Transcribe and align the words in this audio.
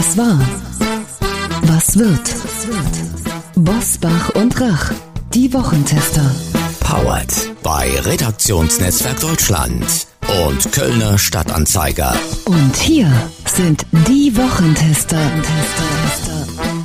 Was 0.00 0.16
war? 0.16 0.40
Was 1.64 1.98
wird? 1.98 2.34
Bosbach 3.54 4.30
und 4.30 4.58
Rach, 4.58 4.92
die 5.34 5.52
Wochentester. 5.52 6.24
Powered 6.80 7.50
bei 7.62 8.00
Redaktionsnetzwerk 8.00 9.20
Deutschland 9.20 9.84
und 10.46 10.72
Kölner 10.72 11.18
Stadtanzeiger. 11.18 12.14
Und 12.46 12.76
hier 12.76 13.12
sind 13.44 13.84
die 14.08 14.34
Wochentester. 14.38 15.20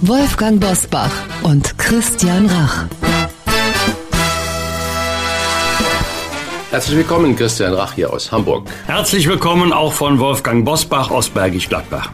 Wolfgang 0.01 0.59
Bosbach 0.59 1.13
und 1.43 1.77
Christian 1.77 2.47
Rach. 2.47 2.83
Herzlich 6.69 6.97
willkommen, 6.97 7.33
Christian 7.37 7.75
Rach 7.75 7.93
hier 7.93 8.11
aus 8.11 8.29
Hamburg. 8.33 8.67
Herzlich 8.87 9.25
willkommen 9.29 9.71
auch 9.71 9.93
von 9.93 10.19
Wolfgang 10.19 10.65
Bosbach 10.65 11.11
aus 11.11 11.29
Bergisch 11.29 11.69
Gladbach. 11.69 12.09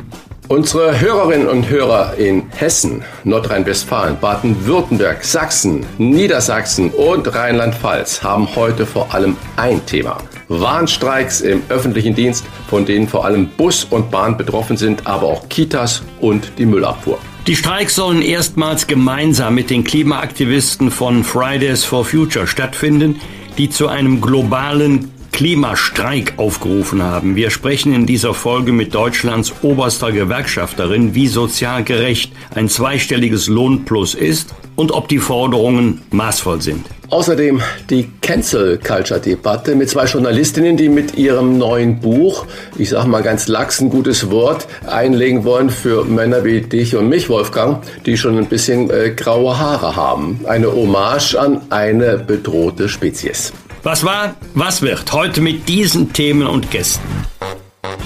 Unsere 0.48 1.00
Hörerinnen 1.00 1.48
und 1.48 1.70
Hörer 1.70 2.16
in 2.18 2.44
Hessen, 2.49 3.04
Nordrhein-Westfalen, 3.23 4.20
Baden-Württemberg, 4.20 5.23
Sachsen, 5.23 5.86
Niedersachsen 5.98 6.90
und 6.91 7.34
Rheinland-Pfalz 7.34 8.22
haben 8.22 8.54
heute 8.55 8.85
vor 8.85 9.13
allem 9.13 9.38
ein 9.55 9.85
Thema. 9.85 10.18
Warnstreiks 10.49 11.41
im 11.41 11.62
öffentlichen 11.70 12.16
Dienst, 12.16 12.46
von 12.70 12.85
denen 12.85 13.08
vor 13.08 13.23
allem 13.23 13.48
Bus 13.55 13.85
und 13.85 14.12
Bahn 14.12 14.35
betroffen 14.35 14.76
sind, 14.76 15.08
aber 15.08 15.27
auch 15.27 15.48
Kitas 15.48 16.04
und 16.20 16.52
die 16.58 16.66
Müllabfuhr. 16.66 17.18
Die 17.48 17.55
Streiks 17.55 17.96
sollen 17.96 18.21
erstmals 18.21 18.85
gemeinsam 18.88 19.55
mit 19.55 19.70
den 19.70 19.84
Klimaaktivisten 19.84 20.91
von 20.91 21.23
Fridays 21.23 21.84
for 21.84 22.04
Future 22.04 22.46
stattfinden 22.46 23.20
die 23.58 23.70
zu 23.70 23.88
einem 23.88 24.21
globalen 24.21 25.12
Klimastreik 25.31 26.34
aufgerufen 26.38 27.03
haben. 27.03 27.35
Wir 27.35 27.49
sprechen 27.49 27.94
in 27.94 28.05
dieser 28.05 28.34
Folge 28.34 28.71
mit 28.71 28.94
Deutschlands 28.94 29.54
oberster 29.62 30.12
Gewerkschafterin, 30.12 31.16
wie 31.16 31.27
sozial 31.27 31.84
gerecht 31.84 32.31
ein 32.54 32.70
zweistelliges 32.70 33.48
Lohnplus 33.48 34.13
ist 34.13 34.54
und 34.76 34.91
ob 34.91 35.07
die 35.07 35.20
Forderungen 35.20 36.02
maßvoll 36.12 36.62
sind. 36.62 36.85
Außerdem 37.12 37.62
die 37.90 38.09
Cancel 38.21 38.77
Culture 38.77 39.20
Debatte 39.20 39.76
mit 39.76 39.90
zwei 39.90 40.05
Journalistinnen, 40.05 40.77
die 40.77 40.87
mit 40.87 41.18
ihrem 41.18 41.57
neuen 41.57 41.99
Buch, 41.99 42.46
ich 42.77 42.90
sag 42.90 43.05
mal 43.05 43.21
ganz 43.21 43.49
lax 43.49 43.82
ein 43.82 43.90
gutes 43.90 44.32
Wort, 44.32 44.65
einlegen 44.87 45.43
wollen 45.43 45.70
für 45.70 46.05
Männer 46.05 46.46
wie 46.46 46.62
dich 46.62 46.96
und 46.96 47.09
mich, 47.09 47.27
Wolfgang, 47.27 47.84
die 48.05 48.15
schon 48.15 48.37
ein 48.37 48.48
bisschen 48.48 48.90
äh, 48.90 49.09
graue 49.09 49.59
Haare 49.59 49.96
haben. 49.98 50.40
Eine 50.46 50.71
Hommage 50.71 51.35
an 51.35 51.62
eine 51.70 52.18
bedrohte 52.18 52.87
Spezies. 52.87 53.52
Was 53.84 54.04
war, 54.04 54.35
was 54.54 54.84
wird? 54.84 55.12
Heute 55.12 55.41
mit 55.41 55.68
diesen 55.68 56.13
Themen 56.13 56.46
und 56.46 56.70
Gästen. 56.70 57.26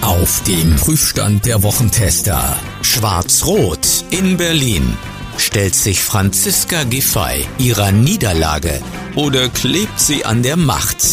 Auf 0.01 0.41
dem 0.43 0.77
Prüfstand 0.77 1.45
der 1.45 1.63
Wochentester. 1.63 2.55
Schwarz-Rot 2.81 4.05
in 4.09 4.37
Berlin. 4.37 4.97
Stellt 5.37 5.75
sich 5.75 6.01
Franziska 6.01 6.83
Giffey 6.85 7.45
ihrer 7.57 7.91
Niederlage 7.91 8.79
oder 9.15 9.49
klebt 9.49 9.99
sie 9.99 10.23
an 10.23 10.43
der 10.43 10.55
Macht? 10.55 11.03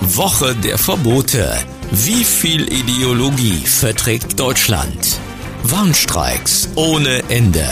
Woche 0.00 0.54
der 0.54 0.78
Verbote. 0.78 1.52
Wie 1.90 2.22
viel 2.22 2.72
Ideologie 2.72 3.66
verträgt 3.66 4.38
Deutschland? 4.38 5.18
Warnstreiks 5.64 6.68
ohne 6.76 7.24
Ende. 7.30 7.66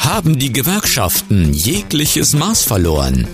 Haben 0.00 0.38
die 0.38 0.52
Gewerkschaften 0.52 1.54
jegliches 1.54 2.34
Maß 2.34 2.64
verloren? 2.64 3.26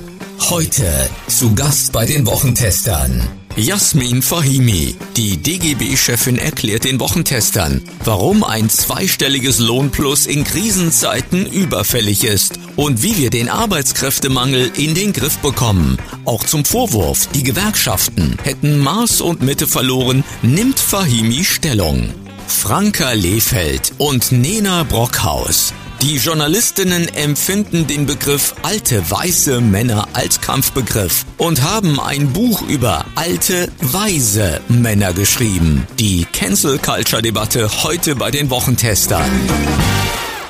Heute 0.51 1.09
zu 1.29 1.55
Gast 1.55 1.93
bei 1.93 2.05
den 2.05 2.27
Wochentestern. 2.27 3.27
Jasmin 3.57 4.23
Fahimi, 4.23 4.97
die 5.17 5.37
DGB-Chefin 5.37 6.37
erklärt 6.37 6.85
den 6.85 7.01
Wochentestern, 7.01 7.81
warum 8.05 8.45
ein 8.45 8.69
zweistelliges 8.69 9.61
Lohnplus 9.61 10.27
in 10.27 10.45
Krisenzeiten 10.45 11.47
überfällig 11.47 12.25
ist 12.25 12.59
und 12.77 13.03
wie 13.03 13.17
wir 13.17 13.31
den 13.31 13.49
Arbeitskräftemangel 13.49 14.71
in 14.77 14.95
den 14.95 15.13
Griff 15.13 15.39
bekommen. 15.39 15.97
Auch 16.25 16.45
zum 16.45 16.65
Vorwurf, 16.65 17.29
die 17.35 17.45
Gewerkschaften 17.45 18.37
hätten 18.43 18.79
Maß 18.79 19.21
und 19.21 19.43
Mitte 19.43 19.67
verloren, 19.67 20.25
nimmt 20.43 20.79
Fahimi 20.79 21.45
Stellung. 21.45 22.13
Franka 22.47 23.13
Lehfeld 23.13 23.93
und 23.99 24.33
Nena 24.33 24.83
Brockhaus 24.83 25.73
die 26.03 26.17
Journalistinnen 26.17 27.07
empfinden 27.15 27.87
den 27.87 28.07
Begriff 28.07 28.57
alte 28.63 29.09
weiße 29.09 29.61
Männer 29.61 30.09
als 30.15 30.41
Kampfbegriff 30.41 31.25
und 31.39 31.63
haben 31.63 32.01
ein 32.01 32.33
Buch 32.33 32.63
über 32.69 33.05
alte 33.15 33.69
weise 33.81 34.61
Männer 34.69 35.13
geschrieben. 35.13 35.87
Die 36.01 36.27
Cancel 36.33 36.79
Culture 36.79 37.23
Debatte 37.23 37.69
heute 37.85 38.17
bei 38.17 38.33
den 38.33 38.51
Wochentestern. 38.51 39.31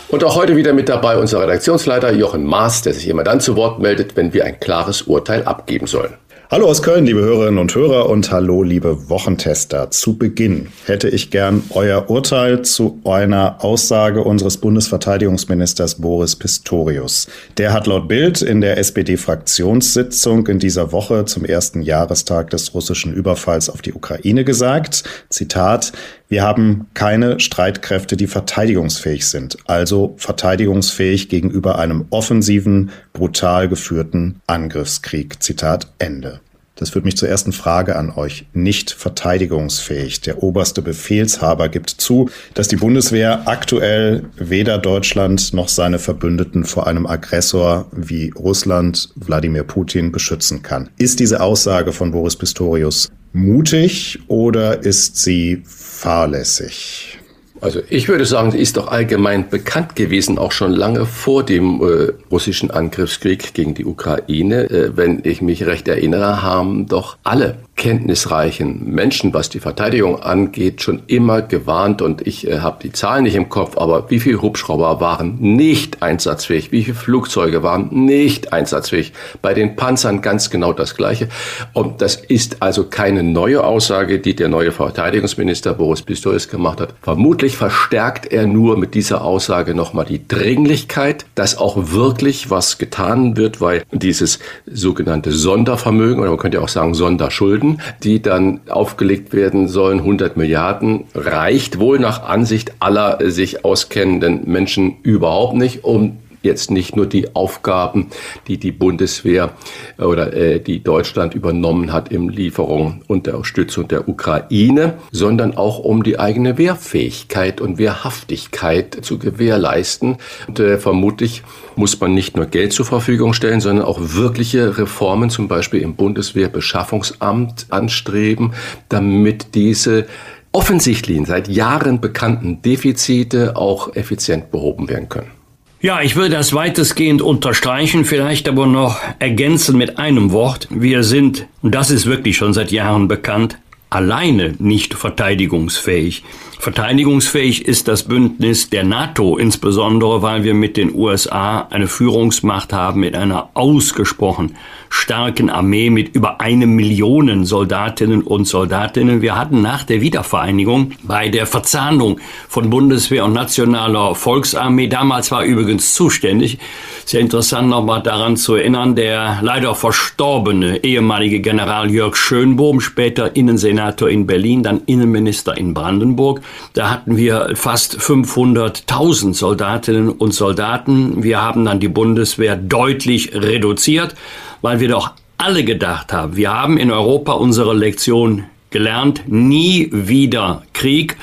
Und 0.09 0.25
auch 0.25 0.37
heute 0.37 0.57
wieder 0.57 0.73
mit 0.73 0.89
dabei 0.89 1.19
unser 1.19 1.43
Redaktionsleiter 1.43 2.12
Jochen 2.15 2.45
Maas, 2.45 2.81
der 2.81 2.95
sich 2.95 3.07
immer 3.09 3.25
dann 3.25 3.41
zu 3.41 3.55
Wort 3.55 3.79
meldet, 3.79 4.17
wenn 4.17 4.33
wir 4.33 4.47
ein 4.47 4.59
klares 4.59 5.03
Urteil 5.03 5.45
abgeben 5.45 5.87
sollen. 5.87 6.15
Hallo 6.53 6.67
aus 6.67 6.83
Köln, 6.83 7.07
liebe 7.07 7.23
Hörerinnen 7.23 7.59
und 7.59 7.75
Hörer 7.75 8.11
und 8.11 8.31
hallo, 8.31 8.63
liebe 8.63 9.09
Wochentester. 9.09 9.91
Zu 9.91 10.19
Beginn 10.19 10.69
hätte 10.85 11.09
ich 11.09 11.31
gern 11.31 11.63
euer 11.71 12.11
Urteil 12.11 12.61
zu 12.61 13.01
einer 13.07 13.65
Aussage 13.65 14.23
unseres 14.23 14.59
Bundesverteidigungsministers 14.59 15.95
Boris 15.95 16.37
Pistorius. 16.37 17.27
Der 17.57 17.73
hat 17.73 17.87
laut 17.87 18.07
Bild 18.07 18.43
in 18.43 18.61
der 18.61 18.77
SPD-Fraktionssitzung 18.77 20.47
in 20.47 20.59
dieser 20.59 20.93
Woche 20.93 21.25
zum 21.25 21.47
ersten 21.47 21.81
Jahrestag 21.81 22.51
des 22.51 22.75
russischen 22.75 23.15
Überfalls 23.15 23.71
auf 23.71 23.81
die 23.81 23.95
Ukraine 23.95 24.45
gesagt, 24.45 25.05
Zitat, 25.31 25.93
wir 26.32 26.43
haben 26.43 26.87
keine 26.94 27.41
Streitkräfte, 27.41 28.16
die 28.16 28.26
verteidigungsfähig 28.26 29.26
sind, 29.26 29.59
also 29.66 30.15
verteidigungsfähig 30.16 31.28
gegenüber 31.28 31.78
einem 31.78 32.06
offensiven, 32.09 32.88
brutal 33.12 33.69
geführten 33.69 34.41
Angriffskrieg. 34.47 35.43
Zitat 35.43 35.88
Ende. 35.98 36.41
Das 36.75 36.88
führt 36.88 37.04
mich 37.04 37.19
zur 37.19 37.28
ersten 37.28 37.53
Frage 37.53 37.97
an 37.97 38.10
euch. 38.10 38.47
Nicht 38.54 38.93
verteidigungsfähig. 38.93 40.22
Der 40.22 40.43
oberste 40.43 40.81
Befehlshaber 40.81 41.69
gibt 41.69 41.91
zu, 41.91 42.31
dass 42.54 42.66
die 42.66 42.76
Bundeswehr 42.76 43.47
aktuell 43.47 44.25
weder 44.37 44.78
Deutschland 44.78 45.53
noch 45.53 45.69
seine 45.69 45.99
Verbündeten 45.99 46.64
vor 46.64 46.87
einem 46.87 47.06
Aggressor 47.06 47.88
wie 47.93 48.31
Russland, 48.31 49.10
Wladimir 49.16 49.64
Putin, 49.64 50.12
beschützen 50.12 50.62
kann. 50.62 50.88
Ist 50.97 51.20
diese 51.20 51.43
Aussage 51.43 51.93
von 51.93 52.10
Boris 52.10 52.37
Pistorius 52.37 53.12
mutig 53.32 54.20
oder 54.28 54.82
ist 54.84 55.16
sie 55.16 55.62
fahrlässig? 55.66 57.19
Also 57.62 57.81
ich 57.88 58.09
würde 58.09 58.26
sagen, 58.26 58.50
sie 58.50 58.59
ist 58.59 58.76
doch 58.76 58.88
allgemein 58.88 59.48
bekannt 59.48 59.94
gewesen, 59.94 60.37
auch 60.37 60.50
schon 60.50 60.72
lange 60.72 61.06
vor 61.06 61.44
dem 61.44 61.81
äh, 61.81 62.12
russischen 62.28 62.72
Angriffskrieg 62.72 63.54
gegen 63.54 63.75
die 63.75 63.84
Ukraine. 63.84 64.69
Äh, 64.69 64.97
wenn 64.97 65.20
ich 65.22 65.43
mich 65.43 65.65
recht 65.65 65.87
erinnere, 65.87 66.43
haben 66.43 66.88
doch 66.88 67.19
alle 67.22 67.59
kenntnisreichen 67.75 68.84
Menschen, 68.93 69.33
was 69.33 69.49
die 69.49 69.59
Verteidigung 69.59 70.22
angeht, 70.22 70.83
schon 70.83 71.03
immer 71.06 71.41
gewarnt. 71.43 72.03
Und 72.03 72.27
ich 72.27 72.47
äh, 72.47 72.60
habe 72.60 72.78
die 72.83 72.93
Zahlen 72.93 73.25
nicht 73.25 73.34
im 73.34 73.49
Kopf, 73.49 73.77
aber 73.78 74.10
wie 74.10 74.21
viele 74.21 74.43
Hubschrauber 74.43 75.00
waren 75.00 75.38
nicht 75.41 76.03
einsatzfähig, 76.03 76.71
wie 76.71 76.84
viele 76.84 76.97
Flugzeuge 76.97 77.62
waren 77.62 77.88
nicht 77.91 78.53
einsatzfähig, 78.53 79.12
bei 79.41 79.55
den 79.55 79.75
Panzern 79.75 80.21
ganz 80.21 80.50
genau 80.50 80.72
das 80.72 80.97
gleiche. 80.97 81.28
Und 81.72 82.03
das 82.03 82.16
ist 82.16 82.62
also 82.62 82.84
keine 82.84 83.22
neue 83.22 83.65
Aussage, 83.65 84.19
die 84.19 84.37
der 84.37 84.49
neue 84.49 84.71
Verteidigungsminister 84.71 85.75
Boris 85.75 86.03
Pistorius 86.03 86.49
gemacht 86.49 86.81
hat. 86.81 86.94
Vermutlich 87.00 87.56
verstärkt 87.56 88.31
er 88.31 88.47
nur 88.47 88.77
mit 88.77 88.94
dieser 88.94 89.25
Aussage 89.25 89.75
nochmal 89.75 90.05
die 90.05 90.28
Dringlichkeit, 90.28 91.25
dass 91.34 91.56
auch 91.56 91.93
wirklich 91.93 92.50
was 92.50 92.78
getan 92.78 93.37
wird, 93.37 93.61
weil 93.61 93.82
dieses 93.91 94.38
sogenannte 94.66 95.32
Sondervermögen 95.32 96.21
oder 96.21 96.31
man 96.31 96.38
könnte 96.38 96.59
ja 96.59 96.65
auch 96.65 96.69
sagen 96.69 96.94
Sonderschulden 96.94 97.62
Schulden, 97.62 97.78
die 98.03 98.21
dann 98.21 98.61
aufgelegt 98.69 99.33
werden 99.33 99.69
sollen. 99.69 100.00
100 100.00 100.37
Milliarden 100.37 101.05
reicht 101.15 101.78
wohl 101.78 101.99
nach 101.99 102.25
Ansicht 102.25 102.73
aller 102.81 103.19
sich 103.31 103.64
auskennenden 103.64 104.43
Menschen 104.50 104.97
überhaupt 105.03 105.55
nicht, 105.55 105.85
um 105.85 106.19
jetzt 106.43 106.71
nicht 106.71 106.97
nur 106.97 107.06
die 107.06 107.35
Aufgaben, 107.35 108.09
die 108.49 108.59
die 108.59 108.73
Bundeswehr 108.73 109.53
äh, 109.99 110.03
oder 110.03 110.33
äh, 110.33 110.61
die 110.61 110.83
Deutschland 110.83 111.35
übernommen 111.35 111.93
hat 111.93 112.11
im 112.11 112.29
Lieferung 112.29 113.03
und 113.09 113.27
der 113.27 113.35
Unterstützung 113.35 113.89
der 113.89 114.09
Ukraine, 114.09 114.94
sondern 115.11 115.56
auch 115.56 115.79
um 115.79 116.03
die 116.03 116.19
eigene 116.19 116.56
Wehrfähigkeit 116.59 117.61
und 117.61 117.79
Wehrhaftigkeit 117.79 118.99
zu 119.03 119.19
gewährleisten. 119.19 120.17
Und 120.49 120.59
äh, 120.59 120.79
vermutlich 120.79 121.43
muss 121.77 122.00
man 122.00 122.15
nicht 122.15 122.37
nur 122.37 122.47
Geld 122.47 122.73
zur 122.73 122.87
Verfügung 122.87 123.35
stellen, 123.35 123.61
sondern 123.61 123.85
auch 123.85 123.99
wirkliche 124.00 124.79
Reformen, 124.79 125.29
zum 125.29 125.49
Beispiel 125.49 125.81
im 125.83 125.97
Bundeswehrbeschaffungsamt 125.97 127.67
anstreben, 127.71 128.53
damit 128.88 129.55
diese 129.55 130.06
offensichtlichen, 130.53 131.25
seit 131.25 131.49
Jahren 131.49 132.00
bekannten 132.00 132.62
Defizite 132.62 133.56
auch 133.56 133.95
effizient 133.97 134.50
behoben 134.50 134.88
werden 134.88 135.09
können. 135.09 135.42
Ja, 135.82 136.00
ich 136.00 136.14
würde 136.14 136.37
das 136.37 136.55
weitestgehend 136.55 137.23
unterstreichen, 137.23 138.05
vielleicht 138.05 138.49
aber 138.49 138.69
noch 138.69 139.00
ergänzen 139.19 139.76
mit 139.76 139.99
einem 139.99 140.31
Wort. 140.31 140.69
Wir 140.70 141.02
sind, 141.02 141.49
und 141.61 141.75
das 141.75 141.90
ist 141.90 142.06
wirklich 142.06 142.37
schon 142.37 142.52
seit 142.55 142.70
Jahren 142.70 143.08
bekannt, 143.08 143.58
alleine 143.94 144.55
nicht 144.59 144.94
verteidigungsfähig. 144.94 146.25
Verteidigungsfähig 146.59 147.67
ist 147.67 147.89
das 147.89 148.05
Bündnis 148.05 148.71
der 148.71 148.85
NATO, 148.85 149.37
insbesondere 149.37 150.23
weil 150.23 150.44
wir 150.44 150.55
mit 150.55 150.77
den 150.77 150.94
USA 150.94 151.67
eine 151.71 151.89
Führungsmacht 151.89 152.73
haben 152.73 153.00
mit 153.00 153.17
einer 153.17 153.50
ausgesprochen 153.55 154.55
starken 154.93 155.49
Armee 155.49 155.89
mit 155.89 156.15
über 156.15 156.41
eine 156.41 156.67
Million 156.67 157.44
Soldatinnen 157.47 158.23
und 158.23 158.44
Soldatinnen. 158.44 159.23
Wir 159.23 159.39
hatten 159.39 159.62
nach 159.62 159.85
der 159.85 160.03
Wiedervereinigung 160.03 160.93
bei 161.03 161.31
der 161.31 161.47
Verzahnung 161.47 162.21
von 162.47 162.69
Bundeswehr 162.69 163.25
und 163.25 163.33
nationaler 163.33 164.15
Volksarmee, 164.15 164.88
damals 164.88 165.31
war 165.31 165.45
übrigens 165.45 165.95
zuständig, 165.95 166.59
sehr 167.04 167.20
interessant 167.20 167.69
nochmal 167.69 168.02
daran 168.02 168.37
zu 168.37 168.54
erinnern, 168.54 168.94
der 168.94 169.38
leider 169.43 169.75
verstorbene 169.75 170.84
ehemalige 170.84 171.40
General 171.40 171.90
Jörg 171.90 172.16
Schönbohm, 172.16 172.81
später 172.81 173.37
Innensenator 173.37 174.08
in 174.08 174.26
Berlin, 174.26 174.62
dann 174.62 174.82
Innenminister 174.87 175.56
in 175.56 175.75
Brandenburg. 175.75 176.40
Da 176.75 176.90
hatten 176.90 177.16
wir 177.16 177.52
fast 177.54 177.99
500.000 177.99 179.34
Soldatinnen 179.34 180.10
und 180.10 180.32
Soldaten. 180.32 181.22
Wir 181.22 181.40
haben 181.40 181.64
dann 181.64 181.81
die 181.81 181.88
Bundeswehr 181.88 182.56
deutlich 182.56 183.34
reduziert 183.34 184.14
weil 184.62 184.81
wir 184.81 184.88
doch 184.88 185.10
alle 185.37 185.64
gedacht 185.64 186.12
haben, 186.12 186.37
wir 186.37 186.50
haben 186.50 186.78
in 186.78 186.90
Europa 186.90 187.32
unsere 187.32 187.75
Lektion 187.75 188.44
gelernt, 188.70 189.25
nie 189.26 189.90
wieder 189.93 190.62
Krieg. 190.72 191.19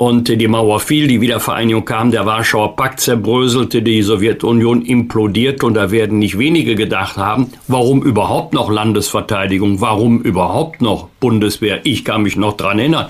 Und 0.00 0.28
die 0.28 0.48
Mauer 0.48 0.80
fiel, 0.80 1.08
die 1.08 1.20
Wiedervereinigung 1.20 1.84
kam, 1.84 2.10
der 2.10 2.24
Warschauer 2.24 2.74
Pakt 2.74 3.00
zerbröselte, 3.00 3.82
die 3.82 4.00
Sowjetunion 4.00 4.80
implodierte 4.80 5.66
und 5.66 5.74
da 5.74 5.90
werden 5.90 6.18
nicht 6.18 6.38
wenige 6.38 6.74
gedacht 6.74 7.18
haben, 7.18 7.52
warum 7.68 8.02
überhaupt 8.02 8.54
noch 8.54 8.70
Landesverteidigung, 8.70 9.82
warum 9.82 10.22
überhaupt 10.22 10.80
noch 10.80 11.08
Bundeswehr. 11.20 11.80
Ich 11.84 12.02
kann 12.02 12.22
mich 12.22 12.36
noch 12.36 12.56
dran 12.56 12.78
erinnern, 12.78 13.08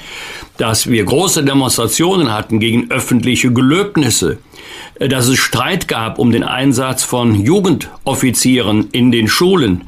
dass 0.57 0.91
wir 0.91 1.05
große 1.05 1.45
Demonstrationen 1.45 2.35
hatten 2.35 2.59
gegen 2.59 2.91
öffentliche 2.91 3.53
Gelöbnisse 3.53 4.39
dass 4.99 5.29
es 5.29 5.39
Streit 5.39 5.87
gab 5.87 6.19
um 6.19 6.33
den 6.33 6.43
Einsatz 6.43 7.05
von 7.05 7.35
Jugendoffizieren 7.37 8.89
in 8.91 9.13
den 9.13 9.29
Schulen. 9.29 9.85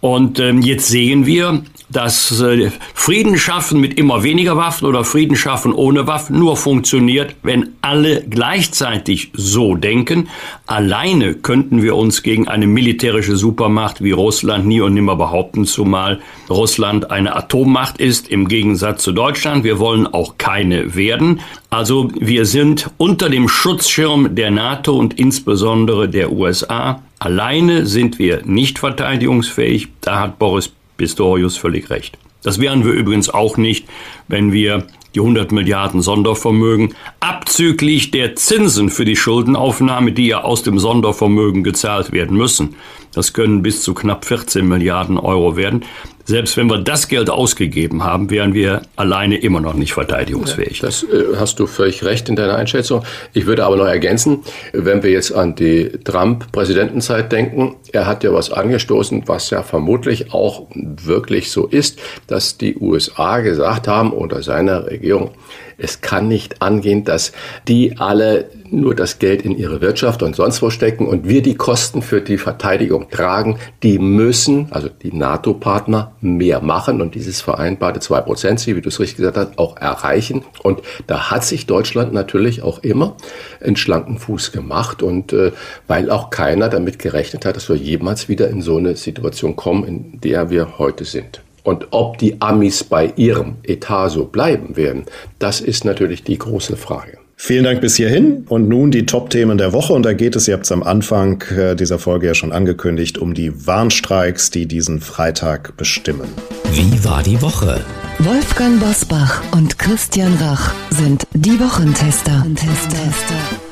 Und 0.00 0.38
ähm, 0.38 0.62
jetzt 0.62 0.86
sehen 0.86 1.26
wir, 1.26 1.62
dass 1.92 2.40
äh, 2.40 2.70
Frieden 2.94 3.38
schaffen 3.38 3.80
mit 3.80 3.98
immer 3.98 4.22
weniger 4.22 4.56
Waffen 4.56 4.86
oder 4.86 5.04
Frieden 5.04 5.36
schaffen 5.36 5.72
ohne 5.72 6.06
Waffen 6.06 6.38
nur 6.38 6.56
funktioniert, 6.56 7.34
wenn 7.42 7.70
alle 7.82 8.22
gleichzeitig 8.28 9.30
so 9.34 9.74
denken. 9.74 10.28
Alleine 10.66 11.34
könnten 11.34 11.82
wir 11.82 11.96
uns 11.96 12.22
gegen 12.22 12.48
eine 12.48 12.66
militärische 12.66 13.36
Supermacht 13.36 14.02
wie 14.02 14.12
Russland 14.12 14.66
nie 14.66 14.80
und 14.80 14.94
nimmer 14.94 15.16
behaupten, 15.16 15.64
zumal 15.64 16.20
Russland 16.48 17.10
eine 17.10 17.34
Atommacht 17.34 17.98
ist 17.98 18.28
im 18.28 18.48
Gegensatz 18.48 19.02
zu 19.02 19.12
Deutschland. 19.12 19.64
Wir 19.64 19.78
wollen 19.78 20.06
auch 20.06 20.38
keine 20.38 20.94
werden. 20.94 21.40
Also 21.70 22.10
wir 22.18 22.46
sind 22.46 22.90
unter 22.98 23.28
dem 23.28 23.48
Schutzschirm 23.48 24.34
der 24.34 24.50
NATO 24.50 24.96
und 24.96 25.18
insbesondere 25.18 26.08
der 26.08 26.32
USA. 26.32 27.02
Alleine 27.18 27.86
sind 27.86 28.18
wir 28.18 28.42
nicht 28.44 28.78
verteidigungsfähig. 28.78 29.88
Da 30.00 30.20
hat 30.20 30.38
Boris 30.38 30.72
Pistorius 31.00 31.56
völlig 31.56 31.88
recht. 31.88 32.18
Das 32.42 32.60
wären 32.60 32.84
wir 32.84 32.92
übrigens 32.92 33.30
auch 33.30 33.56
nicht, 33.56 33.86
wenn 34.28 34.52
wir 34.52 34.86
die 35.14 35.20
100 35.20 35.50
Milliarden 35.50 36.02
Sondervermögen 36.02 36.94
abzüglich 37.20 38.10
der 38.10 38.36
Zinsen 38.36 38.90
für 38.90 39.06
die 39.06 39.16
Schuldenaufnahme, 39.16 40.12
die 40.12 40.26
ja 40.26 40.42
aus 40.42 40.62
dem 40.62 40.78
Sondervermögen 40.78 41.64
gezahlt 41.64 42.12
werden 42.12 42.36
müssen. 42.36 42.76
Das 43.14 43.32
können 43.32 43.62
bis 43.62 43.82
zu 43.82 43.94
knapp 43.94 44.26
14 44.26 44.68
Milliarden 44.68 45.16
Euro 45.16 45.56
werden. 45.56 45.86
Selbst 46.30 46.56
wenn 46.56 46.68
wir 46.68 46.78
das 46.78 47.08
Geld 47.08 47.28
ausgegeben 47.28 48.04
haben, 48.04 48.30
wären 48.30 48.54
wir 48.54 48.82
alleine 48.94 49.36
immer 49.38 49.60
noch 49.60 49.74
nicht 49.74 49.94
verteidigungsfähig. 49.94 50.78
Das 50.78 51.02
äh, 51.02 51.36
hast 51.36 51.58
du 51.58 51.66
völlig 51.66 52.04
recht 52.04 52.28
in 52.28 52.36
deiner 52.36 52.54
Einschätzung. 52.54 53.02
Ich 53.32 53.46
würde 53.46 53.64
aber 53.64 53.74
noch 53.74 53.86
ergänzen, 53.86 54.44
wenn 54.72 55.02
wir 55.02 55.10
jetzt 55.10 55.32
an 55.32 55.56
die 55.56 55.88
Trump-Präsidentenzeit 56.04 57.32
denken, 57.32 57.74
er 57.90 58.06
hat 58.06 58.22
ja 58.22 58.32
was 58.32 58.52
angestoßen, 58.52 59.24
was 59.26 59.50
ja 59.50 59.64
vermutlich 59.64 60.32
auch 60.32 60.68
wirklich 60.72 61.50
so 61.50 61.66
ist, 61.66 61.98
dass 62.28 62.56
die 62.56 62.76
USA 62.76 63.40
gesagt 63.40 63.88
haben 63.88 64.12
unter 64.12 64.44
seiner 64.44 64.86
Regierung, 64.86 65.32
es 65.80 66.00
kann 66.00 66.28
nicht 66.28 66.62
angehen, 66.62 67.04
dass 67.04 67.32
die 67.68 67.98
alle 67.98 68.50
nur 68.70 68.94
das 68.94 69.18
Geld 69.18 69.42
in 69.42 69.56
ihre 69.56 69.80
Wirtschaft 69.80 70.22
und 70.22 70.36
sonst 70.36 70.62
wo 70.62 70.70
stecken 70.70 71.06
und 71.06 71.28
wir 71.28 71.42
die 71.42 71.56
Kosten 71.56 72.02
für 72.02 72.20
die 72.20 72.38
Verteidigung 72.38 73.10
tragen. 73.10 73.58
Die 73.82 73.98
müssen, 73.98 74.68
also 74.70 74.88
die 74.88 75.12
NATO-Partner, 75.12 76.12
mehr 76.20 76.60
machen 76.60 77.00
und 77.00 77.14
dieses 77.14 77.40
vereinbarte 77.40 78.00
2%-Ziel, 78.00 78.76
wie 78.76 78.80
du 78.80 78.88
es 78.88 79.00
richtig 79.00 79.16
gesagt 79.16 79.36
hast, 79.36 79.58
auch 79.58 79.76
erreichen. 79.76 80.44
Und 80.62 80.82
da 81.06 81.30
hat 81.30 81.44
sich 81.44 81.66
Deutschland 81.66 82.12
natürlich 82.12 82.62
auch 82.62 82.80
immer 82.82 83.16
einen 83.60 83.76
schlanken 83.76 84.18
Fuß 84.18 84.52
gemacht 84.52 85.02
und 85.02 85.32
äh, 85.32 85.52
weil 85.86 86.10
auch 86.10 86.30
keiner 86.30 86.68
damit 86.68 86.98
gerechnet 86.98 87.44
hat, 87.44 87.56
dass 87.56 87.68
wir 87.68 87.76
jemals 87.76 88.28
wieder 88.28 88.48
in 88.48 88.62
so 88.62 88.76
eine 88.76 88.96
Situation 88.96 89.56
kommen, 89.56 89.84
in 89.84 90.20
der 90.20 90.50
wir 90.50 90.78
heute 90.78 91.04
sind. 91.04 91.42
Und 91.62 91.88
ob 91.90 92.18
die 92.18 92.40
Amis 92.40 92.84
bei 92.84 93.12
ihrem 93.16 93.56
Etat 93.62 94.10
so 94.10 94.24
bleiben 94.24 94.76
werden, 94.76 95.04
das 95.38 95.60
ist 95.60 95.84
natürlich 95.84 96.24
die 96.24 96.38
große 96.38 96.76
Frage. 96.76 97.18
Vielen 97.42 97.64
Dank 97.64 97.80
bis 97.80 97.96
hierhin. 97.96 98.44
Und 98.50 98.68
nun 98.68 98.90
die 98.90 99.06
Top-Themen 99.06 99.56
der 99.56 99.72
Woche. 99.72 99.94
Und 99.94 100.04
da 100.04 100.12
geht 100.12 100.36
es, 100.36 100.46
ihr 100.46 100.52
habt 100.52 100.66
es 100.66 100.72
am 100.72 100.82
Anfang 100.82 101.42
äh, 101.56 101.74
dieser 101.74 101.98
Folge 101.98 102.26
ja 102.26 102.34
schon 102.34 102.52
angekündigt, 102.52 103.16
um 103.16 103.32
die 103.32 103.66
Warnstreiks, 103.66 104.50
die 104.50 104.66
diesen 104.66 105.00
Freitag 105.00 105.74
bestimmen. 105.78 106.28
Wie 106.72 107.02
war 107.02 107.22
die 107.22 107.40
Woche? 107.40 107.80
Wolfgang 108.18 108.78
Bosbach 108.78 109.42
und 109.52 109.78
Christian 109.78 110.34
Rach 110.34 110.74
sind 110.90 111.26
die 111.32 111.58
Wochentester. 111.58 112.40
Wochentester. 112.40 113.69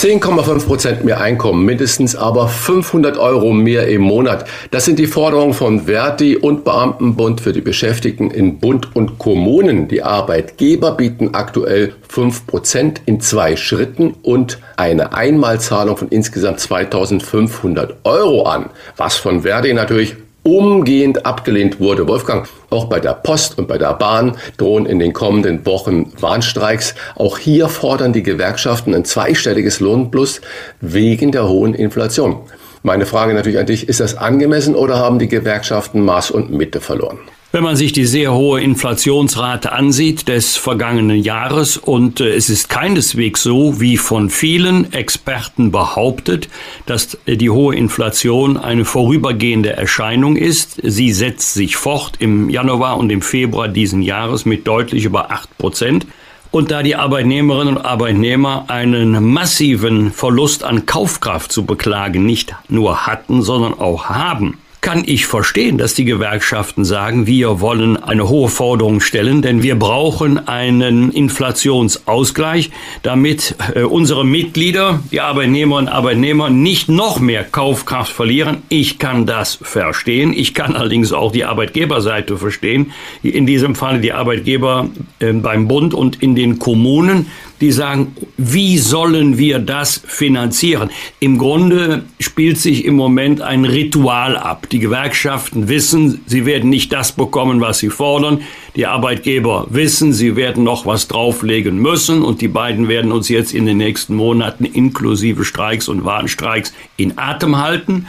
10,5 0.00 0.64
Prozent 0.64 1.04
mehr 1.04 1.20
Einkommen, 1.20 1.66
mindestens 1.66 2.16
aber 2.16 2.48
500 2.48 3.18
Euro 3.18 3.52
mehr 3.52 3.86
im 3.88 4.00
Monat. 4.00 4.46
Das 4.70 4.86
sind 4.86 4.98
die 4.98 5.06
Forderungen 5.06 5.52
von 5.52 5.80
Verdi 5.80 6.38
und 6.38 6.64
Beamtenbund 6.64 7.42
für 7.42 7.52
die 7.52 7.60
Beschäftigten 7.60 8.30
in 8.30 8.60
Bund 8.60 8.96
und 8.96 9.18
Kommunen. 9.18 9.88
Die 9.88 10.02
Arbeitgeber 10.02 10.92
bieten 10.92 11.34
aktuell 11.34 11.92
5 12.08 12.46
Prozent 12.46 13.02
in 13.04 13.20
zwei 13.20 13.56
Schritten 13.56 14.14
und 14.22 14.58
eine 14.78 15.12
Einmalzahlung 15.12 15.98
von 15.98 16.08
insgesamt 16.08 16.60
2500 16.60 17.96
Euro 18.04 18.44
an, 18.44 18.70
was 18.96 19.18
von 19.18 19.42
Verdi 19.42 19.74
natürlich 19.74 20.16
umgehend 20.42 21.26
abgelehnt 21.26 21.80
wurde. 21.80 22.08
Wolfgang, 22.08 22.48
auch 22.70 22.86
bei 22.86 23.00
der 23.00 23.14
Post 23.14 23.58
und 23.58 23.68
bei 23.68 23.78
der 23.78 23.94
Bahn 23.94 24.36
drohen 24.56 24.86
in 24.86 24.98
den 24.98 25.12
kommenden 25.12 25.64
Wochen 25.66 26.12
Warnstreiks. 26.20 26.94
Auch 27.16 27.38
hier 27.38 27.68
fordern 27.68 28.12
die 28.12 28.22
Gewerkschaften 28.22 28.94
ein 28.94 29.04
zweistelliges 29.04 29.80
Lohnplus 29.80 30.40
wegen 30.80 31.32
der 31.32 31.48
hohen 31.48 31.74
Inflation. 31.74 32.40
Meine 32.82 33.04
Frage 33.04 33.34
natürlich 33.34 33.58
an 33.58 33.66
dich, 33.66 33.88
ist 33.88 34.00
das 34.00 34.16
angemessen 34.16 34.74
oder 34.74 34.96
haben 34.96 35.18
die 35.18 35.28
Gewerkschaften 35.28 36.00
Maß 36.00 36.30
und 36.30 36.50
Mitte 36.50 36.80
verloren? 36.80 37.18
Wenn 37.52 37.64
man 37.64 37.74
sich 37.74 37.90
die 37.92 38.04
sehr 38.04 38.32
hohe 38.32 38.60
Inflationsrate 38.60 39.72
ansieht 39.72 40.28
des 40.28 40.56
vergangenen 40.56 41.20
Jahres 41.20 41.76
und 41.76 42.20
äh, 42.20 42.28
es 42.28 42.48
ist 42.48 42.68
keineswegs 42.68 43.42
so, 43.42 43.80
wie 43.80 43.96
von 43.96 44.30
vielen 44.30 44.92
Experten 44.92 45.72
behauptet, 45.72 46.48
dass 46.86 47.18
äh, 47.26 47.36
die 47.36 47.50
hohe 47.50 47.74
Inflation 47.74 48.56
eine 48.56 48.84
vorübergehende 48.84 49.72
Erscheinung 49.72 50.36
ist. 50.36 50.80
Sie 50.84 51.12
setzt 51.12 51.54
sich 51.54 51.74
fort 51.74 52.12
im 52.20 52.50
Januar 52.50 52.98
und 52.98 53.10
im 53.10 53.20
Februar 53.20 53.66
diesen 53.66 54.02
Jahres 54.02 54.44
mit 54.44 54.68
deutlich 54.68 55.04
über 55.04 55.32
acht 55.32 55.58
Prozent. 55.58 56.06
Und 56.52 56.70
da 56.70 56.84
die 56.84 56.94
Arbeitnehmerinnen 56.94 57.78
und 57.78 57.84
Arbeitnehmer 57.84 58.66
einen 58.68 59.32
massiven 59.32 60.12
Verlust 60.12 60.62
an 60.62 60.86
Kaufkraft 60.86 61.50
zu 61.50 61.66
beklagen 61.66 62.24
nicht 62.24 62.54
nur 62.68 63.08
hatten, 63.08 63.42
sondern 63.42 63.74
auch 63.74 64.04
haben, 64.04 64.56
kann 64.80 65.02
ich 65.04 65.26
verstehen, 65.26 65.76
dass 65.76 65.94
die 65.94 66.04
Gewerkschaften 66.04 66.84
sagen, 66.84 67.26
wir 67.26 67.60
wollen 67.60 67.96
eine 67.96 68.28
hohe 68.28 68.48
Forderung 68.48 69.00
stellen, 69.00 69.42
denn 69.42 69.62
wir 69.62 69.78
brauchen 69.78 70.48
einen 70.48 71.12
Inflationsausgleich, 71.12 72.70
damit 73.02 73.56
äh, 73.74 73.82
unsere 73.82 74.24
Mitglieder, 74.24 75.00
die 75.12 75.20
Arbeitnehmerinnen 75.20 75.88
und 75.88 75.94
Arbeitnehmer, 75.94 76.50
nicht 76.50 76.88
noch 76.88 77.20
mehr 77.20 77.44
Kaufkraft 77.44 78.12
verlieren. 78.12 78.62
Ich 78.68 78.98
kann 78.98 79.26
das 79.26 79.58
verstehen. 79.60 80.32
Ich 80.32 80.54
kann 80.54 80.74
allerdings 80.76 81.12
auch 81.12 81.32
die 81.32 81.44
Arbeitgeberseite 81.44 82.38
verstehen. 82.38 82.92
In 83.22 83.46
diesem 83.46 83.74
Fall 83.74 84.00
die 84.00 84.12
Arbeitgeber 84.12 84.88
äh, 85.18 85.32
beim 85.32 85.68
Bund 85.68 85.92
und 85.92 86.22
in 86.22 86.34
den 86.34 86.58
Kommunen 86.58 87.26
die 87.60 87.72
sagen, 87.72 88.16
wie 88.36 88.78
sollen 88.78 89.38
wir 89.38 89.58
das 89.58 90.02
finanzieren? 90.06 90.90
Im 91.18 91.38
Grunde 91.38 92.04
spielt 92.18 92.58
sich 92.58 92.84
im 92.84 92.94
Moment 92.94 93.40
ein 93.42 93.64
Ritual 93.64 94.36
ab. 94.36 94.68
Die 94.70 94.78
Gewerkschaften 94.78 95.68
wissen, 95.68 96.22
sie 96.26 96.46
werden 96.46 96.70
nicht 96.70 96.92
das 96.92 97.12
bekommen, 97.12 97.60
was 97.60 97.78
sie 97.78 97.90
fordern. 97.90 98.42
Die 98.76 98.86
Arbeitgeber 98.86 99.66
wissen, 99.70 100.12
sie 100.12 100.36
werden 100.36 100.64
noch 100.64 100.86
was 100.86 101.08
drauflegen 101.08 101.78
müssen 101.78 102.22
und 102.22 102.40
die 102.40 102.48
beiden 102.48 102.88
werden 102.88 103.12
uns 103.12 103.28
jetzt 103.28 103.52
in 103.52 103.66
den 103.66 103.76
nächsten 103.76 104.14
Monaten 104.14 104.64
inklusive 104.64 105.44
Streiks 105.44 105.88
und 105.88 106.04
Warnstreiks 106.04 106.72
in 106.96 107.18
Atem 107.18 107.58
halten. 107.58 108.06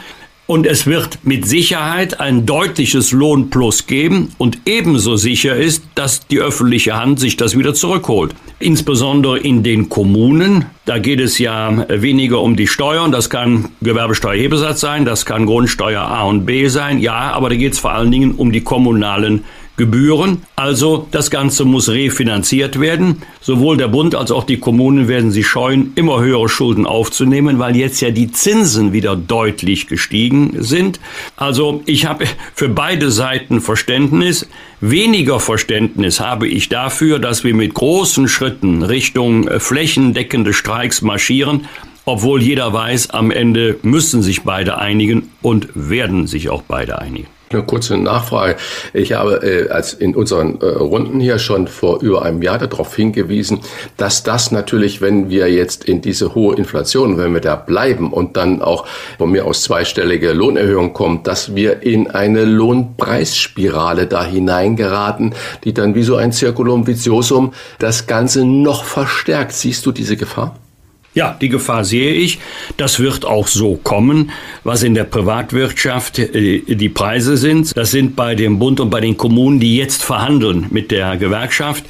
Und 0.51 0.67
es 0.67 0.85
wird 0.85 1.19
mit 1.23 1.47
Sicherheit 1.47 2.19
ein 2.19 2.45
deutliches 2.45 3.13
Lohnplus 3.13 3.87
geben. 3.87 4.33
Und 4.37 4.57
ebenso 4.65 5.15
sicher 5.15 5.55
ist, 5.55 5.85
dass 5.95 6.27
die 6.27 6.39
öffentliche 6.39 6.97
Hand 6.99 7.21
sich 7.21 7.37
das 7.37 7.57
wieder 7.57 7.73
zurückholt. 7.73 8.35
Insbesondere 8.59 9.39
in 9.39 9.63
den 9.63 9.87
Kommunen. 9.87 10.65
Da 10.83 10.99
geht 10.99 11.21
es 11.21 11.39
ja 11.39 11.85
weniger 11.87 12.41
um 12.41 12.57
die 12.57 12.67
Steuern. 12.67 13.13
Das 13.13 13.29
kann 13.29 13.69
Gewerbesteuerhebesatz 13.81 14.81
sein, 14.81 15.05
das 15.05 15.25
kann 15.25 15.45
Grundsteuer 15.45 16.01
A 16.01 16.23
und 16.23 16.45
B 16.45 16.67
sein. 16.67 16.99
Ja, 16.99 17.31
aber 17.31 17.47
da 17.47 17.55
geht 17.55 17.71
es 17.71 17.79
vor 17.79 17.93
allen 17.93 18.11
Dingen 18.11 18.31
um 18.31 18.51
die 18.51 18.59
kommunalen 18.59 19.45
Gebühren. 19.81 20.43
Also 20.55 21.07
das 21.09 21.31
Ganze 21.31 21.65
muss 21.65 21.89
refinanziert 21.89 22.79
werden. 22.79 23.23
Sowohl 23.41 23.77
der 23.77 23.87
Bund 23.87 24.13
als 24.13 24.29
auch 24.29 24.43
die 24.43 24.59
Kommunen 24.59 25.07
werden 25.07 25.31
sich 25.31 25.47
scheuen, 25.47 25.93
immer 25.95 26.21
höhere 26.21 26.47
Schulden 26.49 26.85
aufzunehmen, 26.85 27.57
weil 27.57 27.75
jetzt 27.75 27.99
ja 27.99 28.11
die 28.11 28.31
Zinsen 28.31 28.93
wieder 28.93 29.15
deutlich 29.15 29.87
gestiegen 29.87 30.57
sind. 30.59 30.99
Also 31.35 31.81
ich 31.87 32.05
habe 32.05 32.25
für 32.53 32.69
beide 32.69 33.09
Seiten 33.09 33.59
Verständnis. 33.59 34.47
Weniger 34.81 35.39
Verständnis 35.39 36.19
habe 36.19 36.47
ich 36.47 36.69
dafür, 36.69 37.17
dass 37.17 37.43
wir 37.43 37.55
mit 37.55 37.73
großen 37.73 38.27
Schritten 38.27 38.83
Richtung 38.83 39.47
äh, 39.47 39.59
flächendeckende 39.59 40.53
Streiks 40.53 41.01
marschieren 41.01 41.67
obwohl 42.03 42.41
jeder 42.41 42.73
weiß, 42.73 43.11
am 43.11 43.29
Ende 43.29 43.77
müssen 43.83 44.23
sich 44.23 44.41
beide 44.41 44.79
einigen 44.79 45.29
und 45.43 45.69
werden 45.75 46.25
sich 46.25 46.49
auch 46.49 46.63
beide 46.63 46.99
einigen. 46.99 47.27
Eine 47.51 47.63
kurze 47.63 47.97
Nachfrage. 47.97 48.55
Ich 48.93 49.13
habe 49.13 49.43
äh, 49.43 49.69
als 49.69 49.93
in 49.93 50.15
unseren 50.15 50.61
äh, 50.61 50.65
Runden 50.65 51.19
hier 51.19 51.37
schon 51.37 51.67
vor 51.67 52.01
über 52.01 52.21
einem 52.23 52.41
Jahr 52.41 52.57
darauf 52.57 52.95
hingewiesen, 52.95 53.59
dass 53.97 54.23
das 54.23 54.51
natürlich, 54.51 55.01
wenn 55.01 55.29
wir 55.29 55.51
jetzt 55.51 55.83
in 55.83 56.01
diese 56.01 56.33
hohe 56.33 56.55
Inflation, 56.55 57.17
wenn 57.17 57.33
wir 57.33 57.41
da 57.41 57.55
bleiben 57.55 58.13
und 58.13 58.37
dann 58.37 58.61
auch 58.61 58.85
von 59.17 59.31
mir 59.31 59.45
aus 59.45 59.63
zweistellige 59.63 60.31
Lohnerhöhung 60.31 60.93
kommt, 60.93 61.27
dass 61.27 61.55
wir 61.55 61.83
in 61.83 62.09
eine 62.09 62.45
Lohnpreisspirale 62.45 64.07
da 64.07 64.23
hineingeraten, 64.23 65.33
die 65.63 65.73
dann 65.73 65.95
wie 65.95 66.03
so 66.03 66.15
ein 66.15 66.31
Circulum 66.31 66.87
viciosum 66.87 67.53
das 67.79 68.07
Ganze 68.07 68.45
noch 68.45 68.85
verstärkt. 68.85 69.51
Siehst 69.51 69.85
du 69.85 69.91
diese 69.91 70.15
Gefahr? 70.15 70.55
Ja, 71.13 71.37
die 71.39 71.49
Gefahr 71.49 71.83
sehe 71.83 72.13
ich. 72.13 72.39
Das 72.77 72.99
wird 72.99 73.25
auch 73.25 73.47
so 73.47 73.75
kommen. 73.75 74.31
Was 74.63 74.81
in 74.81 74.93
der 74.93 75.03
Privatwirtschaft 75.03 76.19
äh, 76.19 76.61
die 76.61 76.89
Preise 76.89 77.35
sind, 77.35 77.75
das 77.75 77.91
sind 77.91 78.15
bei 78.15 78.33
dem 78.33 78.59
Bund 78.59 78.79
und 78.79 78.89
bei 78.89 79.01
den 79.01 79.17
Kommunen, 79.17 79.59
die 79.59 79.75
jetzt 79.75 80.03
verhandeln 80.03 80.67
mit 80.69 80.89
der 80.89 81.17
Gewerkschaft, 81.17 81.83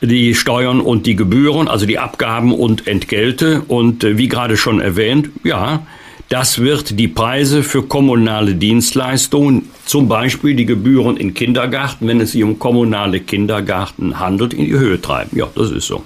die 0.00 0.34
Steuern 0.34 0.80
und 0.80 1.06
die 1.06 1.16
Gebühren, 1.16 1.66
also 1.66 1.86
die 1.86 1.98
Abgaben 1.98 2.52
und 2.52 2.86
Entgelte. 2.86 3.62
Und 3.66 4.04
äh, 4.04 4.16
wie 4.16 4.28
gerade 4.28 4.56
schon 4.56 4.80
erwähnt, 4.80 5.30
ja, 5.42 5.84
das 6.28 6.60
wird 6.60 7.00
die 7.00 7.08
Preise 7.08 7.64
für 7.64 7.82
kommunale 7.82 8.54
Dienstleistungen, 8.54 9.70
zum 9.86 10.06
Beispiel 10.06 10.54
die 10.54 10.66
Gebühren 10.66 11.16
in 11.16 11.34
Kindergarten, 11.34 12.06
wenn 12.06 12.20
es 12.20 12.32
sich 12.32 12.44
um 12.44 12.60
kommunale 12.60 13.20
Kindergarten 13.20 14.20
handelt, 14.20 14.54
in 14.54 14.66
die 14.66 14.78
Höhe 14.78 15.00
treiben. 15.00 15.36
Ja, 15.36 15.48
das 15.56 15.72
ist 15.72 15.86
so. 15.86 16.04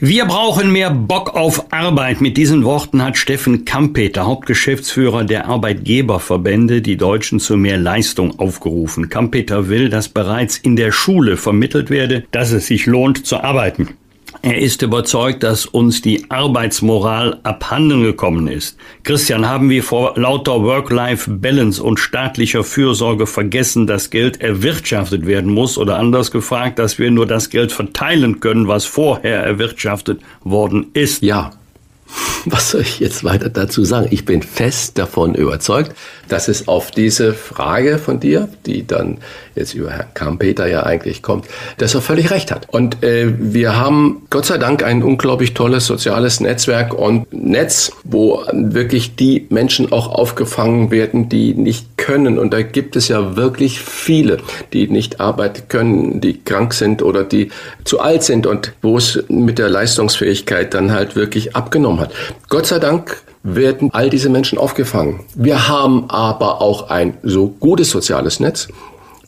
Wir 0.00 0.26
brauchen 0.26 0.70
mehr 0.70 0.90
Bock 0.92 1.34
auf 1.34 1.72
Arbeit. 1.72 2.20
Mit 2.20 2.36
diesen 2.36 2.62
Worten 2.62 3.02
hat 3.02 3.16
Steffen 3.16 3.64
Kampeter, 3.64 4.26
Hauptgeschäftsführer 4.26 5.24
der 5.24 5.46
Arbeitgeberverbände, 5.46 6.82
die 6.82 6.96
Deutschen 6.96 7.40
zu 7.40 7.56
mehr 7.56 7.78
Leistung 7.78 8.38
aufgerufen. 8.38 9.08
Kampeter 9.08 9.68
will, 9.68 9.88
dass 9.88 10.08
bereits 10.08 10.56
in 10.56 10.76
der 10.76 10.92
Schule 10.92 11.36
vermittelt 11.36 11.90
werde, 11.90 12.22
dass 12.30 12.52
es 12.52 12.68
sich 12.68 12.86
lohnt 12.86 13.26
zu 13.26 13.38
arbeiten. 13.38 13.88
Er 14.42 14.58
ist 14.58 14.82
überzeugt, 14.82 15.42
dass 15.42 15.66
uns 15.66 16.00
die 16.00 16.30
Arbeitsmoral 16.30 17.40
abhanden 17.42 18.02
gekommen 18.04 18.46
ist. 18.46 18.76
Christian, 19.02 19.48
haben 19.48 19.68
wir 19.68 19.82
vor 19.82 20.14
lauter 20.16 20.62
Work-Life-Balance 20.62 21.82
und 21.82 21.98
staatlicher 21.98 22.62
Fürsorge 22.62 23.26
vergessen, 23.26 23.88
dass 23.88 24.10
Geld 24.10 24.40
erwirtschaftet 24.40 25.26
werden 25.26 25.52
muss? 25.52 25.76
Oder 25.76 25.98
anders 25.98 26.30
gefragt, 26.30 26.78
dass 26.78 26.98
wir 26.98 27.10
nur 27.10 27.26
das 27.26 27.50
Geld 27.50 27.72
verteilen 27.72 28.38
können, 28.38 28.68
was 28.68 28.84
vorher 28.84 29.42
erwirtschaftet 29.42 30.20
worden 30.44 30.86
ist? 30.92 31.22
Ja, 31.22 31.50
was 32.46 32.70
soll 32.70 32.82
ich 32.82 33.00
jetzt 33.00 33.24
weiter 33.24 33.48
dazu 33.48 33.84
sagen? 33.84 34.08
Ich 34.10 34.24
bin 34.24 34.42
fest 34.42 34.98
davon 34.98 35.34
überzeugt, 35.34 35.92
dass 36.28 36.48
es 36.48 36.68
auf 36.68 36.90
diese 36.90 37.34
Frage 37.34 37.98
von 37.98 38.20
dir, 38.20 38.48
die 38.66 38.86
dann 38.86 39.18
jetzt 39.54 39.74
über 39.74 39.90
Herrn 39.90 40.14
Kampeter 40.14 40.66
ja 40.66 40.84
eigentlich 40.84 41.22
kommt, 41.22 41.46
dass 41.78 41.94
er 41.94 42.02
völlig 42.02 42.30
recht 42.30 42.50
hat. 42.50 42.68
Und 42.68 43.02
äh, 43.02 43.32
wir 43.38 43.76
haben 43.76 44.26
Gott 44.30 44.46
sei 44.46 44.58
Dank 44.58 44.82
ein 44.82 45.02
unglaublich 45.02 45.54
tolles 45.54 45.86
soziales 45.86 46.40
Netzwerk 46.40 46.94
und 46.94 47.32
Netz, 47.32 47.92
wo 48.04 48.44
wirklich 48.52 49.16
die 49.16 49.46
Menschen 49.50 49.90
auch 49.92 50.08
aufgefangen 50.08 50.90
werden, 50.90 51.28
die 51.28 51.54
nicht 51.54 51.96
können. 51.96 52.38
Und 52.38 52.52
da 52.52 52.62
gibt 52.62 52.96
es 52.96 53.08
ja 53.08 53.36
wirklich 53.36 53.80
viele, 53.80 54.38
die 54.72 54.88
nicht 54.88 55.20
arbeiten 55.20 55.68
können, 55.68 56.20
die 56.20 56.40
krank 56.42 56.74
sind 56.74 57.02
oder 57.02 57.24
die 57.24 57.50
zu 57.84 58.00
alt 58.00 58.22
sind 58.22 58.46
und 58.46 58.72
wo 58.82 58.96
es 58.96 59.24
mit 59.28 59.58
der 59.58 59.68
Leistungsfähigkeit 59.68 60.72
dann 60.74 60.92
halt 60.92 61.16
wirklich 61.16 61.56
abgenommen 61.56 61.97
hat. 61.98 62.12
Gott 62.48 62.66
sei 62.66 62.78
Dank 62.78 63.22
werden 63.42 63.90
all 63.92 64.10
diese 64.10 64.28
Menschen 64.28 64.58
aufgefangen. 64.58 65.20
Wir 65.34 65.68
haben 65.68 66.10
aber 66.10 66.60
auch 66.60 66.90
ein 66.90 67.18
so 67.22 67.48
gutes 67.48 67.90
soziales 67.90 68.40
Netz, 68.40 68.68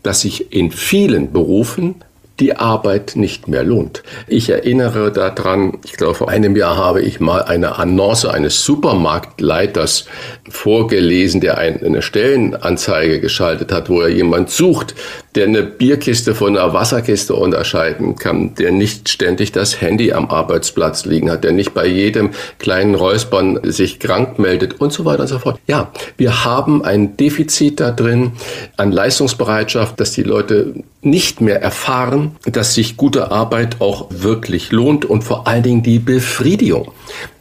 dass 0.03 0.21
sich 0.21 0.53
in 0.53 0.71
vielen 0.71 1.33
Berufen 1.33 1.97
die 2.41 2.57
Arbeit 2.57 3.13
nicht 3.17 3.49
mehr 3.49 3.63
lohnt. 3.63 4.03
Ich 4.27 4.49
erinnere 4.49 5.13
daran, 5.13 5.79
ich 5.85 5.93
glaube, 5.93 6.15
vor 6.15 6.31
einem 6.31 6.57
Jahr 6.57 6.77
habe 6.77 7.03
ich 7.03 7.21
mal 7.21 7.43
eine 7.43 7.79
Annonce 7.79 8.25
eines 8.25 8.65
Supermarktleiters 8.65 10.07
vorgelesen, 10.49 11.43
der 11.43 11.59
eine 11.59 12.01
Stellenanzeige 12.01 13.21
geschaltet 13.21 13.73
hat, 13.73 13.91
wo 13.91 14.01
er 14.01 14.09
jemand 14.09 14.51
sucht, 14.51 14.95
der 15.35 15.47
eine 15.47 15.63
Bierkiste 15.63 16.35
von 16.35 16.57
einer 16.57 16.73
Wasserkiste 16.73 17.35
unterscheiden 17.35 18.17
kann, 18.17 18.55
der 18.55 18.73
nicht 18.73 19.09
ständig 19.09 19.53
das 19.53 19.81
Handy 19.81 20.13
am 20.13 20.29
Arbeitsplatz 20.29 21.05
liegen 21.05 21.31
hat, 21.31 21.45
der 21.45 21.53
nicht 21.53 21.73
bei 21.73 21.87
jedem 21.87 22.31
kleinen 22.59 22.95
Räuspern 22.97 23.61
sich 23.63 24.01
krank 24.01 24.39
meldet 24.39 24.81
und 24.81 24.93
so 24.93 25.05
weiter 25.05 25.23
und 25.23 25.29
so 25.29 25.39
fort. 25.39 25.61
Ja, 25.67 25.93
wir 26.17 26.45
haben 26.45 26.85
ein 26.85 27.17
Defizit 27.17 27.79
da 27.79 27.93
drin 27.93 28.33
an 28.77 28.91
Leistungsbereitschaft, 28.91 30.01
dass 30.01 30.13
die 30.13 30.25
Leute 30.25 30.75
nicht 31.03 31.41
mehr 31.41 31.63
erfahren, 31.63 32.37
dass 32.45 32.75
sich 32.75 32.97
gute 32.97 33.31
Arbeit 33.31 33.81
auch 33.81 34.09
wirklich 34.11 34.71
lohnt 34.73 35.05
und 35.05 35.23
vor 35.23 35.47
allen 35.47 35.63
Dingen 35.63 35.83
die 35.83 35.99
Befriedigung, 35.99 36.93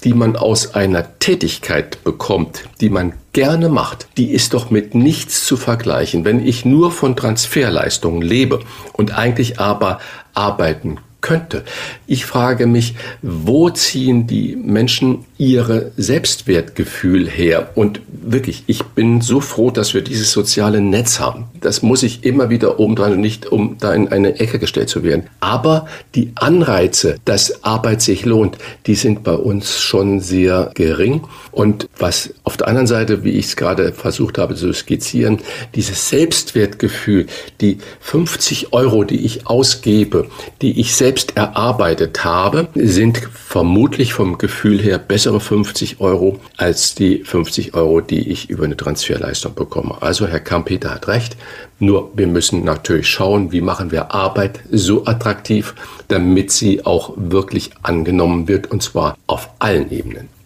die 0.03 0.13
man 0.13 0.36
aus 0.36 0.74
einer 0.75 1.20
Tätigkeit 1.20 2.03
bekommt, 2.03 2.63
die 2.82 2.89
man 2.89 3.13
gerne 3.34 3.70
macht, 3.70 4.08
die 4.18 4.32
ist 4.32 4.53
doch 4.53 4.70
mit 4.70 4.96
nichts 4.96 5.46
zu 5.46 5.58
vergleichen. 5.58 6.25
Wenn 6.25 6.46
ich 6.46 6.65
nur 6.65 6.91
von 6.91 7.15
Transferleistungen 7.15 8.22
lebe 8.22 8.60
und 8.94 9.18
eigentlich 9.18 9.60
aber 9.60 10.00
arbeiten 10.34 10.98
könnte. 11.22 11.65
Ich 12.08 12.25
frage 12.25 12.65
mich, 12.65 12.96
wo 13.22 13.70
ziehen 13.70 14.25
die 14.25 14.56
Menschen 14.56 15.25
ihre 15.39 15.91
Selbstwertgefühl 15.98 17.27
her? 17.27 17.72
Und 17.74 18.01
wirklich, 18.12 18.63
ich 18.67 18.84
bin 18.84 19.22
so 19.22 19.39
froh, 19.39 19.72
dass 19.72 19.93
wir 19.93 20.01
dieses 20.01 20.31
soziale 20.31 20.81
Netz 20.81 21.19
haben. 21.19 21.46
Das 21.62 21.81
muss 21.81 22.03
ich 22.03 22.24
immer 22.24 22.50
wieder 22.50 22.79
oben 22.79 22.96
dran 22.96 23.13
und 23.13 23.22
nicht, 23.22 23.48
um 23.48 23.77
da 23.79 23.93
in 23.93 24.10
eine 24.10 24.39
Ecke 24.39 24.60
gestellt 24.60 24.89
zu 24.89 25.03
werden. 25.03 25.24
Aber 25.39 25.88
die 26.13 26.34
Anreize, 26.36 27.15
dass 27.25 27.63
Arbeit 27.63 28.01
sich 28.01 28.25
lohnt, 28.25 28.58
die 28.86 28.96
sind 28.96 29.24
bei 29.24 29.34
uns 29.34 29.79
schon 29.79 30.19
sehr 30.19 30.72
gering. 30.75 31.22
Und 31.51 31.88
was 31.98 32.34
auf 32.43 32.58
der 32.58 32.67
anderen 32.67 32.88
Seite, 32.88 33.24
wie 33.24 33.31
ich 33.31 33.46
es 33.46 33.55
gerade 33.55 33.93
versucht 33.93 34.38
habe 34.38 34.55
zu 34.55 34.72
skizzieren, 34.74 35.39
dieses 35.74 36.10
Selbstwertgefühl, 36.10 37.27
die 37.62 37.77
50 38.01 38.74
Euro, 38.74 39.05
die 39.05 39.25
ich 39.25 39.48
ausgebe, 39.48 40.27
die 40.62 40.81
ich 40.81 40.96
selbst 40.96 41.38
erarbeitet 41.38 42.25
habe, 42.25 42.67
sind 42.75 43.17
vermutlich 43.34 44.13
vom 44.13 44.38
Gefühl 44.38 44.81
her 44.81 45.00
bessere 45.29 45.39
50 45.39 46.00
Euro 46.00 46.39
als 46.57 46.95
die 46.95 47.24
50 47.24 47.75
Euro, 47.75 48.01
die 48.01 48.29
ich 48.29 48.50
über 48.50 48.65
eine 48.65 48.75
Transferleistung 48.75 49.53
bekomme. 49.53 50.01
Also 50.01 50.27
Herr 50.27 50.39
Kampeter 50.39 50.91
hat 50.95 51.07
recht. 51.07 51.38
Nur 51.77 52.12
wir 52.15 52.25
müssen 52.25 52.63
natürlich 52.63 53.07
schauen, 53.07 53.51
wie 53.51 53.62
machen 53.62 53.91
wir 53.91 54.12
Arbeit 54.12 54.62
so 54.71 55.05
attraktiv, 55.05 55.75
damit 56.07 56.51
sie 56.51 56.83
auch 56.86 57.13
wirklich 57.15 57.71
angenommen 57.83 58.48
wird 58.48 58.71
und 58.71 58.81
zwar 58.81 59.17
auf 59.27 59.50
allen 59.59 59.91
Ebenen. 59.91 60.38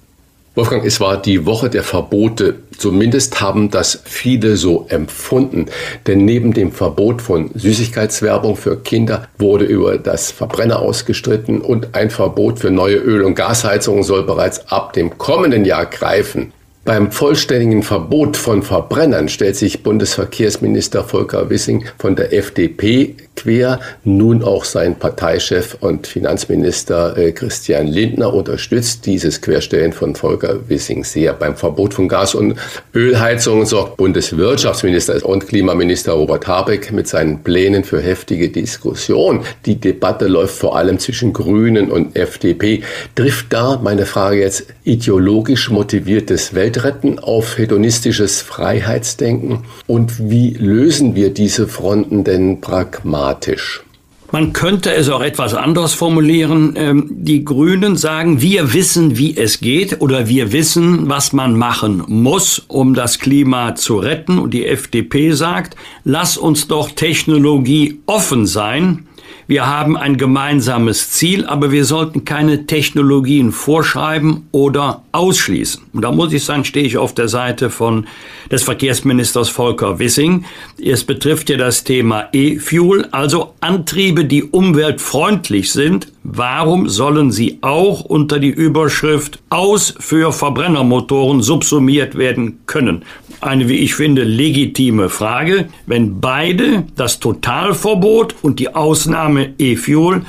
Wolfgang, 0.55 0.85
es 0.85 0.99
war 0.99 1.19
die 1.19 1.47
Woche 1.47 1.67
der 1.67 1.81
Verbote. 1.81 2.57
Zumindest 2.77 3.41
haben 3.41 3.71
das 3.71 4.03
viele 4.05 4.55
so 4.55 4.85
empfunden. 4.87 5.65
Denn 6.05 6.25
neben 6.25 6.53
dem 6.53 6.71
Verbot 6.71 7.23
von 7.23 7.49
Süßigkeitswerbung 7.55 8.55
für 8.55 8.77
Kinder 8.77 9.27
wurde 9.39 9.65
über 9.65 9.97
das 9.97 10.31
Verbrenner 10.31 10.77
ausgestritten 10.77 11.59
und 11.59 11.95
ein 11.95 12.11
Verbot 12.11 12.59
für 12.59 12.69
neue 12.69 12.97
Öl- 12.97 13.23
und 13.23 13.33
Gasheizungen 13.33 14.03
soll 14.03 14.23
bereits 14.23 14.67
ab 14.71 14.93
dem 14.93 15.17
kommenden 15.17 15.65
Jahr 15.65 15.87
greifen. 15.87 16.53
Beim 16.85 17.13
vollständigen 17.13 17.81
Verbot 17.81 18.35
von 18.35 18.61
Verbrennern 18.61 19.29
stellt 19.29 19.55
sich 19.55 19.83
Bundesverkehrsminister 19.83 21.05
Volker 21.05 21.49
Wissing 21.49 21.85
von 21.97 22.17
der 22.17 22.33
FDP 22.33 23.15
quer, 23.37 23.79
nun 24.03 24.43
auch 24.43 24.65
sein 24.65 24.95
Parteichef 24.95 25.77
und 25.79 26.07
Finanzminister 26.07 27.17
äh, 27.17 27.31
Christian 27.31 27.87
Lindner 27.87 28.33
unterstützt 28.33 29.05
dieses 29.05 29.41
Querstellen 29.41 29.93
von 29.93 30.15
Volker 30.15 30.69
Wissing 30.69 31.03
sehr. 31.03 31.33
Beim 31.33 31.55
Verbot 31.55 31.93
von 31.93 32.07
Gas- 32.07 32.35
und 32.35 32.55
Ölheizungen 32.93 33.65
sorgt 33.65 33.97
Bundeswirtschaftsminister 33.97 35.25
und 35.25 35.47
Klimaminister 35.47 36.13
Robert 36.13 36.47
Habeck 36.47 36.91
mit 36.91 37.07
seinen 37.07 37.43
Plänen 37.43 37.83
für 37.83 38.01
heftige 38.01 38.49
Diskussion. 38.49 39.41
Die 39.65 39.79
Debatte 39.79 40.27
läuft 40.27 40.57
vor 40.57 40.77
allem 40.77 40.99
zwischen 40.99 41.33
Grünen 41.33 41.91
und 41.91 42.15
FDP. 42.15 42.83
Trifft 43.15 43.47
da, 43.51 43.79
meine 43.81 44.05
Frage 44.05 44.41
jetzt, 44.41 44.67
ideologisch 44.83 45.69
motiviertes 45.69 46.53
Welt 46.53 46.72
Weltretten 46.73 47.19
auf 47.19 47.59
hedonistisches 47.59 48.41
Freiheitsdenken 48.41 49.59
und 49.85 50.31
wie 50.31 50.53
lösen 50.53 51.13
wir 51.13 51.31
diese 51.31 51.67
Fronten 51.67 52.23
denn 52.23 52.61
pragmatisch? 52.61 53.83
Man 54.31 54.53
könnte 54.53 54.91
es 54.91 55.09
auch 55.09 55.21
etwas 55.21 55.53
anders 55.53 55.93
formulieren. 55.93 56.73
Ähm, 56.75 57.07
die 57.11 57.45
Grünen 57.45 57.95
sagen, 57.95 58.41
wir 58.41 58.73
wissen, 58.73 59.19
wie 59.19 59.37
es 59.37 59.59
geht 59.59 60.01
oder 60.01 60.27
wir 60.27 60.51
wissen, 60.51 61.07
was 61.07 61.33
man 61.33 61.55
machen 61.55 62.03
muss, 62.07 62.57
um 62.67 62.95
das 62.95 63.19
Klima 63.19 63.75
zu 63.75 63.97
retten. 63.97 64.39
Und 64.39 64.55
die 64.55 64.65
FDP 64.65 65.33
sagt, 65.33 65.75
lass 66.03 66.35
uns 66.37 66.67
doch 66.67 66.89
Technologie 66.89 67.99
offen 68.07 68.47
sein 68.47 69.05
wir 69.47 69.67
haben 69.67 69.97
ein 69.97 70.17
gemeinsames 70.17 71.11
Ziel, 71.11 71.45
aber 71.45 71.71
wir 71.71 71.83
sollten 71.85 72.23
keine 72.23 72.65
Technologien 72.65 73.51
vorschreiben 73.51 74.47
oder 74.51 75.03
ausschließen. 75.11 75.83
Und 75.91 76.01
da 76.03 76.11
muss 76.11 76.31
ich 76.31 76.45
sagen, 76.45 76.63
stehe 76.63 76.85
ich 76.85 76.97
auf 76.97 77.13
der 77.13 77.27
Seite 77.27 77.69
von 77.69 78.07
des 78.51 78.63
Verkehrsministers 78.63 79.49
Volker 79.49 79.99
Wissing. 79.99 80.45
Es 80.81 81.03
betrifft 81.03 81.49
ja 81.49 81.57
das 81.57 81.83
Thema 81.83 82.29
E-Fuel, 82.31 83.07
also 83.11 83.53
Antriebe, 83.59 84.25
die 84.25 84.43
umweltfreundlich 84.43 85.71
sind. 85.73 86.12
Warum 86.25 86.87
sollen 86.87 87.31
sie 87.31 87.59
auch 87.61 88.05
unter 88.05 88.39
die 88.39 88.49
Überschrift 88.49 89.39
aus 89.49 89.93
für 89.99 90.31
Verbrennermotoren 90.31 91.41
subsumiert 91.41 92.17
werden 92.17 92.61
können? 92.65 93.03
Eine, 93.41 93.67
wie 93.67 93.79
ich 93.79 93.93
finde, 93.93 94.23
legitime 94.23 95.09
Frage. 95.09 95.67
Wenn 95.85 96.21
beide, 96.21 96.85
das 96.95 97.19
Totalverbot 97.19 98.35
und 98.41 98.59
die 98.59 98.73
Ausnahme 98.73 99.53
E-Fuel, 99.57 100.21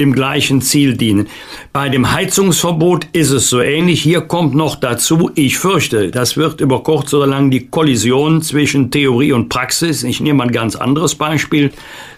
dem 0.00 0.12
gleichen 0.12 0.62
Ziel 0.62 0.96
dienen. 0.96 1.28
Bei 1.72 1.88
dem 1.88 2.10
Heizungsverbot 2.10 3.06
ist 3.12 3.30
es 3.30 3.48
so 3.48 3.60
ähnlich. 3.60 4.02
Hier 4.02 4.22
kommt 4.22 4.54
noch 4.54 4.76
dazu, 4.76 5.30
ich 5.34 5.58
fürchte, 5.58 6.10
das 6.10 6.36
wird 6.36 6.60
über 6.60 6.82
kurz 6.82 7.14
oder 7.14 7.26
lang 7.26 7.50
die 7.50 7.68
Kollision 7.68 8.42
zwischen 8.42 8.90
Theorie 8.90 9.32
und 9.32 9.48
Praxis. 9.48 10.02
Ich 10.02 10.20
nehme 10.20 10.42
ein 10.42 10.52
ganz 10.52 10.74
anderes 10.74 11.14
Beispiel. 11.14 11.70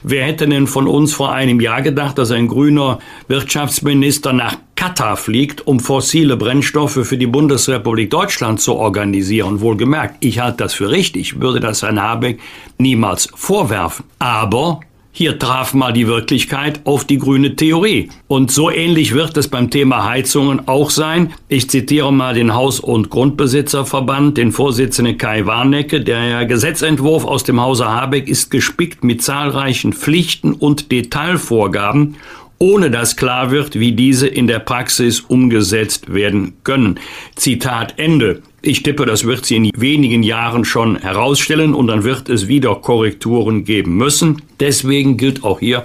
Wer 0.03 0.25
hätte 0.25 0.49
denn 0.49 0.67
von 0.67 0.89
uns 0.89 1.13
vor 1.13 1.33
einem 1.33 1.61
Jahr 1.61 1.83
gedacht, 1.83 2.17
dass 2.19 2.31
ein 2.31 2.49
grüner 2.49 3.01
Wirtschaftsminister 3.29 4.33
nach 4.33 4.57
Katar 4.77 5.17
fliegt, 5.17 5.67
um 5.67 5.79
fossile 5.79 6.37
Brennstoffe 6.37 7.07
für 7.07 7.19
die 7.19 7.27
Bundesrepublik 7.27 8.11
Deutschland 8.11 8.61
zu 8.61 8.75
organisieren? 8.75 9.61
Wohlgemerkt, 9.61 10.17
ich 10.25 10.41
halte 10.41 10.59
das 10.59 10.75
für 10.75 10.91
richtig, 10.91 11.41
würde 11.41 11.61
das 11.61 11.83
Herrn 11.83 12.01
Habeck 12.01 12.41
niemals 12.79 13.29
vorwerfen. 13.35 14.05
Aber 14.19 14.81
hier 15.15 15.39
traf 15.39 15.75
mal 15.75 15.93
die 15.93 16.07
Wirklichkeit 16.07 16.81
auf 16.85 17.05
die 17.05 17.19
grüne 17.19 17.55
Theorie. 17.55 18.09
Und 18.29 18.51
so 18.51 18.71
ähnlich 18.71 19.13
wird 19.13 19.37
es 19.37 19.47
beim 19.47 19.69
Thema 19.69 20.09
Heizungen 20.09 20.67
auch 20.67 20.89
sein. 20.89 21.35
Ich 21.49 21.69
zitiere 21.69 22.11
mal 22.11 22.33
den 22.33 22.55
Haus- 22.55 22.81
und 22.81 23.11
Grundbesitzerverband, 23.11 24.39
den 24.39 24.53
Vorsitzenden 24.53 25.19
Kai 25.19 25.45
Warnecke. 25.45 26.01
Der 26.01 26.47
Gesetzentwurf 26.47 27.27
aus 27.27 27.45
dem 27.45 27.61
Hause 27.61 27.89
Habeck 27.89 28.27
ist 28.27 28.51
gespickt 28.51 29.05
mit 29.05 29.23
zahlreichen 29.23 29.93
Pflichten 29.93 30.55
und 30.55 30.91
Detailvorgaben 30.91 32.17
ohne 32.59 32.93
dass 32.93 33.17
klar 33.17 33.51
wird, 33.51 33.81
wie 33.81 33.91
diese 33.91 34.29
in 34.29 34.47
der 34.47 34.61
Praxis 34.61 35.19
umgesetzt 35.19 36.15
werden 36.15 36.53
können. 36.63 37.01
Zitat 37.35 37.95
Ende. 37.97 38.43
Ich 38.65 38.85
tippe, 38.85 39.07
das 39.07 39.25
wird 39.25 39.45
sie 39.45 39.57
in 39.57 39.71
wenigen 39.75 40.23
Jahren 40.23 40.65
schon 40.65 40.97
herausstellen 40.97 41.75
und 41.75 41.89
dann 41.89 42.05
wird 42.05 42.29
es 42.29 42.47
wieder 42.47 42.77
Korrekturen 42.77 43.65
geben 43.65 43.97
müssen. 43.97 44.41
Deswegen 44.61 45.17
gilt 45.17 45.43
auch 45.43 45.59
hier, 45.59 45.85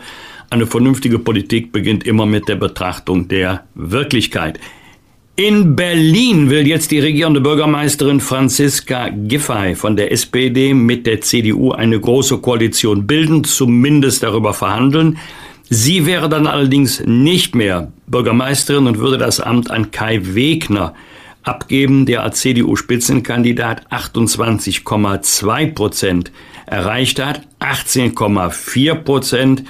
eine 0.51 0.67
vernünftige 0.67 1.17
Politik 1.17 1.71
beginnt 1.71 2.05
immer 2.05 2.27
mit 2.27 2.47
der 2.47 2.55
Betrachtung 2.55 3.27
der 3.29 3.63
Wirklichkeit. 3.73 4.59
In 5.35 5.75
Berlin 5.75 6.51
will 6.51 6.67
jetzt 6.67 6.91
die 6.91 6.99
regierende 6.99 7.41
Bürgermeisterin 7.41 8.19
Franziska 8.19 9.09
Giffey 9.09 9.73
von 9.73 9.95
der 9.95 10.11
SPD 10.11 10.75
mit 10.75 11.07
der 11.07 11.21
CDU 11.21 11.71
eine 11.71 11.99
große 11.99 12.37
Koalition 12.37 13.07
bilden, 13.07 13.43
zumindest 13.43 14.21
darüber 14.21 14.53
verhandeln. 14.53 15.17
Sie 15.67 16.05
wäre 16.05 16.29
dann 16.29 16.45
allerdings 16.45 17.03
nicht 17.07 17.55
mehr 17.55 17.91
Bürgermeisterin 18.05 18.85
und 18.85 18.99
würde 18.99 19.17
das 19.17 19.39
Amt 19.39 19.71
an 19.71 19.89
Kai 19.89 20.19
Wegner 20.21 20.93
abgeben, 21.47 22.05
der 22.05 22.23
als 22.23 22.41
CDU-Spitzenkandidat 22.41 23.87
28,2 23.91 25.73
Prozent 25.73 26.31
erreicht 26.65 27.23
hat, 27.23 27.41
18,4 27.59 28.95
Prozent 28.95 29.63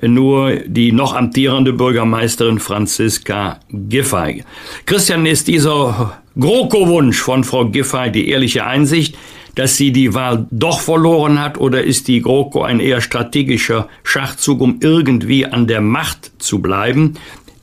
nur 0.00 0.56
die 0.66 0.92
noch 0.92 1.14
amtierende 1.14 1.72
Bürgermeisterin 1.72 2.58
Franziska 2.58 3.60
Giffey. 3.70 4.44
Christian, 4.86 5.26
ist 5.26 5.48
dieser 5.48 6.18
GroKo-Wunsch 6.38 7.18
von 7.18 7.44
Frau 7.44 7.66
Giffey 7.66 8.10
die 8.12 8.28
ehrliche 8.28 8.64
Einsicht, 8.64 9.16
dass 9.56 9.76
sie 9.76 9.90
die 9.90 10.14
Wahl 10.14 10.46
doch 10.52 10.80
verloren 10.80 11.40
hat 11.40 11.58
oder 11.58 11.82
ist 11.82 12.06
die 12.06 12.22
GroKo 12.22 12.62
ein 12.62 12.78
eher 12.78 13.00
strategischer 13.00 13.88
Schachzug, 14.04 14.60
um 14.60 14.78
irgendwie 14.80 15.46
an 15.46 15.66
der 15.66 15.80
Macht 15.80 16.30
zu 16.38 16.60
bleiben? 16.60 17.14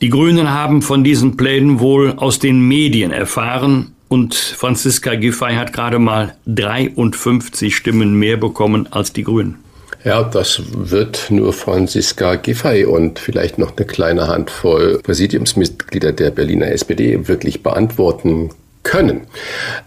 Die 0.02 0.10
Grünen 0.10 0.52
haben 0.52 0.82
von 0.82 1.04
diesen 1.04 1.38
Plänen 1.38 1.80
wohl 1.80 2.14
aus 2.18 2.40
den 2.40 2.68
Medien 2.68 3.12
erfahren 3.12 3.94
und 4.10 4.36
Franziska 4.36 5.16
Giffey 5.16 5.56
hat 5.56 5.74
gerade 5.74 6.00
mal 6.00 6.36
53 6.48 7.76
Stimmen 7.76 8.14
mehr 8.16 8.38
bekommen 8.38 8.88
als 8.92 9.14
die 9.14 9.24
Grünen. 9.24 9.56
Ja, 10.04 10.22
das 10.22 10.62
wird 10.72 11.32
nur 11.32 11.52
Franziska 11.54 12.36
Giffey 12.36 12.86
und 12.86 13.18
vielleicht 13.20 13.58
noch 13.58 13.76
eine 13.76 13.88
kleine 13.88 14.28
Handvoll 14.28 15.00
Präsidiumsmitglieder 15.02 16.12
der 16.12 16.30
Berliner 16.30 16.68
SPD 16.68 17.28
wirklich 17.28 17.64
beantworten 17.64 18.52
können. 18.86 19.28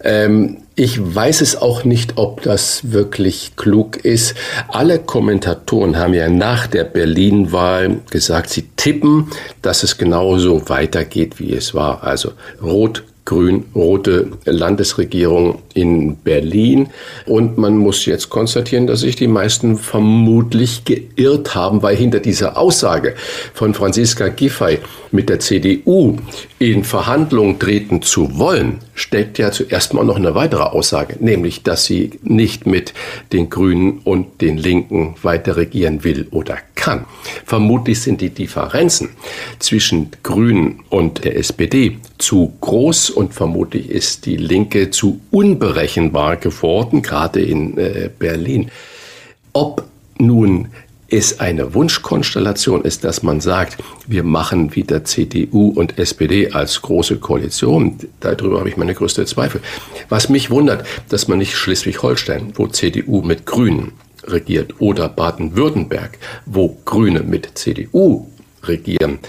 Ähm, 0.03 0.57
ich 0.75 0.99
weiß 1.15 1.41
es 1.41 1.59
auch 1.59 1.83
nicht, 1.83 2.13
ob 2.17 2.43
das 2.43 2.91
wirklich 2.91 3.53
klug 3.55 3.97
ist. 3.97 4.35
Alle 4.67 4.99
Kommentatoren 4.99 5.97
haben 5.97 6.13
ja 6.13 6.29
nach 6.29 6.67
der 6.67 6.83
Berlin-Wahl 6.83 8.01
gesagt, 8.11 8.51
sie 8.51 8.69
tippen, 8.77 9.27
dass 9.61 9.83
es 9.83 9.97
genauso 9.97 10.69
weitergeht, 10.69 11.39
wie 11.39 11.53
es 11.53 11.73
war. 11.73 12.03
Also 12.03 12.31
rot, 12.61 13.03
grün-rote 13.29 14.31
Landesregierung 14.45 15.59
in 15.73 16.15
Berlin. 16.15 16.89
Und 17.27 17.59
man 17.59 17.77
muss 17.77 18.05
jetzt 18.07 18.29
konstatieren, 18.29 18.87
dass 18.87 19.01
sich 19.01 19.15
die 19.15 19.27
meisten 19.27 19.77
vermutlich 19.77 20.83
geirrt 20.83 21.53
haben, 21.53 21.83
weil 21.83 21.95
hinter 21.95 22.21
dieser 22.21 22.57
Aussage 22.57 23.15
von 23.53 23.73
Franziska 23.73 24.29
Giffey 24.29 24.79
mit 25.11 25.29
der 25.29 25.39
CDU 25.39 26.17
in 26.57 26.83
Verhandlungen 26.83 27.59
treten 27.59 28.01
zu 28.01 28.39
wollen, 28.39 28.79
steckt 28.99 29.37
ja 29.37 29.51
zuerst 29.51 29.93
mal 29.93 30.03
noch 30.03 30.17
eine 30.17 30.35
weitere 30.35 30.63
Aussage, 30.63 31.15
nämlich, 31.19 31.63
dass 31.63 31.85
sie 31.85 32.11
nicht 32.21 32.65
mit 32.65 32.93
den 33.31 33.49
Grünen 33.49 33.99
und 34.03 34.41
den 34.41 34.57
Linken 34.57 35.15
weiter 35.23 35.55
regieren 35.55 36.03
will 36.03 36.27
oder 36.31 36.57
kann. 36.75 37.05
Vermutlich 37.45 38.01
sind 38.01 38.21
die 38.21 38.29
Differenzen 38.29 39.09
zwischen 39.59 40.11
Grünen 40.23 40.81
und 40.89 41.23
der 41.23 41.37
SPD 41.37 41.97
zu 42.17 42.53
groß 42.59 43.09
und 43.09 43.33
vermutlich 43.33 43.89
ist 43.89 44.25
die 44.25 44.37
Linke 44.37 44.91
zu 44.91 45.21
unberechenbar 45.31 46.35
geworden, 46.35 47.01
gerade 47.01 47.41
in 47.41 47.77
äh, 47.77 48.09
Berlin. 48.17 48.69
Ob 49.53 49.85
nun 50.17 50.67
es 51.09 51.39
eine 51.39 51.73
Wunschkonstellation 51.73 52.83
ist, 52.83 53.03
dass 53.03 53.23
man 53.23 53.41
sagt, 53.41 53.77
wir 54.07 54.23
machen 54.23 54.75
wieder 54.75 55.03
CDU 55.03 55.69
und 55.69 55.97
SPD 55.97 56.51
als 56.51 56.81
große 56.81 57.17
Koalition. 57.17 57.97
Darüber 58.19 58.59
habe 58.59 58.69
ich 58.69 58.77
meine 58.77 58.93
größte 58.93 59.25
Zweifel. 59.25 59.61
Was 60.09 60.29
mich 60.29 60.49
wundert, 60.49 60.85
dass 61.09 61.27
man 61.27 61.39
nicht 61.39 61.55
Schleswig-Holstein, 61.55 62.53
wo 62.55 62.67
CDU 62.67 63.21
mit 63.21 63.45
Grünen 63.45 63.93
regiert, 64.23 64.75
oder 64.79 65.09
Baden-Württemberg, 65.09 66.17
wo 66.45 66.77
Grüne 66.85 67.21
mit 67.21 67.57
CDU 67.57 68.27
regieren, 68.63 69.19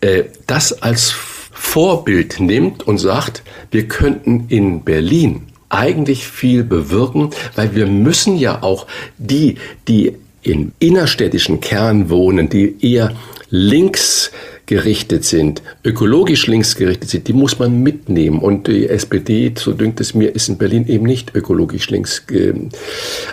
äh, 0.00 0.24
das 0.46 0.82
als 0.82 1.14
Vorbild 1.52 2.40
nimmt 2.40 2.86
und 2.86 2.98
sagt, 2.98 3.42
wir 3.70 3.86
könnten 3.86 4.46
in 4.48 4.82
Berlin 4.82 5.46
eigentlich 5.68 6.26
viel 6.26 6.64
bewirken, 6.64 7.30
weil 7.54 7.74
wir 7.74 7.86
müssen 7.86 8.36
ja 8.36 8.62
auch 8.62 8.86
die, 9.18 9.56
die 9.86 10.16
in 10.42 10.72
innerstädtischen 10.78 11.60
Kern 11.60 12.10
wohnen, 12.10 12.48
die 12.48 12.76
eher 12.80 13.14
links 13.50 14.30
gerichtet 14.70 15.24
sind, 15.24 15.62
ökologisch 15.84 16.46
links 16.46 16.76
gerichtet 16.76 17.10
sind, 17.10 17.26
die 17.26 17.32
muss 17.32 17.58
man 17.58 17.82
mitnehmen. 17.82 18.38
Und 18.38 18.68
die 18.68 18.88
SPD, 18.88 19.52
so 19.58 19.72
dünkt 19.72 20.00
es 20.00 20.14
mir, 20.14 20.32
ist 20.32 20.48
in 20.48 20.58
Berlin 20.58 20.86
eben 20.86 21.06
nicht 21.06 21.34
ökologisch 21.34 21.90
links 21.90 22.22
äh, 22.30 22.54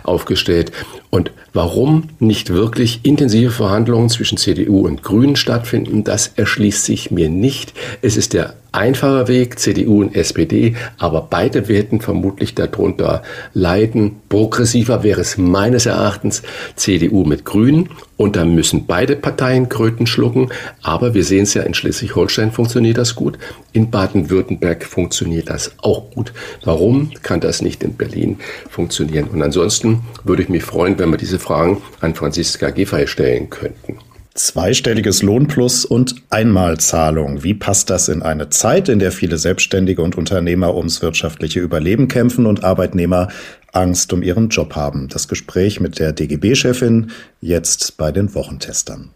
aufgestellt. 0.04 0.72
Und 1.12 1.32
warum 1.54 2.10
nicht 2.18 2.50
wirklich 2.50 3.02
intensive 3.04 3.52
Verhandlungen 3.52 4.10
zwischen 4.10 4.40
CDU 4.40 4.88
und 4.88 5.04
Grünen 5.04 5.36
stattfinden, 5.36 6.04
das 6.04 6.32
erschließt 6.36 6.84
sich 6.84 7.12
mir 7.12 7.30
nicht. 7.30 7.72
Es 8.02 8.18
ist 8.18 8.34
der 8.34 8.56
einfache 8.72 9.28
Weg, 9.28 9.60
CDU 9.60 10.02
und 10.02 10.16
SPD, 10.16 10.76
aber 10.98 11.28
beide 11.30 11.68
werden 11.68 12.02
vermutlich 12.02 12.56
darunter 12.56 13.24
leiden. 13.54 14.18
Progressiver 14.30 15.04
wäre 15.04 15.22
es 15.22 15.38
meines 15.38 15.86
Erachtens 15.86 16.44
CDU 16.76 17.24
mit 17.24 17.46
Grünen 17.46 17.90
und 18.18 18.36
da 18.36 18.46
müssen 18.46 18.86
beide 18.86 19.16
Parteien 19.16 19.70
Kröten 19.70 20.08
schlucken. 20.08 20.50
Aber 20.82 21.14
wir 21.14 21.24
sehen 21.24 21.44
es 21.44 21.54
ja, 21.54 21.64
in 21.64 21.74
Schleswig-Holstein 21.74 22.52
funktioniert 22.52 22.98
das 22.98 23.16
gut, 23.16 23.38
in 23.74 23.90
Baden-Württemberg 23.90 24.84
funktioniert 24.84 25.50
das 25.50 25.72
auch 25.82 26.10
gut. 26.12 26.34
Warum 26.64 27.12
kann 27.22 27.40
das 27.40 27.62
nicht 27.62 27.84
in 27.84 27.94
Berlin 27.94 28.40
funktionieren? 28.70 29.28
Und 29.28 29.42
ansonsten 29.42 30.02
würde 30.24 30.44
ich 30.44 30.50
mich 30.50 30.64
freuen, 30.64 30.98
wenn 31.00 31.10
wir 31.10 31.18
diese 31.18 31.40
Fragen 31.40 31.82
an 32.02 32.16
Franziska 32.16 32.72
Giffey 32.72 33.08
stellen 33.08 33.50
könnten. 33.50 34.00
Zweistelliges 34.38 35.24
Lohnplus 35.24 35.84
und 35.84 36.16
Einmalzahlung. 36.30 37.44
Wie 37.44 37.56
passt 37.56 37.90
das 37.90 38.08
in 38.08 38.22
eine 38.22 38.50
Zeit, 38.50 38.88
in 38.88 39.00
der 39.00 39.12
viele 39.12 39.40
Selbstständige 39.40 40.04
und 40.04 40.16
Unternehmer 40.16 40.76
ums 40.76 41.02
wirtschaftliche 41.02 41.60
Überleben 41.60 42.08
kämpfen 42.08 42.46
und 42.46 42.64
Arbeitnehmer 42.64 43.30
Angst 43.74 44.14
um 44.14 44.22
ihren 44.22 44.50
Job 44.50 44.76
haben? 44.76 45.08
Das 45.08 45.28
Gespräch 45.28 45.80
mit 45.80 45.98
der 45.98 46.14
DGB-Chefin 46.14 47.10
jetzt 47.42 47.98
bei 47.98 48.12
den 48.12 48.36
Wochentestern. 48.36 49.10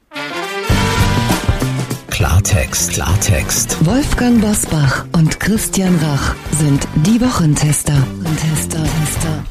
Klartext, 2.10 2.94
Klartext. 2.94 3.78
Wolfgang 3.86 4.42
Bosbach 4.42 5.06
und 5.16 5.40
Christian 5.40 5.96
Rach 6.04 6.36
sind 6.60 6.88
die 7.06 7.22
Wochentester. 7.22 7.94
Tester, 8.42 8.84
Tester. 8.84 9.44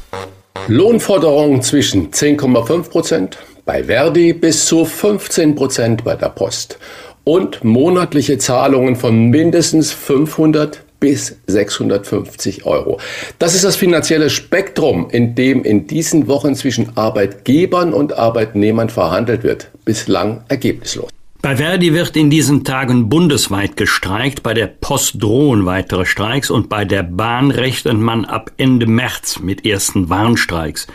Lohnforderungen 0.67 1.61
zwischen 1.61 2.11
10,5 2.11 2.89
Prozent 2.89 3.37
bei 3.65 3.83
Verdi 3.83 4.33
bis 4.33 4.65
zu 4.65 4.85
15 4.85 5.55
Prozent 5.55 6.03
bei 6.03 6.15
der 6.15 6.29
Post 6.29 6.79
und 7.23 7.63
monatliche 7.63 8.37
Zahlungen 8.37 8.95
von 8.95 9.29
mindestens 9.29 9.91
500 9.91 10.83
bis 10.99 11.37
650 11.47 12.65
Euro. 12.65 12.99
Das 13.39 13.55
ist 13.55 13.63
das 13.63 13.75
finanzielle 13.75 14.29
Spektrum, 14.29 15.09
in 15.09 15.35
dem 15.35 15.63
in 15.63 15.87
diesen 15.87 16.27
Wochen 16.27 16.55
zwischen 16.55 16.95
Arbeitgebern 16.95 17.93
und 17.93 18.13
Arbeitnehmern 18.13 18.89
verhandelt 18.89 19.43
wird. 19.43 19.69
Bislang 19.83 20.43
ergebnislos. 20.47 21.09
Bei 21.41 21.55
Verdi 21.55 21.91
wird 21.95 22.15
in 22.15 22.29
diesen 22.29 22.63
Tagen 22.63 23.09
bundesweit 23.09 23.75
gestreikt, 23.75 24.43
bei 24.43 24.53
der 24.53 24.67
Post 24.67 25.15
drohen 25.23 25.65
weitere 25.65 26.05
Streiks 26.05 26.51
und 26.51 26.69
bei 26.69 26.85
der 26.85 27.01
Bahn 27.01 27.49
rechnet 27.49 27.97
man 27.97 28.25
ab 28.25 28.51
Ende 28.57 28.85
März 28.85 29.39
mit 29.39 29.65
ersten 29.65 30.07
Warnstreiks. 30.07 30.85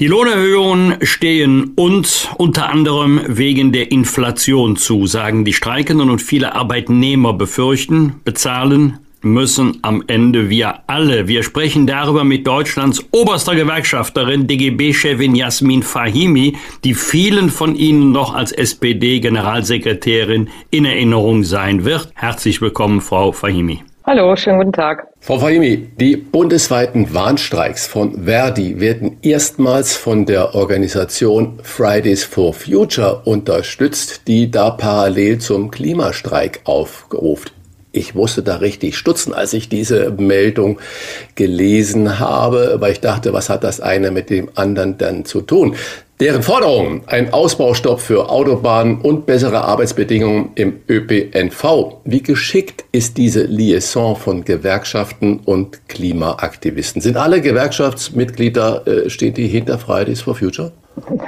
Die 0.00 0.08
Lohnerhöhungen 0.08 0.96
stehen 1.02 1.70
uns 1.76 2.28
unter 2.36 2.68
anderem 2.68 3.20
wegen 3.28 3.70
der 3.70 3.92
Inflation 3.92 4.76
zu, 4.76 5.06
sagen 5.06 5.44
die 5.44 5.52
Streikenden 5.52 6.10
und 6.10 6.20
viele 6.20 6.56
Arbeitnehmer 6.56 7.32
befürchten, 7.32 8.14
bezahlen 8.24 8.98
müssen 9.22 9.78
am 9.82 10.02
Ende 10.08 10.50
wir 10.50 10.80
alle. 10.88 11.28
Wir 11.28 11.44
sprechen 11.44 11.86
darüber 11.86 12.24
mit 12.24 12.44
Deutschlands 12.44 13.04
oberster 13.12 13.54
Gewerkschafterin, 13.54 14.48
DGB-Chefin 14.48 15.36
Jasmin 15.36 15.84
Fahimi, 15.84 16.56
die 16.82 16.94
vielen 16.94 17.48
von 17.48 17.76
Ihnen 17.76 18.10
noch 18.10 18.34
als 18.34 18.50
SPD-Generalsekretärin 18.50 20.50
in 20.72 20.86
Erinnerung 20.86 21.44
sein 21.44 21.84
wird. 21.84 22.10
Herzlich 22.14 22.60
willkommen, 22.60 23.00
Frau 23.00 23.30
Fahimi. 23.30 23.84
Hallo, 24.06 24.36
schönen 24.36 24.58
guten 24.58 24.72
Tag. 24.74 25.06
Frau 25.18 25.38
Fahimi, 25.38 25.88
die 25.98 26.16
bundesweiten 26.18 27.14
Warnstreiks 27.14 27.86
von 27.86 28.26
Verdi 28.26 28.78
werden 28.78 29.16
erstmals 29.22 29.96
von 29.96 30.26
der 30.26 30.54
Organisation 30.54 31.58
Fridays 31.62 32.22
for 32.22 32.52
Future 32.52 33.22
unterstützt, 33.24 34.28
die 34.28 34.50
da 34.50 34.72
parallel 34.72 35.38
zum 35.38 35.70
Klimastreik 35.70 36.60
aufgerufen. 36.64 37.53
Ich 37.94 38.14
musste 38.14 38.42
da 38.42 38.56
richtig 38.56 38.96
stutzen, 38.96 39.32
als 39.32 39.52
ich 39.52 39.68
diese 39.68 40.10
Meldung 40.10 40.80
gelesen 41.36 42.18
habe, 42.18 42.76
weil 42.80 42.92
ich 42.92 43.00
dachte, 43.00 43.32
was 43.32 43.48
hat 43.48 43.62
das 43.62 43.80
eine 43.80 44.10
mit 44.10 44.30
dem 44.30 44.48
anderen 44.56 44.98
dann 44.98 45.24
zu 45.24 45.40
tun? 45.40 45.76
Deren 46.20 46.42
Forderung, 46.42 47.02
ein 47.06 47.32
Ausbaustopp 47.32 48.00
für 48.00 48.30
Autobahnen 48.30 49.00
und 49.00 49.26
bessere 49.26 49.62
Arbeitsbedingungen 49.62 50.50
im 50.54 50.80
ÖPNV. 50.88 51.98
Wie 52.04 52.22
geschickt 52.22 52.84
ist 52.92 53.16
diese 53.16 53.42
Liaison 53.44 54.16
von 54.16 54.44
Gewerkschaften 54.44 55.40
und 55.44 55.88
Klimaaktivisten? 55.88 57.02
Sind 57.02 57.16
alle 57.16 57.40
Gewerkschaftsmitglieder, 57.40 58.86
äh, 58.86 59.10
stehen 59.10 59.34
die 59.34 59.48
hinter 59.48 59.78
Fridays 59.78 60.20
for 60.20 60.34
Future? 60.34 60.72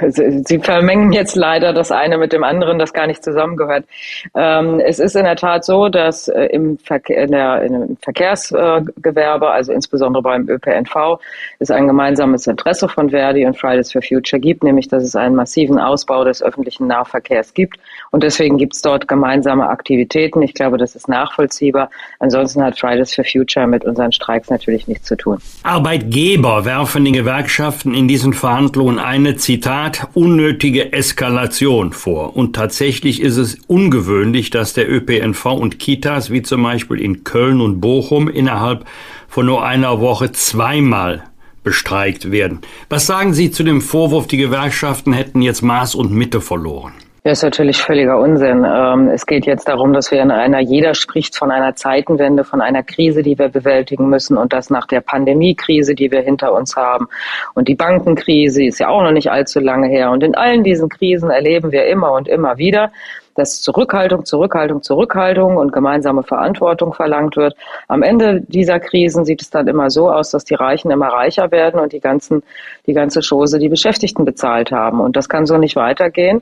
Sie 0.09 0.59
vermengen 0.59 1.11
jetzt 1.11 1.35
leider 1.35 1.73
das 1.73 1.91
eine 1.91 2.17
mit 2.17 2.31
dem 2.31 2.43
anderen, 2.43 2.79
das 2.79 2.93
gar 2.93 3.05
nicht 3.05 3.23
zusammengehört. 3.23 3.85
Ähm, 4.33 4.79
es 4.79 4.99
ist 4.99 5.15
in 5.15 5.25
der 5.25 5.35
Tat 5.35 5.65
so, 5.65 5.89
dass 5.89 6.29
äh, 6.29 6.45
im, 6.45 6.77
Verkehrsgewerbe, 6.77 9.49
also 9.49 9.73
insbesondere 9.73 10.23
beim 10.23 10.47
ÖPNV, 10.47 11.19
es 11.59 11.69
ein 11.69 11.87
gemeinsames 11.87 12.47
Interesse 12.47 12.87
von 12.87 13.09
Verdi 13.09 13.45
und 13.45 13.57
Fridays 13.57 13.91
for 13.91 14.01
Future 14.01 14.39
gibt, 14.39 14.63
nämlich 14.63 14.87
dass 14.87 15.03
es 15.03 15.15
einen 15.15 15.35
massiven 15.35 15.79
Ausbau 15.79 16.23
des 16.23 16.41
öffentlichen 16.41 16.87
Nahverkehrs 16.87 17.53
gibt. 17.53 17.77
Und 18.11 18.23
deswegen 18.23 18.57
gibt 18.57 18.73
es 18.73 18.81
dort 18.81 19.07
gemeinsame 19.07 19.67
Aktivitäten. 19.67 20.41
Ich 20.41 20.53
glaube, 20.53 20.77
das 20.77 20.95
ist 20.95 21.09
nachvollziehbar. 21.09 21.89
Ansonsten 22.19 22.63
hat 22.63 22.79
Fridays 22.79 23.13
for 23.13 23.25
Future 23.25 23.67
mit 23.67 23.83
unseren 23.83 24.13
Streiks 24.13 24.49
natürlich 24.49 24.87
nichts 24.87 25.07
zu 25.07 25.17
tun. 25.17 25.39
Arbeitgeber 25.63 26.63
werfen 26.63 27.03
den 27.03 27.13
Gewerkschaften 27.13 27.93
in 27.93 28.07
diesen 28.07 28.33
Verhandlungen 28.33 28.99
eine 28.99 29.35
Zitat, 29.57 30.09
unnötige 30.13 30.93
Eskalation 30.93 31.91
vor. 31.91 32.35
Und 32.35 32.55
tatsächlich 32.55 33.19
ist 33.23 33.37
es 33.37 33.57
ungewöhnlich, 33.65 34.51
dass 34.51 34.73
der 34.73 34.87
ÖPNV 34.87 35.45
und 35.47 35.79
Kitas, 35.79 36.29
wie 36.29 36.43
zum 36.43 36.61
Beispiel 36.61 37.01
in 37.01 37.23
Köln 37.23 37.59
und 37.59 37.81
Bochum, 37.81 38.29
innerhalb 38.29 38.85
von 39.27 39.47
nur 39.47 39.65
einer 39.65 39.99
Woche 39.99 40.31
zweimal 40.31 41.23
bestreikt 41.63 42.29
werden. 42.29 42.59
Was 42.89 43.07
sagen 43.07 43.33
Sie 43.33 43.49
zu 43.49 43.63
dem 43.63 43.81
Vorwurf, 43.81 44.27
die 44.27 44.37
Gewerkschaften 44.37 45.11
hätten 45.11 45.41
jetzt 45.41 45.63
Maß 45.63 45.95
und 45.95 46.11
Mitte 46.11 46.39
verloren? 46.39 46.93
Das 47.27 47.39
ist 47.39 47.43
natürlich 47.43 47.81
völliger 47.81 48.19
Unsinn. 48.19 48.65
Ähm, 48.65 49.09
es 49.09 49.25
geht 49.25 49.45
jetzt 49.45 49.67
darum, 49.67 49.91
dass 49.91 50.11
wir 50.11 50.21
in 50.21 50.31
einer, 50.31 50.61
jeder 50.61 50.93
spricht 50.93 51.35
von 51.35 51.51
einer 51.51 51.75
Zeitenwende, 51.75 52.45
von 52.45 52.61
einer 52.61 52.83
Krise, 52.83 53.21
die 53.21 53.37
wir 53.37 53.49
bewältigen 53.49 54.07
müssen 54.07 54.37
und 54.37 54.53
das 54.53 54.69
nach 54.69 54.87
der 54.87 55.01
Pandemiekrise, 55.01 55.93
die 55.93 56.09
wir 56.09 56.21
hinter 56.21 56.53
uns 56.53 56.77
haben. 56.77 57.09
Und 57.53 57.67
die 57.67 57.75
Bankenkrise 57.75 58.63
ist 58.63 58.79
ja 58.79 58.87
auch 58.87 59.01
noch 59.01 59.11
nicht 59.11 59.29
allzu 59.29 59.59
lange 59.59 59.89
her. 59.89 60.09
Und 60.11 60.23
in 60.23 60.35
allen 60.35 60.63
diesen 60.63 60.87
Krisen 60.87 61.29
erleben 61.29 61.73
wir 61.73 61.87
immer 61.87 62.13
und 62.13 62.29
immer 62.29 62.57
wieder, 62.57 62.91
dass 63.37 63.61
Zurückhaltung, 63.61 64.25
Zurückhaltung, 64.25 64.81
Zurückhaltung 64.81 65.57
und 65.57 65.71
gemeinsame 65.71 66.23
Verantwortung 66.23 66.93
verlangt 66.93 67.37
wird. 67.37 67.55
Am 67.87 68.03
Ende 68.03 68.41
dieser 68.41 68.79
Krisen 68.79 69.25
sieht 69.25 69.41
es 69.41 69.49
dann 69.49 69.67
immer 69.67 69.89
so 69.89 70.09
aus, 70.09 70.31
dass 70.31 70.43
die 70.43 70.55
Reichen 70.55 70.91
immer 70.91 71.09
reicher 71.09 71.51
werden 71.51 71.79
und 71.79 71.93
die 71.93 71.99
ganzen, 71.99 72.41
die 72.87 72.93
ganze 72.93 73.21
Chose 73.21 73.59
die 73.59 73.69
Beschäftigten 73.69 74.25
bezahlt 74.25 74.71
haben. 74.71 74.99
Und 74.99 75.15
das 75.15 75.29
kann 75.29 75.45
so 75.45 75.57
nicht 75.57 75.75
weitergehen. 75.75 76.41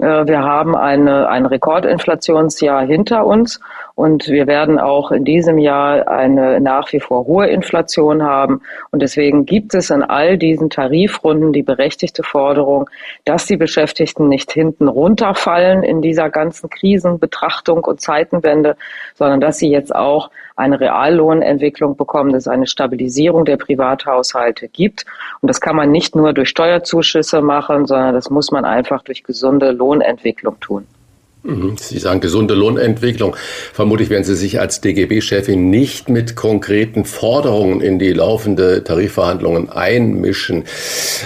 Äh, 0.00 0.26
wir 0.26 0.42
haben 0.42 0.74
eine, 0.74 1.28
ein 1.28 1.46
Rekordinflationsjahr 1.46 2.82
hinter 2.82 3.26
uns 3.26 3.60
und 3.94 4.28
wir 4.28 4.46
werden 4.46 4.78
auch 4.78 5.10
in 5.10 5.24
diesem 5.24 5.58
Jahr 5.58 6.08
eine 6.08 6.60
nach 6.60 6.92
wie 6.92 7.00
vor 7.00 7.26
hohe 7.26 7.48
Inflation 7.48 8.22
haben. 8.22 8.62
Und 8.90 9.02
deswegen 9.02 9.44
gibt 9.44 9.74
es 9.74 9.90
in 9.90 10.02
all 10.02 10.38
diesen 10.38 10.70
Tarifrunden 10.70 11.52
die 11.52 11.62
berechtigte 11.62 12.22
Forderung, 12.22 12.88
dass 13.24 13.46
die 13.46 13.58
Beschäftigten 13.58 14.28
nicht 14.28 14.52
hinten 14.52 14.88
runterfallen 14.88 15.82
in 15.82 16.00
dieser 16.00 16.30
ganzen 16.30 16.70
Krisenbetrachtung 16.70 17.84
und 17.84 18.00
Zeitenwende, 18.00 18.76
sondern 19.14 19.40
dass 19.40 19.58
sie 19.58 19.70
jetzt 19.70 19.94
auch 19.94 20.30
eine 20.60 20.78
Reallohnentwicklung 20.78 21.96
bekommen, 21.96 22.32
dass 22.32 22.44
es 22.44 22.48
eine 22.48 22.66
Stabilisierung 22.66 23.44
der 23.44 23.56
Privathaushalte 23.56 24.68
gibt. 24.68 25.04
Und 25.40 25.48
das 25.48 25.60
kann 25.60 25.74
man 25.74 25.90
nicht 25.90 26.14
nur 26.14 26.32
durch 26.32 26.50
Steuerzuschüsse 26.50 27.40
machen, 27.40 27.86
sondern 27.86 28.14
das 28.14 28.30
muss 28.30 28.50
man 28.50 28.64
einfach 28.64 29.02
durch 29.02 29.24
gesunde 29.24 29.72
Lohnentwicklung 29.72 30.60
tun. 30.60 30.86
Mhm. 31.42 31.76
Sie 31.78 31.98
sagen 31.98 32.20
gesunde 32.20 32.54
Lohnentwicklung. 32.54 33.34
Vermutlich 33.72 34.10
werden 34.10 34.24
Sie 34.24 34.34
sich 34.34 34.60
als 34.60 34.80
DGB-Chefin 34.80 35.70
nicht 35.70 36.08
mit 36.08 36.36
konkreten 36.36 37.04
Forderungen 37.04 37.80
in 37.80 37.98
die 37.98 38.12
laufende 38.12 38.84
Tarifverhandlungen 38.84 39.70
einmischen. 39.70 40.64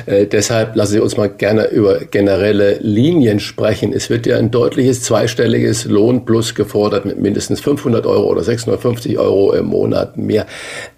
Äh, 0.07 0.27
deshalb 0.27 0.77
lassen 0.77 0.92
Sie 0.92 1.00
uns 1.00 1.16
mal 1.16 1.29
gerne 1.29 1.66
über 1.68 2.00
generelle 2.00 2.79
Linien 2.81 3.40
sprechen. 3.40 3.92
Es 3.92 4.09
wird 4.09 4.27
ja 4.27 4.38
ein 4.38 4.50
deutliches 4.50 5.03
zweistelliges 5.03 5.87
Lohnplus 5.87 6.55
gefordert 6.55 7.05
mit 7.07 7.18
mindestens 7.18 7.61
500 7.61 8.07
Euro 8.07 8.29
oder 8.31 8.44
650 8.44 9.18
Euro 9.18 9.53
im 9.53 9.66
Monat 9.66 10.16
mehr. 10.16 10.46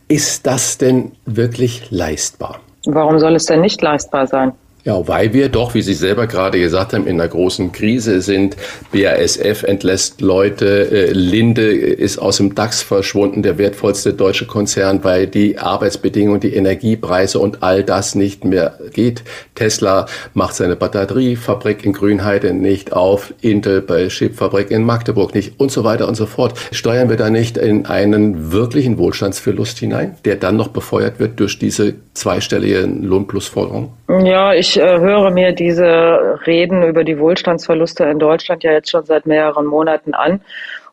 Ist 0.09 0.47
das 0.47 0.79
denn 0.79 1.13
wirklich 1.25 1.91
leistbar? 1.91 2.61
Warum 2.85 3.19
soll 3.19 3.35
es 3.35 3.47
denn 3.47 3.63
nicht 3.63 3.81
leistbar 3.83 4.27
sein? 4.27 4.53
Ja, 4.87 5.09
weil 5.09 5.33
wir 5.33 5.49
doch, 5.49 5.75
wie 5.75 5.83
Sie 5.83 5.95
selber 5.95 6.29
gerade 6.29 6.61
gesagt 6.61 6.93
haben, 6.93 7.09
in 7.09 7.21
einer 7.21 7.29
großen 7.29 7.73
Krise 7.73 8.21
sind. 8.21 8.57
BASF 8.93 9.65
entlässt 9.65 10.21
Leute, 10.21 10.89
äh, 10.93 11.11
Linde 11.11 11.73
ist 11.73 12.19
aus 12.19 12.37
dem 12.37 12.55
DAX 12.55 12.83
verschwunden, 12.83 13.43
der 13.43 13.59
wertvollste 13.59 14.15
deutsche 14.15 14.47
Konzern, 14.47 15.03
weil 15.03 15.27
die 15.27 15.59
Arbeitsbedingungen, 15.59 16.39
die 16.39 16.55
Energiepreise 16.55 17.41
und 17.41 17.65
all 17.65 17.83
das 17.83 18.15
nicht 18.15 18.45
mehr 18.45 18.79
geht. 18.93 19.25
Tesla 19.57 20.07
macht 20.35 20.55
seine 20.55 20.77
Batteriefabrik 20.77 21.85
in 21.85 21.93
Grünheide 21.93 22.55
nicht 22.55 22.93
auf, 22.93 23.35
Intel 23.41 23.81
bei 23.81 24.07
Chipfabrik 24.07 24.71
in 24.71 24.85
Magdeburg 24.85 25.35
nicht 25.35 25.59
und 25.59 25.73
so 25.73 25.83
weiter 25.83 26.07
und 26.07 26.15
so 26.15 26.27
fort. 26.27 26.57
Steuern 26.71 27.09
wir 27.09 27.17
da 27.17 27.29
nicht 27.29 27.59
in 27.59 27.87
einen 27.87 28.53
wirklichen 28.53 28.99
Wohlstandsverlust 28.99 29.79
hinein, 29.79 30.15
der 30.25 30.37
dann 30.37 30.55
noch 30.55 30.69
befeuert 30.69 31.19
wird 31.19 31.41
durch 31.41 31.59
diese 31.59 31.95
zweistellige 32.15 32.83
Lohnplusforderung? 32.83 33.93
Ja, 34.09 34.55
ich 34.55 34.76
äh, 34.79 34.99
höre 34.99 35.31
mir 35.31 35.53
diese 35.53 36.41
Reden 36.47 36.83
über 36.83 37.05
die 37.05 37.19
Wohlstandsverluste 37.19 38.05
in 38.05 38.19
Deutschland 38.19 38.65
ja 38.65 38.73
jetzt 38.73 38.91
schon 38.91 39.05
seit 39.05 39.27
mehreren 39.27 39.67
Monaten 39.67 40.15
an. 40.15 40.41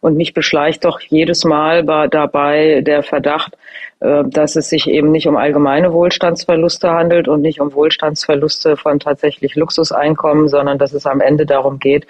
Und 0.02 0.18
mich 0.18 0.34
beschleicht 0.34 0.84
doch 0.84 1.00
jedes 1.00 1.46
Mal 1.46 1.86
dabei 1.86 2.82
der 2.82 3.04
Verdacht, 3.04 3.56
äh, 4.04 4.26
dass 4.26 4.58
es 4.58 4.68
sich 4.68 4.90
eben 4.90 5.12
nicht 5.12 5.28
um 5.28 5.38
allgemeine 5.38 5.94
Wohlstandsverluste 5.94 6.90
handelt 6.90 7.30
und 7.30 7.42
nicht 7.42 7.62
um 7.62 7.74
Wohlstandsverluste 7.74 8.76
von 8.76 9.00
tatsächlich 9.00 9.56
Luxuseinkommen, 9.56 10.50
sondern 10.50 10.78
dass 10.78 10.92
es 10.92 11.06
am 11.06 11.22
Ende 11.22 11.46
darum 11.46 11.80
geht, 11.80 12.06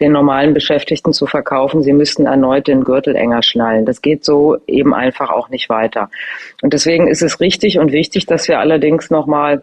den 0.00 0.12
normalen 0.12 0.54
Beschäftigten 0.54 1.12
zu 1.12 1.26
verkaufen, 1.26 1.82
sie 1.82 1.92
müssten 1.92 2.24
erneut 2.24 2.66
den 2.66 2.82
Gürtel 2.82 3.14
enger 3.14 3.42
schnallen. 3.42 3.84
Das 3.84 4.00
geht 4.00 4.24
so 4.24 4.56
eben 4.66 4.94
einfach 4.94 5.28
auch 5.28 5.50
nicht 5.50 5.68
weiter. 5.68 6.08
Und 6.62 6.72
deswegen 6.72 7.08
ist 7.08 7.20
es 7.20 7.40
richtig 7.40 7.78
und 7.78 7.92
wichtig, 7.92 8.24
dass 8.24 8.48
wir 8.48 8.58
allerdings 8.58 9.10
nochmal 9.10 9.62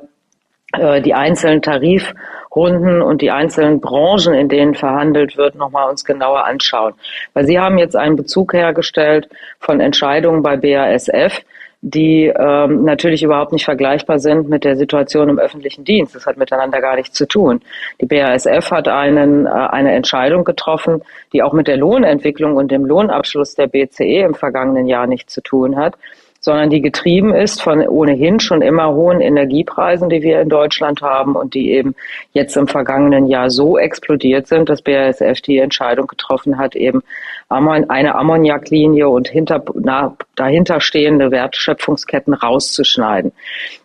die 0.74 1.14
einzelnen 1.14 1.62
Tarifrunden 1.62 3.02
und 3.02 3.22
die 3.22 3.32
einzelnen 3.32 3.82
Branchen, 3.82 4.34
in 4.34 4.50
denen 4.50 4.76
verhandelt 4.76 5.38
wird, 5.38 5.56
nochmal 5.56 5.90
uns 5.90 6.06
genauer 6.06 6.46
anschauen. 6.46 6.94
Weil 7.34 7.46
Sie 7.46 7.60
haben 7.60 7.78
jetzt 7.78 7.96
einen 7.96 8.16
Bezug 8.16 8.54
hergestellt 8.54 9.30
von 9.60 9.80
Entscheidungen 9.80 10.42
bei 10.44 10.58
BASF, 10.58 11.42
die 11.82 12.28
ähm, 12.28 12.84
natürlich 12.84 13.24
überhaupt 13.24 13.52
nicht 13.52 13.66
vergleichbar 13.66 14.20
sind 14.20 14.48
mit 14.48 14.64
der 14.64 14.76
Situation 14.76 15.30
im 15.30 15.40
öffentlichen 15.40 15.84
Dienst. 15.84 16.14
Das 16.14 16.28
hat 16.28 16.38
miteinander 16.38 16.80
gar 16.80 16.96
nichts 16.96 17.18
zu 17.18 17.28
tun. 17.28 17.62
Die 18.00 18.06
BASF 18.06 18.70
hat 18.70 18.88
einen, 18.88 19.48
äh, 19.48 19.50
eine 19.50 19.92
Entscheidung 19.94 20.44
getroffen, 20.44 21.02
die 21.34 21.42
auch 21.42 21.54
mit 21.54 21.68
der 21.68 21.78
Lohnentwicklung 21.78 22.56
und 22.56 22.72
dem 22.72 22.86
Lohnabschluss 22.86 23.56
der 23.56 23.66
BCE 23.66 24.22
im 24.22 24.36
vergangenen 24.36 24.86
Jahr 24.86 25.08
nichts 25.08 25.34
zu 25.34 25.42
tun 25.42 25.76
hat 25.76 25.96
sondern 26.42 26.72
die 26.72 26.82
getrieben 26.82 27.36
ist 27.36 27.62
von 27.62 27.88
ohnehin 27.88 28.40
schon 28.40 28.64
immer 28.64 28.94
hohen 28.94 29.22
Energiepreisen, 29.22 30.10
die 30.10 30.24
wir 30.24 30.42
in 30.42 30.50
Deutschland 30.50 31.02
haben 31.02 31.36
und 31.36 31.54
die 31.54 31.72
eben 31.72 31.96
jetzt 32.34 32.58
im 32.58 32.68
vergangenen 32.68 33.28
Jahr 33.28 33.52
so 33.52 33.78
explodiert 33.78 34.48
sind, 34.48 34.68
dass 34.68 34.82
BASF 34.82 35.42
die 35.42 35.60
Entscheidung 35.60 36.08
getroffen 36.08 36.58
hat, 36.58 36.76
eben 36.76 37.04
eine 37.52 38.16
Ammoniaklinie 38.16 39.10
und 39.10 39.28
hinter, 39.28 39.64
na, 39.76 40.16
dahinterstehende 40.36 41.32
Wertschöpfungsketten 41.32 42.34
rauszuschneiden. 42.34 43.32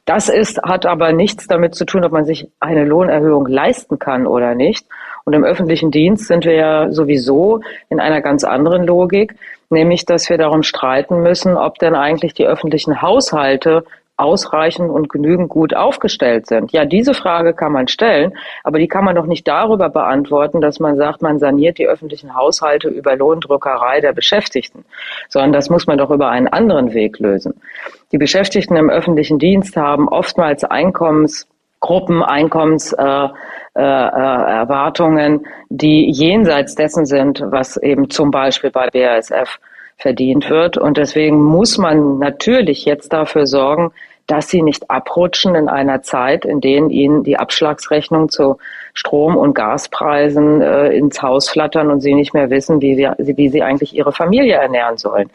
Das 0.05 0.29
ist, 0.29 0.63
hat 0.63 0.87
aber 0.87 1.13
nichts 1.13 1.47
damit 1.47 1.75
zu 1.75 1.85
tun, 1.85 2.05
ob 2.05 2.13
man 2.13 2.25
sich 2.25 2.49
eine 2.61 2.85
Lohnerhöhung 2.85 3.47
leisten 3.47 3.99
kann 3.99 4.27
oder 4.27 4.55
nicht. 4.55 4.87
Und 5.25 5.33
im 5.33 5.45
öffentlichen 5.45 5.91
Dienst 5.91 6.29
sind 6.29 6.45
wir 6.45 6.55
ja 6.55 6.93
sowieso 6.93 7.61
in 7.89 7.99
einer 7.99 8.21
ganz 8.21 8.45
anderen 8.45 8.85
Logik 8.87 9.35
nämlich 9.71 10.05
dass 10.05 10.29
wir 10.29 10.39
darum 10.39 10.63
streiten 10.63 11.23
müssen, 11.23 11.57
ob 11.57 11.79
denn 11.79 11.95
eigentlich 11.95 12.35
die 12.35 12.47
öffentlichen 12.47 13.03
Haushalte 13.03 13.85
ausreichend 14.17 14.91
und 14.91 15.09
genügend 15.09 15.49
gut 15.49 15.75
aufgestellt 15.75 16.47
sind. 16.47 16.73
Ja, 16.73 16.85
diese 16.85 17.13
Frage 17.13 17.53
kann 17.53 17.73
man 17.73 17.87
stellen, 17.87 18.33
aber 18.65 18.79
die 18.79 18.89
kann 18.89 19.05
man 19.05 19.15
doch 19.15 19.27
nicht 19.27 19.47
darüber 19.47 19.91
beantworten, 19.91 20.61
dass 20.61 20.81
man 20.81 20.97
sagt, 20.97 21.21
man 21.21 21.39
saniert 21.39 21.79
die 21.79 21.87
öffentlichen 21.87 22.35
Haushalte 22.35 22.89
über 22.89 23.15
Lohndruckerei 23.17 24.01
der 24.01 24.13
Beschäftigten, 24.13 24.85
sondern 25.29 25.53
das 25.53 25.69
muss 25.69 25.87
man 25.87 25.99
doch 25.99 26.11
über 26.11 26.31
einen 26.31 26.49
anderen 26.49 26.95
Weg 26.95 27.19
lösen. 27.19 27.61
Die 28.13 28.19
Beschäftigten 28.19 28.77
im 28.77 28.89
öffentlichen 28.89 29.39
Dienst 29.39 29.77
haben 29.77 30.09
oftmals 30.09 30.65
Einkommensgruppen, 30.65 32.23
Einkommens 32.23 32.95
äh, 32.95 33.03
äh, 33.75 33.83
Erwartungen, 33.83 35.47
die 35.69 36.11
jenseits 36.11 36.75
dessen 36.75 37.05
sind, 37.05 37.43
was 37.45 37.77
eben 37.77 38.09
zum 38.09 38.31
Beispiel 38.31 38.71
bei 38.71 38.89
BASF 38.89 39.59
verdient 39.97 40.51
wird. 40.51 40.77
Und 40.77 40.99
deswegen 40.99 41.43
muss 41.43 41.79
man 41.79 42.19
natürlich 42.19 42.85
jetzt 42.85 43.13
dafür 43.13 43.47
sorgen, 43.47 43.93
dass 44.27 44.49
sie 44.49 44.63
nicht 44.63 44.91
abrutschen 44.91 45.55
in 45.55 45.69
einer 45.69 46.03
Zeit, 46.03 46.45
in 46.45 46.61
denen 46.61 46.91
ihnen 46.91 47.23
die 47.23 47.39
Abschlagsrechnung 47.39 48.29
zu 48.29 48.59
Strom- 48.93 49.37
und 49.37 49.55
Gaspreisen 49.55 50.63
äh, 50.63 50.89
ins 50.89 51.23
Haus 51.23 51.49
flattern 51.49 51.91
und 51.91 52.01
sie 52.01 52.15
nicht 52.15 52.35
mehr 52.35 52.51
wissen, 52.51 52.81
wie, 52.81 52.97
wir, 52.97 53.15
wie 53.19 53.49
sie 53.49 53.63
eigentlich 53.63 53.95
ihre 53.95 54.13
Familie 54.13 54.55
ernähren 54.55 54.97
sollen. 54.97 55.31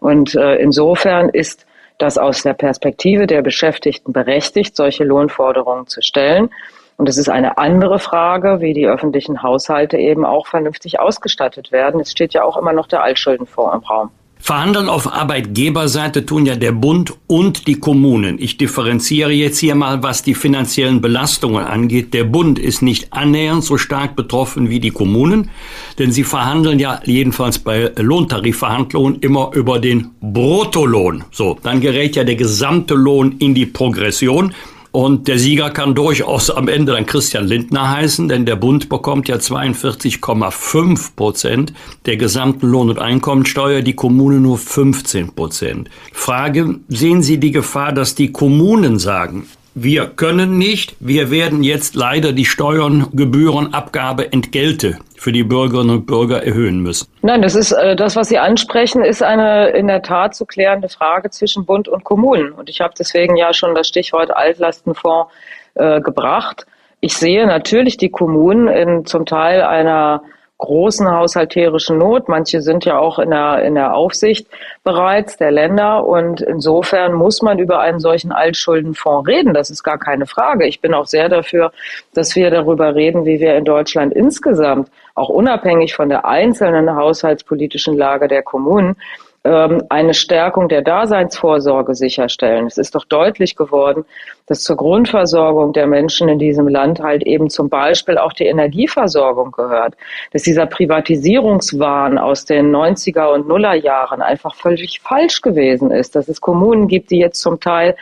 Und 0.00 0.34
äh, 0.34 0.56
insofern 0.56 1.30
ist 1.30 1.66
das 1.98 2.18
aus 2.18 2.42
der 2.42 2.54
Perspektive 2.54 3.26
der 3.26 3.40
Beschäftigten 3.40 4.12
berechtigt, 4.12 4.76
solche 4.76 5.04
Lohnforderungen 5.04 5.86
zu 5.86 6.02
stellen. 6.02 6.50
Und 6.96 7.08
es 7.08 7.18
ist 7.18 7.28
eine 7.28 7.58
andere 7.58 7.98
Frage, 7.98 8.60
wie 8.60 8.72
die 8.72 8.86
öffentlichen 8.86 9.42
Haushalte 9.42 9.96
eben 9.96 10.24
auch 10.24 10.46
vernünftig 10.46 11.00
ausgestattet 11.00 11.72
werden. 11.72 12.00
Es 12.00 12.12
steht 12.12 12.34
ja 12.34 12.44
auch 12.44 12.56
immer 12.56 12.72
noch 12.72 12.86
der 12.86 13.02
Altschuldenfonds 13.02 13.74
im 13.74 13.80
Raum. 13.80 14.10
Verhandeln 14.44 14.90
auf 14.90 15.10
Arbeitgeberseite 15.10 16.26
tun 16.26 16.44
ja 16.44 16.54
der 16.54 16.72
Bund 16.72 17.14
und 17.26 17.66
die 17.66 17.80
Kommunen. 17.80 18.36
Ich 18.38 18.58
differenziere 18.58 19.32
jetzt 19.32 19.58
hier 19.58 19.74
mal, 19.74 20.02
was 20.02 20.22
die 20.22 20.34
finanziellen 20.34 21.00
Belastungen 21.00 21.64
angeht. 21.64 22.12
Der 22.12 22.24
Bund 22.24 22.58
ist 22.58 22.82
nicht 22.82 23.10
annähernd 23.14 23.64
so 23.64 23.78
stark 23.78 24.16
betroffen 24.16 24.68
wie 24.68 24.80
die 24.80 24.90
Kommunen, 24.90 25.50
denn 25.98 26.12
sie 26.12 26.24
verhandeln 26.24 26.78
ja 26.78 27.00
jedenfalls 27.04 27.58
bei 27.58 27.90
Lohntarifverhandlungen 27.96 29.20
immer 29.20 29.50
über 29.54 29.78
den 29.78 30.10
Bruttolohn. 30.20 31.24
So, 31.30 31.56
dann 31.62 31.80
gerät 31.80 32.14
ja 32.14 32.24
der 32.24 32.36
gesamte 32.36 32.92
Lohn 32.92 33.36
in 33.38 33.54
die 33.54 33.64
Progression. 33.64 34.52
Und 34.94 35.26
der 35.26 35.40
Sieger 35.40 35.70
kann 35.70 35.96
durchaus 35.96 36.50
am 36.50 36.68
Ende 36.68 36.92
dann 36.92 37.04
Christian 37.04 37.48
Lindner 37.48 37.90
heißen, 37.90 38.28
denn 38.28 38.46
der 38.46 38.54
Bund 38.54 38.88
bekommt 38.88 39.26
ja 39.26 39.34
42,5 39.34 41.16
Prozent 41.16 41.72
der 42.06 42.16
gesamten 42.16 42.68
Lohn- 42.68 42.90
und 42.90 43.00
Einkommensteuer, 43.00 43.82
die 43.82 43.94
Kommunen 43.94 44.42
nur 44.42 44.56
15 44.56 45.34
Prozent. 45.34 45.90
Frage, 46.12 46.78
sehen 46.86 47.22
Sie 47.24 47.38
die 47.38 47.50
Gefahr, 47.50 47.92
dass 47.92 48.14
die 48.14 48.30
Kommunen 48.30 49.00
sagen, 49.00 49.48
wir 49.74 50.06
können 50.06 50.58
nicht, 50.58 50.94
wir 51.00 51.32
werden 51.32 51.64
jetzt 51.64 51.96
leider 51.96 52.32
die 52.32 52.44
Steuern, 52.44 53.08
Gebühren, 53.14 53.74
Abgabe, 53.74 54.30
Entgelte 54.32 55.00
für 55.24 55.32
die 55.32 55.42
Bürgerinnen 55.42 55.88
und 55.88 56.06
Bürger 56.06 56.44
erhöhen 56.44 56.80
müssen. 56.80 57.08
Nein, 57.22 57.40
das 57.40 57.54
ist 57.54 57.72
äh, 57.72 57.96
das, 57.96 58.14
was 58.14 58.28
Sie 58.28 58.38
ansprechen, 58.38 59.02
ist 59.02 59.22
eine 59.22 59.70
in 59.70 59.86
der 59.86 60.02
Tat 60.02 60.34
zu 60.34 60.44
klärende 60.44 60.90
Frage 60.90 61.30
zwischen 61.30 61.64
Bund 61.64 61.88
und 61.88 62.04
Kommunen. 62.04 62.52
Und 62.52 62.68
ich 62.68 62.82
habe 62.82 62.92
deswegen 62.98 63.34
ja 63.34 63.54
schon 63.54 63.74
das 63.74 63.88
Stichwort 63.88 64.30
Altlastenfonds 64.30 65.32
äh, 65.76 66.02
gebracht. 66.02 66.66
Ich 67.00 67.16
sehe 67.16 67.46
natürlich 67.46 67.96
die 67.96 68.10
Kommunen 68.10 68.68
in 68.68 69.06
zum 69.06 69.24
Teil 69.24 69.62
einer 69.62 70.22
großen 70.64 71.10
haushalterischen 71.10 71.98
Not. 71.98 72.28
Manche 72.28 72.60
sind 72.60 72.84
ja 72.84 72.98
auch 72.98 73.18
in 73.18 73.30
der, 73.30 73.62
in 73.62 73.74
der 73.74 73.94
Aufsicht 73.94 74.46
bereits 74.82 75.36
der 75.36 75.50
Länder. 75.50 76.06
Und 76.06 76.40
insofern 76.40 77.14
muss 77.14 77.42
man 77.42 77.58
über 77.58 77.80
einen 77.80 78.00
solchen 78.00 78.32
Altschuldenfonds 78.32 79.28
reden. 79.28 79.54
Das 79.54 79.70
ist 79.70 79.82
gar 79.82 79.98
keine 79.98 80.26
Frage. 80.26 80.66
Ich 80.66 80.80
bin 80.80 80.94
auch 80.94 81.06
sehr 81.06 81.28
dafür, 81.28 81.72
dass 82.14 82.34
wir 82.36 82.50
darüber 82.50 82.94
reden, 82.94 83.24
wie 83.24 83.40
wir 83.40 83.56
in 83.56 83.64
Deutschland 83.64 84.12
insgesamt, 84.12 84.90
auch 85.14 85.28
unabhängig 85.28 85.94
von 85.94 86.08
der 86.08 86.24
einzelnen 86.24 86.94
haushaltspolitischen 86.94 87.96
Lage 87.96 88.28
der 88.28 88.42
Kommunen, 88.42 88.96
eine 89.44 90.14
Stärkung 90.14 90.68
der 90.70 90.80
Daseinsvorsorge 90.80 91.94
sicherstellen. 91.94 92.66
Es 92.66 92.78
ist 92.78 92.94
doch 92.94 93.04
deutlich 93.04 93.56
geworden, 93.56 94.06
dass 94.46 94.62
zur 94.62 94.76
Grundversorgung 94.76 95.74
der 95.74 95.86
Menschen 95.86 96.30
in 96.30 96.38
diesem 96.38 96.66
Land 96.66 97.00
halt 97.00 97.22
eben 97.24 97.50
zum 97.50 97.68
Beispiel 97.68 98.16
auch 98.16 98.32
die 98.32 98.46
Energieversorgung 98.46 99.52
gehört. 99.52 99.96
Dass 100.32 100.42
dieser 100.42 100.64
Privatisierungswahn 100.64 102.16
aus 102.16 102.46
den 102.46 102.74
90er 102.74 103.34
und 103.34 103.46
Nuller 103.46 103.74
Jahren 103.74 104.22
einfach 104.22 104.54
völlig 104.54 105.00
falsch 105.00 105.42
gewesen 105.42 105.90
ist. 105.90 106.16
Dass 106.16 106.28
es 106.28 106.40
Kommunen 106.40 106.88
gibt, 106.88 107.10
die 107.10 107.18
jetzt 107.18 107.40
zum 107.42 107.60
Teil 107.60 107.96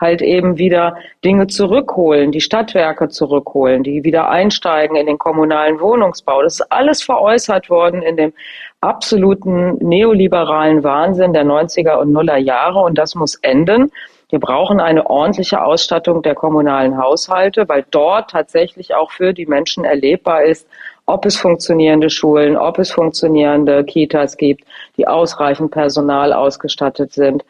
halt 0.00 0.20
eben 0.20 0.58
wieder 0.58 0.96
Dinge 1.24 1.46
zurückholen, 1.46 2.32
die 2.32 2.40
Stadtwerke 2.40 3.08
zurückholen, 3.08 3.82
die 3.82 4.04
wieder 4.04 4.30
einsteigen 4.30 4.96
in 4.96 5.06
den 5.06 5.18
kommunalen 5.18 5.80
Wohnungsbau. 5.80 6.42
Das 6.42 6.54
ist 6.54 6.72
alles 6.72 7.02
veräußert 7.02 7.70
worden 7.70 8.02
in 8.02 8.16
dem 8.16 8.32
absoluten 8.80 9.76
neoliberalen 9.78 10.84
Wahnsinn 10.84 11.32
der 11.32 11.44
90er 11.44 11.96
und 11.96 12.12
Nuller 12.12 12.38
Jahre 12.38 12.80
und 12.80 12.96
das 12.96 13.14
muss 13.14 13.34
enden. 13.36 13.90
Wir 14.30 14.38
brauchen 14.38 14.78
eine 14.78 15.08
ordentliche 15.08 15.62
Ausstattung 15.62 16.22
der 16.22 16.34
kommunalen 16.34 16.98
Haushalte, 16.98 17.68
weil 17.68 17.84
dort 17.90 18.30
tatsächlich 18.30 18.94
auch 18.94 19.10
für 19.10 19.32
die 19.32 19.46
Menschen 19.46 19.84
erlebbar 19.84 20.44
ist, 20.44 20.68
ob 21.08 21.24
es 21.24 21.36
funktionierende 21.38 22.10
Schulen, 22.10 22.56
ob 22.56 22.78
es 22.78 22.90
funktionierende 22.90 23.82
Kitas 23.84 24.36
gibt, 24.36 24.64
die 24.98 25.08
ausreichend 25.08 25.70
Personal 25.70 26.34
ausgestattet 26.34 27.14
sind. 27.14 27.44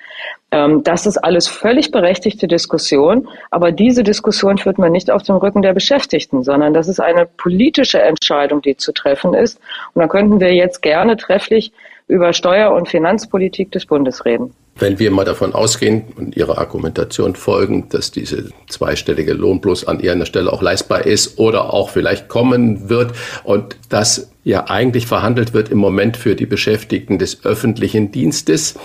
Ähm, 0.52 0.84
das 0.84 1.06
ist 1.06 1.18
alles 1.18 1.48
völlig 1.48 1.90
berechtigte 1.90 2.46
Diskussion, 2.46 3.28
aber 3.50 3.72
diese 3.72 4.04
Diskussion 4.04 4.58
führt 4.58 4.78
man 4.78 4.92
nicht 4.92 5.10
auf 5.10 5.24
dem 5.24 5.36
Rücken 5.36 5.62
der 5.62 5.72
Beschäftigten, 5.72 6.44
sondern 6.44 6.72
das 6.72 6.86
ist 6.86 7.00
eine 7.00 7.26
politische 7.26 8.00
Entscheidung, 8.00 8.62
die 8.62 8.76
zu 8.76 8.92
treffen 8.92 9.34
ist. 9.34 9.60
Und 9.92 10.02
da 10.02 10.08
könnten 10.08 10.38
wir 10.38 10.54
jetzt 10.54 10.80
gerne 10.80 11.16
trefflich 11.16 11.72
über 12.06 12.32
Steuer- 12.32 12.72
und 12.72 12.88
Finanzpolitik 12.88 13.72
des 13.72 13.86
Bundes 13.86 14.24
reden. 14.24 14.54
Wenn 14.78 14.98
wir 14.98 15.10
mal 15.10 15.24
davon 15.24 15.54
ausgehen 15.54 16.04
und 16.16 16.36
Ihrer 16.36 16.58
Argumentation 16.58 17.34
folgen, 17.34 17.88
dass 17.88 18.12
diese 18.12 18.50
zweistellige 18.68 19.32
Lohnplus 19.32 19.86
an 19.86 19.96
irgendeiner 19.96 20.26
Stelle 20.26 20.52
auch 20.52 20.62
leistbar 20.62 21.04
ist 21.04 21.38
oder 21.38 21.72
auch 21.72 21.90
vielleicht 21.90 22.28
kommen 22.28 22.88
wird 22.88 23.12
und 23.42 23.76
das 23.88 24.30
ja 24.44 24.68
eigentlich 24.68 25.06
verhandelt 25.06 25.52
wird 25.52 25.70
im 25.70 25.78
Moment 25.78 26.16
für 26.16 26.36
die 26.36 26.46
Beschäftigten 26.46 27.18
des 27.18 27.44
öffentlichen 27.44 28.12
Dienstes, 28.12 28.76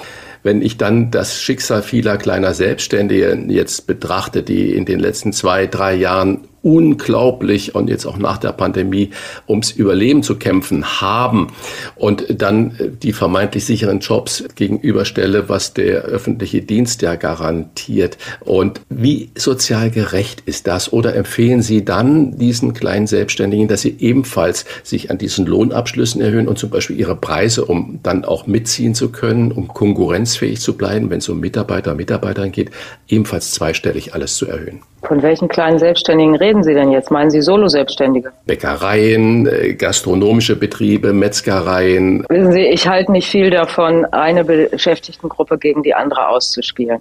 wenn 0.42 0.62
ich 0.62 0.78
dann 0.78 1.12
das 1.12 1.40
Schicksal 1.40 1.84
vieler 1.84 2.18
kleiner 2.18 2.54
Selbstständige 2.54 3.46
jetzt 3.48 3.88
betrachte, 3.88 4.44
die 4.44 4.74
in 4.74 4.86
den 4.86 5.00
letzten 5.00 5.32
zwei, 5.32 5.68
drei 5.68 5.96
Jahren 5.96 6.48
unglaublich 6.64 7.76
und 7.76 7.90
jetzt 7.90 8.06
auch 8.06 8.18
nach 8.18 8.38
der 8.38 8.54
Pandemie 8.54 9.12
ums 9.48 9.72
Überleben 9.72 10.24
zu 10.24 10.38
kämpfen 10.38 11.02
haben 11.02 11.48
und 11.96 12.26
dann 12.42 12.98
die 13.04 13.14
vermeintlich 13.14 13.66
sicheren 13.66 14.00
Jobs 14.00 14.44
gegenüberstelle, 14.56 15.50
was 15.50 15.74
der 15.74 16.04
öffentliche 16.04 16.62
Dienst 16.62 17.02
ja 17.02 17.16
garantiert. 17.16 18.18
Und 18.40 18.82
wie 18.90 19.30
sozial 19.36 19.92
gerecht 19.92 20.44
ist 20.46 20.66
das? 20.68 20.92
Oder 20.92 21.16
empfehlen 21.16 21.62
Sie 21.62 21.86
dann 21.86 22.38
diesen 22.38 22.74
kleinen 22.74 23.08
Selbstständigen, 23.08 23.68
dass 23.68 23.82
sie 23.82 23.96
ebenfalls 24.00 24.66
sich 24.84 25.12
an 25.12 25.18
diesen 25.18 25.46
Lohnabschlüssen 25.46 26.22
erhöhen 26.22 26.48
und 26.48 26.58
zum 26.58 26.70
Beispiel 26.70 27.00
ihre 27.00 27.16
Preise, 27.16 27.66
um 27.66 28.00
dann 28.04 28.26
auch 28.26 28.48
mitziehen 28.48 28.96
zu 28.96 29.12
können, 29.12 29.52
um 29.52 29.68
konkurrenzfähig 29.68 30.60
zu 30.60 30.78
bleiben, 30.78 31.10
wenn 31.10 31.18
es 31.18 31.30
um 31.30 31.40
Mitarbeiter, 31.40 31.94
Mitarbeitern 31.94 32.52
geht, 32.52 32.72
ebenfalls 33.08 33.52
zweistellig 33.52 34.14
alles 34.14 34.38
zu 34.38 34.48
erhöhen? 34.48 34.82
Von 35.06 35.22
welchen 35.22 35.50
kleinen 35.50 35.80
Selbstständigen 35.80 36.36
reden 36.36 36.53
Sie 36.62 36.74
denn 36.74 36.92
jetzt? 36.92 37.10
Meinen 37.10 37.32
Sie 37.32 37.42
Solo-Selbstständige? 37.42 38.32
Bäckereien, 38.46 39.48
äh, 39.48 39.74
gastronomische 39.74 40.56
Betriebe, 40.56 41.14
Metzgereien. 41.14 42.26
Wissen 42.30 42.52
Sie, 42.52 42.62
ich 42.68 42.88
halte 42.88 43.12
nicht 43.12 43.30
viel 43.30 43.50
davon, 43.50 44.06
eine 44.06 44.44
Beschäftigtengruppe 44.44 45.58
gegen 45.58 45.82
die 45.82 45.96
andere 45.96 46.28
auszuspielen. 46.28 47.00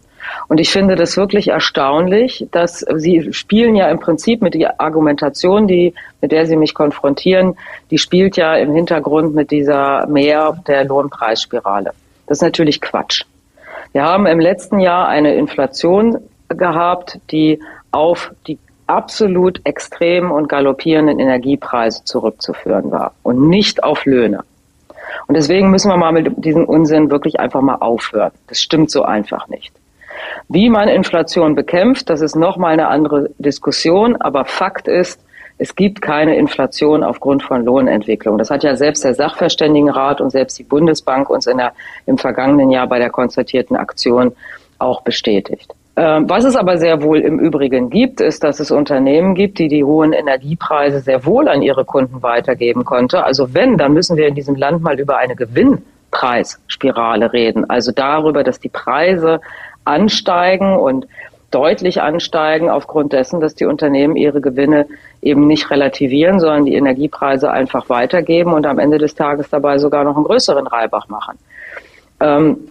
Und 0.49 0.61
ich 0.61 0.71
finde 0.71 0.95
das 0.95 1.17
wirklich 1.17 1.49
erstaunlich, 1.49 2.47
dass 2.53 2.87
Sie 2.97 3.33
spielen 3.33 3.75
ja 3.75 3.91
im 3.91 3.99
Prinzip 3.99 4.41
mit 4.41 4.55
der 4.55 4.81
Argumentation, 4.81 5.67
die, 5.67 5.93
mit 6.21 6.33
der 6.33 6.47
Sie 6.47 6.57
mich 6.57 6.73
konfrontieren, 6.73 7.57
die 7.91 7.99
spielt 7.99 8.37
ja 8.37 8.55
im 8.55 8.73
Hintergrund 8.73 9.35
mit 9.35 9.51
dieser 9.51 10.07
Mehr 10.07 10.57
der 10.67 10.85
Lohnpreisspirale. 10.85 11.91
Das 12.27 12.39
ist 12.39 12.43
natürlich 12.43 12.81
Quatsch. 12.81 13.25
Wir 13.93 14.05
haben 14.05 14.27
im 14.27 14.41
letzten 14.41 14.79
Jahr 14.79 15.09
eine 15.09 15.35
Inflation 15.35 16.17
gehabt, 16.49 17.19
die 17.31 17.59
auf 17.91 18.33
die 18.47 18.59
absolut 18.93 19.61
extremen 19.65 20.31
und 20.31 20.49
galoppierenden 20.49 21.19
Energiepreise 21.19 22.05
zurückzuführen 22.05 22.91
war 22.91 23.15
und 23.23 23.49
nicht 23.49 23.83
auf 23.83 24.05
Löhne. 24.05 24.45
Und 25.27 25.37
deswegen 25.37 25.71
müssen 25.71 25.91
wir 25.91 25.97
mal 25.97 26.13
mit 26.13 26.45
diesem 26.45 26.67
Unsinn 26.67 27.11
wirklich 27.11 27.41
einfach 27.41 27.63
mal 27.63 27.77
aufhören. 27.77 28.33
Das 28.49 28.61
stimmt 28.61 28.91
so 28.91 29.03
einfach 29.03 29.49
nicht. 29.49 29.73
Wie 30.49 30.69
man 30.69 30.89
Inflation 30.89 31.55
bekämpft, 31.55 32.11
das 32.11 32.21
ist 32.21 32.37
nochmal 32.37 32.75
eine 32.75 32.89
andere 32.89 33.31
Diskussion, 33.39 34.17
aber 34.21 34.45
Fakt 34.45 34.89
ist, 34.89 35.21
es 35.59 35.75
gibt 35.75 36.03
keine 36.03 36.37
Inflation 36.37 37.03
aufgrund 37.03 37.43
von 37.43 37.65
Lohnentwicklung. 37.65 38.37
Das 38.37 38.51
hat 38.51 38.63
ja 38.63 38.77
selbst 38.77 39.05
der 39.05 39.15
Sachverständigenrat 39.15 40.21
und 40.21 40.31
selbst 40.31 40.59
die 40.59 40.65
Bundesbank 40.65 41.31
uns 41.31 41.47
in 41.47 41.59
der, 41.59 41.73
im 42.07 42.19
vergangenen 42.19 42.71
Jahr 42.71 42.87
bei 42.87 42.99
der 42.99 43.11
konzertierten 43.11 43.77
Aktion 43.77 44.33
auch 44.79 45.03
bestätigt. 45.03 45.73
Ähm, 45.95 46.29
was 46.29 46.45
es 46.45 46.57
aber 46.57 46.79
sehr 46.79 47.03
wohl 47.03 47.19
im 47.19 47.39
Übrigen 47.39 47.91
gibt, 47.91 48.23
ist, 48.23 48.45
dass 48.45 48.61
es 48.61 48.71
Unternehmen 48.71 49.35
gibt, 49.35 49.59
die 49.59 49.69
die 49.69 49.85
hohen 49.85 50.15
Energiepreise 50.15 51.01
sehr 51.01 51.27
wohl 51.27 51.49
an 51.49 51.61
ihre 51.61 51.85
Kunden 51.85 52.23
weitergeben 52.23 52.85
konnte. 52.85 53.25
Also 53.25 53.53
wenn, 53.53 53.77
dann 53.77 53.93
müssen 53.93 54.17
wir 54.17 54.27
in 54.27 54.35
diesem 54.35 54.55
Land 54.55 54.83
mal 54.83 54.99
über 54.99 55.19
eine 55.19 55.37
Gewinnpreisspirale 55.37 57.35
reden. 57.35 57.69
Also 57.69 57.93
darüber, 57.93 58.43
dass 58.43 58.59
die 58.59 58.71
Preise 58.71 59.41
ansteigen 59.85 60.77
und 60.77 61.07
deutlich 61.51 62.01
ansteigen 62.01 62.71
aufgrund 62.71 63.13
dessen, 63.13 63.41
dass 63.41 63.55
die 63.55 63.67
Unternehmen 63.67 64.17
ihre 64.17 64.41
Gewinne 64.41 64.87
eben 65.21 65.47
nicht 65.47 65.71
relativieren, 65.71 66.41
sondern 66.41 66.65
die 66.65 66.75
Energiepreise 66.75 67.51
einfach 67.51 67.91
weitergeben 67.91 68.55
und 68.55 68.65
am 68.65 68.79
Ende 68.79 68.97
des 68.97 69.15
Tages 69.15 69.51
dabei 69.51 69.77
sogar 69.77 70.05
noch 70.05 70.17
einen 70.17 70.25
größeren 70.25 70.67
Reibach 70.67 71.09
machen. 71.09 71.39
Ähm, 72.21 72.69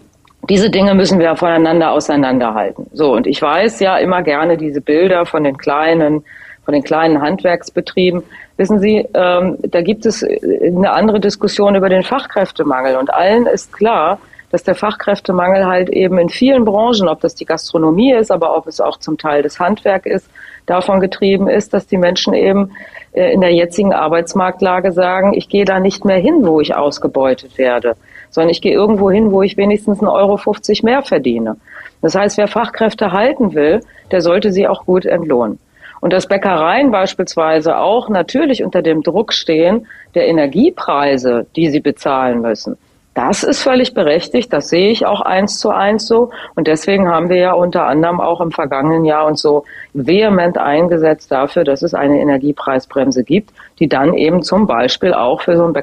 diese 0.51 0.69
Dinge 0.69 0.93
müssen 0.95 1.17
wir 1.17 1.33
voneinander 1.37 1.93
auseinanderhalten. 1.93 2.87
So, 2.91 3.13
und 3.13 3.25
ich 3.25 3.41
weiß 3.41 3.79
ja 3.79 3.95
immer 3.99 4.21
gerne 4.21 4.57
diese 4.57 4.81
Bilder 4.81 5.25
von 5.25 5.45
den 5.45 5.57
kleinen, 5.57 6.25
von 6.65 6.73
den 6.73 6.83
kleinen 6.83 7.21
Handwerksbetrieben. 7.21 8.21
Wissen 8.57 8.79
Sie, 8.79 9.07
ähm, 9.13 9.57
da 9.61 9.81
gibt 9.81 10.05
es 10.05 10.25
eine 10.25 10.91
andere 10.91 11.21
Diskussion 11.21 11.75
über 11.75 11.87
den 11.87 12.03
Fachkräftemangel. 12.03 12.97
Und 12.97 13.13
allen 13.13 13.45
ist 13.45 13.71
klar, 13.71 14.19
dass 14.51 14.63
der 14.63 14.75
Fachkräftemangel 14.75 15.67
halt 15.67 15.87
eben 15.87 16.17
in 16.17 16.27
vielen 16.27 16.65
Branchen, 16.65 17.07
ob 17.07 17.21
das 17.21 17.33
die 17.33 17.45
Gastronomie 17.45 18.11
ist, 18.11 18.29
aber 18.29 18.57
ob 18.57 18.67
es 18.67 18.81
auch 18.81 18.97
zum 18.97 19.17
Teil 19.17 19.43
das 19.43 19.57
Handwerk 19.57 20.05
ist, 20.05 20.29
davon 20.65 20.99
getrieben 20.99 21.47
ist, 21.47 21.73
dass 21.73 21.87
die 21.87 21.97
Menschen 21.97 22.33
eben 22.33 22.71
äh, 23.13 23.31
in 23.31 23.39
der 23.39 23.53
jetzigen 23.53 23.93
Arbeitsmarktlage 23.93 24.91
sagen, 24.91 25.33
ich 25.33 25.47
gehe 25.47 25.63
da 25.63 25.79
nicht 25.79 26.03
mehr 26.03 26.19
hin, 26.19 26.45
wo 26.45 26.59
ich 26.59 26.75
ausgebeutet 26.75 27.57
werde 27.57 27.95
sondern 28.31 28.49
ich 28.49 28.61
gehe 28.61 28.73
irgendwo 28.73 29.11
hin, 29.11 29.31
wo 29.31 29.43
ich 29.43 29.57
wenigstens 29.57 29.99
1,50 29.99 30.07
Euro 30.11 30.39
mehr 30.83 31.03
verdiene. 31.03 31.57
Das 32.01 32.15
heißt, 32.15 32.37
wer 32.37 32.47
Fachkräfte 32.47 33.11
halten 33.11 33.53
will, 33.53 33.81
der 34.09 34.21
sollte 34.21 34.51
sie 34.51 34.67
auch 34.67 34.85
gut 34.85 35.05
entlohnen. 35.05 35.59
Und 35.99 36.13
dass 36.13 36.27
Bäckereien 36.27 36.89
beispielsweise 36.89 37.77
auch 37.77 38.09
natürlich 38.09 38.63
unter 38.63 38.81
dem 38.81 39.03
Druck 39.03 39.33
stehen 39.33 39.85
der 40.15 40.27
Energiepreise, 40.27 41.45
die 41.55 41.69
sie 41.69 41.79
bezahlen 41.79 42.41
müssen. 42.41 42.75
Das 43.13 43.43
ist 43.43 43.61
völlig 43.61 43.93
berechtigt, 43.93 44.53
das 44.53 44.69
sehe 44.69 44.89
ich 44.89 45.05
auch 45.05 45.19
eins 45.19 45.59
zu 45.59 45.69
eins 45.69 46.07
so. 46.07 46.31
Und 46.55 46.67
deswegen 46.67 47.09
haben 47.09 47.27
wir 47.29 47.35
ja 47.37 47.51
unter 47.51 47.85
anderem 47.85 48.21
auch 48.21 48.39
im 48.39 48.51
vergangenen 48.51 49.03
Jahr 49.03 49.25
uns 49.25 49.41
so 49.41 49.65
vehement 49.93 50.57
eingesetzt 50.57 51.29
dafür, 51.29 51.65
dass 51.65 51.81
es 51.81 51.93
eine 51.93 52.19
Energiepreisbremse 52.19 53.25
gibt, 53.25 53.51
die 53.79 53.89
dann 53.89 54.13
eben 54.13 54.43
zum 54.43 54.65
Beispiel 54.65 55.13
auch 55.13 55.41
für 55.41 55.57
so 55.57 55.65
ein 55.65 55.73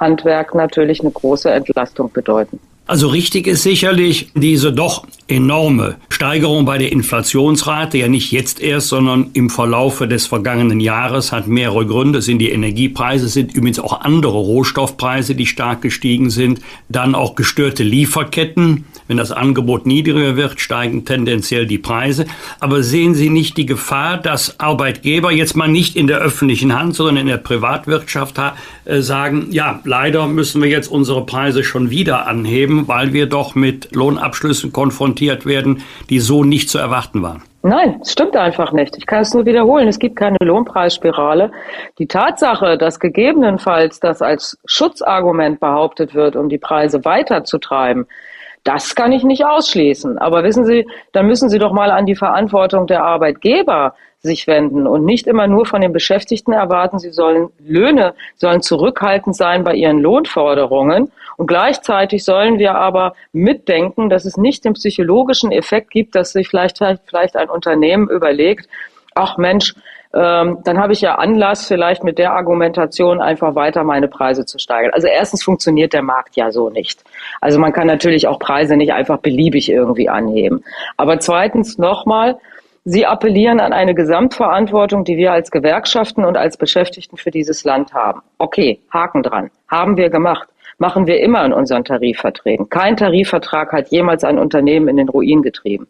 Bäckerhandwerk 0.00 0.54
natürlich 0.54 1.00
eine 1.00 1.10
große 1.10 1.50
Entlastung 1.50 2.10
bedeuten. 2.12 2.58
Also 2.86 3.06
richtig 3.06 3.46
ist 3.46 3.62
sicherlich 3.62 4.32
diese 4.34 4.72
doch 4.72 5.06
enorme 5.28 5.96
Steigerung 6.08 6.64
bei 6.64 6.76
der 6.76 6.90
Inflationsrate, 6.90 7.98
ja 7.98 8.08
nicht 8.08 8.32
jetzt 8.32 8.60
erst, 8.60 8.88
sondern 8.88 9.30
im 9.34 9.48
Verlaufe 9.48 10.08
des 10.08 10.26
vergangenen 10.26 10.80
Jahres, 10.80 11.30
hat 11.30 11.46
mehrere 11.46 11.86
Gründe. 11.86 12.20
Sind 12.20 12.38
die 12.40 12.50
Energiepreise, 12.50 13.28
sind 13.28 13.54
übrigens 13.54 13.78
auch 13.78 14.00
andere 14.00 14.38
Rohstoffpreise, 14.38 15.36
die 15.36 15.46
stark 15.46 15.82
gestiegen 15.82 16.30
sind. 16.30 16.62
Dann 16.88 17.14
auch 17.14 17.36
gestörte 17.36 17.84
Lieferketten. 17.84 18.86
Wenn 19.10 19.16
das 19.16 19.32
Angebot 19.32 19.86
niedriger 19.86 20.36
wird, 20.36 20.60
steigen 20.60 21.04
tendenziell 21.04 21.66
die 21.66 21.78
Preise. 21.78 22.26
Aber 22.60 22.84
sehen 22.84 23.14
Sie 23.14 23.28
nicht 23.28 23.56
die 23.56 23.66
Gefahr, 23.66 24.18
dass 24.18 24.60
Arbeitgeber 24.60 25.32
jetzt 25.32 25.56
mal 25.56 25.66
nicht 25.68 25.96
in 25.96 26.06
der 26.06 26.18
öffentlichen 26.18 26.78
Hand, 26.78 26.94
sondern 26.94 27.16
in 27.16 27.26
der 27.26 27.38
Privatwirtschaft 27.38 28.38
äh, 28.84 29.00
sagen, 29.00 29.48
ja, 29.50 29.80
leider 29.84 30.26
müssen 30.28 30.62
wir 30.62 30.68
jetzt 30.68 30.88
unsere 30.88 31.26
Preise 31.26 31.64
schon 31.64 31.90
wieder 31.90 32.26
anheben 32.26 32.86
weil 32.86 33.12
wir 33.12 33.26
doch 33.26 33.54
mit 33.54 33.94
Lohnabschlüssen 33.94 34.72
konfrontiert 34.72 35.46
werden, 35.46 35.82
die 36.08 36.18
so 36.18 36.44
nicht 36.44 36.68
zu 36.68 36.78
erwarten 36.78 37.22
waren. 37.22 37.42
Nein, 37.62 38.00
es 38.02 38.12
stimmt 38.12 38.36
einfach 38.36 38.72
nicht. 38.72 38.96
Ich 38.96 39.06
kann 39.06 39.20
es 39.20 39.34
nur 39.34 39.44
wiederholen. 39.44 39.86
Es 39.86 39.98
gibt 39.98 40.16
keine 40.16 40.38
Lohnpreisspirale. 40.42 41.52
Die 41.98 42.06
Tatsache, 42.06 42.78
dass 42.78 42.98
gegebenenfalls 42.98 44.00
das 44.00 44.22
als 44.22 44.58
Schutzargument 44.64 45.60
behauptet 45.60 46.14
wird, 46.14 46.36
um 46.36 46.48
die 46.48 46.58
Preise 46.58 47.04
weiterzutreiben, 47.04 48.06
das 48.64 48.94
kann 48.94 49.12
ich 49.12 49.24
nicht 49.24 49.44
ausschließen. 49.44 50.18
Aber 50.18 50.44
wissen 50.44 50.64
Sie, 50.64 50.86
dann 51.12 51.26
müssen 51.26 51.48
Sie 51.48 51.58
doch 51.58 51.72
mal 51.72 51.90
an 51.90 52.06
die 52.06 52.16
Verantwortung 52.16 52.86
der 52.86 53.04
Arbeitgeber 53.04 53.94
sich 54.22 54.46
wenden 54.46 54.86
und 54.86 55.04
nicht 55.04 55.26
immer 55.26 55.46
nur 55.46 55.64
von 55.64 55.80
den 55.80 55.92
Beschäftigten 55.92 56.52
erwarten, 56.52 56.98
sie 56.98 57.10
sollen 57.10 57.48
Löhne, 57.58 58.14
sollen 58.36 58.60
zurückhaltend 58.60 59.34
sein 59.34 59.64
bei 59.64 59.74
ihren 59.74 59.98
Lohnforderungen. 59.98 61.10
Und 61.38 61.46
gleichzeitig 61.46 62.24
sollen 62.24 62.58
wir 62.58 62.74
aber 62.74 63.14
mitdenken, 63.32 64.10
dass 64.10 64.26
es 64.26 64.36
nicht 64.36 64.64
den 64.66 64.74
psychologischen 64.74 65.52
Effekt 65.52 65.90
gibt, 65.90 66.14
dass 66.14 66.32
sich 66.32 66.48
vielleicht, 66.48 66.78
vielleicht 67.06 67.36
ein 67.36 67.48
Unternehmen 67.48 68.10
überlegt, 68.10 68.68
ach 69.14 69.38
Mensch, 69.38 69.74
ähm, 70.12 70.58
dann 70.64 70.78
habe 70.78 70.92
ich 70.92 71.00
ja 71.00 71.16
Anlass, 71.16 71.66
vielleicht 71.66 72.02
mit 72.02 72.18
der 72.18 72.32
Argumentation 72.32 73.20
einfach 73.20 73.54
weiter 73.54 73.84
meine 73.84 74.08
Preise 74.08 74.44
zu 74.44 74.58
steigern. 74.58 74.92
Also 74.92 75.06
erstens 75.06 75.44
funktioniert 75.44 75.92
der 75.92 76.02
Markt 76.02 76.36
ja 76.36 76.50
so 76.50 76.68
nicht. 76.68 77.04
Also 77.40 77.60
man 77.60 77.72
kann 77.72 77.86
natürlich 77.86 78.26
auch 78.26 78.38
Preise 78.38 78.76
nicht 78.76 78.92
einfach 78.92 79.18
beliebig 79.18 79.70
irgendwie 79.70 80.08
anheben. 80.08 80.64
Aber 80.96 81.20
zweitens 81.20 81.78
nochmal, 81.78 82.38
Sie 82.84 83.04
appellieren 83.04 83.60
an 83.60 83.74
eine 83.74 83.94
Gesamtverantwortung, 83.94 85.04
die 85.04 85.18
wir 85.18 85.32
als 85.32 85.50
Gewerkschaften 85.50 86.24
und 86.24 86.38
als 86.38 86.56
Beschäftigten 86.56 87.18
für 87.18 87.30
dieses 87.30 87.62
Land 87.64 87.92
haben. 87.92 88.22
Okay, 88.38 88.80
Haken 88.90 89.22
dran. 89.22 89.50
Haben 89.68 89.98
wir 89.98 90.08
gemacht. 90.08 90.48
Machen 90.78 91.06
wir 91.06 91.20
immer 91.20 91.44
in 91.44 91.52
unseren 91.52 91.84
Tarifverträgen. 91.84 92.70
Kein 92.70 92.96
Tarifvertrag 92.96 93.72
hat 93.72 93.88
jemals 93.90 94.24
ein 94.24 94.38
Unternehmen 94.38 94.88
in 94.88 94.96
den 94.96 95.10
Ruin 95.10 95.42
getrieben. 95.42 95.86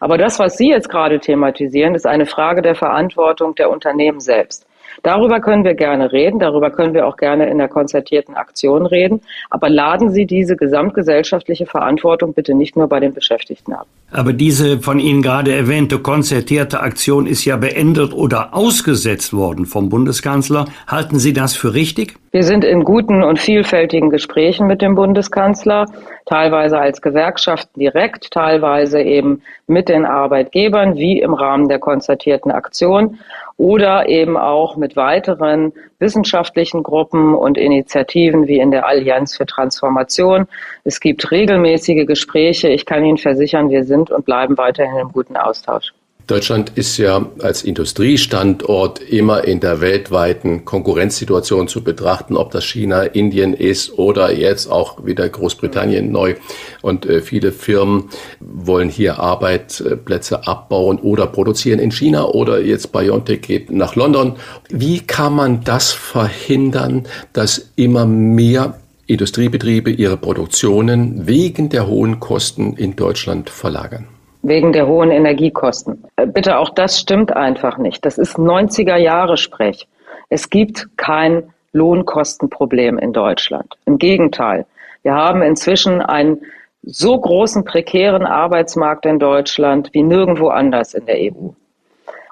Aber 0.00 0.18
das, 0.18 0.38
was 0.38 0.56
Sie 0.56 0.70
jetzt 0.70 0.88
gerade 0.88 1.20
thematisieren, 1.20 1.94
ist 1.94 2.06
eine 2.06 2.26
Frage 2.26 2.62
der 2.62 2.74
Verantwortung 2.74 3.54
der 3.54 3.70
Unternehmen 3.70 4.20
selbst. 4.20 4.66
Darüber 5.02 5.40
können 5.40 5.64
wir 5.64 5.74
gerne 5.74 6.12
reden, 6.12 6.40
darüber 6.40 6.70
können 6.70 6.94
wir 6.94 7.06
auch 7.06 7.16
gerne 7.16 7.48
in 7.48 7.58
der 7.58 7.68
konzertierten 7.68 8.34
Aktion 8.34 8.86
reden, 8.86 9.20
aber 9.50 9.68
laden 9.68 10.10
Sie 10.10 10.26
diese 10.26 10.56
gesamtgesellschaftliche 10.56 11.66
Verantwortung 11.66 12.34
bitte 12.34 12.54
nicht 12.54 12.76
nur 12.76 12.88
bei 12.88 13.00
den 13.00 13.14
Beschäftigten 13.14 13.72
ab. 13.72 13.86
Aber 14.10 14.32
diese 14.32 14.80
von 14.80 14.98
Ihnen 14.98 15.22
gerade 15.22 15.54
erwähnte 15.54 15.98
konzertierte 15.98 16.80
Aktion 16.80 17.26
ist 17.26 17.44
ja 17.44 17.56
beendet 17.56 18.12
oder 18.12 18.54
ausgesetzt 18.54 19.32
worden 19.32 19.66
vom 19.66 19.88
Bundeskanzler. 19.88 20.66
Halten 20.86 21.18
Sie 21.18 21.32
das 21.32 21.54
für 21.54 21.74
richtig? 21.74 22.16
Wir 22.30 22.42
sind 22.42 22.62
in 22.62 22.84
guten 22.84 23.22
und 23.22 23.38
vielfältigen 23.38 24.10
Gesprächen 24.10 24.66
mit 24.66 24.82
dem 24.82 24.94
Bundeskanzler, 24.94 25.86
teilweise 26.26 26.78
als 26.78 27.00
Gewerkschaften 27.00 27.80
direkt, 27.80 28.30
teilweise 28.30 29.00
eben 29.00 29.42
mit 29.66 29.88
den 29.88 30.04
Arbeitgebern, 30.04 30.96
wie 30.96 31.20
im 31.20 31.32
Rahmen 31.32 31.68
der 31.68 31.78
konzertierten 31.78 32.50
Aktion 32.50 33.18
oder 33.56 34.10
eben 34.10 34.36
auch 34.36 34.76
mit 34.76 34.94
weiteren 34.94 35.72
wissenschaftlichen 35.98 36.82
Gruppen 36.82 37.34
und 37.34 37.56
Initiativen 37.56 38.46
wie 38.46 38.58
in 38.58 38.70
der 38.70 38.86
Allianz 38.86 39.34
für 39.34 39.46
Transformation. 39.46 40.46
Es 40.84 41.00
gibt 41.00 41.30
regelmäßige 41.30 42.06
Gespräche. 42.06 42.68
Ich 42.68 42.84
kann 42.84 43.06
Ihnen 43.06 43.18
versichern, 43.18 43.70
wir 43.70 43.84
sind 43.84 44.10
und 44.10 44.26
bleiben 44.26 44.58
weiterhin 44.58 44.98
im 44.98 45.12
guten 45.12 45.36
Austausch. 45.36 45.94
Deutschland 46.28 46.72
ist 46.74 46.98
ja 46.98 47.26
als 47.38 47.62
Industriestandort 47.62 49.00
immer 49.00 49.44
in 49.44 49.60
der 49.60 49.80
weltweiten 49.80 50.66
Konkurrenzsituation 50.66 51.68
zu 51.68 51.82
betrachten, 51.82 52.36
ob 52.36 52.50
das 52.50 52.66
China, 52.66 53.02
Indien 53.02 53.54
ist 53.54 53.98
oder 53.98 54.30
jetzt 54.30 54.70
auch 54.70 55.06
wieder 55.06 55.26
Großbritannien 55.26 56.12
neu. 56.12 56.34
Und 56.82 57.06
äh, 57.06 57.22
viele 57.22 57.50
Firmen 57.50 58.10
wollen 58.40 58.90
hier 58.90 59.18
Arbeitsplätze 59.18 60.46
abbauen 60.46 60.98
oder 60.98 61.26
produzieren 61.26 61.78
in 61.78 61.92
China 61.92 62.26
oder 62.26 62.60
jetzt 62.60 62.92
BioNTech 62.92 63.40
geht 63.40 63.70
nach 63.70 63.96
London. 63.96 64.36
Wie 64.68 65.00
kann 65.00 65.32
man 65.34 65.64
das 65.64 65.92
verhindern, 65.92 67.06
dass 67.32 67.70
immer 67.76 68.04
mehr 68.04 68.78
Industriebetriebe 69.06 69.90
ihre 69.90 70.18
Produktionen 70.18 71.26
wegen 71.26 71.70
der 71.70 71.86
hohen 71.86 72.20
Kosten 72.20 72.74
in 72.74 72.96
Deutschland 72.96 73.48
verlagern? 73.48 74.17
Wegen 74.42 74.72
der 74.72 74.86
hohen 74.86 75.10
Energiekosten. 75.10 76.04
Äh, 76.16 76.26
bitte, 76.26 76.58
auch 76.58 76.70
das 76.70 76.98
stimmt 76.98 77.34
einfach 77.34 77.78
nicht. 77.78 78.04
Das 78.04 78.18
ist 78.18 78.36
90er 78.36 78.96
Jahre 78.96 79.36
Sprech. 79.36 79.88
Es 80.28 80.50
gibt 80.50 80.88
kein 80.96 81.50
Lohnkostenproblem 81.72 82.98
in 82.98 83.12
Deutschland. 83.12 83.74
Im 83.84 83.98
Gegenteil. 83.98 84.66
Wir 85.02 85.14
haben 85.14 85.42
inzwischen 85.42 86.00
einen 86.00 86.40
so 86.82 87.18
großen 87.18 87.64
prekären 87.64 88.24
Arbeitsmarkt 88.24 89.06
in 89.06 89.18
Deutschland 89.18 89.90
wie 89.92 90.02
nirgendwo 90.02 90.48
anders 90.48 90.94
in 90.94 91.06
der 91.06 91.16
EU. 91.16 91.50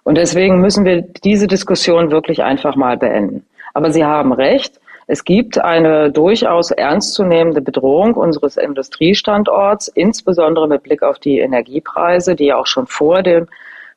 Und 0.05 0.17
deswegen 0.17 0.61
müssen 0.61 0.85
wir 0.85 1.03
diese 1.03 1.47
Diskussion 1.47 2.11
wirklich 2.11 2.43
einfach 2.43 2.77
mal 2.77 2.97
beenden. 2.97 3.45
Aber 3.75 3.91
Sie 3.91 4.05
haben 4.05 4.33
recht. 4.33 4.81
Es 5.09 5.25
gibt 5.25 5.59
eine 5.59 6.11
durchaus 6.11 6.73
ernstzunehmende 6.73 7.61
Bedrohung 7.61 8.15
unseres 8.15 8.57
Industriestandorts, 8.57 9.87
insbesondere 9.89 10.67
mit 10.67 10.83
Blick 10.83 11.03
auf 11.03 11.21
die 11.21 11.39
Energiepreise, 11.39 12.35
die 12.35 12.53
auch 12.53 12.67
schon 12.67 12.89
vor 12.89 13.23
dem, 13.23 13.47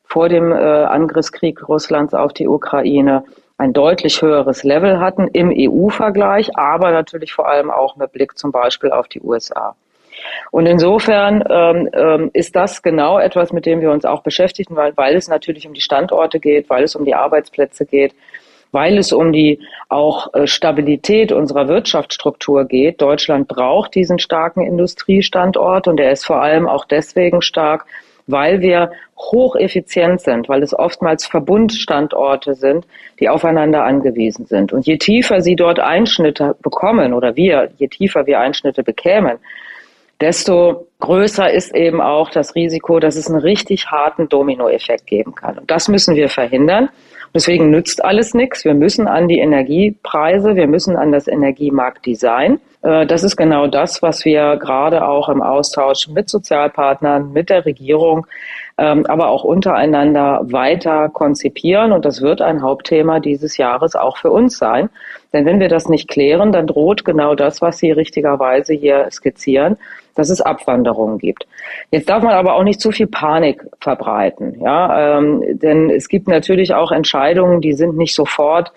vor 0.04 0.28
dem 0.28 0.52
äh, 0.52 0.54
Angriffskrieg 0.54 1.68
Russlands 1.68 2.14
auf 2.14 2.32
die 2.32 2.46
Ukraine 2.46 3.24
ein 3.58 3.72
deutlich 3.72 4.22
höheres 4.22 4.62
Level 4.62 5.00
hatten 5.00 5.28
im 5.28 5.52
EU-Vergleich, 5.54 6.56
aber 6.56 6.92
natürlich 6.92 7.32
vor 7.32 7.48
allem 7.48 7.70
auch 7.70 7.96
mit 7.96 8.12
Blick 8.12 8.38
zum 8.38 8.52
Beispiel 8.52 8.90
auf 8.90 9.08
die 9.08 9.20
USA. 9.20 9.74
Und 10.50 10.66
insofern 10.66 11.44
ähm, 11.48 11.88
ähm, 11.92 12.30
ist 12.32 12.56
das 12.56 12.82
genau 12.82 13.18
etwas, 13.18 13.52
mit 13.52 13.66
dem 13.66 13.80
wir 13.80 13.90
uns 13.90 14.04
auch 14.04 14.22
beschäftigen, 14.22 14.76
weil, 14.76 14.96
weil 14.96 15.16
es 15.16 15.28
natürlich 15.28 15.66
um 15.66 15.74
die 15.74 15.80
Standorte 15.80 16.40
geht, 16.40 16.70
weil 16.70 16.84
es 16.84 16.94
um 16.94 17.04
die 17.04 17.14
Arbeitsplätze 17.14 17.84
geht, 17.84 18.14
weil 18.72 18.98
es 18.98 19.12
um 19.12 19.32
die 19.32 19.60
auch 19.88 20.32
äh, 20.34 20.46
Stabilität 20.46 21.32
unserer 21.32 21.68
Wirtschaftsstruktur 21.68 22.64
geht. 22.64 23.00
Deutschland 23.00 23.48
braucht 23.48 23.94
diesen 23.94 24.18
starken 24.18 24.62
Industriestandort 24.62 25.88
und 25.88 25.98
er 26.00 26.12
ist 26.12 26.26
vor 26.26 26.40
allem 26.42 26.68
auch 26.68 26.84
deswegen 26.84 27.42
stark, 27.42 27.86
weil 28.26 28.60
wir 28.60 28.92
hocheffizient 29.18 30.20
sind, 30.20 30.48
weil 30.48 30.62
es 30.62 30.72
oftmals 30.72 31.26
Verbundstandorte 31.26 32.54
sind, 32.54 32.86
die 33.18 33.28
aufeinander 33.28 33.84
angewiesen 33.84 34.46
sind. 34.46 34.72
Und 34.72 34.86
je 34.86 34.98
tiefer 34.98 35.40
sie 35.40 35.56
dort 35.56 35.80
Einschnitte 35.80 36.56
bekommen 36.62 37.12
oder 37.12 37.36
wir, 37.36 37.70
je 37.76 37.88
tiefer 37.88 38.26
wir 38.26 38.40
Einschnitte 38.40 38.82
bekämen, 38.82 39.38
desto 40.20 40.86
größer 41.00 41.50
ist 41.50 41.74
eben 41.74 42.00
auch 42.00 42.30
das 42.30 42.54
Risiko, 42.54 43.00
dass 43.00 43.16
es 43.16 43.28
einen 43.28 43.40
richtig 43.40 43.90
harten 43.90 44.28
Dominoeffekt 44.28 45.06
geben 45.06 45.34
kann. 45.34 45.58
Und 45.58 45.70
das 45.70 45.88
müssen 45.88 46.14
wir 46.14 46.28
verhindern. 46.28 46.90
Deswegen 47.34 47.70
nützt 47.70 48.04
alles 48.04 48.34
nichts. 48.34 48.64
Wir 48.64 48.74
müssen 48.74 49.06
an 49.06 49.28
die 49.28 49.38
Energiepreise, 49.38 50.56
wir 50.56 50.66
müssen 50.66 50.96
an 50.96 51.12
das 51.12 51.28
Energiemarktdesign. 51.28 52.60
Äh, 52.82 53.06
das 53.06 53.22
ist 53.22 53.36
genau 53.36 53.66
das, 53.66 54.02
was 54.02 54.24
wir 54.24 54.56
gerade 54.56 55.06
auch 55.06 55.28
im 55.28 55.42
Austausch 55.42 56.08
mit 56.08 56.28
Sozialpartnern, 56.28 57.32
mit 57.32 57.50
der 57.50 57.64
Regierung, 57.66 58.26
ähm, 58.78 59.06
aber 59.06 59.28
auch 59.28 59.44
untereinander 59.44 60.40
weiter 60.44 61.08
konzipieren. 61.08 61.92
Und 61.92 62.04
das 62.04 62.20
wird 62.20 62.42
ein 62.42 62.62
Hauptthema 62.62 63.20
dieses 63.20 63.56
Jahres 63.56 63.94
auch 63.94 64.16
für 64.16 64.30
uns 64.30 64.58
sein. 64.58 64.90
Denn 65.32 65.46
wenn 65.46 65.60
wir 65.60 65.68
das 65.68 65.88
nicht 65.88 66.08
klären, 66.08 66.52
dann 66.52 66.66
droht 66.66 67.04
genau 67.04 67.34
das, 67.34 67.62
was 67.62 67.78
Sie 67.78 67.90
richtigerweise 67.90 68.74
hier 68.74 69.08
skizzieren, 69.10 69.76
dass 70.14 70.30
es 70.30 70.40
Abwanderungen 70.40 71.18
gibt. 71.18 71.46
Jetzt 71.90 72.08
darf 72.08 72.22
man 72.22 72.32
aber 72.32 72.54
auch 72.54 72.64
nicht 72.64 72.80
zu 72.80 72.90
viel 72.90 73.06
Panik 73.06 73.64
verbreiten, 73.80 74.60
ja, 74.60 75.18
ähm, 75.18 75.42
denn 75.58 75.90
es 75.90 76.08
gibt 76.08 76.28
natürlich 76.28 76.74
auch 76.74 76.92
Entscheidungen, 76.92 77.60
die 77.60 77.72
sind 77.72 77.96
nicht 77.96 78.14
sofort 78.14 78.72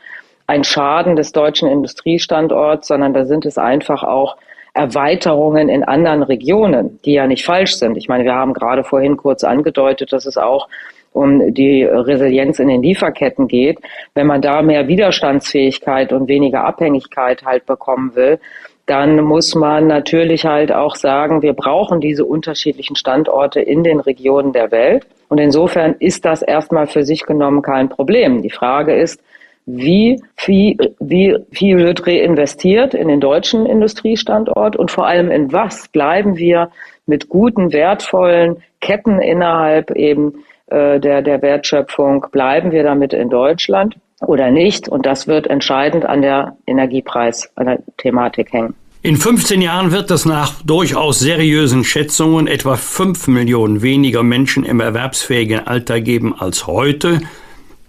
ein 0.45 0.63
Schaden 0.63 1.15
des 1.15 1.31
deutschen 1.31 1.69
Industriestandorts, 1.69 2.87
sondern 2.87 3.13
da 3.13 3.25
sind 3.25 3.45
es 3.45 3.57
einfach 3.57 4.03
auch 4.03 4.37
Erweiterungen 4.73 5.69
in 5.69 5.83
anderen 5.83 6.23
Regionen, 6.23 6.99
die 7.05 7.13
ja 7.13 7.27
nicht 7.27 7.45
falsch 7.45 7.75
sind. 7.75 7.95
Ich 7.95 8.07
meine, 8.07 8.23
wir 8.23 8.33
haben 8.33 8.53
gerade 8.53 8.83
vorhin 8.83 9.17
kurz 9.17 9.43
angedeutet, 9.43 10.11
dass 10.11 10.25
es 10.25 10.37
auch 10.37 10.67
um 11.13 11.53
die 11.53 11.83
Resilienz 11.83 12.59
in 12.59 12.67
den 12.67 12.83
Lieferketten 12.83 13.47
geht. 13.47 13.79
Wenn 14.13 14.27
man 14.27 14.41
da 14.41 14.61
mehr 14.61 14.87
Widerstandsfähigkeit 14.87 16.11
und 16.11 16.27
weniger 16.27 16.65
Abhängigkeit 16.65 17.43
halt 17.45 17.65
bekommen 17.65 18.15
will, 18.15 18.39
dann 18.85 19.21
muss 19.23 19.55
man 19.55 19.87
natürlich 19.87 20.45
halt 20.45 20.71
auch 20.71 20.95
sagen, 20.95 21.41
wir 21.41 21.53
brauchen 21.53 22.01
diese 22.01 22.25
unterschiedlichen 22.25 22.95
Standorte 22.95 23.61
in 23.61 23.83
den 23.83 23.99
Regionen 24.01 24.51
der 24.51 24.71
Welt. 24.71 25.05
Und 25.29 25.37
insofern 25.37 25.95
ist 25.99 26.25
das 26.25 26.41
erstmal 26.41 26.87
für 26.87 27.03
sich 27.03 27.23
genommen 27.23 27.61
kein 27.61 27.87
Problem. 27.89 28.41
Die 28.41 28.49
Frage 28.49 28.93
ist, 28.93 29.21
wie 29.65 30.21
viel, 30.35 30.75
wie 30.99 31.37
viel 31.51 31.77
wird 31.77 32.05
reinvestiert 32.05 32.93
in 32.93 33.07
den 33.07 33.21
deutschen 33.21 33.65
Industriestandort 33.65 34.75
und 34.75 34.91
vor 34.91 35.07
allem 35.07 35.31
in 35.31 35.53
was 35.53 35.87
bleiben 35.87 36.35
wir 36.37 36.69
mit 37.05 37.29
guten, 37.29 37.71
wertvollen 37.71 38.57
Ketten 38.81 39.21
innerhalb 39.21 39.91
eben 39.91 40.43
äh, 40.73 40.99
der, 40.99 41.21
der 41.21 41.41
Wertschöpfung, 41.41 42.25
bleiben 42.31 42.71
wir 42.71 42.83
damit 42.83 43.13
in 43.13 43.29
Deutschland? 43.29 43.95
oder 44.27 44.51
nicht. 44.51 44.87
Und 44.87 45.05
das 45.05 45.27
wird 45.27 45.47
entscheidend 45.47 46.05
an 46.05 46.21
der 46.21 46.57
Energiepreis, 46.65 47.49
an 47.55 47.67
der 47.67 47.79
Thematik 47.97 48.51
hängen. 48.51 48.75
In 49.01 49.17
15 49.17 49.61
Jahren 49.61 49.91
wird 49.91 50.09
es 50.11 50.25
nach 50.25 50.61
durchaus 50.63 51.19
seriösen 51.19 51.83
Schätzungen 51.83 52.47
etwa 52.47 52.77
5 52.77 53.27
Millionen 53.27 53.81
weniger 53.81 54.23
Menschen 54.23 54.63
im 54.63 54.79
erwerbsfähigen 54.79 55.67
Alter 55.67 55.99
geben 55.99 56.33
als 56.37 56.67
heute. 56.67 57.19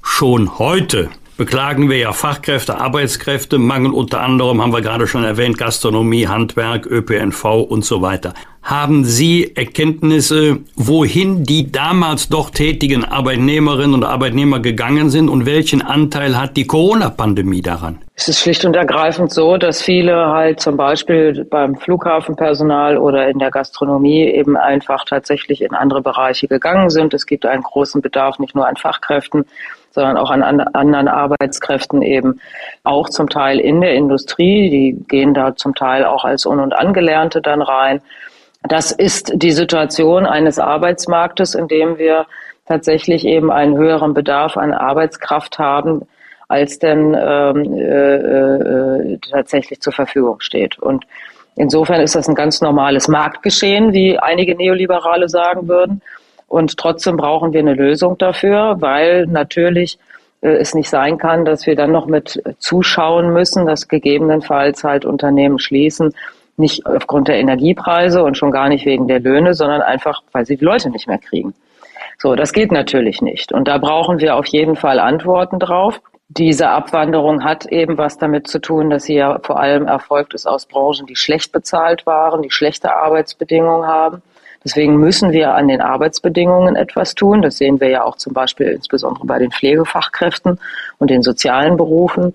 Schon 0.03 0.59
heute 0.59 1.11
beklagen 1.37 1.91
wir 1.91 1.99
ja 1.99 2.13
Fachkräfte, 2.13 2.79
Arbeitskräfte, 2.79 3.59
Mangel 3.59 3.93
unter 3.93 4.21
anderem, 4.21 4.63
haben 4.63 4.73
wir 4.73 4.83
gerade 4.83 5.07
schon 5.07 5.25
erwähnt, 5.25 5.59
Gastronomie, 5.59 6.29
Handwerk, 6.29 6.87
ÖPNV 6.87 7.45
und 7.45 7.85
so 7.85 8.03
weiter. 8.03 8.35
Haben 8.63 9.05
Sie 9.05 9.55
Erkenntnisse, 9.57 10.61
wohin 10.75 11.45
die 11.45 11.71
damals 11.71 12.31
doch 12.31 12.49
tätigen 12.49 13.05
Arbeitnehmerinnen 13.05 13.93
und 13.93 14.05
Arbeitnehmer 14.05 14.59
gegangen 14.59 15.11
sind 15.11 15.29
und 15.29 15.45
welchen 15.45 15.83
Anteil 15.83 16.41
hat 16.41 16.57
die 16.57 16.67
Corona-Pandemie 16.67 17.61
daran? 17.61 17.99
Es 18.15 18.29
ist 18.29 18.41
schlicht 18.41 18.65
und 18.65 18.75
ergreifend 18.75 19.33
so, 19.33 19.59
dass 19.59 19.83
viele 19.83 20.29
halt 20.29 20.61
zum 20.61 20.79
Beispiel 20.79 21.45
beim 21.45 21.77
Flughafenpersonal 21.77 22.97
oder 22.97 23.29
in 23.29 23.39
der 23.39 23.51
Gastronomie 23.51 24.23
eben 24.29 24.57
einfach 24.57 25.05
tatsächlich 25.05 25.61
in 25.61 25.75
andere 25.75 26.01
Bereiche 26.01 26.49
gegangen 26.49 26.89
sind. 26.89 27.13
Es 27.13 27.27
gibt 27.27 27.45
einen 27.45 27.65
großen 27.65 28.01
Bedarf 28.01 28.39
nicht 28.39 28.55
nur 28.55 28.67
an 28.67 28.77
Fachkräften, 28.77 29.45
sondern 29.95 30.17
auch 30.17 30.31
an 30.31 30.43
anderen 30.43 31.09
Arbeitskräften 31.09 32.03
eben 32.03 32.41
auch 32.83 33.09
zum 33.09 33.31
Teil 33.31 33.61
in 33.61 33.81
der 33.81 33.95
Industrie. 33.95 34.69
Die 34.69 35.05
gehen 35.09 35.35
da 35.35 35.55
zum 35.55 35.75
Teil 35.75 36.05
auch 36.05 36.25
als 36.25 36.47
Un- 36.47 36.61
und 36.61 36.75
Angelernte 36.75 37.41
dann 37.41 37.63
rein. 37.63 38.01
Das 38.63 38.91
ist 38.91 39.33
die 39.35 39.53
Situation 39.53 40.27
eines 40.27 40.59
Arbeitsmarktes, 40.59 41.55
in 41.55 41.69
dem 41.69 41.99
wir 41.99 42.27
tatsächlich 42.67 43.25
eben 43.25 43.53
einen 43.53 43.77
höheren 43.77 44.15
Bedarf 44.15 44.57
an 44.57 44.73
Arbeitskraft 44.73 45.59
haben, 45.59 46.03
als 46.49 46.79
denn 46.79 47.17
ähm, 47.19 47.75
äh, 47.75 48.17
äh, 48.17 49.19
tatsächlich 49.31 49.81
zur 49.81 49.93
Verfügung 49.93 50.41
steht. 50.41 50.79
Und 50.79 51.05
insofern 51.57 52.01
ist 52.01 52.15
das 52.15 52.29
ein 52.29 52.35
ganz 52.35 52.61
normales 52.61 53.07
Marktgeschehen, 53.07 53.93
wie 53.93 54.19
einige 54.19 54.57
Neoliberale 54.57 55.29
sagen 55.29 55.69
würden. 55.69 56.03
Und 56.55 56.77
trotzdem 56.77 57.17
brauchen 57.17 57.53
wir 57.53 57.59
eine 57.59 57.75
Lösung 57.75 58.17
dafür, 58.17 58.77
weil 58.79 59.27
natürlich 59.27 59.99
äh, 60.41 60.51
es 60.51 60.73
nicht 60.73 60.89
sein 60.89 61.19
kann, 61.19 61.45
dass 61.45 61.67
wir 61.67 61.75
dann 61.75 61.91
noch 61.91 62.07
mit 62.07 62.41
zuschauen 62.61 63.33
müssen, 63.33 63.67
dass 63.67 63.89
gegebenenfalls 63.89 64.85
halt 64.85 65.05
Unternehmen 65.05 65.59
schließen, 65.59 66.15
nicht 66.57 66.87
aufgrund 66.87 67.27
der 67.27 67.41
Energiepreise 67.41 68.23
und 68.23 68.39
schon 68.39 68.53
gar 68.53 68.69
nicht 68.69 68.87
wegen 68.87 69.09
der 69.09 69.19
Löhne, 69.19 69.55
sondern 69.55 69.83
einfach, 69.83 70.23
weil 70.31 70.47
sie 70.47 70.57
die 70.57 70.65
Leute 70.65 70.91
nicht 70.91 71.09
mehr 71.09 71.19
kriegen. 71.19 71.55
So, 72.19 72.37
das 72.37 72.53
geht 72.53 72.71
natürlich 72.71 73.21
nicht. 73.21 73.51
Und 73.51 73.67
da 73.67 73.79
brauchen 73.79 74.21
wir 74.21 74.37
auf 74.37 74.47
jeden 74.47 74.77
Fall 74.77 75.01
Antworten 75.01 75.59
drauf. 75.59 76.01
Diese 76.29 76.69
Abwanderung 76.69 77.43
hat 77.43 77.67
eben 77.67 77.99
was 77.99 78.17
damit 78.17 78.47
zu 78.47 78.61
tun, 78.61 78.91
dass 78.91 79.07
sie 79.07 79.17
ja 79.17 79.41
vor 79.43 79.59
allem 79.59 79.89
erfolgt 79.89 80.35
ist 80.35 80.47
aus 80.47 80.67
Branchen, 80.67 81.07
die 81.07 81.17
schlecht 81.17 81.51
bezahlt 81.51 82.07
waren, 82.07 82.43
die 82.43 82.53
schlechte 82.53 82.95
Arbeitsbedingungen 82.95 83.89
haben. 83.89 84.23
Deswegen 84.65 84.97
müssen 84.97 85.33
wir 85.33 85.55
an 85.55 85.69
den 85.69 85.83
Arbeitsbedingungen 85.83 86.75
etwas 86.75 87.15
tun. 87.15 87.43
Das 87.43 87.59
sehen 87.59 87.81
wir 87.81 87.89
ja 87.89 88.05
auch 88.05 88.17
zum 88.17 88.33
Beispiel 88.33 88.69
insbesondere 88.69 89.27
bei 89.27 89.39
den 89.39 89.51
Pflegefachkräften 89.51 90.59
und 90.99 91.11
den 91.11 91.23
sozialen 91.23 91.77
Berufen. 91.77 92.35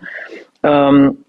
Ähm, 0.61 1.25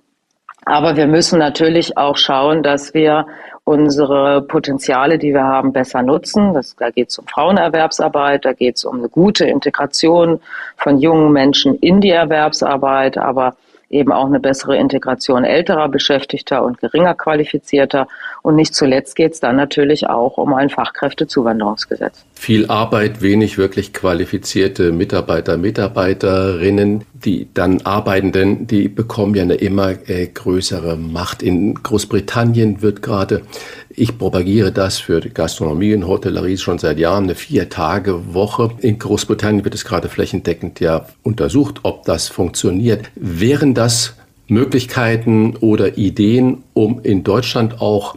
aber 0.66 0.96
wir 0.96 1.07
müssen 1.07 1.38
natürlich 1.38 1.96
auch 1.96 2.18
schauen, 2.18 2.62
dass 2.62 2.92
wir 2.92 3.26
unsere 3.64 4.42
Potenziale, 4.42 5.18
die 5.18 5.32
wir 5.32 5.44
haben, 5.44 5.72
besser 5.72 6.03
nutzen. 6.03 6.53
Das, 6.55 6.76
da 6.76 6.90
geht 6.90 7.09
es 7.09 7.18
um 7.18 7.26
Frauenerwerbsarbeit, 7.26 8.44
da 8.44 8.53
geht 8.53 8.76
es 8.76 8.84
um 8.84 8.98
eine 8.98 9.09
gute 9.09 9.46
Integration 9.46 10.40
von 10.76 10.98
jungen 10.98 11.32
Menschen 11.32 11.76
in 11.76 12.01
die 12.01 12.11
Erwerbsarbeit, 12.11 13.16
aber 13.16 13.57
eben 13.91 14.12
auch 14.12 14.26
eine 14.26 14.41
bessere 14.41 14.76
Integration 14.76 15.45
älterer 15.45 15.88
Beschäftigter 15.88 16.64
und 16.64 16.78
geringer 16.78 17.14
qualifizierter. 17.14 18.07
Und 18.43 18.57
nicht 18.57 18.74
zuletzt 18.74 19.16
geht 19.16 19.32
es 19.32 19.41
dann 19.41 19.57
natürlich 19.57 20.09
auch 20.09 20.38
um 20.38 20.55
ein 20.55 20.70
Fachkräftezuwanderungsgesetz. 20.70 22.24
Viel 22.41 22.68
Arbeit, 22.68 23.20
wenig 23.20 23.59
wirklich 23.59 23.93
qualifizierte 23.93 24.93
Mitarbeiter, 24.93 25.59
Mitarbeiterinnen. 25.59 27.05
Die 27.12 27.49
dann 27.53 27.82
Arbeitenden, 27.82 28.66
die 28.66 28.88
bekommen 28.88 29.34
ja 29.34 29.43
eine 29.43 29.57
immer 29.57 29.91
äh, 30.09 30.26
größere 30.26 30.97
Macht. 30.97 31.43
In 31.43 31.74
Großbritannien 31.74 32.80
wird 32.80 33.03
gerade 33.03 33.43
ich 33.91 34.16
propagiere 34.16 34.72
das 34.72 34.97
für 34.97 35.20
Gastronomie 35.20 35.93
und 35.93 36.07
Hotellerie 36.07 36.57
schon 36.57 36.78
seit 36.78 36.99
Jahren, 36.99 37.24
eine 37.24 37.34
Vier-Tage-Woche. 37.34 38.70
In 38.78 38.99
Großbritannien 38.99 39.64
wird 39.64 39.74
es 39.74 39.84
gerade 39.84 40.09
flächendeckend 40.09 40.80
ja 40.80 41.05
untersucht, 41.22 41.80
ob 41.82 42.05
das 42.05 42.28
funktioniert. 42.28 43.11
Wären 43.16 43.74
das 43.74 44.14
Möglichkeiten 44.49 45.57
oder 45.57 45.99
Ideen, 45.99 46.64
um 46.72 47.01
in 47.03 47.22
Deutschland 47.22 47.82
auch 47.82 48.16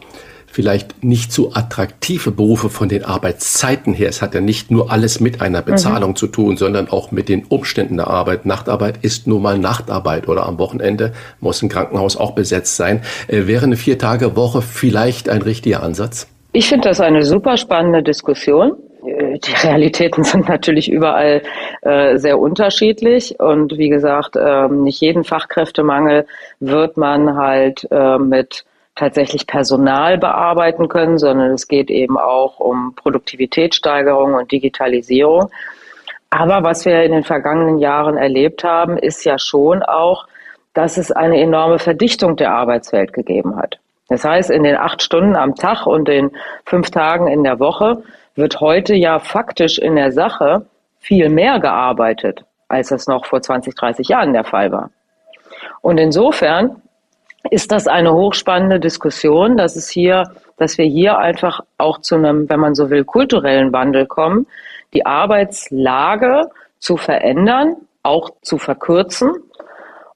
vielleicht 0.53 1.03
nicht 1.03 1.31
so 1.31 1.51
attraktive 1.53 2.29
Berufe 2.29 2.69
von 2.69 2.87
den 2.87 3.03
Arbeitszeiten 3.03 3.93
her. 3.93 4.07
Es 4.07 4.21
hat 4.21 4.35
ja 4.35 4.39
nicht 4.39 4.69
nur 4.69 4.91
alles 4.91 5.19
mit 5.19 5.41
einer 5.41 5.61
mhm. 5.61 5.65
Bezahlung 5.65 6.11
mhm. 6.11 6.15
zu 6.15 6.27
tun, 6.27 6.57
sondern 6.57 6.89
auch 6.89 7.11
mit 7.11 7.27
den 7.27 7.43
Umständen 7.45 7.97
der 7.97 8.07
Arbeit. 8.07 8.45
Nachtarbeit 8.45 8.99
ist 9.01 9.25
nun 9.25 9.41
mal 9.41 9.57
Nachtarbeit 9.57 10.27
oder 10.27 10.45
am 10.45 10.59
Wochenende 10.59 11.13
muss 11.39 11.63
ein 11.63 11.69
Krankenhaus 11.69 12.15
auch 12.17 12.31
besetzt 12.31 12.77
sein. 12.77 13.01
Äh, 13.27 13.47
wäre 13.47 13.65
eine 13.65 13.77
Vier-Tage-Woche 13.77 14.61
vielleicht 14.61 15.27
ein 15.27 15.41
richtiger 15.41 15.81
Ansatz? 15.81 16.27
Ich 16.51 16.69
finde 16.69 16.87
das 16.87 17.01
eine 17.01 17.23
super 17.23 17.57
spannende 17.57 18.03
Diskussion. 18.03 18.73
Äh, 19.07 19.39
die 19.39 19.67
Realitäten 19.67 20.23
sind 20.23 20.47
natürlich 20.47 20.87
überall 20.87 21.41
äh, 21.81 22.17
sehr 22.19 22.37
unterschiedlich 22.37 23.39
und 23.39 23.75
wie 23.79 23.89
gesagt, 23.89 24.35
äh, 24.35 24.67
nicht 24.67 25.01
jeden 25.01 25.23
Fachkräftemangel 25.23 26.27
wird 26.59 26.95
man 26.95 27.35
halt 27.35 27.87
äh, 27.89 28.19
mit 28.19 28.65
tatsächlich 28.95 29.47
Personal 29.47 30.17
bearbeiten 30.17 30.87
können, 30.87 31.17
sondern 31.17 31.51
es 31.51 31.67
geht 31.67 31.89
eben 31.89 32.17
auch 32.17 32.59
um 32.59 32.93
Produktivitätssteigerung 32.95 34.35
und 34.35 34.51
Digitalisierung. 34.51 35.49
Aber 36.29 36.63
was 36.63 36.85
wir 36.85 37.03
in 37.03 37.11
den 37.11 37.23
vergangenen 37.23 37.77
Jahren 37.79 38.17
erlebt 38.17 38.63
haben, 38.63 38.97
ist 38.97 39.23
ja 39.23 39.37
schon 39.37 39.83
auch, 39.83 40.27
dass 40.73 40.97
es 40.97 41.11
eine 41.11 41.39
enorme 41.39 41.79
Verdichtung 41.79 42.35
der 42.35 42.51
Arbeitswelt 42.51 43.13
gegeben 43.13 43.55
hat. 43.55 43.79
Das 44.09 44.23
heißt, 44.25 44.49
in 44.49 44.63
den 44.63 44.75
acht 44.75 45.01
Stunden 45.01 45.35
am 45.35 45.55
Tag 45.55 45.85
und 45.85 46.07
den 46.07 46.31
fünf 46.65 46.91
Tagen 46.91 47.27
in 47.27 47.43
der 47.43 47.59
Woche 47.59 48.03
wird 48.35 48.59
heute 48.59 48.95
ja 48.95 49.19
faktisch 49.19 49.77
in 49.77 49.95
der 49.95 50.11
Sache 50.11 50.65
viel 50.99 51.29
mehr 51.29 51.59
gearbeitet, 51.59 52.43
als 52.67 52.89
das 52.89 53.07
noch 53.07 53.25
vor 53.25 53.41
20, 53.41 53.75
30 53.75 54.07
Jahren 54.07 54.33
der 54.33 54.43
Fall 54.43 54.71
war. 54.71 54.89
Und 55.81 55.99
insofern 55.99 56.81
ist 57.49 57.71
das 57.71 57.87
eine 57.87 58.13
hochspannende 58.13 58.79
Diskussion, 58.79 59.57
dass 59.57 59.75
es 59.75 59.89
hier, 59.89 60.23
dass 60.57 60.77
wir 60.77 60.85
hier 60.85 61.17
einfach 61.17 61.61
auch 61.77 61.99
zu 61.99 62.15
einem, 62.15 62.49
wenn 62.49 62.59
man 62.59 62.75
so 62.75 62.89
will, 62.89 63.03
kulturellen 63.03 63.73
Wandel 63.73 64.05
kommen, 64.05 64.47
die 64.93 65.05
Arbeitslage 65.05 66.49
zu 66.79 66.97
verändern, 66.97 67.75
auch 68.03 68.31
zu 68.41 68.57
verkürzen 68.57 69.31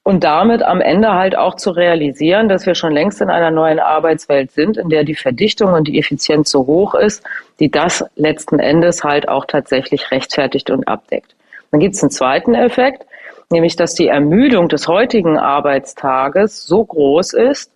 und 0.03 0.23
damit 0.23 0.63
am 0.63 0.79
Ende 0.79 1.13
halt 1.13 1.37
auch 1.37 1.55
zu 1.55 1.71
realisieren, 1.71 2.47
dass 2.47 2.65
wir 2.65 2.75
schon 2.75 2.93
längst 2.93 3.21
in 3.21 3.29
einer 3.29 3.51
neuen 3.51 3.79
Arbeitswelt 3.79 4.51
sind, 4.51 4.77
in 4.77 4.89
der 4.89 5.03
die 5.03 5.15
Verdichtung 5.15 5.73
und 5.73 5.87
die 5.87 5.99
Effizienz 5.99 6.49
so 6.49 6.65
hoch 6.65 6.95
ist, 6.95 7.23
die 7.59 7.69
das 7.69 8.05
letzten 8.15 8.59
Endes 8.59 9.03
halt 9.03 9.27
auch 9.27 9.45
tatsächlich 9.45 10.11
rechtfertigt 10.11 10.69
und 10.69 10.87
abdeckt. 10.87 11.35
Dann 11.71 11.79
gibt 11.79 11.95
es 11.95 12.03
einen 12.03 12.11
zweiten 12.11 12.55
Effekt, 12.55 13.05
nämlich 13.51 13.75
dass 13.75 13.93
die 13.93 14.07
Ermüdung 14.07 14.67
des 14.69 14.87
heutigen 14.87 15.37
Arbeitstages 15.37 16.65
so 16.65 16.83
groß 16.83 17.33
ist, 17.33 17.71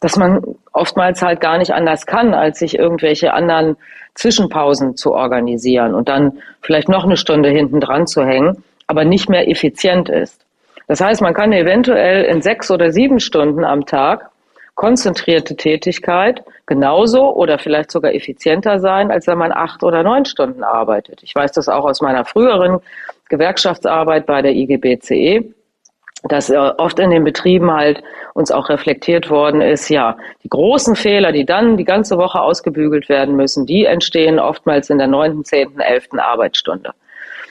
dass 0.00 0.16
man 0.16 0.42
oftmals 0.72 1.22
halt 1.22 1.40
gar 1.40 1.58
nicht 1.58 1.72
anders 1.72 2.06
kann, 2.06 2.34
als 2.34 2.58
sich 2.58 2.76
irgendwelche 2.76 3.32
anderen 3.32 3.76
Zwischenpausen 4.14 4.96
zu 4.96 5.12
organisieren 5.14 5.94
und 5.94 6.08
dann 6.08 6.38
vielleicht 6.60 6.88
noch 6.88 7.04
eine 7.04 7.16
Stunde 7.16 7.50
hinten 7.50 7.80
dran 7.80 8.06
zu 8.06 8.24
hängen, 8.24 8.64
aber 8.88 9.04
nicht 9.04 9.28
mehr 9.28 9.48
effizient 9.48 10.08
ist. 10.08 10.44
Das 10.88 11.00
heißt, 11.00 11.22
man 11.22 11.34
kann 11.34 11.52
eventuell 11.52 12.24
in 12.24 12.42
sechs 12.42 12.70
oder 12.70 12.90
sieben 12.90 13.20
Stunden 13.20 13.64
am 13.64 13.86
Tag 13.86 14.28
konzentrierte 14.74 15.54
Tätigkeit 15.54 16.42
genauso 16.66 17.34
oder 17.34 17.58
vielleicht 17.58 17.90
sogar 17.90 18.14
effizienter 18.14 18.80
sein, 18.80 19.10
als 19.10 19.26
wenn 19.26 19.38
man 19.38 19.52
acht 19.52 19.84
oder 19.84 20.02
neun 20.02 20.24
Stunden 20.24 20.64
arbeitet. 20.64 21.22
Ich 21.22 21.34
weiß 21.34 21.52
das 21.52 21.68
auch 21.68 21.84
aus 21.84 22.00
meiner 22.00 22.24
früheren 22.24 22.80
Gewerkschaftsarbeit 23.32 24.26
bei 24.26 24.42
der 24.42 24.52
IGBCE, 24.52 25.54
dass 26.24 26.50
äh, 26.50 26.56
oft 26.56 26.98
in 26.98 27.10
den 27.10 27.24
Betrieben 27.24 27.72
halt 27.72 28.02
uns 28.34 28.50
auch 28.50 28.68
reflektiert 28.68 29.30
worden 29.30 29.62
ist, 29.62 29.88
ja, 29.88 30.16
die 30.44 30.50
großen 30.50 30.96
Fehler, 30.96 31.32
die 31.32 31.46
dann 31.46 31.78
die 31.78 31.84
ganze 31.84 32.18
Woche 32.18 32.40
ausgebügelt 32.40 33.08
werden 33.08 33.34
müssen, 33.34 33.64
die 33.66 33.86
entstehen 33.86 34.38
oftmals 34.38 34.90
in 34.90 34.98
der 34.98 35.06
neunten, 35.06 35.44
zehnten, 35.44 35.80
elften 35.80 36.20
Arbeitsstunde. 36.20 36.92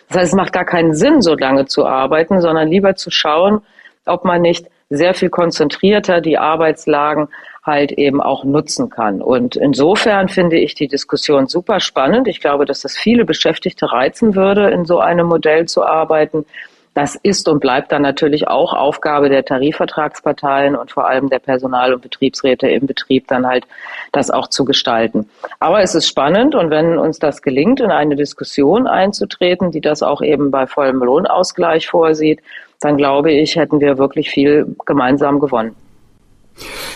Das 0.07 0.17
heißt, 0.17 0.33
es 0.33 0.35
macht 0.35 0.53
gar 0.53 0.65
keinen 0.65 0.93
Sinn, 0.93 1.21
so 1.21 1.35
lange 1.35 1.65
zu 1.65 1.85
arbeiten, 1.85 2.41
sondern 2.41 2.67
lieber 2.67 2.95
zu 2.95 3.09
schauen, 3.09 3.61
ob 4.05 4.23
man 4.23 4.41
nicht 4.41 4.67
sehr 4.89 5.13
viel 5.13 5.29
konzentrierter 5.29 6.21
die 6.21 6.37
Arbeitslagen 6.37 7.27
halt 7.63 7.91
eben 7.91 8.21
auch 8.21 8.43
nutzen 8.43 8.89
kann. 8.89 9.21
Und 9.21 9.55
insofern 9.55 10.29
finde 10.29 10.57
ich 10.57 10.73
die 10.73 10.87
Diskussion 10.87 11.47
super 11.47 11.79
spannend. 11.79 12.27
Ich 12.27 12.41
glaube, 12.41 12.65
dass 12.65 12.81
das 12.81 12.97
viele 12.97 13.23
Beschäftigte 13.23 13.91
reizen 13.91 14.35
würde, 14.35 14.71
in 14.71 14.85
so 14.85 14.99
einem 14.99 15.27
Modell 15.27 15.67
zu 15.67 15.85
arbeiten. 15.85 16.45
Das 16.93 17.15
ist 17.15 17.47
und 17.47 17.61
bleibt 17.61 17.91
dann 17.93 18.01
natürlich 18.01 18.49
auch 18.49 18.73
Aufgabe 18.73 19.29
der 19.29 19.45
Tarifvertragsparteien 19.45 20.75
und 20.75 20.91
vor 20.91 21.07
allem 21.07 21.29
der 21.29 21.39
Personal- 21.39 21.93
und 21.93 22.01
Betriebsräte 22.01 22.67
im 22.67 22.85
Betrieb 22.85 23.27
dann 23.27 23.47
halt 23.47 23.65
das 24.11 24.29
auch 24.29 24.47
zu 24.47 24.65
gestalten. 24.65 25.29
Aber 25.59 25.81
es 25.81 25.95
ist 25.95 26.07
spannend 26.07 26.53
und 26.53 26.69
wenn 26.69 26.97
uns 26.97 27.19
das 27.19 27.41
gelingt, 27.41 27.79
in 27.79 27.91
eine 27.91 28.17
Diskussion 28.17 28.87
einzutreten, 28.87 29.71
die 29.71 29.79
das 29.79 30.03
auch 30.03 30.21
eben 30.21 30.51
bei 30.51 30.67
vollem 30.67 30.97
Lohnausgleich 30.97 31.87
vorsieht, 31.87 32.41
dann 32.81 32.97
glaube 32.97 33.31
ich, 33.31 33.55
hätten 33.55 33.79
wir 33.79 33.97
wirklich 33.97 34.29
viel 34.29 34.75
gemeinsam 34.85 35.39
gewonnen. 35.39 35.75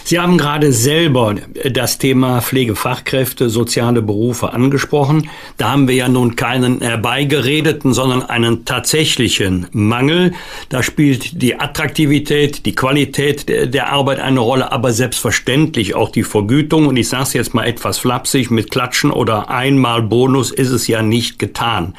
Sie 0.04 0.20
haben 0.20 0.38
gerade 0.38 0.72
selber 0.72 1.36
das 1.72 1.98
Thema 1.98 2.42
Pflegefachkräfte, 2.42 3.50
soziale 3.50 4.04
Berufe 4.04 4.54
angesprochen. 4.54 5.30
Da 5.58 5.72
haben 5.72 5.88
wir 5.88 5.96
ja 5.96 6.08
nun 6.08 6.36
keinen 6.36 6.82
herbeigeredeten, 6.82 7.94
sondern 7.94 8.22
einen 8.22 8.66
tatsächlichen 8.66 9.68
Mangel. 9.72 10.34
Da 10.70 10.84
spielt 10.84 11.42
die 11.42 11.60
Attraktivität, 11.60 12.68
die 12.68 12.76
Qualität 12.76 13.50
der 13.50 13.92
Arbeit 13.92 14.20
eine 14.20 14.42
Rolle, 14.42 14.72
aber 14.72 14.94
selbstverständlich 14.94 15.96
auch 15.96 16.10
die 16.10 16.24
Vergütung. 16.24 16.86
Und 16.86 16.98
ich 16.98 17.10
sage 17.10 17.24
es 17.24 17.34
jetzt 17.34 17.54
mal 17.56 17.66
etwas 17.66 17.98
flapsig, 17.98 18.52
mit 18.52 18.70
Klatschen 18.70 19.10
oder 19.10 19.50
einmal 19.50 20.04
Bonus 20.04 20.52
ist 20.52 20.70
es 20.70 20.88
ja 20.88 21.02
nicht 21.02 21.40
getan. 21.40 21.96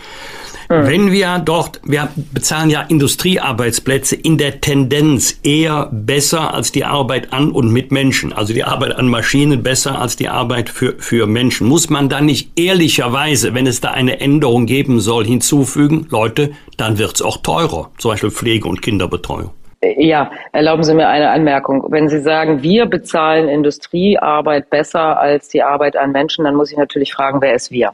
Mhm. 0.68 0.86
Wenn 0.86 1.12
wir 1.12 1.38
dort, 1.44 1.80
wir 1.84 2.08
bezahlen 2.32 2.70
ja 2.70 2.82
Industriearbeitsplätze 2.82 4.16
in 4.16 4.38
der 4.38 4.60
Tendenz 4.60 5.38
eher 5.42 5.88
besser 5.92 6.54
als 6.54 6.72
die 6.72 6.84
Arbeit 6.84 7.32
an 7.32 7.50
und 7.50 7.72
mit 7.72 7.92
Menschen, 7.92 8.32
also 8.32 8.52
die 8.52 8.64
Arbeit 8.64 8.96
an 8.96 9.08
Maschinen 9.08 9.62
besser 9.62 10.00
als 10.00 10.16
die 10.16 10.28
Arbeit 10.28 10.68
für, 10.68 10.94
für 10.98 11.26
Menschen. 11.26 11.68
Muss 11.68 11.90
man 11.90 12.08
dann 12.08 12.26
nicht 12.26 12.58
ehrlicherweise, 12.58 13.54
wenn 13.54 13.66
es 13.66 13.80
da 13.80 13.92
eine 13.92 14.20
Änderung 14.20 14.66
geben 14.66 15.00
soll, 15.00 15.24
hinzufügen, 15.24 16.06
Leute, 16.10 16.50
dann 16.76 16.98
wird's 16.98 17.22
auch 17.22 17.38
teurer, 17.38 17.90
zum 17.98 18.12
Beispiel 18.12 18.30
Pflege 18.30 18.68
und 18.68 18.82
Kinderbetreuung? 18.82 19.50
Ja, 19.98 20.30
erlauben 20.52 20.82
Sie 20.82 20.94
mir 20.94 21.08
eine 21.08 21.30
Anmerkung. 21.30 21.84
Wenn 21.90 22.08
Sie 22.08 22.20
sagen, 22.20 22.62
wir 22.62 22.86
bezahlen 22.86 23.48
Industriearbeit 23.48 24.70
besser 24.70 25.20
als 25.20 25.48
die 25.48 25.62
Arbeit 25.62 25.96
an 25.96 26.12
Menschen, 26.12 26.44
dann 26.44 26.54
muss 26.54 26.72
ich 26.72 26.78
natürlich 26.78 27.12
fragen, 27.12 27.40
wer 27.40 27.54
ist 27.54 27.70
wir? 27.70 27.92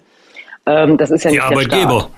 Ähm, 0.64 0.96
das 0.96 1.10
ist 1.10 1.24
ja 1.24 1.30
die 1.30 1.36
nicht 1.36 1.44
Arbeitgeber. 1.44 2.08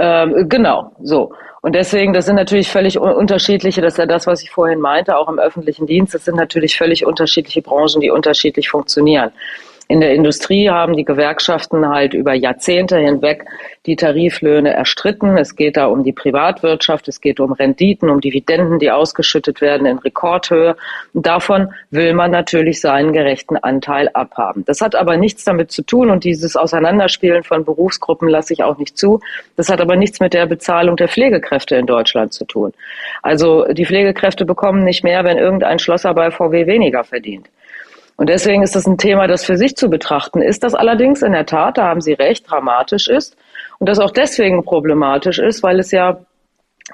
Ähm, 0.00 0.48
genau, 0.48 0.92
so. 1.02 1.32
Und 1.60 1.74
deswegen, 1.74 2.14
das 2.14 2.24
sind 2.24 2.36
natürlich 2.36 2.70
völlig 2.70 2.98
unterschiedliche, 2.98 3.82
das 3.82 3.94
ist 3.94 3.98
ja 3.98 4.06
das, 4.06 4.26
was 4.26 4.42
ich 4.42 4.50
vorhin 4.50 4.80
meinte, 4.80 5.14
auch 5.14 5.28
im 5.28 5.38
öffentlichen 5.38 5.86
Dienst, 5.86 6.14
das 6.14 6.24
sind 6.24 6.36
natürlich 6.36 6.74
völlig 6.74 7.04
unterschiedliche 7.04 7.60
Branchen, 7.60 8.00
die 8.00 8.10
unterschiedlich 8.10 8.70
funktionieren. 8.70 9.30
In 9.90 10.00
der 10.00 10.14
Industrie 10.14 10.70
haben 10.70 10.96
die 10.96 11.04
Gewerkschaften 11.04 11.88
halt 11.88 12.14
über 12.14 12.32
Jahrzehnte 12.32 12.96
hinweg 12.96 13.44
die 13.86 13.96
Tariflöhne 13.96 14.72
erstritten. 14.72 15.36
Es 15.36 15.56
geht 15.56 15.76
da 15.76 15.86
um 15.86 16.04
die 16.04 16.12
Privatwirtschaft, 16.12 17.08
es 17.08 17.20
geht 17.20 17.40
um 17.40 17.50
Renditen, 17.50 18.08
um 18.08 18.20
Dividenden, 18.20 18.78
die 18.78 18.92
ausgeschüttet 18.92 19.60
werden 19.60 19.88
in 19.88 19.98
Rekordhöhe. 19.98 20.76
Und 21.12 21.26
davon 21.26 21.74
will 21.90 22.14
man 22.14 22.30
natürlich 22.30 22.80
seinen 22.80 23.12
gerechten 23.12 23.56
Anteil 23.56 24.08
abhaben. 24.12 24.64
Das 24.64 24.80
hat 24.80 24.94
aber 24.94 25.16
nichts 25.16 25.42
damit 25.42 25.72
zu 25.72 25.82
tun 25.82 26.10
und 26.10 26.22
dieses 26.22 26.54
Auseinanderspielen 26.54 27.42
von 27.42 27.64
Berufsgruppen 27.64 28.28
lasse 28.28 28.52
ich 28.52 28.62
auch 28.62 28.78
nicht 28.78 28.96
zu. 28.96 29.18
Das 29.56 29.70
hat 29.70 29.80
aber 29.80 29.96
nichts 29.96 30.20
mit 30.20 30.34
der 30.34 30.46
Bezahlung 30.46 30.96
der 30.98 31.08
Pflegekräfte 31.08 31.74
in 31.74 31.86
Deutschland 31.86 32.32
zu 32.32 32.44
tun. 32.44 32.72
Also 33.22 33.64
die 33.64 33.86
Pflegekräfte 33.86 34.44
bekommen 34.44 34.84
nicht 34.84 35.02
mehr, 35.02 35.24
wenn 35.24 35.36
irgendein 35.36 35.80
Schlosser 35.80 36.14
bei 36.14 36.30
VW 36.30 36.68
weniger 36.68 37.02
verdient. 37.02 37.48
Und 38.20 38.28
deswegen 38.28 38.62
ist 38.62 38.76
das 38.76 38.86
ein 38.86 38.98
Thema, 38.98 39.28
das 39.28 39.46
für 39.46 39.56
sich 39.56 39.76
zu 39.76 39.88
betrachten 39.88 40.42
ist, 40.42 40.62
das 40.62 40.74
allerdings 40.74 41.22
in 41.22 41.32
der 41.32 41.46
Tat, 41.46 41.78
da 41.78 41.86
haben 41.86 42.02
Sie 42.02 42.12
recht, 42.12 42.50
dramatisch 42.50 43.08
ist 43.08 43.34
und 43.78 43.88
das 43.88 43.98
auch 43.98 44.10
deswegen 44.10 44.62
problematisch 44.62 45.38
ist, 45.38 45.62
weil 45.62 45.80
es 45.80 45.90
ja 45.90 46.20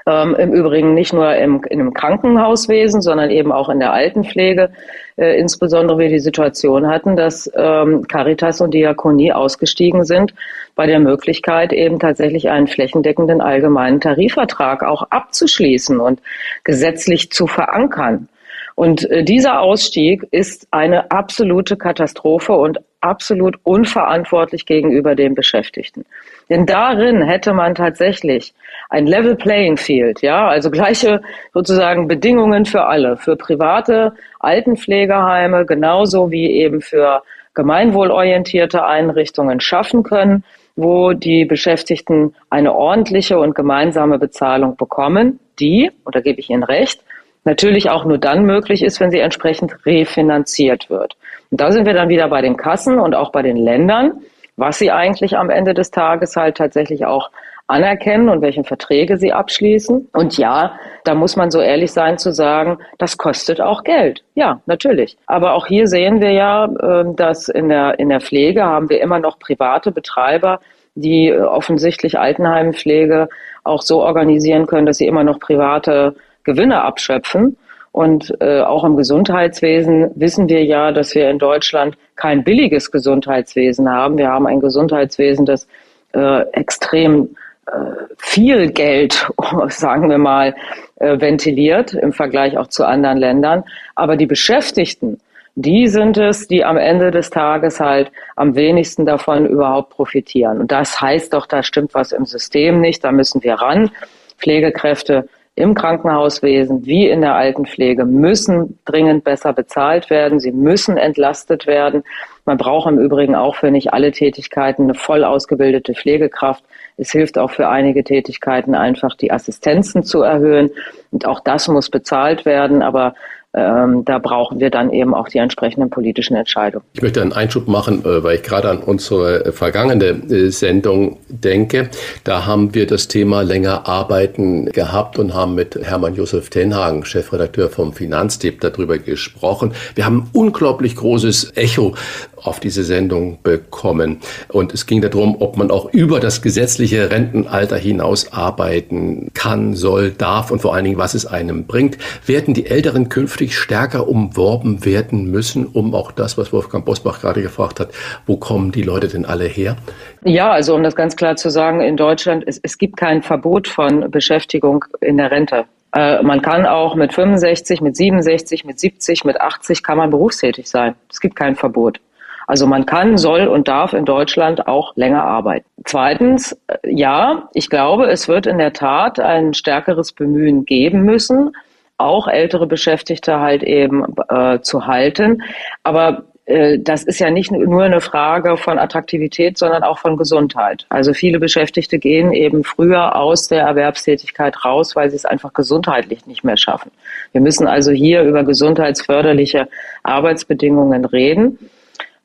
ähm, 0.05 0.35
im 0.35 0.53
Übrigen 0.53 0.93
nicht 0.93 1.11
nur 1.11 1.35
im, 1.35 1.61
in 1.69 1.81
einem 1.81 1.93
Krankenhauswesen, 1.93 3.01
sondern 3.01 3.29
eben 3.29 3.51
auch 3.51 3.67
in 3.67 3.81
der 3.81 3.91
Altenpflege 3.91 4.69
äh, 5.17 5.37
insbesondere 5.37 5.97
wir 5.97 6.07
die 6.07 6.19
Situation 6.19 6.87
hatten, 6.87 7.17
dass 7.17 7.51
ähm, 7.53 8.07
Caritas 8.07 8.61
und 8.61 8.73
Diakonie 8.73 9.33
ausgestiegen 9.33 10.05
sind 10.05 10.33
bei 10.75 10.87
der 10.87 10.99
Möglichkeit 11.01 11.73
eben 11.73 11.99
tatsächlich 11.99 12.49
einen 12.51 12.67
flächendeckenden 12.67 13.41
allgemeinen 13.41 13.99
Tarifvertrag 13.99 14.81
auch 14.81 15.03
abzuschließen 15.09 15.99
und 15.99 16.21
gesetzlich 16.63 17.31
zu 17.31 17.47
verankern. 17.47 18.29
Und 18.77 19.09
äh, 19.09 19.23
dieser 19.23 19.59
Ausstieg 19.61 20.27
ist 20.29 20.67
eine 20.69 21.09
absolute 21.09 21.77
Katastrophe 21.77 22.53
und 22.53 22.77
absolut 23.01 23.55
unverantwortlich 23.63 24.67
gegenüber 24.67 25.15
den 25.15 25.33
Beschäftigten. 25.33 26.05
Denn 26.47 26.67
darin 26.67 27.23
hätte 27.23 27.53
man 27.53 27.73
tatsächlich 27.73 28.53
ein 28.89 29.07
Level 29.07 29.35
Playing 29.35 29.77
Field, 29.77 30.21
ja, 30.21 30.47
also 30.47 30.69
gleiche 30.69 31.21
sozusagen 31.55 32.07
Bedingungen 32.07 32.65
für 32.65 32.85
alle, 32.85 33.17
für 33.17 33.35
private 33.35 34.13
Altenpflegeheime 34.41 35.65
genauso 35.65 36.29
wie 36.29 36.51
eben 36.51 36.79
für 36.81 37.23
gemeinwohlorientierte 37.55 38.85
Einrichtungen 38.85 39.59
schaffen 39.59 40.03
können, 40.03 40.43
wo 40.75 41.13
die 41.13 41.45
Beschäftigten 41.45 42.35
eine 42.51 42.75
ordentliche 42.75 43.39
und 43.39 43.55
gemeinsame 43.55 44.19
Bezahlung 44.19 44.77
bekommen, 44.77 45.39
die, 45.59 45.89
und 46.03 46.15
da 46.15 46.19
gebe 46.19 46.39
ich 46.39 46.51
Ihnen 46.51 46.61
recht, 46.61 47.01
natürlich 47.47 47.89
auch 47.89 48.05
nur 48.05 48.19
dann 48.19 48.43
möglich 48.43 48.83
ist, 48.83 48.99
wenn 48.99 49.09
sie 49.09 49.19
entsprechend 49.19 49.73
refinanziert 49.85 50.91
wird. 50.91 51.15
Und 51.49 51.59
da 51.59 51.71
sind 51.71 51.87
wir 51.87 51.93
dann 51.93 52.09
wieder 52.09 52.27
bei 52.27 52.41
den 52.41 52.57
Kassen 52.57 52.99
und 52.99 53.15
auch 53.15 53.31
bei 53.31 53.41
den 53.41 53.57
Ländern, 53.57 54.21
was 54.57 54.77
sie 54.77 54.91
eigentlich 54.91 55.37
am 55.37 55.49
Ende 55.49 55.73
des 55.73 55.89
Tages 55.89 56.35
halt 56.35 56.57
tatsächlich 56.57 57.05
auch 57.05 57.31
anerkennen 57.67 58.29
und 58.29 58.41
welche 58.41 58.63
Verträge 58.63 59.17
sie 59.17 59.33
abschließen. 59.33 60.09
Und 60.13 60.37
ja, 60.37 60.79
da 61.03 61.15
muss 61.15 61.35
man 61.35 61.51
so 61.51 61.59
ehrlich 61.59 61.91
sein 61.91 62.17
zu 62.17 62.31
sagen, 62.31 62.77
das 62.97 63.17
kostet 63.17 63.61
auch 63.61 63.83
Geld. 63.83 64.23
Ja, 64.35 64.61
natürlich. 64.65 65.17
Aber 65.25 65.53
auch 65.53 65.67
hier 65.67 65.87
sehen 65.87 66.21
wir 66.21 66.31
ja, 66.31 66.65
ähm, 66.81 67.15
dass 67.15 67.49
in 67.49 67.69
der, 67.69 67.99
in 67.99 68.09
der 68.09 68.21
Pflege 68.21 68.63
haben 68.63 68.89
wir 68.89 69.01
immer 69.01 69.19
noch 69.19 69.39
private 69.39 69.91
Betreiber, 69.91 70.59
die 70.95 71.27
äh, 71.27 71.39
offensichtlich 71.39 72.17
Altenheimpflege 72.17 73.27
auch 73.63 73.81
so 73.81 74.01
organisieren 74.01 74.65
können, 74.65 74.85
dass 74.85 74.97
sie 74.97 75.07
immer 75.07 75.25
noch 75.25 75.39
private 75.39 76.15
Gewinne 76.47 76.81
abschöpfen. 76.81 77.57
Und 77.91 78.35
äh, 78.41 78.61
auch 78.61 78.83
im 78.83 78.95
Gesundheitswesen 78.95 80.11
wissen 80.15 80.49
wir 80.49 80.63
ja, 80.63 80.91
dass 80.91 81.13
wir 81.13 81.29
in 81.29 81.39
Deutschland 81.39 81.97
kein 82.15 82.43
billiges 82.43 82.91
Gesundheitswesen 82.91 83.89
haben. 83.89 84.17
Wir 84.17 84.29
haben 84.29 84.47
ein 84.47 84.59
Gesundheitswesen, 84.59 85.45
das 85.45 85.67
äh, 86.13 86.41
extrem 86.51 87.35
äh, 87.65 87.71
viel 88.17 88.71
Geld, 88.71 89.27
sagen 89.69 90.09
wir 90.09 90.19
mal, 90.19 90.55
äh, 90.97 91.19
ventiliert 91.19 91.93
im 91.93 92.13
Vergleich 92.13 92.57
auch 92.57 92.67
zu 92.67 92.85
anderen 92.85 93.17
Ländern. 93.17 93.63
Aber 93.95 94.15
die 94.15 94.27
Beschäftigten, 94.27 95.19
die 95.55 95.87
sind 95.87 96.17
es, 96.17 96.47
die 96.47 96.63
am 96.63 96.77
Ende 96.77 97.09
des 97.09 97.31
Tages 97.31 97.79
halt 97.79 98.11
am 98.35 98.55
wenigsten 98.55 99.07
davon 99.07 99.47
überhaupt 99.47 99.89
profitieren. 99.89 100.59
Und 100.59 100.71
das 100.71 101.01
heißt 101.01 101.33
doch, 101.33 101.47
da 101.47 101.63
stimmt 101.63 101.95
was 101.95 102.11
im 102.11 102.25
System 102.25 102.79
nicht, 102.79 103.03
da 103.03 103.11
müssen 103.11 103.41
wir 103.43 103.55
ran. 103.55 103.89
Pflegekräfte 104.37 105.27
im 105.57 105.73
Krankenhauswesen 105.73 106.85
wie 106.85 107.09
in 107.09 107.21
der 107.21 107.33
Altenpflege 107.33 108.05
müssen 108.05 108.77
dringend 108.85 109.23
besser 109.23 109.53
bezahlt 109.53 110.11
werden. 110.11 110.39
Sie 110.39 110.51
müssen 110.51 110.97
entlastet 110.97 111.65
werden. 111.65 112.03
Man 112.45 112.57
braucht 112.57 112.87
im 112.87 112.99
Übrigen 112.99 113.33
auch 113.33 113.55
für 113.55 113.71
nicht 113.71 113.91
alle 113.91 114.11
Tätigkeiten 114.11 114.83
eine 114.83 114.93
voll 114.93 115.23
ausgebildete 115.23 115.95
Pflegekraft. 115.95 116.63
Es 116.97 117.11
hilft 117.11 117.39
auch 117.39 117.49
für 117.49 117.69
einige 117.69 118.03
Tätigkeiten 118.03 118.75
einfach 118.75 119.15
die 119.15 119.31
Assistenzen 119.31 120.03
zu 120.03 120.21
erhöhen. 120.21 120.69
Und 121.11 121.25
auch 121.25 121.39
das 121.39 121.67
muss 121.67 121.89
bezahlt 121.89 122.45
werden. 122.45 122.83
Aber 122.83 123.15
ähm, 123.57 124.05
da 124.05 124.19
brauchen 124.19 124.59
wir 124.59 124.69
dann 124.69 124.91
eben 124.91 125.15
auch 125.15 125.29
die 125.29 125.39
entsprechenden 125.39 125.89
politischen 125.89 126.35
Entscheidungen. 126.35 126.85
Ich 126.93 127.01
möchte 127.01 127.21
einen 127.21 127.33
Einschub 127.33 127.67
machen, 127.67 128.05
äh, 128.05 128.23
weil 128.23 128.35
ich 128.35 128.43
gerade 128.43 128.69
an 128.69 128.79
unsere 128.79 129.51
vergangene 129.51 130.05
äh, 130.05 130.49
Sendung 130.51 131.17
denke. 131.27 131.89
Da 132.23 132.45
haben 132.45 132.75
wir 132.75 132.85
das 132.85 133.07
Thema 133.07 133.41
länger 133.41 133.87
arbeiten 133.87 134.67
gehabt 134.67 135.17
und 135.17 135.33
haben 135.33 135.55
mit 135.55 135.75
Hermann 135.75 136.13
Josef 136.13 136.49
Tenhagen, 136.49 137.03
Chefredakteur 137.03 137.69
vom 137.69 137.93
Finanztipp, 137.93 138.61
darüber 138.61 138.99
gesprochen. 138.99 139.73
Wir 139.95 140.05
haben 140.05 140.17
ein 140.17 140.29
unglaublich 140.33 140.95
großes 140.95 141.57
Echo 141.57 141.95
auf 142.41 142.59
diese 142.59 142.83
Sendung 142.83 143.39
bekommen. 143.43 144.19
Und 144.49 144.73
es 144.73 144.85
ging 144.85 145.01
darum, 145.01 145.37
ob 145.39 145.57
man 145.57 145.71
auch 145.71 145.91
über 145.93 146.19
das 146.19 146.41
gesetzliche 146.41 147.11
Rentenalter 147.11 147.77
hinaus 147.77 148.31
arbeiten 148.31 149.31
kann, 149.33 149.73
soll, 149.73 150.11
darf 150.11 150.51
und 150.51 150.61
vor 150.61 150.73
allen 150.73 150.85
Dingen, 150.85 150.97
was 150.97 151.13
es 151.13 151.25
einem 151.25 151.65
bringt. 151.65 151.97
Werden 152.25 152.53
die 152.53 152.67
Älteren 152.67 153.09
künftig 153.09 153.57
stärker 153.57 154.07
umworben 154.07 154.85
werden 154.85 155.29
müssen, 155.31 155.65
um 155.65 155.93
auch 155.93 156.11
das, 156.11 156.37
was 156.37 156.53
Wolfgang 156.53 156.85
Bosbach 156.85 157.21
gerade 157.21 157.41
gefragt 157.41 157.79
hat, 157.79 157.89
wo 158.25 158.37
kommen 158.37 158.71
die 158.71 158.83
Leute 158.83 159.07
denn 159.07 159.25
alle 159.25 159.45
her? 159.45 159.77
Ja, 160.23 160.51
also 160.51 160.75
um 160.75 160.83
das 160.83 160.95
ganz 160.95 161.15
klar 161.15 161.35
zu 161.35 161.49
sagen, 161.49 161.81
in 161.81 161.97
Deutschland, 161.97 162.43
es, 162.45 162.59
es 162.61 162.77
gibt 162.77 162.97
kein 162.97 163.21
Verbot 163.21 163.67
von 163.67 164.09
Beschäftigung 164.11 164.85
in 165.01 165.17
der 165.17 165.31
Rente. 165.31 165.65
Äh, 165.93 166.21
man 166.23 166.41
kann 166.41 166.65
auch 166.65 166.95
mit 166.95 167.13
65, 167.13 167.81
mit 167.81 167.95
67, 167.95 168.65
mit 168.65 168.79
70, 168.79 169.23
mit 169.25 169.39
80 169.39 169.83
kann 169.83 169.97
man 169.97 170.09
berufstätig 170.09 170.69
sein. 170.69 170.95
Es 171.09 171.19
gibt 171.19 171.35
kein 171.35 171.55
Verbot. 171.55 171.99
Also 172.47 172.65
man 172.65 172.85
kann, 172.85 173.17
soll 173.17 173.47
und 173.47 173.67
darf 173.67 173.93
in 173.93 174.05
Deutschland 174.05 174.67
auch 174.67 174.95
länger 174.95 175.23
arbeiten. 175.23 175.65
Zweitens, 175.85 176.53
äh, 176.67 176.77
ja, 176.83 177.49
ich 177.53 177.69
glaube, 177.69 178.07
es 178.07 178.27
wird 178.27 178.47
in 178.47 178.57
der 178.57 178.73
Tat 178.73 179.19
ein 179.19 179.53
stärkeres 179.53 180.13
Bemühen 180.13 180.65
geben 180.65 181.03
müssen, 181.03 181.51
auch 181.97 182.27
ältere 182.27 182.65
Beschäftigte 182.65 183.39
halt 183.39 183.63
eben 183.63 184.05
äh, 184.29 184.61
zu 184.61 184.87
halten. 184.87 185.43
Aber 185.83 186.23
äh, 186.45 186.79
das 186.79 187.03
ist 187.03 187.19
ja 187.19 187.29
nicht 187.29 187.51
nur 187.51 187.83
eine 187.83 187.99
Frage 187.99 188.55
von 188.55 188.79
Attraktivität, 188.79 189.57
sondern 189.57 189.83
auch 189.83 189.99
von 189.99 190.15
Gesundheit. 190.15 190.85
Also 190.87 191.13
viele 191.13 191.39
Beschäftigte 191.39 191.99
gehen 191.99 192.31
eben 192.31 192.63
früher 192.63 193.17
aus 193.17 193.49
der 193.49 193.63
Erwerbstätigkeit 193.63 194.63
raus, 194.63 194.95
weil 194.95 195.09
sie 195.09 195.17
es 195.17 195.25
einfach 195.25 195.53
gesundheitlich 195.53 196.25
nicht 196.25 196.45
mehr 196.45 196.57
schaffen. 196.57 196.91
Wir 197.33 197.41
müssen 197.41 197.67
also 197.67 197.91
hier 197.91 198.23
über 198.23 198.43
gesundheitsförderliche 198.43 199.67
Arbeitsbedingungen 200.03 201.03
reden. 201.03 201.59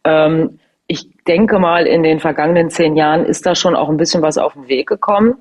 Ähm, 0.04 0.58
ich 0.86 1.08
denke 1.26 1.58
mal, 1.58 1.86
in 1.86 2.02
den 2.02 2.20
vergangenen 2.20 2.70
zehn 2.70 2.96
Jahren 2.96 3.24
ist 3.24 3.46
da 3.46 3.54
schon 3.54 3.74
auch 3.74 3.88
ein 3.88 3.96
bisschen 3.96 4.22
was 4.22 4.36
auf 4.38 4.54
den 4.54 4.68
Weg 4.68 4.88
gekommen. 4.88 5.36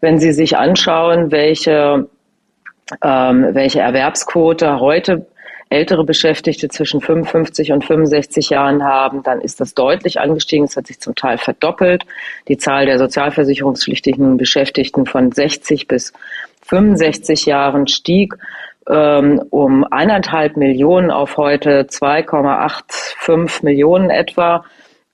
Wenn 0.00 0.18
Sie 0.18 0.32
sich 0.32 0.56
anschauen, 0.56 1.32
welche, 1.32 2.08
ähm, 3.02 3.48
welche 3.52 3.80
Erwerbsquote 3.80 4.78
heute 4.80 5.26
ältere 5.72 6.04
Beschäftigte 6.04 6.68
zwischen 6.68 7.00
55 7.00 7.72
und 7.72 7.84
65 7.84 8.50
Jahren 8.50 8.84
haben, 8.84 9.22
dann 9.22 9.40
ist 9.40 9.58
das 9.58 9.74
deutlich 9.74 10.20
angestiegen. 10.20 10.66
Es 10.66 10.76
hat 10.76 10.86
sich 10.86 11.00
zum 11.00 11.14
Teil 11.14 11.38
verdoppelt. 11.38 12.04
Die 12.48 12.58
Zahl 12.58 12.84
der 12.86 12.98
sozialversicherungspflichtigen 12.98 14.36
Beschäftigten 14.36 15.06
von 15.06 15.32
60 15.32 15.88
bis 15.88 16.12
65 16.66 17.46
Jahren 17.46 17.88
stieg 17.88 18.34
um 18.84 19.84
eineinhalb 19.90 20.56
Millionen 20.56 21.10
auf 21.10 21.36
heute 21.36 21.82
2,85 21.82 23.64
Millionen 23.64 24.10
etwa. 24.10 24.64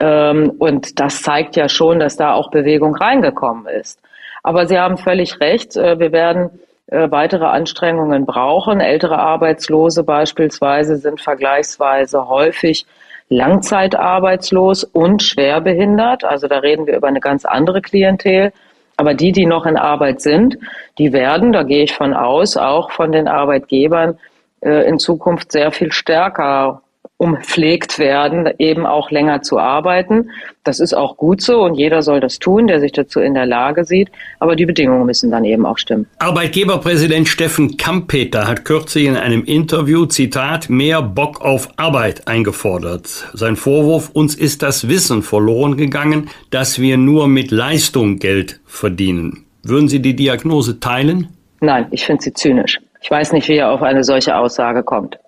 Ähm, 0.00 0.52
und 0.58 1.00
das 1.00 1.22
zeigt 1.22 1.56
ja 1.56 1.68
schon, 1.68 1.98
dass 1.98 2.16
da 2.16 2.32
auch 2.32 2.50
Bewegung 2.50 2.94
reingekommen 2.94 3.66
ist. 3.66 4.00
Aber 4.42 4.66
Sie 4.66 4.78
haben 4.78 4.96
völlig 4.96 5.40
recht. 5.40 5.76
Äh, 5.76 5.98
wir 5.98 6.12
werden 6.12 6.50
äh, 6.86 7.10
weitere 7.10 7.46
Anstrengungen 7.46 8.24
brauchen. 8.24 8.80
Ältere 8.80 9.18
Arbeitslose 9.18 10.04
beispielsweise 10.04 10.96
sind 10.96 11.20
vergleichsweise 11.20 12.28
häufig 12.28 12.86
langzeitarbeitslos 13.28 14.84
und 14.84 15.22
schwerbehindert. 15.22 16.24
Also 16.24 16.48
da 16.48 16.58
reden 16.58 16.86
wir 16.86 16.96
über 16.96 17.08
eine 17.08 17.20
ganz 17.20 17.44
andere 17.44 17.82
Klientel. 17.82 18.52
Aber 18.98 19.14
die, 19.14 19.30
die 19.30 19.46
noch 19.46 19.64
in 19.64 19.76
Arbeit 19.76 20.20
sind, 20.20 20.58
die 20.98 21.12
werden, 21.12 21.52
da 21.52 21.62
gehe 21.62 21.84
ich 21.84 21.94
von 21.94 22.14
aus, 22.14 22.56
auch 22.56 22.90
von 22.90 23.12
den 23.12 23.28
Arbeitgebern 23.28 24.18
äh, 24.60 24.88
in 24.88 24.98
Zukunft 24.98 25.52
sehr 25.52 25.70
viel 25.70 25.92
stärker 25.92 26.82
umpflegt 27.18 27.98
werden, 27.98 28.48
eben 28.58 28.86
auch 28.86 29.10
länger 29.10 29.42
zu 29.42 29.58
arbeiten. 29.58 30.30
Das 30.62 30.78
ist 30.78 30.94
auch 30.94 31.16
gut 31.16 31.42
so 31.42 31.62
und 31.62 31.74
jeder 31.74 32.02
soll 32.02 32.20
das 32.20 32.38
tun, 32.38 32.68
der 32.68 32.80
sich 32.80 32.92
dazu 32.92 33.20
in 33.20 33.34
der 33.34 33.44
Lage 33.44 33.84
sieht. 33.84 34.08
Aber 34.38 34.54
die 34.54 34.66
Bedingungen 34.66 35.04
müssen 35.04 35.30
dann 35.30 35.44
eben 35.44 35.66
auch 35.66 35.78
stimmen. 35.78 36.06
Arbeitgeberpräsident 36.20 37.26
Steffen 37.26 37.76
Kampeter 37.76 38.46
hat 38.46 38.64
kürzlich 38.64 39.06
in 39.06 39.16
einem 39.16 39.44
Interview, 39.44 40.06
Zitat, 40.06 40.70
mehr 40.70 41.02
Bock 41.02 41.40
auf 41.42 41.68
Arbeit 41.76 42.28
eingefordert. 42.28 43.28
Sein 43.34 43.56
Vorwurf, 43.56 44.10
uns 44.10 44.36
ist 44.36 44.62
das 44.62 44.88
Wissen 44.88 45.22
verloren 45.22 45.76
gegangen, 45.76 46.30
dass 46.50 46.80
wir 46.80 46.96
nur 46.96 47.26
mit 47.26 47.50
Leistung 47.50 48.20
Geld 48.20 48.60
verdienen. 48.64 49.44
Würden 49.64 49.88
Sie 49.88 50.00
die 50.00 50.14
Diagnose 50.14 50.78
teilen? 50.78 51.28
Nein, 51.60 51.86
ich 51.90 52.06
finde 52.06 52.22
sie 52.22 52.32
zynisch. 52.32 52.78
Ich 53.00 53.10
weiß 53.10 53.32
nicht, 53.32 53.48
wie 53.48 53.56
er 53.56 53.70
auf 53.70 53.82
eine 53.82 54.04
solche 54.04 54.36
Aussage 54.36 54.82
kommt. 54.84 55.18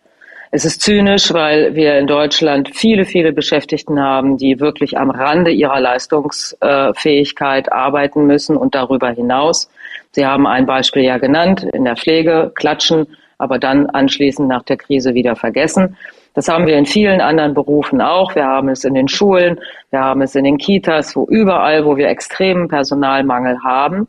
Es 0.52 0.64
ist 0.64 0.82
zynisch, 0.82 1.32
weil 1.32 1.76
wir 1.76 1.96
in 1.96 2.08
Deutschland 2.08 2.74
viele, 2.74 3.04
viele 3.04 3.32
Beschäftigten 3.32 4.00
haben, 4.00 4.36
die 4.36 4.58
wirklich 4.58 4.98
am 4.98 5.10
Rande 5.10 5.52
ihrer 5.52 5.78
Leistungsfähigkeit 5.78 7.70
arbeiten 7.70 8.26
müssen 8.26 8.56
und 8.56 8.74
darüber 8.74 9.10
hinaus. 9.10 9.70
Sie 10.10 10.26
haben 10.26 10.48
ein 10.48 10.66
Beispiel 10.66 11.04
ja 11.04 11.18
genannt, 11.18 11.62
in 11.72 11.84
der 11.84 11.94
Pflege 11.94 12.50
klatschen, 12.56 13.06
aber 13.38 13.60
dann 13.60 13.86
anschließend 13.86 14.48
nach 14.48 14.64
der 14.64 14.76
Krise 14.76 15.14
wieder 15.14 15.36
vergessen. 15.36 15.96
Das 16.34 16.48
haben 16.48 16.66
wir 16.66 16.76
in 16.76 16.86
vielen 16.86 17.20
anderen 17.20 17.54
Berufen 17.54 18.00
auch. 18.00 18.34
Wir 18.34 18.46
haben 18.46 18.70
es 18.70 18.82
in 18.82 18.94
den 18.94 19.06
Schulen, 19.06 19.60
wir 19.90 20.00
haben 20.00 20.20
es 20.20 20.34
in 20.34 20.42
den 20.42 20.58
Kitas, 20.58 21.14
wo 21.14 21.26
überall, 21.26 21.84
wo 21.84 21.96
wir 21.96 22.08
extremen 22.08 22.66
Personalmangel 22.66 23.62
haben. 23.62 24.08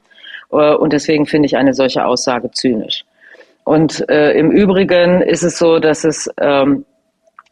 Äh, 0.52 0.74
und 0.74 0.92
deswegen 0.92 1.28
finde 1.28 1.46
ich 1.46 1.56
eine 1.56 1.76
solche 1.76 2.04
Aussage 2.04 2.50
zynisch. 2.50 3.06
Und 3.72 4.10
äh, 4.10 4.34
im 4.34 4.52
Übrigen 4.52 5.22
ist 5.22 5.44
es 5.44 5.58
so, 5.58 5.80
dass 5.80 6.04
es 6.04 6.30
ähm, 6.42 6.84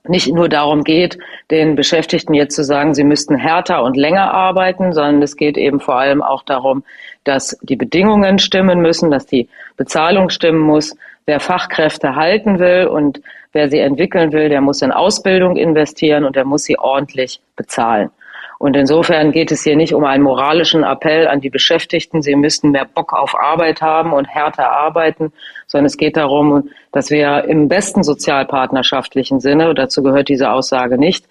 nicht 0.06 0.28
nur 0.34 0.50
darum 0.50 0.84
geht, 0.84 1.18
den 1.50 1.76
Beschäftigten 1.76 2.34
jetzt 2.34 2.58
zu 2.58 2.66
sagen, 2.66 2.94
sie 2.94 3.06
müssten 3.06 3.38
härter 3.38 3.84
und 3.84 3.96
länger 3.96 4.34
arbeiten, 4.34 4.92
sondern 4.92 5.22
es 5.22 5.38
geht 5.38 5.58
eben 5.58 5.80
vor 5.80 5.98
allem 5.98 6.22
auch 6.22 6.44
darum, 6.44 6.84
dass 7.24 7.58
die 7.62 7.78
Bedingungen 7.78 8.38
stimmen 8.38 8.82
müssen, 8.82 9.12
dass 9.12 9.28
die 9.28 9.48
Bezahlung 9.78 10.30
stimmen 10.30 10.60
muss. 10.60 10.94
Wer 11.26 11.40
Fachkräfte 11.40 12.18
halten 12.18 12.60
will 12.60 12.88
und 12.88 13.22
wer 13.54 13.70
sie 13.70 13.80
entwickeln 13.80 14.34
will, 14.34 14.50
der 14.50 14.60
muss 14.60 14.82
in 14.82 14.92
Ausbildung 14.92 15.56
investieren 15.56 16.26
und 16.26 16.36
der 16.36 16.44
muss 16.44 16.66
sie 16.66 16.78
ordentlich 16.78 17.40
bezahlen. 17.56 18.10
Und 18.60 18.76
insofern 18.76 19.32
geht 19.32 19.54
es 19.54 19.64
hier 19.64 19.78
nicht 19.78 19.94
um 19.94 20.04
einen 20.04 20.24
moralischen 20.24 20.84
Appell 20.84 21.30
an 21.30 21.40
die 21.40 21.50
Beschäftigten, 21.50 22.22
sie 22.22 22.36
müssten 22.36 22.72
mehr 22.72 22.84
Bock 22.84 23.14
auf 23.14 23.34
Arbeit 23.34 23.82
haben 23.82 24.12
und 24.12 24.26
härter 24.26 24.70
arbeiten, 24.70 25.32
sondern 25.70 25.86
es 25.86 25.98
geht 25.98 26.18
darum, 26.18 26.70
dass 26.92 27.10
wir 27.10 27.46
im 27.46 27.70
besten 27.70 28.04
sozialpartnerschaftlichen 28.04 29.40
Sinne, 29.40 29.74
dazu 29.74 30.04
gehört 30.04 30.28
diese 30.28 30.52
Aussage 30.52 30.98
nicht, 30.98 31.26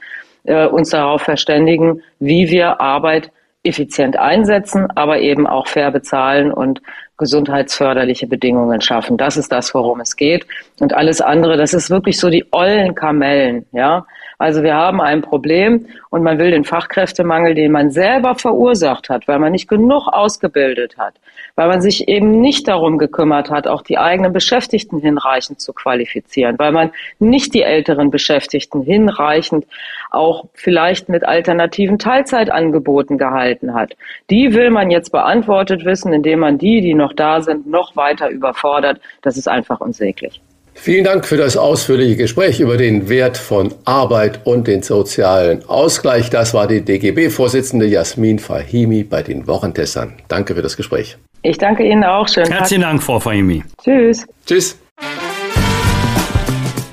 äh, 0.44 0.66
uns 0.66 0.90
darauf 0.90 1.22
verständigen, 1.22 2.02
wie 2.18 2.48
wir 2.48 2.80
Arbeit 2.80 3.30
effizient 3.64 4.16
einsetzen, 4.16 4.88
aber 4.94 5.18
eben 5.20 5.46
auch 5.46 5.66
fair 5.66 5.90
bezahlen 5.90 6.52
und 6.52 6.80
gesundheitsförderliche 7.18 8.26
Bedingungen 8.26 8.80
schaffen. 8.80 9.16
Das 9.16 9.36
ist 9.36 9.50
das, 9.50 9.74
worum 9.74 10.00
es 10.00 10.16
geht. 10.16 10.46
Und 10.80 10.94
alles 10.94 11.20
andere, 11.20 11.56
das 11.56 11.74
ist 11.74 11.90
wirklich 11.90 12.18
so 12.18 12.30
die 12.30 12.46
ollen 12.52 12.94
Kamellen, 12.94 13.66
ja. 13.72 14.06
Also 14.40 14.62
wir 14.62 14.74
haben 14.74 15.00
ein 15.00 15.20
Problem 15.20 15.86
und 16.10 16.22
man 16.22 16.38
will 16.38 16.52
den 16.52 16.64
Fachkräftemangel, 16.64 17.56
den 17.56 17.72
man 17.72 17.90
selber 17.90 18.36
verursacht 18.36 19.08
hat, 19.10 19.26
weil 19.26 19.40
man 19.40 19.50
nicht 19.50 19.68
genug 19.68 20.06
ausgebildet 20.06 20.96
hat, 20.96 21.14
weil 21.56 21.66
man 21.66 21.80
sich 21.80 22.06
eben 22.06 22.40
nicht 22.40 22.68
darum 22.68 22.98
gekümmert 22.98 23.50
hat, 23.50 23.66
auch 23.66 23.82
die 23.82 23.98
eigenen 23.98 24.32
Beschäftigten 24.32 25.00
hinreichend 25.00 25.60
zu 25.60 25.72
qualifizieren, 25.72 26.56
weil 26.56 26.70
man 26.70 26.92
nicht 27.18 27.52
die 27.52 27.62
älteren 27.62 28.12
Beschäftigten 28.12 28.80
hinreichend 28.82 29.66
auch 30.10 30.44
vielleicht 30.54 31.08
mit 31.08 31.24
alternativen 31.24 31.98
Teilzeitangeboten 31.98 33.18
gehalten 33.18 33.74
hat. 33.74 33.96
Die 34.30 34.54
will 34.54 34.70
man 34.70 34.92
jetzt 34.92 35.10
beantwortet 35.10 35.84
wissen, 35.84 36.12
indem 36.12 36.38
man 36.38 36.58
die, 36.58 36.80
die 36.80 36.94
noch 36.94 37.12
da 37.12 37.40
sind, 37.40 37.66
noch 37.66 37.96
weiter 37.96 38.30
überfordert. 38.30 39.00
Das 39.20 39.36
ist 39.36 39.48
einfach 39.48 39.80
unsäglich. 39.80 40.40
Vielen 40.80 41.04
Dank 41.04 41.26
für 41.26 41.36
das 41.36 41.56
ausführliche 41.56 42.16
Gespräch 42.16 42.60
über 42.60 42.76
den 42.76 43.08
Wert 43.08 43.36
von 43.36 43.74
Arbeit 43.84 44.40
und 44.44 44.68
den 44.68 44.82
sozialen 44.82 45.68
Ausgleich. 45.68 46.30
Das 46.30 46.54
war 46.54 46.68
die 46.68 46.82
DGB-Vorsitzende 46.82 47.84
Jasmin 47.84 48.38
Fahimi 48.38 49.02
bei 49.02 49.22
den 49.24 49.48
Wochentestern. 49.48 50.14
Danke 50.28 50.54
für 50.54 50.62
das 50.62 50.76
Gespräch. 50.76 51.18
Ich 51.42 51.58
danke 51.58 51.82
Ihnen 51.82 52.04
auch. 52.04 52.28
Schönen 52.28 52.52
Herzlichen 52.52 52.82
Dank, 52.82 53.02
Frau 53.02 53.18
Fahimi. 53.18 53.64
Tschüss. 53.82 54.24
Tschüss. 54.46 54.78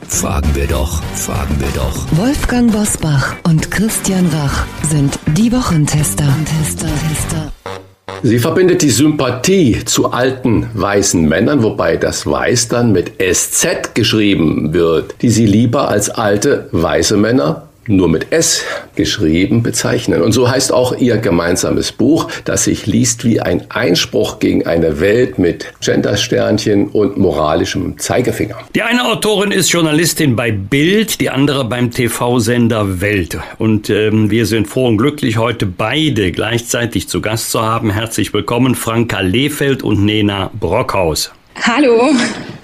Fragen 0.07 0.55
wir 0.55 0.67
doch, 0.67 1.03
fragen 1.13 1.55
wir 1.59 1.69
doch. 1.75 1.95
Wolfgang 2.17 2.71
Bosbach 2.71 3.35
und 3.43 3.69
Christian 3.69 4.27
Rach 4.33 4.65
sind 4.81 5.19
die 5.37 5.51
Wochentester. 5.51 6.25
Tester, 6.45 6.87
Tester. 7.07 7.51
Sie 8.23 8.39
verbindet 8.39 8.81
die 8.81 8.89
Sympathie 8.89 9.83
zu 9.85 10.11
alten 10.11 10.67
weißen 10.73 11.27
Männern, 11.27 11.63
wobei 11.63 11.97
das 11.97 12.25
Weiß 12.25 12.67
dann 12.67 12.91
mit 12.91 13.13
SZ 13.21 13.93
geschrieben 13.93 14.73
wird, 14.73 15.15
die 15.21 15.29
sie 15.29 15.45
lieber 15.45 15.89
als 15.89 16.09
alte 16.09 16.69
weiße 16.71 17.17
Männer 17.17 17.64
nur 17.87 18.07
mit 18.09 18.31
S 18.31 18.63
geschrieben 18.95 19.63
bezeichnen. 19.63 20.21
Und 20.21 20.31
so 20.31 20.49
heißt 20.49 20.71
auch 20.71 20.97
ihr 20.97 21.17
gemeinsames 21.17 21.91
Buch, 21.91 22.29
das 22.45 22.65
sich 22.65 22.85
liest 22.85 23.25
wie 23.25 23.39
ein 23.39 23.69
Einspruch 23.69 24.39
gegen 24.39 24.65
eine 24.65 24.99
Welt 24.99 25.37
mit 25.37 25.73
Gendersternchen 25.81 26.87
und 26.89 27.17
moralischem 27.17 27.97
Zeigefinger. 27.97 28.57
Die 28.73 28.81
eine 28.81 29.05
Autorin 29.05 29.51
ist 29.51 29.71
Journalistin 29.71 30.35
bei 30.35 30.51
Bild, 30.51 31.21
die 31.21 31.29
andere 31.29 31.65
beim 31.65 31.91
TV-Sender 31.91 33.01
Welt. 33.01 33.37
Und 33.57 33.89
ähm, 33.89 34.31
wir 34.31 34.45
sind 34.45 34.67
froh 34.67 34.87
und 34.87 34.97
glücklich, 34.97 35.37
heute 35.37 35.65
beide 35.65 36.31
gleichzeitig 36.31 37.07
zu 37.07 37.21
Gast 37.21 37.51
zu 37.51 37.61
haben. 37.61 37.91
Herzlich 37.91 38.33
willkommen, 38.33 38.75
Franka 38.75 39.19
Lehfeld 39.19 39.83
und 39.83 40.03
Nena 40.03 40.49
Brockhaus. 40.59 41.31
Hallo. 41.61 42.11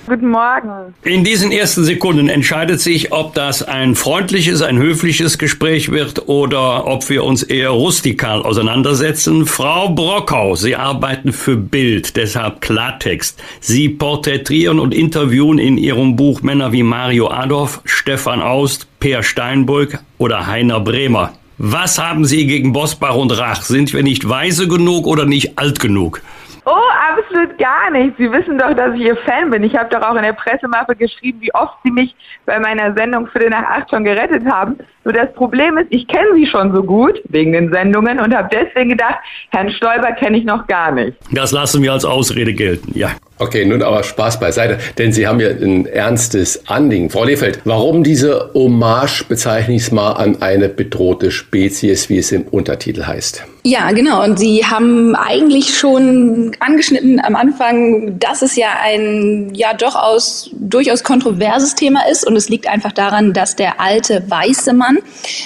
Guten 0.07 0.29
Morgen. 0.29 0.93
In 1.03 1.23
diesen 1.23 1.51
ersten 1.51 1.83
Sekunden 1.83 2.27
entscheidet 2.27 2.81
sich, 2.81 3.13
ob 3.13 3.33
das 3.33 3.63
ein 3.63 3.95
freundliches, 3.95 4.61
ein 4.61 4.77
höfliches 4.77 5.37
Gespräch 5.37 5.91
wird 5.91 6.27
oder 6.27 6.85
ob 6.87 7.09
wir 7.09 7.23
uns 7.23 7.43
eher 7.43 7.69
rustikal 7.69 8.41
auseinandersetzen. 8.41 9.45
Frau 9.45 9.89
Brockhaus, 9.89 10.61
Sie 10.61 10.75
arbeiten 10.75 11.31
für 11.31 11.55
Bild, 11.55 12.17
deshalb 12.17 12.61
Klartext. 12.61 13.41
Sie 13.59 13.89
porträtieren 13.89 14.79
und 14.79 14.93
interviewen 14.93 15.59
in 15.59 15.77
Ihrem 15.77 16.15
Buch 16.15 16.41
Männer 16.41 16.73
wie 16.73 16.83
Mario 16.83 17.29
Adolf, 17.29 17.81
Stefan 17.85 18.41
Aust, 18.41 18.87
Peer 18.99 19.23
Steinbrück 19.23 19.99
oder 20.17 20.47
Heiner 20.47 20.79
Bremer. 20.79 21.33
Was 21.63 21.99
haben 21.99 22.25
Sie 22.25 22.47
gegen 22.47 22.73
Bosbach 22.73 23.15
und 23.15 23.31
Rach? 23.37 23.61
Sind 23.61 23.93
wir 23.93 24.01
nicht 24.01 24.27
weise 24.27 24.67
genug 24.67 25.05
oder 25.05 25.25
nicht 25.25 25.59
alt 25.59 25.79
genug? 25.79 26.23
Oh, 26.65 26.89
absolut 27.09 27.57
gar 27.57 27.89
nicht. 27.89 28.17
Sie 28.17 28.31
wissen 28.31 28.57
doch, 28.57 28.73
dass 28.75 28.93
ich 28.93 29.01
Ihr 29.01 29.17
Fan 29.17 29.49
bin. 29.49 29.63
Ich 29.63 29.75
habe 29.75 29.89
doch 29.89 30.07
auch 30.07 30.15
in 30.15 30.21
der 30.21 30.33
Pressemappe 30.33 30.95
geschrieben, 30.95 31.39
wie 31.41 31.53
oft 31.55 31.73
Sie 31.83 31.89
mich 31.91 32.15
bei 32.45 32.59
meiner 32.59 32.93
Sendung 32.93 33.27
Viertel 33.27 33.49
nach 33.49 33.63
acht 33.63 33.89
schon 33.89 34.03
gerettet 34.03 34.45
haben. 34.45 34.77
Nur 35.03 35.13
das 35.13 35.33
Problem 35.33 35.77
ist, 35.79 35.87
ich 35.89 36.07
kenne 36.07 36.27
Sie 36.35 36.45
schon 36.45 36.73
so 36.73 36.83
gut 36.83 37.19
wegen 37.29 37.51
den 37.53 37.71
Sendungen 37.71 38.19
und 38.19 38.35
habe 38.35 38.49
deswegen 38.51 38.91
gedacht, 38.91 39.17
Herrn 39.49 39.71
Stoiber 39.71 40.11
kenne 40.11 40.37
ich 40.37 40.45
noch 40.45 40.67
gar 40.67 40.91
nicht. 40.91 41.17
Das 41.31 41.51
lassen 41.51 41.81
wir 41.81 41.93
als 41.93 42.05
Ausrede 42.05 42.53
gelten, 42.53 42.91
ja. 42.93 43.09
Okay, 43.41 43.65
nun 43.65 43.81
aber 43.81 44.03
Spaß 44.03 44.39
beiseite, 44.39 44.77
denn 44.99 45.13
Sie 45.13 45.25
haben 45.25 45.39
ja 45.39 45.49
ein 45.49 45.87
ernstes 45.87 46.67
Anliegen. 46.67 47.09
Frau 47.09 47.23
Lefeld, 47.23 47.59
warum 47.63 48.03
diese 48.03 48.51
Hommage, 48.53 49.23
bezeichne 49.27 49.73
ich 49.73 49.81
es 49.81 49.91
mal, 49.91 50.11
an 50.11 50.43
eine 50.43 50.69
bedrohte 50.69 51.31
Spezies, 51.31 52.07
wie 52.07 52.19
es 52.19 52.31
im 52.31 52.43
Untertitel 52.43 53.03
heißt? 53.07 53.43
Ja, 53.63 53.91
genau. 53.91 54.23
Und 54.23 54.39
Sie 54.39 54.65
haben 54.65 55.15
eigentlich 55.15 55.77
schon 55.77 56.51
angeschnitten 56.59 57.19
am 57.23 57.35
Anfang, 57.35 58.17
dass 58.17 58.41
es 58.41 58.55
ja 58.55 58.69
ein 58.83 59.51
ja 59.53 59.73
doch 59.75 59.95
aus, 59.95 60.49
durchaus 60.53 61.03
kontroverses 61.03 61.75
Thema 61.75 62.01
ist. 62.09 62.25
Und 62.25 62.35
es 62.35 62.49
liegt 62.49 62.67
einfach 62.67 62.91
daran, 62.91 63.33
dass 63.33 63.55
der 63.55 63.79
alte 63.79 64.23
weiße 64.27 64.73
Mann 64.73 64.97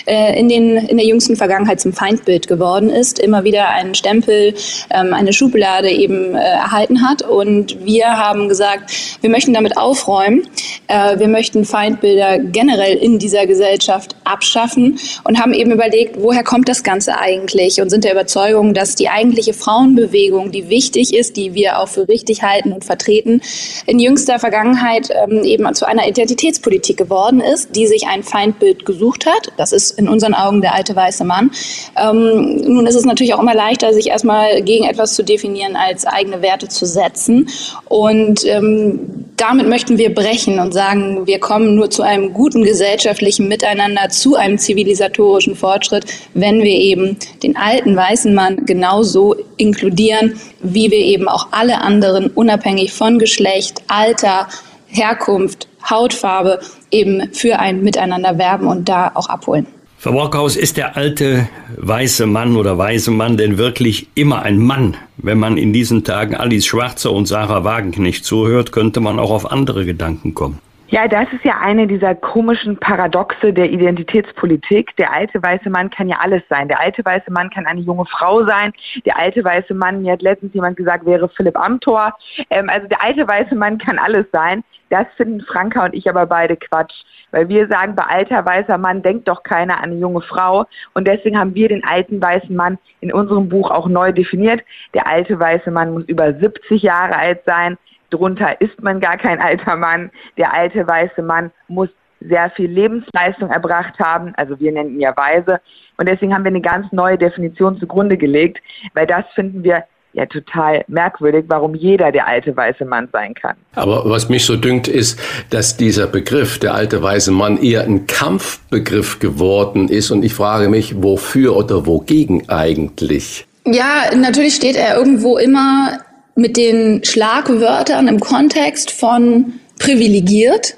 äh, 0.05 0.39
in, 0.39 0.47
den, 0.47 0.77
in 0.77 0.95
der 0.95 1.05
jüngsten 1.05 1.35
Vergangenheit 1.35 1.81
zum 1.81 1.91
Feindbild 1.91 2.47
geworden 2.47 2.89
ist, 2.89 3.19
immer 3.19 3.43
wieder 3.43 3.67
einen 3.69 3.95
Stempel, 3.95 4.53
ähm, 4.91 5.13
eine 5.13 5.33
Schublade 5.33 5.89
eben 5.89 6.35
äh, 6.35 6.39
erhalten 6.39 7.05
hat. 7.05 7.21
Und 7.21 7.84
wir 7.85 8.17
haben 8.17 8.49
gesagt, 8.49 8.91
wir 9.21 9.29
möchten 9.29 9.53
damit 9.53 9.77
aufräumen. 9.77 10.47
Äh, 10.87 11.19
wir 11.19 11.27
möchten 11.27 11.65
Feindbilder 11.65 12.39
generell 12.39 12.97
in 12.97 13.19
dieser 13.19 13.47
Gesellschaft 13.47 14.15
abschaffen 14.23 14.99
und 15.23 15.39
haben 15.39 15.53
eben 15.53 15.71
überlegt, 15.71 16.21
woher 16.21 16.43
kommt 16.43 16.69
das 16.69 16.83
Ganze 16.83 17.17
eigentlich 17.17 17.81
und 17.81 17.89
sind 17.89 18.03
der 18.03 18.13
Überzeugung, 18.13 18.73
dass 18.73 18.95
die 18.95 19.09
eigentliche 19.09 19.53
Frauenbewegung, 19.53 20.51
die 20.51 20.69
wichtig 20.69 21.13
ist, 21.15 21.37
die 21.37 21.53
wir 21.53 21.79
auch 21.79 21.87
für 21.87 22.07
richtig 22.07 22.43
halten 22.43 22.71
und 22.71 22.85
vertreten, 22.85 23.41
in 23.85 23.99
jüngster 23.99 24.39
Vergangenheit 24.39 25.09
ähm, 25.11 25.43
eben 25.43 25.73
zu 25.73 25.87
einer 25.87 26.07
Identitätspolitik 26.07 26.97
geworden 26.97 27.41
ist, 27.41 27.75
die 27.75 27.87
sich 27.87 28.07
ein 28.07 28.23
Feindbild 28.23 28.85
gesucht 28.85 29.25
hat. 29.25 29.51
Das 29.57 29.71
ist 29.71 29.97
in 29.97 30.07
unseren 30.07 30.33
Augen 30.33 30.61
der 30.61 30.75
alte 30.75 30.95
weiße 30.95 31.23
Mann. 31.23 31.51
Ähm, 31.95 32.57
nun 32.57 32.85
ist 32.85 32.95
es 32.95 33.05
natürlich 33.05 33.33
auch 33.33 33.41
immer 33.41 33.55
leichter, 33.55 33.93
sich 33.93 34.07
erstmal 34.07 34.61
gegen 34.61 34.85
etwas 34.85 35.15
zu 35.15 35.23
definieren, 35.23 35.75
als 35.75 36.05
eigene 36.05 36.41
Werte 36.41 36.67
zu 36.67 36.85
setzen. 36.85 37.49
Und 37.85 38.45
ähm, 38.45 39.25
damit 39.37 39.67
möchten 39.67 39.97
wir 39.97 40.13
brechen 40.13 40.59
und 40.59 40.73
sagen, 40.73 41.27
wir 41.27 41.39
kommen 41.39 41.75
nur 41.75 41.89
zu 41.89 42.01
einem 42.01 42.33
guten 42.33 42.63
gesellschaftlichen 42.63 43.47
Miteinander, 43.47 44.09
zu 44.09 44.35
einem 44.35 44.57
zivilisatorischen 44.57 45.55
Fortschritt, 45.55 46.05
wenn 46.33 46.61
wir 46.61 46.73
eben 46.73 47.17
den 47.43 47.57
alten 47.57 47.95
weißen 47.95 48.33
Mann 48.33 48.65
genauso 48.65 49.35
inkludieren, 49.57 50.39
wie 50.61 50.89
wir 50.89 50.99
eben 50.99 51.27
auch 51.27 51.47
alle 51.51 51.81
anderen, 51.81 52.27
unabhängig 52.27 52.93
von 52.93 53.19
Geschlecht, 53.19 53.81
Alter, 53.87 54.47
Herkunft, 54.87 55.67
Hautfarbe, 55.89 56.59
eben 56.91 57.33
für 57.33 57.59
ein 57.59 57.83
Miteinander 57.83 58.37
werben 58.37 58.67
und 58.67 58.87
da 58.89 59.11
auch 59.13 59.29
abholen. 59.29 59.67
Frau 59.97 60.11
Brockhaus, 60.11 60.55
ist 60.55 60.77
der 60.77 60.97
alte 60.97 61.47
weiße 61.77 62.27
Mann 62.27 62.57
oder 62.57 62.77
weiße 62.77 63.11
Mann 63.11 63.37
denn 63.37 63.57
wirklich 63.57 64.07
immer 64.13 64.43
ein 64.43 64.59
Mann? 64.59 64.97
Wenn 65.17 65.39
man 65.39 65.57
in 65.57 65.73
diesen 65.73 66.03
Tagen 66.03 66.35
Alice 66.35 66.65
Schwarzer 66.65 67.11
und 67.11 67.25
Sarah 67.27 67.63
Wagenknecht 67.63 68.23
zuhört, 68.23 68.71
könnte 68.71 68.99
man 68.99 69.17
auch 69.17 69.31
auf 69.31 69.51
andere 69.51 69.85
Gedanken 69.85 70.35
kommen. 70.35 70.59
Ja, 70.89 71.07
das 71.07 71.25
ist 71.33 71.43
ja 71.43 71.57
eine 71.61 71.87
dieser 71.87 72.13
komischen 72.13 72.77
Paradoxe 72.77 73.51
der 73.51 73.71
Identitätspolitik. 73.71 74.95
Der 74.97 75.11
alte 75.11 75.41
weiße 75.41 75.67
Mann 75.71 75.89
kann 75.89 76.07
ja 76.07 76.19
alles 76.19 76.43
sein. 76.47 76.67
Der 76.67 76.79
alte 76.79 77.03
weiße 77.03 77.31
Mann 77.31 77.49
kann 77.49 77.65
eine 77.65 77.81
junge 77.81 78.05
Frau 78.05 78.45
sein. 78.45 78.71
Der 79.03 79.17
alte 79.17 79.43
weiße 79.43 79.73
Mann, 79.73 80.03
mir 80.03 80.13
hat 80.13 80.21
letztens 80.21 80.53
jemand 80.53 80.77
gesagt, 80.77 81.07
wäre 81.07 81.27
Philipp 81.29 81.57
Amthor. 81.57 82.13
Ähm, 82.51 82.69
also 82.69 82.87
der 82.87 83.01
alte 83.01 83.27
weiße 83.27 83.55
Mann 83.55 83.79
kann 83.79 83.97
alles 83.97 84.27
sein. 84.31 84.63
Das 84.89 85.07
finden 85.17 85.41
Franka 85.41 85.85
und 85.85 85.95
ich 85.95 86.07
aber 86.07 86.27
beide 86.27 86.55
Quatsch. 86.55 86.93
Weil 87.31 87.49
wir 87.49 87.67
sagen, 87.67 87.95
bei 87.95 88.03
alter 88.03 88.45
weißer 88.45 88.77
Mann 88.77 89.01
denkt 89.01 89.27
doch 89.27 89.41
keiner 89.41 89.77
an 89.77 89.85
eine 89.85 89.95
junge 89.95 90.21
Frau. 90.21 90.65
Und 90.93 91.07
deswegen 91.07 91.39
haben 91.39 91.55
wir 91.55 91.67
den 91.67 91.83
alten 91.83 92.21
weißen 92.21 92.55
Mann 92.55 92.77
in 93.01 93.11
unserem 93.11 93.49
Buch 93.49 93.71
auch 93.71 93.87
neu 93.87 94.11
definiert. 94.11 94.61
Der 94.93 95.07
alte 95.07 95.39
weiße 95.39 95.71
Mann 95.71 95.93
muss 95.93 96.03
über 96.05 96.31
70 96.31 96.83
Jahre 96.83 97.15
alt 97.15 97.41
sein. 97.47 97.75
Drunter 98.15 98.59
ist 98.61 98.81
man 98.81 98.99
gar 98.99 99.17
kein 99.17 99.39
alter 99.39 99.75
Mann. 99.75 100.11
Der 100.37 100.53
alte 100.53 100.87
weiße 100.87 101.21
Mann 101.21 101.51
muss 101.67 101.89
sehr 102.21 102.49
viel 102.51 102.69
Lebensleistung 102.69 103.49
erbracht 103.49 103.99
haben. 103.99 104.33
Also 104.37 104.59
wir 104.59 104.71
nennen 104.71 104.95
ihn 104.95 105.01
ja 105.01 105.15
Weise. 105.15 105.59
Und 105.97 106.07
deswegen 106.07 106.33
haben 106.33 106.43
wir 106.43 106.49
eine 106.49 106.61
ganz 106.61 106.91
neue 106.91 107.17
Definition 107.17 107.79
zugrunde 107.79 108.17
gelegt, 108.17 108.61
weil 108.93 109.05
das 109.07 109.25
finden 109.33 109.63
wir 109.63 109.83
ja 110.13 110.25
total 110.25 110.85
merkwürdig, 110.87 111.45
warum 111.49 111.75
jeder 111.75 112.11
der 112.11 112.25
alte 112.25 112.55
weiße 112.55 112.85
Mann 112.85 113.09
sein 113.11 113.33
kann. 113.33 113.55
Aber 113.75 114.09
was 114.09 114.29
mich 114.29 114.45
so 114.45 114.55
dünkt, 114.55 114.87
ist, 114.87 115.19
dass 115.49 115.75
dieser 115.75 116.07
Begriff, 116.07 116.57
der 116.57 116.73
alte 116.73 117.03
weiße 117.03 117.31
Mann, 117.31 117.57
eher 117.57 117.83
ein 117.83 118.07
Kampfbegriff 118.07 119.19
geworden 119.19 119.89
ist. 119.89 120.11
Und 120.11 120.23
ich 120.23 120.33
frage 120.33 120.69
mich, 120.69 121.03
wofür 121.03 121.57
oder 121.57 121.85
wogegen 121.85 122.47
eigentlich? 122.47 123.45
Ja, 123.65 124.05
natürlich 124.15 124.55
steht 124.55 124.77
er 124.77 124.95
irgendwo 124.95 125.37
immer 125.37 125.99
mit 126.35 126.57
den 126.57 127.03
Schlagwörtern 127.03 128.07
im 128.07 128.19
Kontext 128.19 128.91
von 128.91 129.53
privilegiert, 129.79 130.75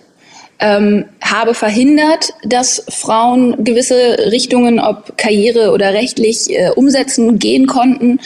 ähm, 0.59 1.05
habe 1.21 1.53
verhindert, 1.53 2.33
dass 2.43 2.83
Frauen 2.89 3.63
gewisse 3.63 4.17
Richtungen, 4.31 4.79
ob 4.79 5.17
Karriere 5.17 5.71
oder 5.71 5.93
rechtlich, 5.93 6.49
äh, 6.49 6.71
umsetzen 6.75 7.37
gehen 7.37 7.67
konnten. 7.67 8.19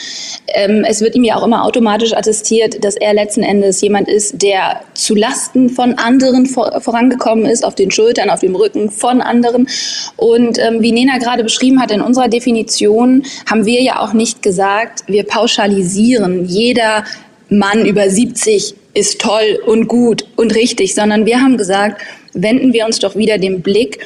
Ähm, 0.48 0.84
es 0.88 1.00
wird 1.00 1.14
ihm 1.14 1.24
ja 1.24 1.36
auch 1.36 1.44
immer 1.44 1.64
automatisch 1.64 2.14
attestiert, 2.14 2.82
dass 2.84 2.96
er 2.96 3.12
letzten 3.12 3.42
Endes 3.42 3.80
jemand 3.82 4.08
ist, 4.08 4.40
der 4.40 4.80
zu 4.94 5.14
Lasten 5.14 5.68
von 5.68 5.94
anderen 5.94 6.46
vor, 6.46 6.80
vorangekommen 6.80 7.44
ist, 7.44 7.64
auf 7.64 7.74
den 7.74 7.90
Schultern, 7.90 8.30
auf 8.30 8.40
dem 8.40 8.54
Rücken 8.54 8.90
von 8.90 9.20
anderen. 9.20 9.68
Und 10.16 10.58
ähm, 10.58 10.80
wie 10.80 10.92
Nena 10.92 11.18
gerade 11.18 11.42
beschrieben 11.42 11.82
hat, 11.82 11.90
in 11.90 12.00
unserer 12.00 12.28
Definition 12.28 13.24
haben 13.50 13.66
wir 13.66 13.82
ja 13.82 14.00
auch 14.00 14.14
nicht 14.14 14.42
gesagt, 14.42 15.04
wir 15.06 15.24
pauschalisieren 15.24 16.46
jeder 16.46 17.04
Mann 17.50 17.84
über 17.84 18.08
70 18.08 18.76
ist 18.94 19.20
toll 19.20 19.60
und 19.66 19.88
gut 19.88 20.26
und 20.36 20.54
richtig, 20.54 20.94
sondern 20.94 21.26
wir 21.26 21.40
haben 21.40 21.56
gesagt, 21.56 22.02
wenden 22.34 22.72
wir 22.72 22.86
uns 22.86 22.98
doch 22.98 23.16
wieder 23.16 23.38
den 23.38 23.62
Blick 23.62 23.98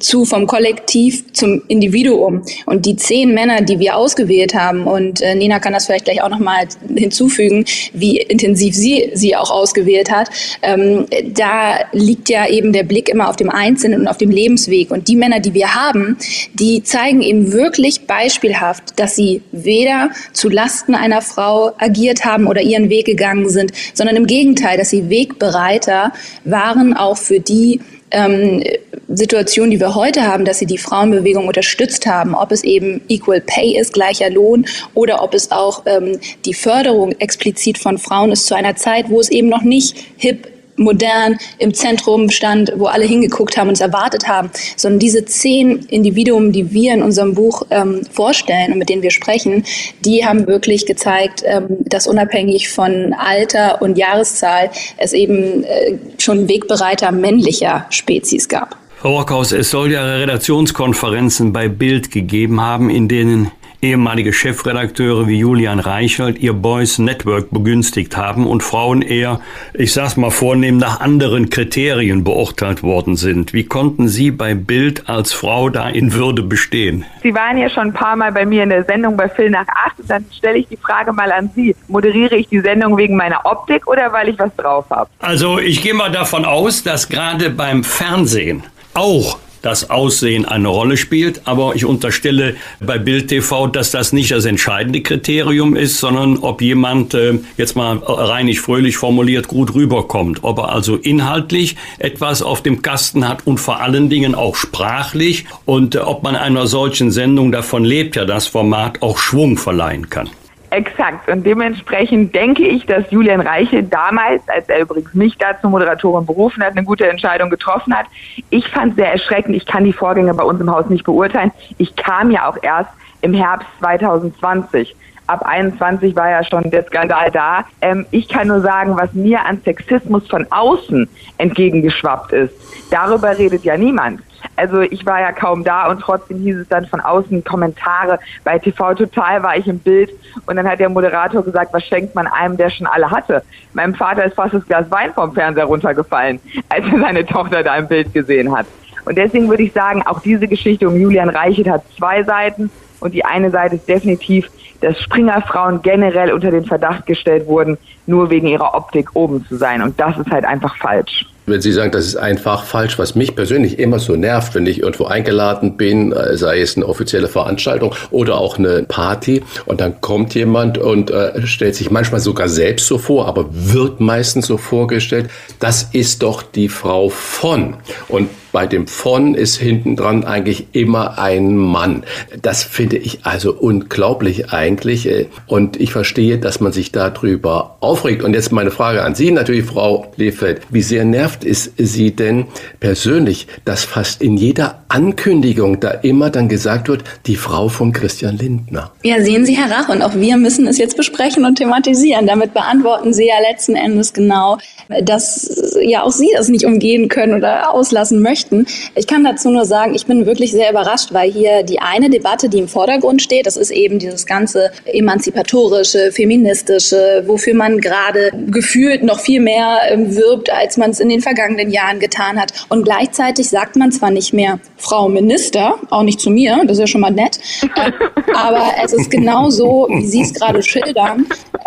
zu 0.00 0.24
vom 0.24 0.46
Kollektiv 0.46 1.32
zum 1.32 1.62
Individuum. 1.68 2.42
Und 2.66 2.86
die 2.86 2.96
zehn 2.96 3.34
Männer, 3.34 3.62
die 3.62 3.78
wir 3.78 3.96
ausgewählt 3.96 4.54
haben, 4.54 4.84
und 4.84 5.20
äh, 5.20 5.34
Nina 5.34 5.58
kann 5.58 5.72
das 5.72 5.86
vielleicht 5.86 6.06
gleich 6.06 6.22
auch 6.22 6.28
nochmal 6.28 6.66
hinzufügen, 6.96 7.64
wie 7.92 8.18
intensiv 8.18 8.74
sie 8.74 9.10
sie 9.14 9.36
auch 9.36 9.50
ausgewählt 9.50 10.10
hat, 10.10 10.30
ähm, 10.62 11.06
da 11.34 11.80
liegt 11.92 12.28
ja 12.28 12.48
eben 12.48 12.72
der 12.72 12.84
Blick 12.84 13.08
immer 13.08 13.28
auf 13.28 13.36
dem 13.36 13.50
Einzelnen 13.50 14.00
und 14.00 14.08
auf 14.08 14.18
dem 14.18 14.30
Lebensweg. 14.30 14.90
Und 14.90 15.08
die 15.08 15.16
Männer, 15.16 15.40
die 15.40 15.54
wir 15.54 15.74
haben, 15.74 16.16
die 16.54 16.82
zeigen 16.82 17.22
eben 17.22 17.52
wirklich 17.52 18.06
beispielhaft, 18.06 18.98
dass 18.98 19.16
sie 19.16 19.42
weder 19.52 20.10
zu 20.32 20.48
Lasten 20.48 20.94
einer 20.94 21.22
Frau 21.22 21.72
agiert 21.78 22.24
haben 22.24 22.46
oder 22.46 22.62
ihren 22.62 22.88
Weg 22.90 23.06
gegangen 23.06 23.48
sind, 23.48 23.72
sondern 23.94 24.16
im 24.16 24.26
Gegenteil, 24.26 24.78
dass 24.78 24.90
sie 24.90 25.10
Wegbereiter 25.10 26.12
waren 26.44 26.94
auch 26.94 27.16
für 27.16 27.40
die, 27.40 27.80
ähm, 28.12 28.62
Situation, 29.08 29.70
die 29.70 29.80
wir 29.80 29.94
heute 29.94 30.22
haben, 30.22 30.44
dass 30.44 30.58
sie 30.58 30.66
die 30.66 30.78
Frauenbewegung 30.78 31.46
unterstützt 31.46 32.06
haben, 32.06 32.34
ob 32.34 32.52
es 32.52 32.64
eben 32.64 33.00
Equal 33.08 33.40
Pay 33.40 33.78
ist, 33.78 33.92
gleicher 33.92 34.30
Lohn, 34.30 34.66
oder 34.94 35.22
ob 35.22 35.34
es 35.34 35.50
auch 35.50 35.82
ähm, 35.86 36.18
die 36.44 36.54
Förderung 36.54 37.12
explizit 37.18 37.78
von 37.78 37.98
Frauen 37.98 38.32
ist 38.32 38.46
zu 38.46 38.54
einer 38.54 38.76
Zeit, 38.76 39.10
wo 39.10 39.20
es 39.20 39.30
eben 39.30 39.48
noch 39.48 39.62
nicht 39.62 39.96
hip 40.16 40.51
modern 40.76 41.38
im 41.58 41.74
Zentrum 41.74 42.30
stand, 42.30 42.72
wo 42.76 42.86
alle 42.86 43.04
hingeguckt 43.04 43.56
haben 43.56 43.68
und 43.68 43.74
es 43.74 43.80
erwartet 43.80 44.28
haben, 44.28 44.50
sondern 44.76 44.98
diese 44.98 45.24
zehn 45.24 45.80
Individuen, 45.88 46.52
die 46.52 46.72
wir 46.72 46.94
in 46.94 47.02
unserem 47.02 47.34
Buch 47.34 47.62
ähm, 47.70 48.02
vorstellen 48.10 48.72
und 48.72 48.78
mit 48.78 48.88
denen 48.88 49.02
wir 49.02 49.10
sprechen, 49.10 49.64
die 50.04 50.24
haben 50.24 50.46
wirklich 50.46 50.86
gezeigt, 50.86 51.42
ähm, 51.44 51.66
dass 51.80 52.06
unabhängig 52.06 52.70
von 52.70 53.14
Alter 53.14 53.82
und 53.82 53.98
Jahreszahl 53.98 54.70
es 54.96 55.12
eben 55.12 55.64
äh, 55.64 55.98
schon 56.18 56.48
Wegbereiter 56.48 57.12
männlicher 57.12 57.86
Spezies 57.90 58.48
gab. 58.48 58.76
Frau 58.98 59.18
Rockhaus, 59.18 59.50
es 59.50 59.70
soll 59.70 59.90
ja 59.90 60.04
Redaktionskonferenzen 60.04 61.52
bei 61.52 61.68
Bild 61.68 62.12
gegeben 62.12 62.60
haben, 62.60 62.88
in 62.88 63.08
denen 63.08 63.50
ehemalige 63.82 64.32
Chefredakteure 64.32 65.26
wie 65.26 65.38
Julian 65.38 65.80
Reichelt 65.80 66.38
ihr 66.38 66.52
Boys 66.52 66.98
Network 66.98 67.50
begünstigt 67.50 68.16
haben 68.16 68.46
und 68.46 68.62
Frauen 68.62 69.02
eher, 69.02 69.40
ich 69.74 69.92
sag's 69.92 70.16
mal 70.16 70.30
vornehm, 70.30 70.76
nach 70.76 71.00
anderen 71.00 71.50
Kriterien 71.50 72.22
beurteilt 72.22 72.84
worden 72.84 73.16
sind. 73.16 73.52
Wie 73.52 73.64
konnten 73.64 74.06
Sie 74.06 74.30
bei 74.30 74.54
Bild 74.54 75.08
als 75.08 75.32
Frau 75.32 75.68
da 75.68 75.88
in 75.88 76.12
Würde 76.12 76.44
bestehen? 76.44 77.04
Sie 77.24 77.34
waren 77.34 77.58
ja 77.58 77.68
schon 77.68 77.88
ein 77.88 77.92
paar 77.92 78.14
Mal 78.14 78.30
bei 78.30 78.46
mir 78.46 78.62
in 78.62 78.70
der 78.70 78.84
Sendung 78.84 79.16
bei 79.16 79.28
Phil 79.28 79.50
nach 79.50 79.66
acht 79.66 79.98
und 79.98 80.08
dann 80.08 80.24
stelle 80.30 80.58
ich 80.58 80.68
die 80.68 80.76
Frage 80.76 81.12
mal 81.12 81.32
an 81.32 81.50
Sie. 81.56 81.74
Moderiere 81.88 82.36
ich 82.36 82.48
die 82.48 82.60
Sendung 82.60 82.96
wegen 82.96 83.16
meiner 83.16 83.44
Optik 83.44 83.88
oder 83.88 84.12
weil 84.12 84.28
ich 84.28 84.38
was 84.38 84.54
drauf 84.54 84.86
habe? 84.90 85.10
Also 85.18 85.58
ich 85.58 85.82
gehe 85.82 85.94
mal 85.94 86.12
davon 86.12 86.44
aus, 86.44 86.84
dass 86.84 87.08
gerade 87.08 87.50
beim 87.50 87.82
Fernsehen 87.82 88.62
auch 88.94 89.38
das 89.62 89.90
Aussehen 89.90 90.44
eine 90.44 90.68
Rolle 90.68 90.96
spielt. 90.96 91.42
Aber 91.46 91.74
ich 91.74 91.84
unterstelle 91.84 92.56
bei 92.80 92.98
Bild 92.98 93.28
TV, 93.28 93.68
dass 93.68 93.90
das 93.90 94.12
nicht 94.12 94.30
das 94.30 94.44
entscheidende 94.44 95.00
Kriterium 95.00 95.76
ist, 95.76 95.98
sondern 95.98 96.38
ob 96.38 96.60
jemand, 96.60 97.14
äh, 97.14 97.38
jetzt 97.56 97.76
mal 97.76 97.96
reinig 97.98 98.60
fröhlich 98.60 98.96
formuliert, 98.96 99.48
gut 99.48 99.74
rüberkommt. 99.74 100.40
Ob 100.42 100.58
er 100.58 100.70
also 100.70 100.96
inhaltlich 100.96 101.76
etwas 101.98 102.42
auf 102.42 102.62
dem 102.62 102.82
Kasten 102.82 103.26
hat 103.28 103.46
und 103.46 103.58
vor 103.58 103.80
allen 103.80 104.10
Dingen 104.10 104.34
auch 104.34 104.56
sprachlich 104.56 105.46
und 105.64 105.94
äh, 105.94 105.98
ob 105.98 106.22
man 106.22 106.36
einer 106.36 106.66
solchen 106.66 107.10
Sendung, 107.10 107.52
davon 107.52 107.84
lebt 107.84 108.16
ja 108.16 108.24
das 108.24 108.46
Format, 108.46 109.00
auch 109.02 109.18
Schwung 109.18 109.56
verleihen 109.56 110.10
kann. 110.10 110.28
Exakt. 110.72 111.28
Und 111.28 111.44
dementsprechend 111.44 112.34
denke 112.34 112.66
ich, 112.66 112.86
dass 112.86 113.10
Julian 113.10 113.42
Reiche 113.42 113.82
damals, 113.82 114.40
als 114.48 114.66
er 114.70 114.80
übrigens 114.80 115.12
mich 115.12 115.36
da 115.36 115.60
zur 115.60 115.68
Moderatorin 115.68 116.24
berufen 116.24 116.64
hat, 116.64 116.70
eine 116.70 116.82
gute 116.82 117.06
Entscheidung 117.06 117.50
getroffen 117.50 117.94
hat. 117.94 118.06
Ich 118.48 118.66
fand 118.68 118.92
es 118.92 118.96
sehr 118.96 119.12
erschreckend. 119.12 119.54
Ich 119.54 119.66
kann 119.66 119.84
die 119.84 119.92
Vorgänge 119.92 120.32
bei 120.32 120.44
uns 120.44 120.58
im 120.62 120.70
Haus 120.70 120.88
nicht 120.88 121.04
beurteilen. 121.04 121.52
Ich 121.76 121.94
kam 121.94 122.30
ja 122.30 122.48
auch 122.48 122.56
erst 122.62 122.88
im 123.20 123.34
Herbst 123.34 123.68
2020 123.80 124.96
ab 125.26 125.42
21 125.44 126.14
war 126.16 126.30
ja 126.30 126.44
schon 126.44 126.70
der 126.70 126.84
Skandal 126.84 127.30
da. 127.30 127.64
Ähm, 127.80 128.06
ich 128.10 128.28
kann 128.28 128.48
nur 128.48 128.60
sagen, 128.60 128.96
was 128.96 129.12
mir 129.12 129.44
an 129.44 129.60
Sexismus 129.64 130.28
von 130.28 130.46
außen 130.50 131.08
entgegengeschwappt 131.38 132.32
ist. 132.32 132.54
Darüber 132.90 133.36
redet 133.36 133.64
ja 133.64 133.76
niemand. 133.76 134.20
Also 134.56 134.80
ich 134.80 135.06
war 135.06 135.20
ja 135.20 135.32
kaum 135.32 135.64
da 135.64 135.88
und 135.88 136.00
trotzdem 136.00 136.38
hieß 136.38 136.56
es 136.56 136.68
dann 136.68 136.86
von 136.86 137.00
außen 137.00 137.44
Kommentare. 137.44 138.18
Bei 138.44 138.58
TV 138.58 138.94
Total 138.94 139.42
war 139.42 139.56
ich 139.56 139.66
im 139.66 139.78
Bild 139.78 140.10
und 140.46 140.56
dann 140.56 140.68
hat 140.68 140.80
der 140.80 140.88
Moderator 140.88 141.44
gesagt, 141.44 141.72
was 141.72 141.84
schenkt 141.84 142.14
man 142.14 142.26
einem, 142.26 142.56
der 142.56 142.70
schon 142.70 142.86
alle 142.86 143.10
hatte. 143.10 143.42
Meinem 143.72 143.94
Vater 143.94 144.24
ist 144.24 144.34
fast 144.34 144.54
das 144.54 144.66
Glas 144.66 144.90
Wein 144.90 145.12
vom 145.14 145.32
Fernseher 145.32 145.64
runtergefallen, 145.64 146.40
als 146.68 146.84
er 146.86 146.98
seine 146.98 147.24
Tochter 147.24 147.62
da 147.62 147.76
im 147.76 147.88
Bild 147.88 148.12
gesehen 148.12 148.54
hat. 148.54 148.66
Und 149.04 149.16
deswegen 149.16 149.48
würde 149.48 149.64
ich 149.64 149.72
sagen, 149.72 150.02
auch 150.06 150.20
diese 150.20 150.46
Geschichte 150.46 150.88
um 150.88 150.96
Julian 150.96 151.28
Reichert 151.28 151.68
hat 151.68 151.82
zwei 151.96 152.22
Seiten. 152.22 152.70
Und 153.00 153.14
die 153.14 153.24
eine 153.24 153.50
Seite 153.50 153.76
ist 153.76 153.88
definitiv, 153.88 154.48
dass 154.82 155.00
Springerfrauen 155.00 155.80
generell 155.82 156.32
unter 156.32 156.50
den 156.50 156.64
Verdacht 156.64 157.06
gestellt 157.06 157.46
wurden, 157.46 157.78
nur 158.06 158.30
wegen 158.30 158.46
ihrer 158.48 158.74
Optik 158.74 159.14
oben 159.14 159.44
zu 159.46 159.56
sein. 159.56 159.82
Und 159.82 159.98
das 159.98 160.18
ist 160.18 160.30
halt 160.30 160.44
einfach 160.44 160.76
falsch. 160.76 161.26
Wenn 161.44 161.60
Sie 161.60 161.72
sagen, 161.72 161.90
das 161.90 162.06
ist 162.06 162.16
einfach 162.16 162.62
falsch, 162.64 163.00
was 163.00 163.16
mich 163.16 163.34
persönlich 163.34 163.80
immer 163.80 163.98
so 163.98 164.14
nervt, 164.14 164.54
wenn 164.54 164.64
ich 164.64 164.80
irgendwo 164.80 165.06
eingeladen 165.06 165.76
bin, 165.76 166.12
äh, 166.12 166.36
sei 166.36 166.60
es 166.60 166.76
eine 166.76 166.86
offizielle 166.86 167.26
Veranstaltung 167.26 167.94
oder 168.12 168.38
auch 168.38 168.58
eine 168.58 168.84
Party, 168.84 169.42
und 169.66 169.80
dann 169.80 170.00
kommt 170.00 170.34
jemand 170.34 170.78
und 170.78 171.10
äh, 171.10 171.44
stellt 171.44 171.74
sich 171.74 171.90
manchmal 171.90 172.20
sogar 172.20 172.48
selbst 172.48 172.86
so 172.86 172.96
vor, 172.96 173.26
aber 173.26 173.46
wird 173.50 174.00
meistens 174.00 174.46
so 174.46 174.56
vorgestellt, 174.56 175.30
das 175.58 175.88
ist 175.92 176.22
doch 176.22 176.42
die 176.42 176.68
Frau 176.68 177.08
von. 177.08 177.74
Und 178.08 178.28
bei 178.52 178.66
dem 178.66 178.86
von 178.86 179.34
ist 179.34 179.56
hinten 179.56 179.96
dran 179.96 180.24
eigentlich 180.24 180.66
immer 180.72 181.18
ein 181.18 181.56
Mann. 181.56 182.04
Das 182.40 182.62
finde 182.62 182.98
ich 182.98 183.20
also 183.24 183.52
unglaublich 183.52 184.50
eigentlich. 184.50 185.08
Äh, 185.08 185.26
und 185.46 185.80
ich 185.80 185.92
verstehe, 185.92 186.38
dass 186.38 186.60
man 186.60 186.72
sich 186.72 186.92
darüber 186.92 187.76
aufregt. 187.80 188.22
Und 188.22 188.34
jetzt 188.34 188.52
meine 188.52 188.70
Frage 188.70 189.02
an 189.02 189.14
Sie 189.14 189.30
natürlich, 189.30 189.64
Frau 189.64 190.12
Lefeld. 190.16 190.60
Wie 190.70 190.82
sehr 190.82 191.04
nervt 191.04 191.44
es 191.44 191.72
Sie 191.76 192.14
denn 192.14 192.46
persönlich, 192.78 193.46
dass 193.64 193.84
fast 193.84 194.22
in 194.22 194.36
jeder 194.36 194.84
Ankündigung 194.88 195.80
da 195.80 195.90
immer 195.90 196.30
dann 196.30 196.48
gesagt 196.48 196.88
wird, 196.88 197.04
die 197.26 197.36
Frau 197.36 197.68
von 197.68 197.92
Christian 197.92 198.36
Lindner? 198.36 198.92
Ja, 199.02 199.22
sehen 199.22 199.46
Sie, 199.46 199.56
Herr 199.56 199.70
Rach, 199.70 199.88
und 199.88 200.02
auch 200.02 200.14
wir 200.14 200.36
müssen 200.36 200.66
es 200.66 200.76
jetzt 200.76 200.96
besprechen 200.96 201.46
und 201.46 201.56
thematisieren. 201.56 202.26
Damit 202.26 202.52
beantworten 202.52 203.14
Sie 203.14 203.26
ja 203.26 203.34
letzten 203.50 203.76
Endes 203.76 204.12
genau, 204.12 204.58
dass 205.02 205.74
ja 205.80 206.02
auch 206.02 206.12
Sie 206.12 206.28
das 206.36 206.48
nicht 206.48 206.66
umgehen 206.66 207.08
können 207.08 207.34
oder 207.34 207.72
auslassen 207.72 208.20
möchten 208.20 208.41
möchten. 208.42 208.66
Ich 208.94 209.06
kann 209.06 209.24
dazu 209.24 209.50
nur 209.50 209.64
sagen, 209.64 209.94
ich 209.94 210.06
bin 210.06 210.26
wirklich 210.26 210.52
sehr 210.52 210.70
überrascht, 210.70 211.12
weil 211.12 211.30
hier 211.30 211.62
die 211.62 211.80
eine 211.80 212.10
Debatte, 212.10 212.48
die 212.48 212.58
im 212.58 212.68
Vordergrund 212.68 213.22
steht, 213.22 213.46
das 213.46 213.56
ist 213.56 213.70
eben 213.70 213.98
dieses 213.98 214.26
ganze 214.26 214.70
emanzipatorische, 214.84 216.12
feministische, 216.12 217.24
wofür 217.26 217.54
man 217.54 217.80
gerade 217.80 218.30
gefühlt 218.48 219.02
noch 219.02 219.20
viel 219.20 219.40
mehr 219.40 219.78
ähm, 219.88 220.14
wirbt, 220.14 220.52
als 220.52 220.76
man 220.76 220.90
es 220.90 221.00
in 221.00 221.08
den 221.08 221.20
vergangenen 221.20 221.70
Jahren 221.70 222.00
getan 222.00 222.40
hat. 222.40 222.52
Und 222.68 222.84
gleichzeitig 222.84 223.48
sagt 223.48 223.76
man 223.76 223.92
zwar 223.92 224.10
nicht 224.10 224.32
mehr 224.32 224.58
Frau 224.76 225.08
Minister, 225.08 225.76
auch 225.90 226.02
nicht 226.02 226.20
zu 226.20 226.30
mir, 226.30 226.60
das 226.64 226.72
ist 226.72 226.80
ja 226.80 226.86
schon 226.86 227.00
mal 227.00 227.10
nett, 227.10 227.38
äh, 227.76 227.92
aber 228.34 228.72
es 228.84 228.92
ist 228.92 229.10
genau 229.10 229.50
so, 229.50 229.86
wie 229.90 230.06
Sie 230.06 230.22
es 230.22 230.34
gerade 230.34 230.62
schildern. 230.62 231.26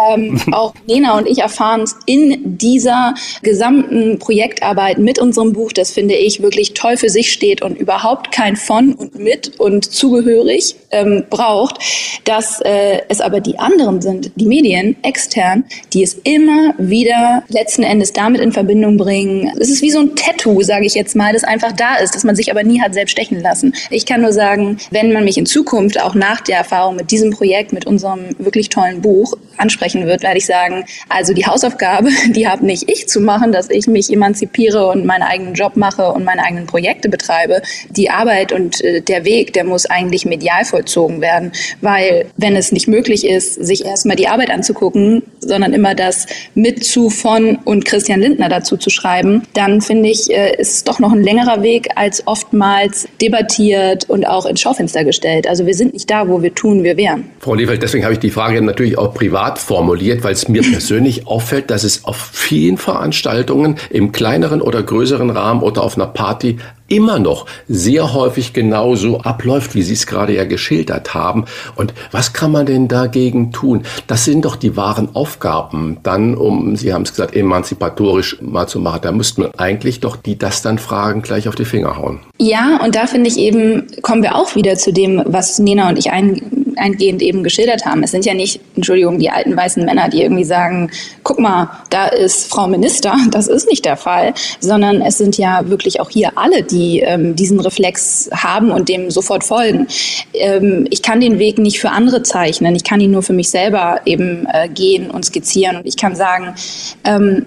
Ähm, 0.10 0.40
auch 0.52 0.74
Lena 0.88 1.18
und 1.18 1.28
ich 1.28 1.40
erfahren 1.40 1.82
es 1.82 1.96
in 2.06 2.58
dieser 2.58 3.14
gesamten 3.42 4.20
Projektarbeit 4.20 4.98
mit 4.98 5.20
unserem 5.20 5.54
Buch, 5.54 5.72
das 5.72 5.92
finde 5.92 6.16
ich 6.16 6.42
wirklich 6.42 6.65
wirklich 6.66 6.74
toll 6.74 6.98
für 6.98 7.10
sich 7.10 7.32
steht 7.32 7.62
und 7.62 7.78
überhaupt 7.78 8.32
kein 8.32 8.56
von 8.56 8.94
und 8.94 9.16
mit 9.16 9.60
und 9.60 9.86
zugehörig 9.86 10.76
ähm, 10.96 11.26
braucht, 11.30 11.80
dass 12.24 12.62
äh, 12.62 13.02
es 13.10 13.22
aber 13.22 13.42
die 13.42 13.60
anderen 13.60 14.02
sind, 14.02 14.32
die 14.36 14.46
Medien 14.46 14.96
extern, 15.04 15.66
die 15.94 16.04
es 16.04 16.16
immer 16.24 16.74
wieder 16.78 17.44
letzten 17.50 17.84
Endes 17.84 18.14
damit 18.14 18.42
in 18.42 18.52
Verbindung 18.52 18.98
bringen. 18.98 19.52
Es 19.60 19.70
ist 19.70 19.82
wie 19.82 19.92
so 19.92 20.00
ein 20.00 20.16
Tattoo, 20.16 20.62
sage 20.62 20.86
ich 20.86 20.96
jetzt 20.96 21.16
mal, 21.16 21.34
das 21.34 21.44
einfach 21.44 21.74
da 21.74 21.96
ist, 21.96 22.16
das 22.16 22.24
man 22.24 22.36
sich 22.36 22.50
aber 22.50 22.64
nie 22.64 22.82
hat 22.82 22.94
selbst 22.94 23.12
stechen 23.12 23.42
lassen. 23.42 23.74
Ich 23.90 24.06
kann 24.06 24.22
nur 24.22 24.32
sagen, 24.32 24.78
wenn 24.92 25.12
man 25.12 25.26
mich 25.26 25.38
in 25.38 25.46
Zukunft 25.46 26.02
auch 26.02 26.16
nach 26.16 26.42
der 26.42 26.58
Erfahrung 26.58 26.96
mit 26.96 27.12
diesem 27.12 27.32
Projekt, 27.32 27.74
mit 27.74 27.86
unserem 27.86 28.36
wirklich 28.40 28.70
tollen 28.70 29.02
Buch 29.02 29.34
ansprechen 29.58 30.06
wird, 30.06 30.24
werde 30.24 30.38
ich 30.38 30.46
sagen, 30.46 30.86
also 31.10 31.34
die 31.34 31.46
Hausaufgabe, 31.46 32.10
die 32.30 32.48
habe 32.48 32.66
nicht 32.66 32.90
ich 32.90 33.08
zu 33.08 33.20
machen, 33.20 33.52
dass 33.52 33.70
ich 33.70 33.88
mich 33.88 34.12
emanzipiere 34.12 34.88
und 34.88 35.06
meinen 35.06 35.24
eigenen 35.24 35.54
Job 35.54 35.76
mache 35.76 36.12
und 36.12 36.24
meine 36.24 36.44
eigenen 36.44 36.68
Projekte 36.68 37.10
betreibe. 37.10 37.62
Die 37.90 38.10
Arbeit 38.10 38.54
und 38.54 38.82
äh, 38.82 39.02
der 39.02 39.26
Weg, 39.26 39.54
der 39.54 39.66
muss 39.66 39.86
eigentlich 39.86 40.26
medial 40.26 40.64
vollzogen 40.64 40.85
werden, 41.22 41.52
weil 41.82 42.28
wenn 42.38 42.56
es 42.56 42.72
nicht 42.72 42.88
möglich 42.88 43.28
ist, 43.28 43.54
sich 43.56 43.86
erstmal 43.86 44.16
die 44.16 44.28
Arbeit 44.28 44.50
anzugucken, 44.50 45.24
sondern 45.40 45.74
immer 45.74 45.96
das 45.96 46.26
mit 46.54 46.84
zu 46.84 47.10
von 47.10 47.58
und 47.66 47.86
Christian 47.86 48.22
Lindner 48.22 48.50
dazu 48.50 48.78
zu 48.78 48.90
schreiben, 48.90 49.44
dann 49.54 49.82
finde 49.82 50.10
ich, 50.10 50.32
äh, 50.32 50.56
ist 50.60 50.74
es 50.74 50.84
doch 50.84 51.00
noch 51.00 51.12
ein 51.12 51.24
längerer 51.24 51.62
Weg 51.64 51.90
als 51.96 52.26
oftmals 52.28 53.08
debattiert 53.22 54.10
und 54.10 54.28
auch 54.28 54.46
ins 54.46 54.62
Schaufenster 54.62 55.04
gestellt. 55.04 55.48
Also 55.48 55.66
wir 55.66 55.74
sind 55.74 55.94
nicht 55.94 56.10
da, 56.10 56.28
wo 56.28 56.42
wir 56.42 56.54
tun, 56.54 56.84
wir 56.84 56.98
wären. 56.98 57.26
Frau 57.40 57.54
Lefeld, 57.54 57.82
deswegen 57.82 58.04
habe 58.04 58.14
ich 58.14 58.20
die 58.20 58.32
Frage 58.32 58.62
natürlich 58.62 58.98
auch 58.98 59.14
privat 59.14 59.60
formuliert, 59.60 60.24
weil 60.24 60.34
es 60.34 60.48
mir 60.48 60.62
persönlich 60.72 61.28
auffällt, 61.28 61.70
dass 61.70 61.84
es 61.84 62.06
auf 62.06 62.18
vielen 62.34 62.78
Veranstaltungen 62.78 63.78
im 63.90 64.12
kleineren 64.12 64.62
oder 64.62 64.84
größeren 64.84 65.30
Rahmen 65.30 65.62
oder 65.62 65.84
auf 65.84 65.96
einer 65.96 66.08
Party 66.08 66.58
immer 66.88 67.20
noch 67.20 67.46
sehr 67.68 68.14
häufig 68.14 68.54
genauso 68.54 69.20
abläuft, 69.22 69.76
wie 69.76 69.82
Sie 69.82 69.94
es 69.94 70.06
gerade 70.08 70.36
ja 70.36 70.46
geschildert 70.46 71.14
haben. 71.14 71.46
Und 71.76 71.94
was 72.12 72.34
kann 72.34 72.52
man 72.52 72.66
denn 72.66 72.88
dagegen 72.88 73.52
tun? 73.52 73.84
Das 74.08 74.26
sind 74.26 74.46
doch 74.46 74.56
die 74.56 74.78
wahren 74.78 75.10
Aufgaben, 75.14 75.98
dann, 76.04 76.36
um, 76.36 76.76
Sie 76.76 76.94
haben 76.94 77.04
es 77.04 77.12
gesagt, 77.12 77.36
emanzipatorisch 77.36 78.38
mal 78.42 78.68
zu 78.68 78.80
machen. 78.80 79.00
Da 79.02 79.12
müsste 79.12 79.42
man 79.42 79.52
eigentlich 79.58 80.00
doch 80.00 80.16
die 80.16 80.38
das 80.38 80.62
dann 80.62 80.78
fragen, 80.78 81.22
gleich 81.22 81.48
auf 81.48 81.56
die 81.56 81.66
Finger 81.66 81.98
hauen. 81.98 82.20
Ja, 82.38 82.80
und 82.84 82.96
da 82.96 83.08
finde 83.08 83.30
ich 83.30 83.38
eben, 83.38 83.88
kommen 84.02 84.22
wir 84.22 84.36
auch 84.36 84.56
wieder 84.56 84.76
zu 84.76 84.92
dem, 84.92 85.22
was 85.26 85.60
Nena 85.60 85.90
und 85.90 85.98
ich 85.98 86.12
ein, 86.12 86.65
eingehend 86.78 87.22
eben 87.22 87.44
geschildert 87.44 87.86
haben. 87.86 88.04
Es 88.04 88.12
sind 88.12 88.26
ja 88.26 88.34
nicht, 88.34 88.60
Entschuldigung, 88.76 89.20
die 89.20 89.30
alten 89.30 89.56
weißen 89.56 89.84
Männer, 89.86 90.10
die 90.10 90.22
irgendwie 90.22 90.44
sagen, 90.44 90.92
guck 91.24 91.40
mal, 91.40 91.70
da 91.90 92.08
ist 92.08 92.48
Frau 92.50 92.68
Minister. 92.68 93.16
Das 93.36 93.48
ist 93.48 93.68
nicht 93.68 93.84
der 93.84 93.98
Fall, 93.98 94.34
sondern 94.62 95.02
es 95.02 95.18
sind 95.18 95.38
ja 95.38 95.68
wirklich 95.68 96.00
auch 96.00 96.10
hier 96.10 96.38
alle, 96.38 96.64
die 96.64 97.02
ähm, 97.02 97.36
diesen 97.36 97.60
Reflex 97.60 98.30
haben 98.32 98.72
und 98.72 98.88
dem 98.88 99.12
sofort 99.12 99.44
folgen. 99.44 99.88
Ähm, 100.34 100.88
ich 100.90 101.02
kann 101.02 101.20
den 101.20 101.38
Weg 101.38 101.58
nicht 101.58 101.80
für 101.80 101.90
andere 101.90 102.24
zeichnen. 102.24 102.76
Ich 102.76 102.86
kann 102.86 103.02
ihn 103.02 103.12
nur 103.12 103.24
für 103.24 103.34
mich 103.34 103.50
selber 103.50 104.00
eben 104.06 104.48
äh, 104.54 104.70
gehen 104.70 105.12
und 105.12 105.26
skizzieren. 105.26 105.78
Und 105.78 105.86
ich 105.86 105.98
kann 105.98 106.16
sagen, 106.16 106.56
ähm, 107.04 107.46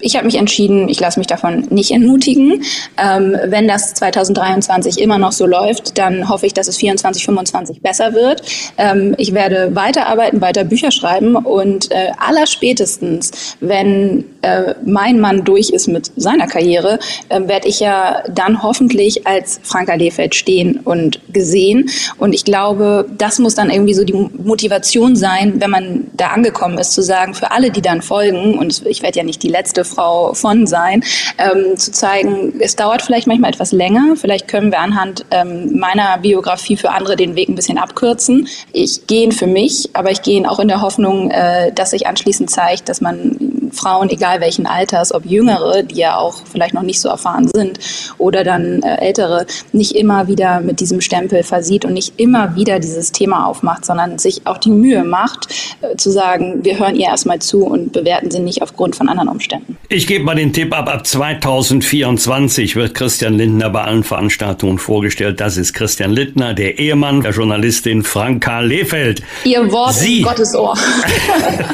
ich 0.00 0.16
habe 0.16 0.26
mich 0.26 0.36
entschieden, 0.36 0.88
ich 0.88 1.00
lasse 1.00 1.18
mich 1.18 1.26
davon 1.26 1.66
nicht 1.70 1.90
entmutigen. 1.90 2.62
Ähm, 2.96 3.36
wenn 3.46 3.68
das 3.68 3.94
2023 3.94 5.00
immer 5.00 5.18
noch 5.18 5.32
so 5.32 5.46
läuft, 5.46 5.98
dann 5.98 6.28
hoffe 6.28 6.46
ich, 6.46 6.54
dass 6.54 6.68
es 6.68 6.76
24, 6.76 7.24
25 7.24 7.82
besser 7.82 8.14
wird. 8.14 8.42
Ähm, 8.78 9.14
ich 9.18 9.34
werde 9.34 9.74
weiterarbeiten, 9.74 10.40
weiter 10.40 10.64
Bücher 10.64 10.90
schreiben 10.90 11.36
und 11.36 11.90
äh, 11.90 12.12
allerspätestens, 12.18 13.56
wenn 13.60 14.24
äh, 14.42 14.74
mein 14.84 15.20
Mann 15.20 15.44
durch 15.44 15.70
ist 15.70 15.88
mit 15.88 16.10
seiner 16.16 16.46
Karriere, 16.46 16.98
äh, 17.28 17.40
werde 17.46 17.68
ich 17.68 17.80
ja 17.80 18.22
dann 18.28 18.62
hoffentlich 18.62 19.26
als 19.26 19.60
Franka 19.62 19.94
Lefeld 19.94 20.34
stehen 20.34 20.80
und 20.84 21.20
gesehen. 21.32 21.90
Und 22.18 22.32
ich 22.32 22.44
glaube, 22.44 23.06
das 23.16 23.38
muss 23.38 23.54
dann 23.54 23.70
irgendwie 23.70 23.94
so 23.94 24.04
die 24.04 24.12
Motivation 24.12 25.16
sein, 25.16 25.60
wenn 25.60 25.70
man 25.70 26.06
da 26.14 26.28
angekommen 26.28 26.78
ist, 26.78 26.92
zu 26.92 27.02
sagen, 27.02 27.34
für 27.34 27.50
alle, 27.50 27.70
die 27.70 27.82
dann 27.82 28.02
folgen, 28.02 28.58
und 28.58 28.86
ich 28.86 29.02
werde 29.02 29.18
ja 29.18 29.24
nicht 29.24 29.42
die 29.42 29.48
letzte 29.48 29.84
Frau 29.90 30.32
von 30.34 30.66
sein, 30.66 31.02
ähm, 31.38 31.76
zu 31.76 31.92
zeigen, 31.92 32.54
es 32.60 32.76
dauert 32.76 33.02
vielleicht 33.02 33.26
manchmal 33.26 33.50
etwas 33.50 33.72
länger. 33.72 34.14
Vielleicht 34.16 34.48
können 34.48 34.70
wir 34.70 34.80
anhand 34.80 35.24
ähm, 35.30 35.78
meiner 35.78 36.18
Biografie 36.18 36.76
für 36.76 36.90
andere 36.90 37.16
den 37.16 37.34
Weg 37.34 37.48
ein 37.48 37.54
bisschen 37.54 37.78
abkürzen. 37.78 38.48
Ich 38.72 39.06
gehe 39.06 39.24
ihn 39.24 39.32
für 39.32 39.46
mich, 39.46 39.90
aber 39.92 40.10
ich 40.10 40.22
gehe 40.22 40.36
ihn 40.36 40.46
auch 40.46 40.60
in 40.60 40.68
der 40.68 40.80
Hoffnung, 40.80 41.30
äh, 41.30 41.72
dass 41.72 41.90
sich 41.90 42.06
anschließend 42.06 42.50
zeigt, 42.50 42.88
dass 42.88 43.00
man 43.00 43.59
Frauen, 43.72 44.10
egal 44.10 44.40
welchen 44.40 44.66
Alters, 44.66 45.14
ob 45.14 45.24
jüngere, 45.24 45.82
die 45.82 45.96
ja 45.96 46.16
auch 46.16 46.42
vielleicht 46.50 46.74
noch 46.74 46.82
nicht 46.82 47.00
so 47.00 47.08
erfahren 47.08 47.48
sind, 47.52 47.78
oder 48.18 48.44
dann 48.44 48.82
äh, 48.82 48.96
ältere, 48.96 49.46
nicht 49.72 49.92
immer 49.92 50.28
wieder 50.28 50.60
mit 50.60 50.80
diesem 50.80 51.00
Stempel 51.00 51.42
versieht 51.42 51.84
und 51.84 51.92
nicht 51.92 52.14
immer 52.18 52.56
wieder 52.56 52.78
dieses 52.78 53.12
Thema 53.12 53.46
aufmacht, 53.46 53.84
sondern 53.84 54.18
sich 54.18 54.46
auch 54.46 54.58
die 54.58 54.70
Mühe 54.70 55.04
macht, 55.04 55.48
äh, 55.80 55.96
zu 55.96 56.10
sagen, 56.10 56.64
wir 56.64 56.78
hören 56.78 56.96
ihr 56.96 57.06
erstmal 57.06 57.38
zu 57.40 57.64
und 57.64 57.92
bewerten 57.92 58.30
sie 58.30 58.40
nicht 58.40 58.62
aufgrund 58.62 58.96
von 58.96 59.08
anderen 59.08 59.28
Umständen. 59.28 59.76
Ich 59.88 60.06
gebe 60.06 60.24
mal 60.24 60.36
den 60.36 60.52
Tipp 60.52 60.76
ab, 60.76 60.88
ab 60.88 61.06
2024 61.06 62.76
wird 62.76 62.94
Christian 62.94 63.34
Lindner 63.34 63.70
bei 63.70 63.82
allen 63.82 64.04
Veranstaltungen 64.04 64.78
vorgestellt. 64.78 65.40
Das 65.40 65.56
ist 65.56 65.72
Christian 65.72 66.12
Lindner, 66.12 66.54
der 66.54 66.78
Ehemann 66.78 67.22
der 67.22 67.32
Journalistin 67.32 68.02
Franka 68.02 68.60
Lehfeld. 68.60 69.22
Ihr 69.44 69.70
Wort 69.72 69.94
Sie, 69.94 70.22
Gottes 70.22 70.54
Ohr. 70.54 70.76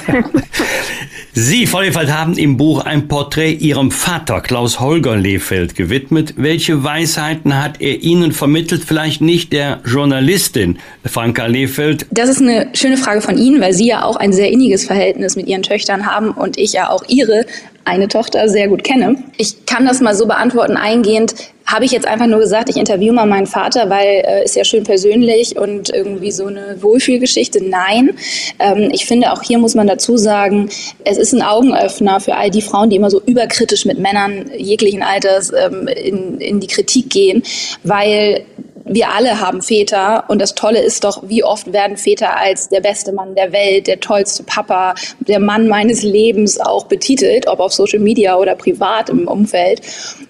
Sie, 1.38 1.66
Frau 1.66 1.82
Lehfeld, 1.86 2.12
haben 2.12 2.36
im 2.36 2.56
Buch 2.56 2.84
ein 2.84 3.06
Porträt 3.06 3.52
Ihrem 3.52 3.92
Vater, 3.92 4.40
Klaus 4.40 4.80
Holger 4.80 5.14
Lehfeld, 5.14 5.76
gewidmet. 5.76 6.34
Welche 6.36 6.82
Weisheiten 6.82 7.62
hat 7.62 7.80
er 7.80 8.02
Ihnen 8.02 8.32
vermittelt? 8.32 8.82
Vielleicht 8.84 9.20
nicht 9.20 9.52
der 9.52 9.78
Journalistin 9.84 10.78
Franka 11.04 11.46
Lehfeld. 11.46 12.04
Das 12.10 12.28
ist 12.28 12.42
eine 12.42 12.70
schöne 12.72 12.96
Frage 12.96 13.20
von 13.20 13.38
Ihnen, 13.38 13.60
weil 13.60 13.72
Sie 13.72 13.86
ja 13.86 14.02
auch 14.02 14.16
ein 14.16 14.32
sehr 14.32 14.50
inniges 14.50 14.84
Verhältnis 14.84 15.36
mit 15.36 15.46
Ihren 15.46 15.62
Töchtern 15.62 16.06
haben 16.06 16.32
und 16.32 16.58
ich 16.58 16.72
ja 16.72 16.90
auch 16.90 17.04
Ihre 17.06 17.46
eine 17.86 18.08
Tochter 18.08 18.48
sehr 18.48 18.68
gut 18.68 18.84
kenne. 18.84 19.16
Ich 19.38 19.64
kann 19.64 19.86
das 19.86 20.00
mal 20.00 20.14
so 20.14 20.26
beantworten, 20.26 20.76
eingehend 20.76 21.34
habe 21.66 21.84
ich 21.84 21.90
jetzt 21.90 22.06
einfach 22.06 22.26
nur 22.26 22.38
gesagt, 22.38 22.68
ich 22.68 22.76
interviewe 22.76 23.12
mal 23.12 23.26
meinen 23.26 23.46
Vater, 23.46 23.90
weil 23.90 24.22
äh, 24.24 24.44
ist 24.44 24.54
ja 24.54 24.64
schön 24.64 24.84
persönlich 24.84 25.56
und 25.56 25.90
irgendwie 25.90 26.30
so 26.30 26.46
eine 26.46 26.80
Wohlfühlgeschichte. 26.80 27.64
Nein, 27.64 28.16
ähm, 28.60 28.90
ich 28.92 29.06
finde 29.06 29.32
auch 29.32 29.42
hier 29.42 29.58
muss 29.58 29.74
man 29.74 29.86
dazu 29.86 30.16
sagen, 30.16 30.68
es 31.04 31.18
ist 31.18 31.32
ein 31.32 31.42
Augenöffner 31.42 32.20
für 32.20 32.36
all 32.36 32.50
die 32.50 32.62
Frauen, 32.62 32.90
die 32.90 32.96
immer 32.96 33.10
so 33.10 33.20
überkritisch 33.22 33.84
mit 33.84 33.98
Männern 33.98 34.50
jeglichen 34.56 35.02
Alters 35.02 35.52
ähm, 35.52 35.88
in, 35.88 36.40
in 36.40 36.60
die 36.60 36.68
Kritik 36.68 37.10
gehen, 37.10 37.42
weil 37.82 38.44
wir 38.88 39.10
alle 39.10 39.40
haben 39.40 39.62
Väter 39.62 40.24
und 40.28 40.40
das 40.40 40.54
Tolle 40.54 40.80
ist 40.80 41.02
doch, 41.02 41.22
wie 41.26 41.42
oft 41.42 41.72
werden 41.72 41.96
Väter 41.96 42.36
als 42.36 42.68
der 42.68 42.80
beste 42.80 43.12
Mann 43.12 43.34
der 43.34 43.52
Welt, 43.52 43.88
der 43.88 43.98
tollste 43.98 44.44
Papa, 44.44 44.94
der 45.18 45.40
Mann 45.40 45.66
meines 45.66 46.02
Lebens 46.02 46.60
auch 46.60 46.86
betitelt, 46.86 47.48
ob 47.48 47.58
auf 47.58 47.72
Social 47.72 47.98
Media 47.98 48.36
oder 48.36 48.54
privat 48.54 49.10
im 49.10 49.26
Umfeld. 49.26 49.80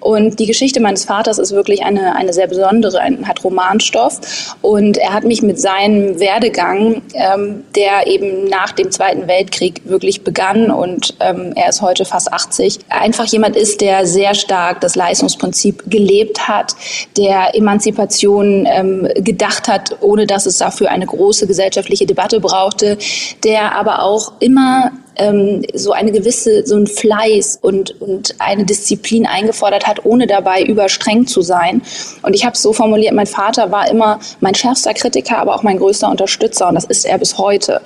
Und 0.01 0.39
die 0.41 0.47
Geschichte 0.47 0.81
meines 0.81 1.05
Vaters 1.05 1.39
ist 1.39 1.53
wirklich 1.53 1.85
eine, 1.85 2.17
eine 2.17 2.33
sehr 2.33 2.47
besondere, 2.47 3.03
hat 3.25 3.45
Romanstoff 3.45 4.57
und 4.63 4.97
er 4.97 5.13
hat 5.13 5.25
mich 5.25 5.43
mit 5.43 5.61
seinem 5.61 6.19
Werdegang, 6.19 7.03
ähm, 7.13 7.65
der 7.75 8.07
eben 8.07 8.49
nach 8.49 8.73
dem 8.73 8.91
Zweiten 8.91 9.29
Weltkrieg 9.29 9.83
wirklich 9.85 10.25
begann 10.25 10.71
und 10.71 11.15
ähm, 11.21 11.53
er 11.55 11.69
ist 11.69 11.83
heute 11.83 12.07
fast 12.07 12.33
80, 12.33 12.79
einfach 12.89 13.27
jemand 13.27 13.55
ist, 13.55 13.83
der 13.83 14.07
sehr 14.07 14.35
stark 14.35 14.81
das 14.81 14.95
Leistungsprinzip 14.95 15.83
gelebt 15.91 16.49
hat, 16.49 16.75
der 17.17 17.55
Emanzipation 17.55 18.46
Diskussionen 18.47 18.67
ähm, 18.67 19.09
gedacht 19.25 19.69
hat, 19.69 19.97
ohne 20.01 20.27
dass 20.27 20.47
es 20.47 20.59
dafür 20.59 20.91
eine 20.91 21.07
große 21.07 21.47
gesellschaftliche 21.47 22.07
Debatte 22.07 22.41
brauchte, 22.41 22.99
der 23.45 23.75
aber 23.75 24.03
auch 24.03 24.33
immer 24.41 24.93
ähm, 25.17 25.63
so 25.75 25.93
eine 25.93 26.13
gewisse, 26.13 26.67
so 26.67 26.77
ein 26.77 26.87
Fleiß 26.87 27.59
und, 27.63 28.01
und 28.01 28.35
eine 28.39 28.65
Disziplin 28.65 29.27
eingefordert 29.27 29.87
hat, 29.87 30.05
ohne 30.05 30.27
dabei 30.27 30.63
überstreng 30.63 31.27
zu 31.27 31.43
sein. 31.43 31.83
Und 32.23 32.35
ich 32.35 32.45
habe 32.45 32.55
es 32.55 32.63
so 32.63 32.73
formuliert, 32.73 33.15
mein 33.15 33.27
Vater 33.27 33.73
war 33.73 33.91
immer 33.91 34.21
mein 34.41 34.55
schärfster 34.55 34.95
Kritiker, 34.95 35.39
aber 35.39 35.55
auch 35.55 35.63
mein 35.63 35.79
größter 35.79 36.11
Unterstützer 36.11 36.69
und 36.69 36.75
das 36.75 36.85
ist 36.85 37.05
er 37.05 37.19
bis 37.19 37.39
heute. 37.39 37.81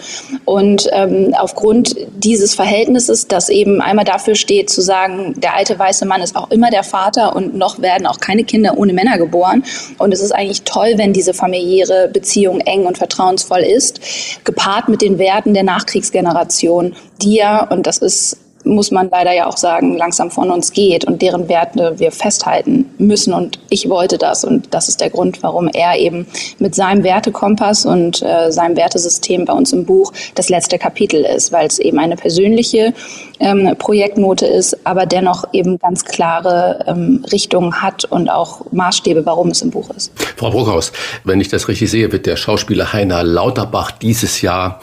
Und 0.45 0.89
ähm, 0.93 1.35
aufgrund 1.39 1.97
dieses 2.17 2.55
Verhältnisses, 2.55 3.29
das 3.29 3.49
eben 3.49 3.81
einmal 3.81 4.05
dafür 4.05 4.35
steht, 4.35 4.71
zu 4.71 4.81
sagen, 4.81 5.35
der 5.37 5.55
alte 5.55 5.79
weiße 5.79 6.07
Mann 6.07 6.23
ist 6.23 6.37
auch 6.37 6.51
immer 6.51 6.71
der 6.71 6.83
Vater 6.83 7.37
und 7.37 7.55
noch 7.55 7.81
werden 7.81 8.07
auch 8.07 8.19
keine 8.19 8.45
Kinder 8.45 8.77
ohne 8.77 8.93
Männer 8.93 9.19
geboren. 9.19 9.65
Und 9.99 10.13
es 10.13 10.21
ist 10.21 10.33
eigentlich 10.33 10.50
toll, 10.59 10.95
wenn 10.97 11.13
diese 11.13 11.35
familiäre 11.35 12.09
Beziehung 12.09 12.61
eng 12.61 12.87
und 12.87 12.99
vertrauensvoll 12.99 13.61
ist, 13.61 14.01
gepaart 14.45 14.89
mit 14.89 15.03
den 15.03 15.19
Werten 15.19 15.55
der 15.55 15.63
Nachkriegsgeneration 15.63 16.95
die 17.23 17.37
ja, 17.37 17.63
und 17.65 17.87
das 17.87 17.99
ist 17.99 18.39
muss 18.65 18.91
man 18.91 19.09
leider 19.11 19.33
ja 19.33 19.47
auch 19.47 19.57
sagen, 19.57 19.97
langsam 19.97 20.31
von 20.31 20.51
uns 20.51 20.73
geht 20.73 21.05
und 21.05 21.23
deren 21.23 21.49
Werte 21.49 21.95
wir 21.99 22.13
festhalten 22.13 22.87
müssen. 22.99 23.33
Und 23.33 23.59
ich 23.71 23.89
wollte 23.89 24.19
das. 24.19 24.45
Und 24.45 24.73
das 24.75 24.89
ist 24.89 25.01
der 25.01 25.11
Grund, 25.11 25.43
warum 25.43 25.69
er 25.69 25.97
eben 25.97 26.27
mit 26.59 26.75
seinem 26.75 27.03
Wertekompass 27.05 27.87
und 27.87 28.23
äh, 28.23 28.51
seinem 28.51 28.77
Wertesystem 28.77 29.45
bei 29.45 29.53
uns 29.53 29.73
im 29.73 29.85
Buch 29.85 30.13
das 30.35 30.49
letzte 30.49 30.79
Kapitel 30.79 31.25
ist, 31.25 31.53
weil 31.53 31.67
es 31.67 31.79
eben 31.79 31.99
eine 31.99 32.17
persönliche 32.17 32.93
ähm, 33.39 33.75
Projektnote 33.79 34.47
ist, 34.47 34.87
aber 34.87 35.07
dennoch 35.07 35.45
eben 35.53 35.79
ganz 35.79 36.05
klare 36.05 36.85
ähm, 36.87 37.25
Richtungen 37.33 37.83
hat 37.83 38.05
und 38.05 38.31
auch 38.31 38.61
Maßstäbe, 38.73 39.25
warum 39.25 39.49
es 39.49 39.63
im 39.63 39.71
Buch 39.71 39.91
ist. 39.97 40.13
Frau 40.37 40.51
Bruckhaus, 40.51 40.93
wenn 41.25 41.41
ich 41.41 41.49
das 41.49 41.69
richtig 41.69 41.91
sehe, 41.91 42.13
wird 42.13 42.27
der 42.27 42.37
Schauspieler 42.37 42.93
Heiner 42.93 43.23
Lauterbach 43.23 43.91
dieses 43.91 44.43
Jahr 44.43 44.81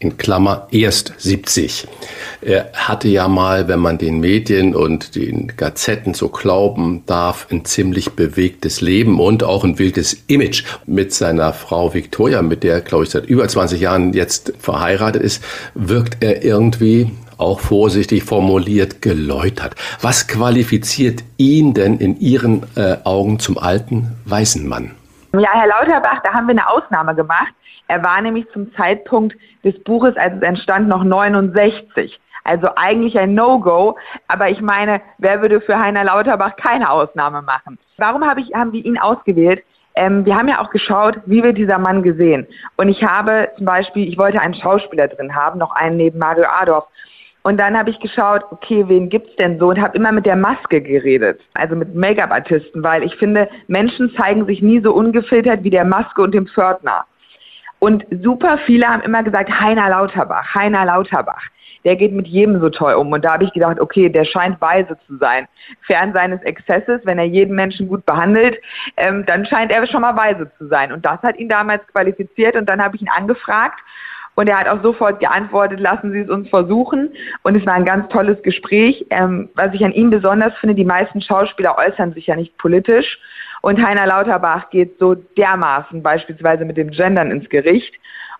in 0.00 0.16
Klammer 0.16 0.66
erst 0.72 1.12
70. 1.18 1.86
Er 2.40 2.72
hatte 2.72 3.06
ja 3.06 3.28
mal, 3.28 3.68
wenn 3.68 3.80
man 3.80 3.98
den 3.98 4.18
Medien 4.18 4.74
und 4.74 5.14
den 5.14 5.52
Gazetten 5.56 6.14
so 6.14 6.30
glauben 6.30 7.02
darf, 7.04 7.46
ein 7.50 7.66
ziemlich 7.66 8.12
bewegtes 8.12 8.80
Leben 8.80 9.20
und 9.20 9.44
auch 9.44 9.62
ein 9.62 9.78
wildes 9.78 10.16
Image 10.26 10.64
mit 10.86 11.12
seiner 11.12 11.52
Frau 11.52 11.92
Victoria, 11.92 12.40
mit 12.40 12.64
der, 12.64 12.80
glaube 12.80 13.04
ich, 13.04 13.10
seit 13.10 13.26
über 13.26 13.46
20 13.46 13.78
Jahren 13.78 14.14
jetzt 14.14 14.54
verheiratet 14.58 15.22
ist, 15.22 15.44
wirkt 15.74 16.24
er 16.24 16.42
irgendwie 16.42 17.10
auch 17.36 17.60
vorsichtig 17.60 18.24
formuliert 18.24 19.02
geläutert. 19.02 19.74
Was 20.00 20.26
qualifiziert 20.28 21.24
ihn 21.36 21.74
denn 21.74 21.98
in 21.98 22.18
Ihren 22.20 22.62
äh, 22.74 22.96
Augen 23.04 23.38
zum 23.38 23.58
alten 23.58 24.12
weißen 24.24 24.66
Mann? 24.66 24.92
Ja, 25.32 25.50
Herr 25.52 25.68
Lauterbach, 25.68 26.22
da 26.24 26.32
haben 26.32 26.48
wir 26.48 26.52
eine 26.52 26.68
Ausnahme 26.68 27.14
gemacht. 27.14 27.52
Er 27.86 28.02
war 28.02 28.20
nämlich 28.20 28.50
zum 28.52 28.74
Zeitpunkt 28.74 29.36
des 29.64 29.80
Buches, 29.84 30.16
als 30.16 30.34
es 30.34 30.42
entstand, 30.42 30.88
noch 30.88 31.04
69. 31.04 32.20
Also 32.42 32.68
eigentlich 32.74 33.16
ein 33.16 33.34
No-Go. 33.34 33.96
Aber 34.26 34.48
ich 34.48 34.60
meine, 34.60 35.00
wer 35.18 35.40
würde 35.40 35.60
für 35.60 35.78
Heiner 35.78 36.02
Lauterbach 36.02 36.56
keine 36.56 36.90
Ausnahme 36.90 37.42
machen? 37.42 37.78
Warum 37.96 38.26
hab 38.26 38.38
ich, 38.38 38.52
haben 38.54 38.72
wir 38.72 38.84
ihn 38.84 38.98
ausgewählt? 38.98 39.62
Ähm, 39.94 40.24
wir 40.24 40.36
haben 40.36 40.48
ja 40.48 40.60
auch 40.60 40.70
geschaut, 40.70 41.18
wie 41.26 41.42
wird 41.42 41.58
dieser 41.58 41.78
Mann 41.78 42.02
gesehen. 42.02 42.46
Und 42.76 42.88
ich 42.88 43.04
habe 43.04 43.50
zum 43.56 43.66
Beispiel, 43.66 44.08
ich 44.08 44.18
wollte 44.18 44.40
einen 44.40 44.54
Schauspieler 44.54 45.08
drin 45.08 45.34
haben, 45.34 45.58
noch 45.58 45.74
einen 45.74 45.96
neben 45.96 46.18
Mario 46.18 46.46
Adorf. 46.48 46.86
Und 47.42 47.58
dann 47.58 47.76
habe 47.76 47.88
ich 47.90 47.98
geschaut, 48.00 48.42
okay, 48.50 48.84
wen 48.86 49.08
gibt's 49.08 49.34
denn 49.36 49.58
so? 49.58 49.68
Und 49.68 49.80
habe 49.80 49.96
immer 49.96 50.12
mit 50.12 50.26
der 50.26 50.36
Maske 50.36 50.82
geredet, 50.82 51.40
also 51.54 51.74
mit 51.74 51.94
Make-up-Artisten, 51.94 52.82
weil 52.82 53.02
ich 53.02 53.14
finde, 53.16 53.48
Menschen 53.66 54.14
zeigen 54.18 54.44
sich 54.46 54.60
nie 54.60 54.80
so 54.82 54.92
ungefiltert 54.92 55.64
wie 55.64 55.70
der 55.70 55.86
Maske 55.86 56.20
und 56.20 56.34
dem 56.34 56.46
Pförtner. 56.46 57.06
Und 57.78 58.04
super 58.22 58.58
viele 58.66 58.86
haben 58.86 59.02
immer 59.02 59.22
gesagt, 59.22 59.50
Heiner 59.58 59.88
Lauterbach, 59.88 60.54
Heiner 60.54 60.84
Lauterbach. 60.84 61.42
Der 61.84 61.96
geht 61.96 62.12
mit 62.12 62.26
jedem 62.26 62.60
so 62.60 62.68
toll 62.68 62.92
um. 62.92 63.10
Und 63.10 63.24
da 63.24 63.32
habe 63.32 63.44
ich 63.44 63.54
gedacht, 63.54 63.80
okay, 63.80 64.10
der 64.10 64.24
scheint 64.26 64.60
weise 64.60 64.98
zu 65.06 65.16
sein. 65.16 65.48
Fern 65.86 66.12
seines 66.12 66.42
Exzesses, 66.42 67.00
wenn 67.04 67.18
er 67.18 67.24
jeden 67.24 67.56
Menschen 67.56 67.88
gut 67.88 68.04
behandelt, 68.04 68.58
ähm, 68.98 69.24
dann 69.24 69.46
scheint 69.46 69.72
er 69.72 69.86
schon 69.86 70.02
mal 70.02 70.14
weise 70.14 70.50
zu 70.58 70.68
sein. 70.68 70.92
Und 70.92 71.06
das 71.06 71.22
hat 71.22 71.38
ihn 71.38 71.48
damals 71.48 71.80
qualifiziert. 71.86 72.54
Und 72.54 72.68
dann 72.68 72.84
habe 72.84 72.96
ich 72.96 73.02
ihn 73.02 73.08
angefragt. 73.08 73.80
Und 74.40 74.48
er 74.48 74.58
hat 74.58 74.68
auch 74.68 74.82
sofort 74.82 75.20
geantwortet, 75.20 75.80
lassen 75.80 76.12
Sie 76.12 76.20
es 76.20 76.30
uns 76.30 76.48
versuchen. 76.48 77.10
Und 77.42 77.58
es 77.58 77.66
war 77.66 77.74
ein 77.74 77.84
ganz 77.84 78.08
tolles 78.08 78.42
Gespräch. 78.42 79.04
Ähm, 79.10 79.50
was 79.54 79.74
ich 79.74 79.84
an 79.84 79.92
ihm 79.92 80.08
besonders 80.08 80.56
finde, 80.60 80.74
die 80.74 80.86
meisten 80.86 81.20
Schauspieler 81.20 81.76
äußern 81.76 82.14
sich 82.14 82.28
ja 82.28 82.36
nicht 82.36 82.56
politisch. 82.56 83.18
Und 83.60 83.84
Heiner 83.86 84.06
Lauterbach 84.06 84.70
geht 84.70 84.98
so 84.98 85.14
dermaßen 85.14 86.02
beispielsweise 86.02 86.64
mit 86.64 86.78
dem 86.78 86.90
Gendern 86.90 87.30
ins 87.30 87.50
Gericht. 87.50 87.92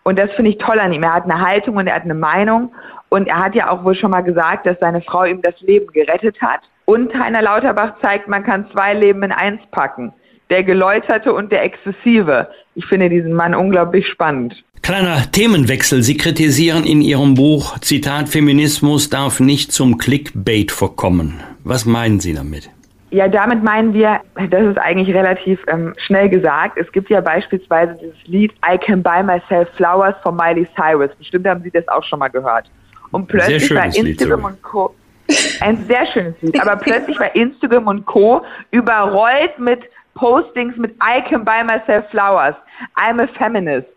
Und 0.03 0.19
das 0.19 0.31
finde 0.33 0.53
ich 0.53 0.57
toll 0.57 0.81
an 0.81 0.95
ihm. 0.95 1.03
Er 1.03 1.13
hat 1.13 1.25
eine 1.25 1.47
Haltung 1.47 1.77
und 1.77 1.87
er 1.87 1.97
hat 1.97 2.05
eine 2.05 2.15
Meinung. 2.15 2.73
Und 3.11 3.29
er 3.29 3.39
hat 3.39 3.55
ja 3.55 3.69
auch 3.69 3.85
wohl 3.85 3.95
schon 3.95 4.11
mal 4.11 4.23
gesagt, 4.23 4.65
dass 4.65 4.79
seine 4.81 5.03
Frau 5.03 5.25
ihm 5.25 5.43
das 5.43 5.61
Leben 5.61 5.89
gerettet 5.93 6.41
hat. 6.41 6.61
Und 6.87 7.13
Heiner 7.13 7.43
Lauterbach 7.43 8.01
zeigt, 8.01 8.27
man 8.27 8.43
kann 8.43 8.71
zwei 8.73 8.95
Leben 8.95 9.23
in 9.23 9.33
eins 9.33 9.61
packen. 9.71 10.15
Der 10.51 10.65
Geläuterte 10.65 11.33
und 11.33 11.51
der 11.51 11.63
Exzessive. 11.63 12.49
Ich 12.75 12.85
finde 12.87 13.09
diesen 13.09 13.33
Mann 13.33 13.55
unglaublich 13.55 14.07
spannend. 14.09 14.63
Kleiner 14.83 15.31
Themenwechsel. 15.31 16.03
Sie 16.03 16.17
kritisieren 16.17 16.85
in 16.85 17.03
Ihrem 17.03 17.35
Buch, 17.35 17.79
Zitat, 17.79 18.29
Feminismus 18.29 19.11
darf 19.11 19.39
nicht 19.39 19.73
zum 19.73 19.99
Clickbait 19.99 20.73
verkommen. 20.73 21.41
Was 21.65 21.85
meinen 21.85 22.19
Sie 22.19 22.35
damit? 22.35 22.71
Ja, 23.11 23.29
damit 23.29 23.63
meinen 23.63 23.93
wir, 23.93 24.21
das 24.51 24.67
ist 24.67 24.79
eigentlich 24.79 25.15
relativ 25.15 25.59
ähm, 25.67 25.95
schnell 25.99 26.29
gesagt. 26.29 26.79
Es 26.79 26.91
gibt 26.93 27.11
ja 27.11 27.21
beispielsweise 27.21 27.99
dieses 28.01 28.17
Lied 28.27 28.53
I 28.65 28.79
Can 28.79 29.03
Buy 29.03 29.23
Myself 29.23 29.69
Flowers 29.77 30.15
von 30.23 30.37
Miley 30.37 30.67
Cyrus. 30.77 31.11
Bestimmt 31.19 31.47
haben 31.47 31.63
Sie 31.63 31.71
das 31.71 31.87
auch 31.89 32.05
schon 32.05 32.21
mal 32.21 32.29
gehört. 32.29 32.71
Und 33.11 33.27
plötzlich 33.27 33.75
war 33.75 33.87
Instagram 33.87 34.41
Lied, 34.41 34.45
und 34.45 34.63
Co. 34.63 34.95
Ein 35.61 35.85
sehr 35.87 36.07
schönes 36.07 36.35
Lied. 36.41 36.61
Aber 36.61 36.77
plötzlich 36.77 37.19
war 37.19 37.35
Instagram 37.35 37.87
und 37.89 38.07
Co. 38.07 38.43
überrollt 38.71 39.59
mit 39.59 39.81
Postings 40.21 40.77
mit 40.77 40.95
I 41.03 41.23
Can 41.23 41.47
Buy 41.47 41.65
Myself 41.65 42.05
Flowers. 42.11 42.55
I'm 42.95 43.19
a 43.23 43.27
Feminist. 43.39 43.89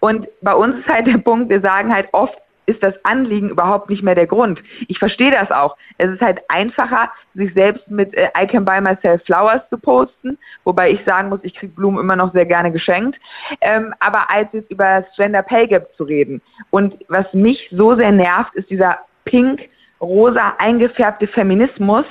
Und 0.00 0.28
bei 0.42 0.54
uns 0.54 0.76
ist 0.76 0.88
halt 0.88 1.06
der 1.06 1.16
Punkt, 1.16 1.48
wir 1.48 1.62
sagen 1.62 1.92
halt 1.92 2.06
oft, 2.12 2.36
ist 2.66 2.84
das 2.84 2.94
Anliegen 3.04 3.48
überhaupt 3.48 3.88
nicht 3.88 4.02
mehr 4.02 4.14
der 4.14 4.26
Grund. 4.26 4.62
Ich 4.88 4.98
verstehe 4.98 5.30
das 5.30 5.50
auch. 5.50 5.76
Es 5.96 6.10
ist 6.10 6.20
halt 6.20 6.38
einfacher, 6.48 7.10
sich 7.34 7.52
selbst 7.54 7.90
mit 7.90 8.12
äh, 8.14 8.28
I 8.38 8.46
can 8.46 8.66
buy 8.66 8.78
myself 8.82 9.22
flowers 9.24 9.62
zu 9.70 9.78
posten, 9.78 10.36
wobei 10.64 10.90
ich 10.90 11.00
sagen 11.06 11.30
muss, 11.30 11.40
ich 11.44 11.54
kriege 11.54 11.72
Blumen 11.72 11.98
immer 11.98 12.14
noch 12.14 12.32
sehr 12.34 12.44
gerne 12.44 12.70
geschenkt, 12.70 13.18
ähm, 13.62 13.94
aber 14.00 14.28
als 14.30 14.48
jetzt 14.52 14.70
über 14.70 15.00
das 15.00 15.16
Gender 15.16 15.42
Pay 15.42 15.66
Gap 15.66 15.88
zu 15.96 16.04
reden. 16.04 16.42
Und 16.68 16.94
was 17.08 17.32
mich 17.32 17.68
so 17.72 17.96
sehr 17.96 18.12
nervt, 18.12 18.54
ist 18.54 18.68
dieser 18.68 18.98
pink 19.24 19.62
rosa 20.00 20.54
eingefärbte 20.58 21.26
Feminismus, 21.26 22.04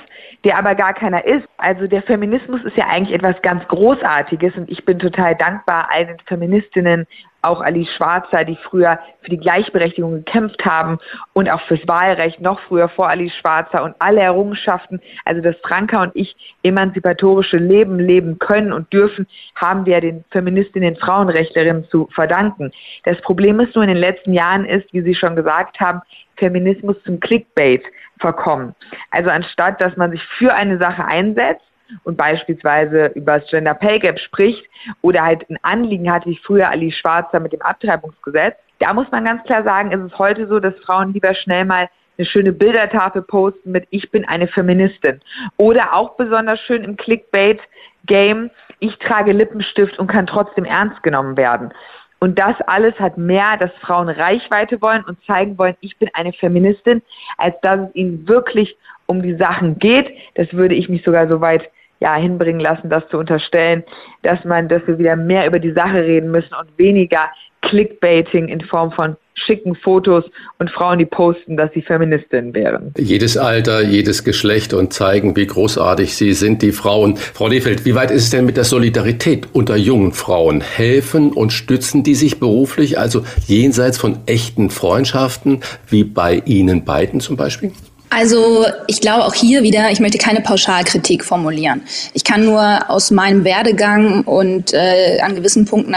der 0.43 0.57
aber 0.57 0.75
gar 0.75 0.93
keiner 0.93 1.25
ist. 1.25 1.47
Also 1.57 1.87
der 1.87 2.01
Feminismus 2.03 2.63
ist 2.63 2.77
ja 2.77 2.87
eigentlich 2.87 3.13
etwas 3.13 3.41
ganz 3.41 3.67
Großartiges 3.67 4.55
und 4.55 4.69
ich 4.69 4.85
bin 4.85 4.99
total 4.99 5.35
dankbar 5.35 5.89
allen 5.91 6.17
Feministinnen, 6.25 7.05
auch 7.41 7.61
Alice 7.61 7.89
Schwarzer, 7.95 8.43
die 8.43 8.57
früher 8.57 8.99
für 9.21 9.29
die 9.29 9.37
Gleichberechtigung 9.37 10.25
gekämpft 10.25 10.65
haben 10.65 10.99
und 11.33 11.49
auch 11.49 11.61
fürs 11.61 11.87
Wahlrecht 11.87 12.41
noch 12.41 12.59
früher 12.61 12.89
vor 12.89 13.09
Alice 13.09 13.33
Schwarzer 13.35 13.83
und 13.83 13.95
alle 13.99 14.21
Errungenschaften, 14.21 15.01
also 15.25 15.41
dass 15.41 15.55
Franka 15.63 16.03
und 16.03 16.11
ich 16.15 16.35
emanzipatorische 16.63 17.57
Leben 17.57 17.99
leben 17.99 18.39
können 18.39 18.73
und 18.73 18.91
dürfen, 18.91 19.27
haben 19.55 19.85
wir 19.85 20.01
den 20.01 20.25
Feministinnen, 20.31 20.97
Frauenrechtlerinnen 20.97 21.85
zu 21.89 22.09
verdanken. 22.13 22.71
Das 23.03 23.19
Problem 23.21 23.59
ist 23.61 23.75
nur 23.75 23.83
in 23.83 23.89
den 23.89 23.97
letzten 23.97 24.33
Jahren 24.33 24.65
ist, 24.65 24.91
wie 24.91 25.01
Sie 25.01 25.15
schon 25.15 25.35
gesagt 25.35 25.79
haben, 25.79 26.01
Feminismus 26.35 26.97
zum 27.05 27.19
Clickbait 27.19 27.83
verkommen. 28.19 28.75
Also 29.11 29.29
anstatt, 29.29 29.81
dass 29.81 29.95
man 29.97 30.11
sich 30.11 30.23
für 30.37 30.53
eine 30.53 30.77
Sache 30.77 31.05
einsetzt, 31.05 31.63
und 32.03 32.17
beispielsweise 32.17 33.07
über 33.15 33.39
das 33.39 33.49
Gender 33.49 33.73
Pay 33.73 33.99
Gap 33.99 34.19
spricht 34.19 34.63
oder 35.01 35.23
halt 35.23 35.49
ein 35.49 35.57
Anliegen 35.63 36.11
hat, 36.11 36.25
wie 36.25 36.39
früher 36.43 36.69
Ali 36.69 36.91
Schwarzer 36.91 37.39
mit 37.39 37.53
dem 37.53 37.61
Abtreibungsgesetz, 37.61 38.55
da 38.79 38.93
muss 38.93 39.07
man 39.11 39.25
ganz 39.25 39.43
klar 39.43 39.63
sagen, 39.63 39.91
ist 39.91 40.11
es 40.11 40.17
heute 40.17 40.47
so, 40.47 40.59
dass 40.59 40.73
Frauen 40.85 41.13
lieber 41.13 41.33
schnell 41.33 41.65
mal 41.65 41.89
eine 42.17 42.25
schöne 42.25 42.51
Bildertafel 42.51 43.21
posten 43.21 43.71
mit 43.71 43.87
Ich 43.91 44.11
bin 44.11 44.27
eine 44.27 44.47
Feministin. 44.47 45.21
Oder 45.57 45.93
auch 45.93 46.15
besonders 46.15 46.59
schön 46.61 46.83
im 46.83 46.97
Clickbait-Game, 46.97 48.49
ich 48.79 48.97
trage 48.99 49.31
Lippenstift 49.31 49.99
und 49.99 50.07
kann 50.07 50.27
trotzdem 50.27 50.65
ernst 50.65 51.01
genommen 51.03 51.35
werden. 51.37 51.73
Und 52.19 52.37
das 52.37 52.59
alles 52.67 52.93
hat 52.99 53.17
mehr, 53.17 53.57
dass 53.57 53.71
Frauen 53.81 54.09
Reichweite 54.09 54.81
wollen 54.81 55.03
und 55.05 55.23
zeigen 55.25 55.57
wollen, 55.57 55.75
ich 55.79 55.97
bin 55.97 56.09
eine 56.13 56.33
Feministin, 56.33 57.01
als 57.37 57.55
dass 57.61 57.87
es 57.87 57.95
ihnen 57.95 58.27
wirklich 58.27 58.77
um 59.05 59.21
die 59.21 59.35
Sachen 59.35 59.79
geht. 59.79 60.11
Das 60.35 60.51
würde 60.53 60.75
ich 60.75 60.89
mich 60.89 61.03
sogar 61.03 61.29
so 61.29 61.39
weit 61.41 61.69
ja, 61.99 62.15
hinbringen 62.15 62.61
lassen, 62.61 62.89
das 62.89 63.07
zu 63.09 63.17
unterstellen, 63.17 63.83
dass 64.23 64.43
man, 64.45 64.67
dass 64.69 64.85
wir 64.87 64.97
wieder 64.97 65.15
mehr 65.15 65.45
über 65.45 65.59
die 65.59 65.71
Sache 65.71 66.03
reden 66.03 66.31
müssen 66.31 66.53
und 66.53 66.77
weniger 66.77 67.29
Clickbaiting 67.61 68.47
in 68.47 68.61
Form 68.61 68.91
von 68.91 69.17
schicken 69.33 69.75
Fotos 69.75 70.25
und 70.59 70.69
Frauen, 70.69 70.99
die 70.99 71.05
posten, 71.05 71.57
dass 71.57 71.71
sie 71.73 71.81
Feministinnen 71.81 72.53
wären. 72.53 72.93
Jedes 72.97 73.37
Alter, 73.37 73.81
jedes 73.81 74.23
Geschlecht 74.23 74.73
und 74.73 74.93
zeigen, 74.93 75.35
wie 75.35 75.47
großartig 75.47 76.15
sie 76.15 76.33
sind, 76.33 76.61
die 76.61 76.71
Frauen. 76.71 77.15
Frau 77.17 77.47
Lefeld, 77.47 77.85
wie 77.85 77.95
weit 77.95 78.11
ist 78.11 78.23
es 78.23 78.29
denn 78.29 78.45
mit 78.45 78.57
der 78.57 78.65
Solidarität 78.65 79.47
unter 79.53 79.75
jungen 79.75 80.11
Frauen? 80.11 80.61
Helfen 80.61 81.31
und 81.31 81.51
stützen 81.51 82.03
die 82.03 82.15
sich 82.15 82.39
beruflich, 82.39 82.99
also 82.99 83.23
jenseits 83.47 83.97
von 83.97 84.19
echten 84.25 84.69
Freundschaften, 84.69 85.61
wie 85.87 86.03
bei 86.03 86.41
Ihnen 86.45 86.83
beiden 86.83 87.19
zum 87.19 87.37
Beispiel? 87.37 87.71
Also 88.11 88.65
ich 88.87 89.01
glaube 89.01 89.23
auch 89.23 89.35
hier 89.35 89.61
wieder, 89.61 89.91
ich 89.91 89.99
möchte 89.99 90.17
keine 90.17 90.41
Pauschalkritik 90.41 91.23
formulieren. 91.23 91.83
Ich 92.13 92.23
kann 92.23 92.43
nur 92.43 92.89
aus 92.89 93.11
meinem 93.11 93.43
Werdegang 93.43 94.23
und 94.23 94.73
äh, 94.73 95.19
an 95.21 95.35
gewissen 95.35 95.65
Punkten 95.65 95.93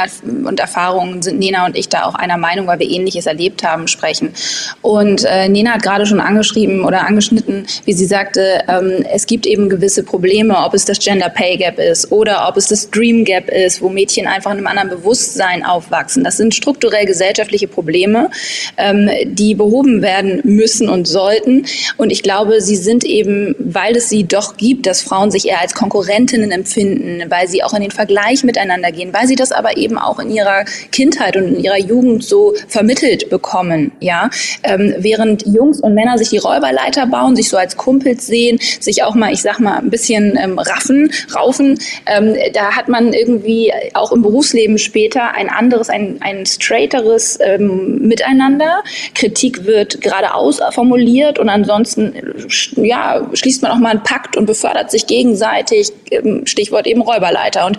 und 0.47 0.61
Erfahrungen 0.61 1.23
sind 1.23 1.39
Nena 1.39 1.65
und 1.65 1.75
ich 1.75 1.89
da 1.89 2.05
auch 2.05 2.15
einer 2.15 2.37
Meinung, 2.37 2.67
weil 2.67 2.81
wir 2.81 2.91
Ähnliches 2.91 3.25
erlebt 3.25 3.65
haben, 3.65 3.89
sprechen. 3.89 4.35
Und 4.83 5.25
äh, 5.25 5.49
Nena 5.49 5.73
hat 5.73 5.83
gerade 5.83 6.05
schon 6.05 6.21
angeschrieben 6.21 6.85
oder 6.85 7.07
angeschnitten, 7.07 7.67
wie 7.87 7.95
sie 7.95 8.07
sagte, 8.07 8.63
ähm, 8.69 9.07
es 9.11 9.25
gibt 9.27 9.47
eben 9.47 9.71
gewisse 9.71 10.03
Probleme, 10.03 10.59
ob 10.59 10.75
es 10.75 10.85
das 10.85 10.99
Gender 10.99 11.31
Pay 11.31 11.57
Gap 11.57 11.79
ist 11.79 12.13
oder 12.13 12.47
ob 12.47 12.59
es 12.59 12.69
das 12.69 12.91
Dream 12.91 13.25
Gap 13.25 13.49
ist, 13.49 13.81
wo 13.81 13.89
Mädchen 13.89 14.27
einfach 14.27 14.51
in 14.51 14.59
einem 14.59 14.67
anderen 14.67 14.91
Bewusstsein 14.91 15.65
aufwachsen. 15.65 16.25
Das 16.25 16.37
sind 16.37 16.55
strukturell 16.55 17.07
gesellschaftliche 17.07 17.69
Probleme, 17.69 18.29
ähm, 18.77 19.09
die 19.25 19.55
behoben 19.55 20.03
werden 20.03 20.43
müssen 20.45 20.91
und 20.91 21.09
sollten. 21.09 21.65
Ich 22.11 22.23
glaube, 22.23 22.61
sie 22.61 22.77
sind 22.77 23.05
eben, 23.05 23.55
weil 23.59 23.97
es 23.97 24.09
sie 24.09 24.25
doch 24.25 24.57
gibt, 24.57 24.87
dass 24.87 25.03
Frauen 25.03 25.31
sich 25.31 25.47
eher 25.47 25.61
als 25.61 25.75
Konkurrentinnen 25.75 26.51
empfinden, 26.51 27.23
weil 27.29 27.49
sie 27.49 27.63
auch 27.63 27.75
in 27.75 27.83
den 27.83 27.91
Vergleich 27.91 28.45
miteinander 28.45 28.91
gehen, 28.91 29.13
weil 29.13 29.27
sie 29.27 29.37
das 29.37 29.53
aber 29.53 29.77
eben 29.77 29.99
auch 29.99 30.19
in 30.19 30.31
ihrer 30.31 30.65
Kindheit 30.91 31.37
und 31.37 31.45
in 31.45 31.61
ihrer 31.63 31.79
Jugend 31.79 32.25
so 32.25 32.55
vermittelt 32.69 33.31
bekommen, 33.31 33.93
ja. 34.01 34.31
Ähm, 34.63 34.95
während 34.99 35.47
Jungs 35.47 35.81
und 35.81 35.95
Männer 35.95 36.19
sich 36.19 36.31
die 36.31 36.39
Räuberleiter 36.39 37.07
bauen, 37.07 37.37
sich 37.37 37.49
so 37.49 37.57
als 37.57 37.77
Kumpels 37.77 38.27
sehen, 38.27 38.59
sich 38.81 39.03
auch 39.05 39.15
mal, 39.15 39.33
ich 39.33 39.43
sag 39.43 39.61
mal, 39.61 39.79
ein 39.79 39.91
bisschen 39.91 40.39
ähm, 40.43 40.59
raffen, 40.59 41.13
raufen, 41.35 41.79
ähm, 42.07 42.35
da 42.55 42.77
hat 42.77 42.89
man 42.89 43.13
irgendwie 43.13 43.73
auch 43.95 44.13
im 44.13 44.23
Berufsleben 44.23 44.79
später 44.79 45.35
ein 45.35 45.49
anderes, 45.49 45.89
ein, 45.89 46.17
ein 46.21 46.47
straighteres 46.47 47.39
ähm, 47.41 47.99
Miteinander. 48.01 48.83
Kritik 49.15 49.67
wird 49.67 50.01
geradeaus 50.01 50.61
formuliert 50.71 51.39
und 51.39 51.49
ansonsten 51.49 51.92
ansonsten 51.97 52.85
ja, 52.85 53.29
schließt 53.33 53.63
man 53.63 53.73
auch 53.73 53.79
mal 53.79 53.91
einen 53.91 54.03
Pakt 54.03 54.37
und 54.37 54.47
befördert 54.47 54.91
sich 54.91 55.07
gegenseitig. 55.07 55.93
Ähm, 56.11 56.47
Stichwort 56.47 56.87
eben 56.87 57.03
Räuberleiter. 57.03 57.67
Und 57.67 57.79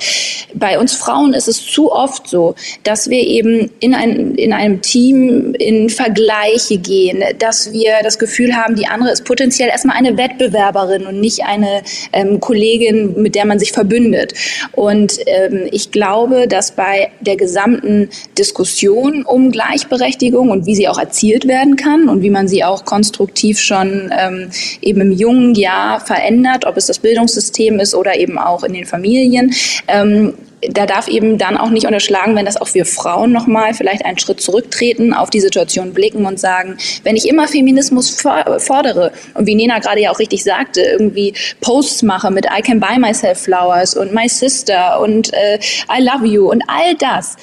bei 0.53 0.79
uns 0.79 0.93
Frauen 0.93 1.33
ist 1.33 1.47
es 1.47 1.65
zu 1.65 1.91
oft 1.91 2.27
so, 2.27 2.55
dass 2.83 3.09
wir 3.09 3.19
eben 3.19 3.71
in, 3.79 3.93
ein, 3.93 4.35
in 4.35 4.53
einem 4.53 4.81
Team 4.81 5.53
in 5.55 5.89
Vergleiche 5.89 6.77
gehen, 6.77 7.23
dass 7.39 7.71
wir 7.71 7.95
das 8.03 8.19
Gefühl 8.19 8.55
haben, 8.55 8.75
die 8.75 8.87
andere 8.87 9.11
ist 9.11 9.25
potenziell 9.25 9.69
erstmal 9.69 9.97
eine 9.97 10.17
Wettbewerberin 10.17 11.05
und 11.05 11.19
nicht 11.19 11.43
eine 11.45 11.83
ähm, 12.11 12.39
Kollegin, 12.39 13.21
mit 13.21 13.35
der 13.35 13.45
man 13.45 13.59
sich 13.59 13.71
verbündet. 13.71 14.33
Und 14.73 15.19
ähm, 15.25 15.67
ich 15.71 15.91
glaube, 15.91 16.47
dass 16.47 16.71
bei 16.71 17.11
der 17.21 17.35
gesamten 17.35 18.09
Diskussion 18.37 19.23
um 19.23 19.51
Gleichberechtigung 19.51 20.49
und 20.49 20.65
wie 20.65 20.75
sie 20.75 20.87
auch 20.87 20.97
erzielt 20.97 21.47
werden 21.47 21.75
kann 21.75 22.09
und 22.09 22.21
wie 22.21 22.29
man 22.29 22.47
sie 22.47 22.63
auch 22.63 22.85
konstruktiv 22.85 23.59
schon 23.59 24.02
ähm, 24.17 24.49
eben 24.81 25.01
im 25.01 25.11
jungen 25.11 25.55
Jahr 25.55 25.99
verändert, 25.99 26.65
ob 26.65 26.77
es 26.77 26.87
das 26.87 26.99
Bildungssystem 26.99 27.79
ist 27.79 27.95
oder 27.95 28.17
eben 28.17 28.37
auch 28.37 28.63
in 28.63 28.73
den 28.73 28.85
Familien. 28.85 29.53
Ähm, 29.87 30.33
da 30.69 30.85
darf 30.85 31.07
eben 31.07 31.37
dann 31.37 31.57
auch 31.57 31.69
nicht 31.69 31.85
unterschlagen, 31.85 32.35
wenn 32.35 32.45
das 32.45 32.57
auch 32.57 32.73
wir 32.73 32.85
Frauen 32.85 33.31
nochmal 33.31 33.73
vielleicht 33.73 34.05
einen 34.05 34.17
Schritt 34.17 34.41
zurücktreten, 34.41 35.13
auf 35.13 35.29
die 35.29 35.41
Situation 35.41 35.93
blicken 35.93 36.25
und 36.25 36.39
sagen, 36.39 36.77
wenn 37.03 37.15
ich 37.15 37.27
immer 37.27 37.47
Feminismus 37.47 38.09
fordere 38.57 39.11
und 39.33 39.47
wie 39.47 39.55
Nena 39.55 39.79
gerade 39.79 40.01
ja 40.01 40.11
auch 40.11 40.19
richtig 40.19 40.43
sagte, 40.43 40.81
irgendwie 40.81 41.33
Posts 41.61 42.03
mache 42.03 42.31
mit 42.31 42.45
I 42.45 42.61
can 42.61 42.79
buy 42.79 42.97
myself 42.97 43.39
flowers 43.39 43.95
und 43.95 44.13
my 44.13 44.27
sister 44.27 44.99
und 45.01 45.33
äh, 45.33 45.59
I 45.89 46.01
love 46.01 46.25
you 46.25 46.49
und 46.49 46.63
all 46.67 46.95
das, 46.95 47.35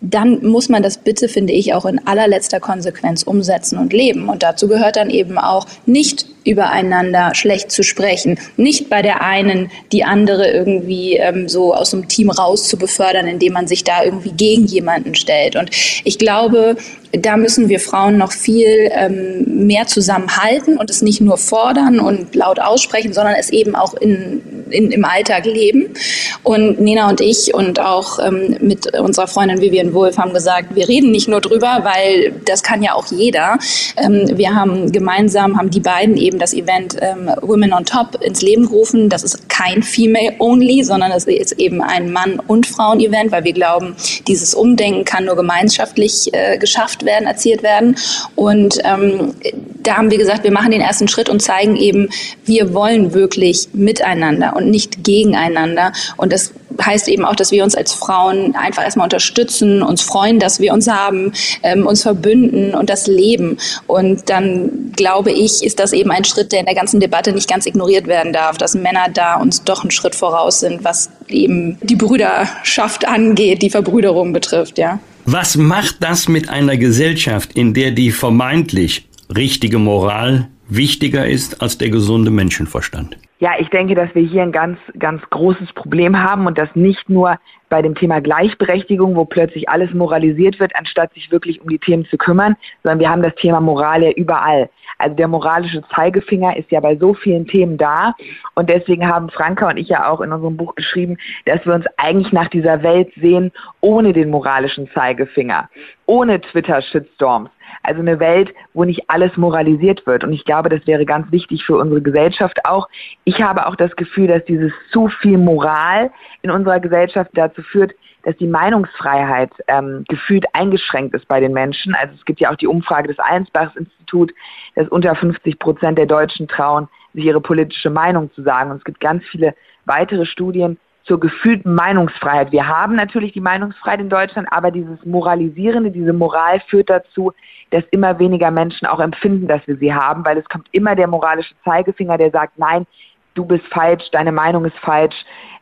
dann 0.00 0.44
muss 0.44 0.68
man 0.68 0.82
das 0.82 0.98
bitte, 0.98 1.28
finde 1.28 1.52
ich, 1.52 1.72
auch 1.74 1.86
in 1.86 2.06
allerletzter 2.06 2.60
Konsequenz 2.60 3.22
umsetzen 3.22 3.78
und 3.78 3.92
leben. 3.92 4.28
Und 4.28 4.42
dazu 4.42 4.68
gehört 4.68 4.96
dann 4.96 5.10
eben 5.10 5.38
auch 5.38 5.66
nicht 5.86 6.26
übereinander 6.44 7.34
schlecht 7.34 7.72
zu 7.72 7.82
sprechen, 7.82 8.38
nicht 8.56 8.88
bei 8.88 9.02
der 9.02 9.22
einen 9.22 9.70
die 9.92 10.04
andere 10.04 10.48
irgendwie 10.50 11.16
ähm, 11.16 11.48
so 11.48 11.74
aus 11.74 11.90
dem 11.90 12.08
Team 12.08 12.30
raus 12.30 12.68
zu 12.68 12.76
befördern, 12.76 13.26
indem 13.26 13.54
man 13.54 13.66
sich 13.66 13.84
da 13.84 14.04
irgendwie 14.04 14.32
gegen 14.32 14.66
jemanden 14.66 15.14
stellt. 15.14 15.56
Und 15.56 15.70
ich 16.04 16.18
glaube, 16.18 16.76
da 17.18 17.36
müssen 17.36 17.68
wir 17.68 17.80
Frauen 17.80 18.18
noch 18.18 18.32
viel 18.32 18.90
ähm, 18.92 19.66
mehr 19.66 19.86
zusammenhalten 19.86 20.76
und 20.76 20.90
es 20.90 21.02
nicht 21.02 21.20
nur 21.20 21.38
fordern 21.38 22.00
und 22.00 22.34
laut 22.34 22.60
aussprechen, 22.60 23.12
sondern 23.12 23.34
es 23.38 23.50
eben 23.50 23.74
auch 23.74 23.94
in, 23.94 24.42
in, 24.70 24.90
im 24.90 25.04
Alltag 25.04 25.44
leben. 25.44 25.94
Und 26.42 26.80
Nena 26.80 27.08
und 27.08 27.20
ich 27.20 27.54
und 27.54 27.80
auch 27.80 28.18
ähm, 28.18 28.56
mit 28.60 28.98
unserer 28.98 29.26
Freundin 29.26 29.60
Vivian 29.60 29.94
Wolf 29.94 30.18
haben 30.18 30.32
gesagt, 30.32 30.74
wir 30.74 30.88
reden 30.88 31.10
nicht 31.10 31.28
nur 31.28 31.40
drüber, 31.40 31.80
weil 31.82 32.32
das 32.44 32.62
kann 32.62 32.82
ja 32.82 32.94
auch 32.94 33.06
jeder. 33.06 33.58
Ähm, 33.96 34.30
wir 34.34 34.54
haben 34.54 34.92
gemeinsam, 34.92 35.56
haben 35.58 35.70
die 35.70 35.80
beiden 35.80 36.16
eben 36.16 36.38
das 36.38 36.52
Event 36.52 36.96
ähm, 37.00 37.30
Women 37.40 37.72
on 37.72 37.84
Top 37.84 38.22
ins 38.22 38.42
Leben 38.42 38.66
gerufen. 38.66 39.08
Das 39.08 39.22
ist 39.22 39.48
kein 39.48 39.82
Female 39.82 40.34
Only, 40.38 40.84
sondern 40.84 41.12
es 41.12 41.24
ist 41.24 41.52
eben 41.52 41.82
ein 41.82 42.12
Mann- 42.12 42.40
und 42.46 42.66
Frauen-Event, 42.66 43.32
weil 43.32 43.44
wir 43.44 43.52
glauben, 43.52 43.96
dieses 44.26 44.54
Umdenken 44.54 45.04
kann 45.04 45.24
nur 45.24 45.36
gemeinschaftlich 45.36 46.32
äh, 46.32 46.58
geschafft 46.58 47.05
werden, 47.06 47.26
erzielt 47.26 47.62
werden. 47.62 47.96
Und 48.34 48.78
ähm, 48.84 49.34
da 49.82 49.96
haben 49.96 50.10
wir 50.10 50.18
gesagt, 50.18 50.44
wir 50.44 50.52
machen 50.52 50.72
den 50.72 50.80
ersten 50.80 51.08
Schritt 51.08 51.28
und 51.28 51.40
zeigen 51.40 51.76
eben, 51.76 52.08
wir 52.44 52.74
wollen 52.74 53.14
wirklich 53.14 53.68
miteinander 53.72 54.56
und 54.56 54.70
nicht 54.70 55.04
gegeneinander. 55.04 55.92
Und 56.16 56.32
das 56.32 56.52
heißt 56.84 57.08
eben 57.08 57.24
auch, 57.24 57.36
dass 57.36 57.52
wir 57.52 57.64
uns 57.64 57.74
als 57.74 57.92
Frauen 57.92 58.54
einfach 58.54 58.82
erstmal 58.82 59.06
unterstützen, 59.06 59.82
uns 59.82 60.02
freuen, 60.02 60.38
dass 60.38 60.60
wir 60.60 60.72
uns 60.72 60.88
haben, 60.88 61.32
ähm, 61.62 61.86
uns 61.86 62.02
verbünden 62.02 62.74
und 62.74 62.90
das 62.90 63.06
leben. 63.06 63.58
Und 63.86 64.28
dann 64.28 64.92
glaube 64.96 65.30
ich, 65.30 65.62
ist 65.62 65.78
das 65.78 65.92
eben 65.92 66.10
ein 66.10 66.24
Schritt, 66.24 66.52
der 66.52 66.60
in 66.60 66.66
der 66.66 66.74
ganzen 66.74 67.00
Debatte 67.00 67.32
nicht 67.32 67.48
ganz 67.48 67.66
ignoriert 67.66 68.06
werden 68.06 68.32
darf, 68.32 68.58
dass 68.58 68.74
Männer 68.74 69.06
da 69.12 69.36
uns 69.36 69.64
doch 69.64 69.82
einen 69.82 69.90
Schritt 69.90 70.14
voraus 70.14 70.60
sind, 70.60 70.84
was 70.84 71.10
eben 71.28 71.78
die 71.82 71.96
Brüderschaft 71.96 73.06
angeht, 73.06 73.62
die 73.62 73.70
Verbrüderung 73.70 74.32
betrifft, 74.32 74.78
ja. 74.78 74.98
Was 75.28 75.56
macht 75.56 76.04
das 76.04 76.28
mit 76.28 76.48
einer 76.48 76.76
Gesellschaft, 76.76 77.54
in 77.54 77.74
der 77.74 77.90
die 77.90 78.12
vermeintlich 78.12 79.08
richtige 79.34 79.80
Moral 79.80 80.48
wichtiger 80.68 81.26
ist 81.26 81.60
als 81.60 81.78
der 81.78 81.90
gesunde 81.90 82.30
Menschenverstand? 82.30 83.18
Ja, 83.38 83.52
ich 83.58 83.68
denke, 83.68 83.94
dass 83.94 84.14
wir 84.14 84.22
hier 84.22 84.42
ein 84.42 84.52
ganz, 84.52 84.78
ganz 84.98 85.20
großes 85.28 85.74
Problem 85.74 86.18
haben 86.22 86.46
und 86.46 86.56
das 86.56 86.74
nicht 86.74 87.10
nur 87.10 87.38
bei 87.68 87.82
dem 87.82 87.94
Thema 87.94 88.20
Gleichberechtigung, 88.20 89.14
wo 89.14 89.26
plötzlich 89.26 89.68
alles 89.68 89.92
moralisiert 89.92 90.58
wird, 90.58 90.74
anstatt 90.74 91.12
sich 91.12 91.30
wirklich 91.30 91.60
um 91.60 91.68
die 91.68 91.78
Themen 91.78 92.06
zu 92.06 92.16
kümmern, 92.16 92.56
sondern 92.82 92.98
wir 92.98 93.10
haben 93.10 93.22
das 93.22 93.34
Thema 93.34 93.60
Moral 93.60 94.04
ja 94.04 94.10
überall. 94.12 94.70
Also 94.96 95.16
der 95.16 95.28
moralische 95.28 95.82
Zeigefinger 95.94 96.56
ist 96.56 96.70
ja 96.70 96.80
bei 96.80 96.96
so 96.96 97.12
vielen 97.12 97.46
Themen 97.46 97.76
da 97.76 98.14
und 98.54 98.70
deswegen 98.70 99.06
haben 99.06 99.28
Franka 99.28 99.68
und 99.68 99.76
ich 99.76 99.88
ja 99.88 100.08
auch 100.08 100.22
in 100.22 100.32
unserem 100.32 100.56
Buch 100.56 100.74
geschrieben, 100.74 101.18
dass 101.44 101.64
wir 101.66 101.74
uns 101.74 101.84
eigentlich 101.98 102.32
nach 102.32 102.48
dieser 102.48 102.82
Welt 102.82 103.12
sehen 103.20 103.52
ohne 103.82 104.14
den 104.14 104.30
moralischen 104.30 104.88
Zeigefinger, 104.92 105.68
ohne 106.06 106.40
Twitter-Shitstorms, 106.40 107.50
also 107.82 108.00
eine 108.00 108.20
Welt, 108.20 108.54
wo 108.74 108.84
nicht 108.84 109.08
alles 109.08 109.36
moralisiert 109.36 110.06
wird. 110.06 110.24
Und 110.24 110.32
ich 110.32 110.44
glaube, 110.44 110.68
das 110.68 110.86
wäre 110.86 111.04
ganz 111.04 111.30
wichtig 111.32 111.64
für 111.64 111.76
unsere 111.76 112.02
Gesellschaft 112.02 112.58
auch. 112.64 112.88
Ich 113.24 113.40
habe 113.42 113.66
auch 113.66 113.76
das 113.76 113.94
Gefühl, 113.96 114.28
dass 114.28 114.44
dieses 114.44 114.72
zu 114.92 115.08
viel 115.08 115.38
Moral 115.38 116.10
in 116.42 116.50
unserer 116.50 116.80
Gesellschaft 116.80 117.30
dazu 117.34 117.62
führt, 117.62 117.92
dass 118.22 118.36
die 118.38 118.48
Meinungsfreiheit 118.48 119.52
ähm, 119.68 120.04
gefühlt 120.08 120.46
eingeschränkt 120.52 121.14
ist 121.14 121.28
bei 121.28 121.38
den 121.38 121.52
Menschen. 121.52 121.94
Also 121.94 122.14
es 122.14 122.24
gibt 122.24 122.40
ja 122.40 122.50
auch 122.50 122.56
die 122.56 122.66
Umfrage 122.66 123.06
des 123.06 123.18
Allensbachs-Instituts, 123.20 124.34
dass 124.74 124.88
unter 124.88 125.14
50 125.14 125.58
Prozent 125.60 125.96
der 125.96 126.06
Deutschen 126.06 126.48
trauen, 126.48 126.88
sich 127.14 127.24
ihre 127.24 127.40
politische 127.40 127.88
Meinung 127.88 128.32
zu 128.32 128.42
sagen. 128.42 128.72
Und 128.72 128.78
es 128.78 128.84
gibt 128.84 128.98
ganz 128.98 129.24
viele 129.30 129.54
weitere 129.84 130.26
Studien, 130.26 130.76
zur 131.06 131.20
gefühlten 131.20 131.74
Meinungsfreiheit. 131.74 132.50
Wir 132.50 132.66
haben 132.66 132.96
natürlich 132.96 133.32
die 133.32 133.40
Meinungsfreiheit 133.40 134.00
in 134.00 134.08
Deutschland, 134.08 134.48
aber 134.50 134.72
dieses 134.72 135.04
Moralisierende, 135.04 135.92
diese 135.92 136.12
Moral 136.12 136.60
führt 136.68 136.90
dazu, 136.90 137.32
dass 137.70 137.84
immer 137.90 138.18
weniger 138.18 138.50
Menschen 138.50 138.86
auch 138.86 139.00
empfinden, 139.00 139.48
dass 139.48 139.60
wir 139.66 139.76
sie 139.76 139.92
haben, 139.92 140.24
weil 140.24 140.38
es 140.38 140.44
kommt 140.48 140.68
immer 140.72 140.94
der 140.94 141.08
moralische 141.08 141.54
Zeigefinger, 141.64 142.18
der 142.18 142.30
sagt, 142.30 142.58
nein, 142.58 142.86
du 143.34 143.44
bist 143.44 143.64
falsch, 143.70 144.04
deine 144.12 144.32
Meinung 144.32 144.64
ist 144.64 144.76
falsch. 144.78 145.14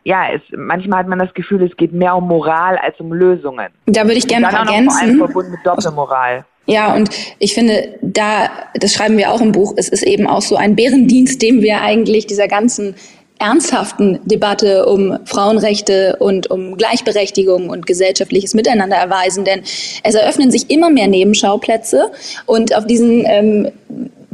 Ja, 0.05 0.27
es, 0.33 0.43
manchmal 0.57 1.01
hat 1.01 1.09
man 1.09 1.19
das 1.19 1.33
Gefühl, 1.35 1.63
es 1.63 1.77
geht 1.77 1.93
mehr 1.93 2.15
um 2.15 2.29
Moral 2.29 2.77
als 2.79 2.99
um 3.01 3.13
Lösungen. 3.13 3.69
Da 3.87 4.03
würde 4.03 4.15
ich 4.17 4.29
gerne 4.29 4.47
noch 4.47 4.53
ergänzen. 4.53 4.91
Vor 4.91 5.01
allem 5.01 5.19
verbunden 5.19 5.51
mit 5.53 5.61
Doppelmoral. 5.65 6.45
Ja, 6.67 6.95
und 6.95 7.11
ich 7.39 7.55
finde, 7.55 7.99
da, 8.01 8.49
das 8.75 8.95
schreiben 8.95 9.19
wir 9.19 9.31
auch 9.31 9.41
im 9.41 9.53
Buch, 9.53 9.75
es 9.77 9.89
ist 9.89 10.03
eben 10.03 10.27
auch 10.27 10.41
so 10.41 10.57
ein 10.57 10.77
Bärendienst, 10.77 11.43
dem 11.43 11.61
wir 11.61 11.83
eigentlich 11.83 12.27
dieser 12.27 12.49
ganzen 12.49 12.95
ernsthaften 13.39 14.21
Debatte 14.25 14.87
um 14.87 15.19
Frauenrechte 15.25 16.17
und 16.19 16.51
um 16.51 16.77
Gleichberechtigung 16.77 17.69
und 17.69 17.87
gesellschaftliches 17.87 18.55
Miteinander 18.55 18.97
erweisen, 18.97 19.45
denn 19.45 19.63
es 20.03 20.15
eröffnen 20.15 20.51
sich 20.51 20.71
immer 20.71 20.91
mehr 20.91 21.09
Nebenschauplätze 21.09 22.11
und 22.47 22.75
auf 22.77 22.87
diesen 22.87 23.25
ähm, 23.27 23.73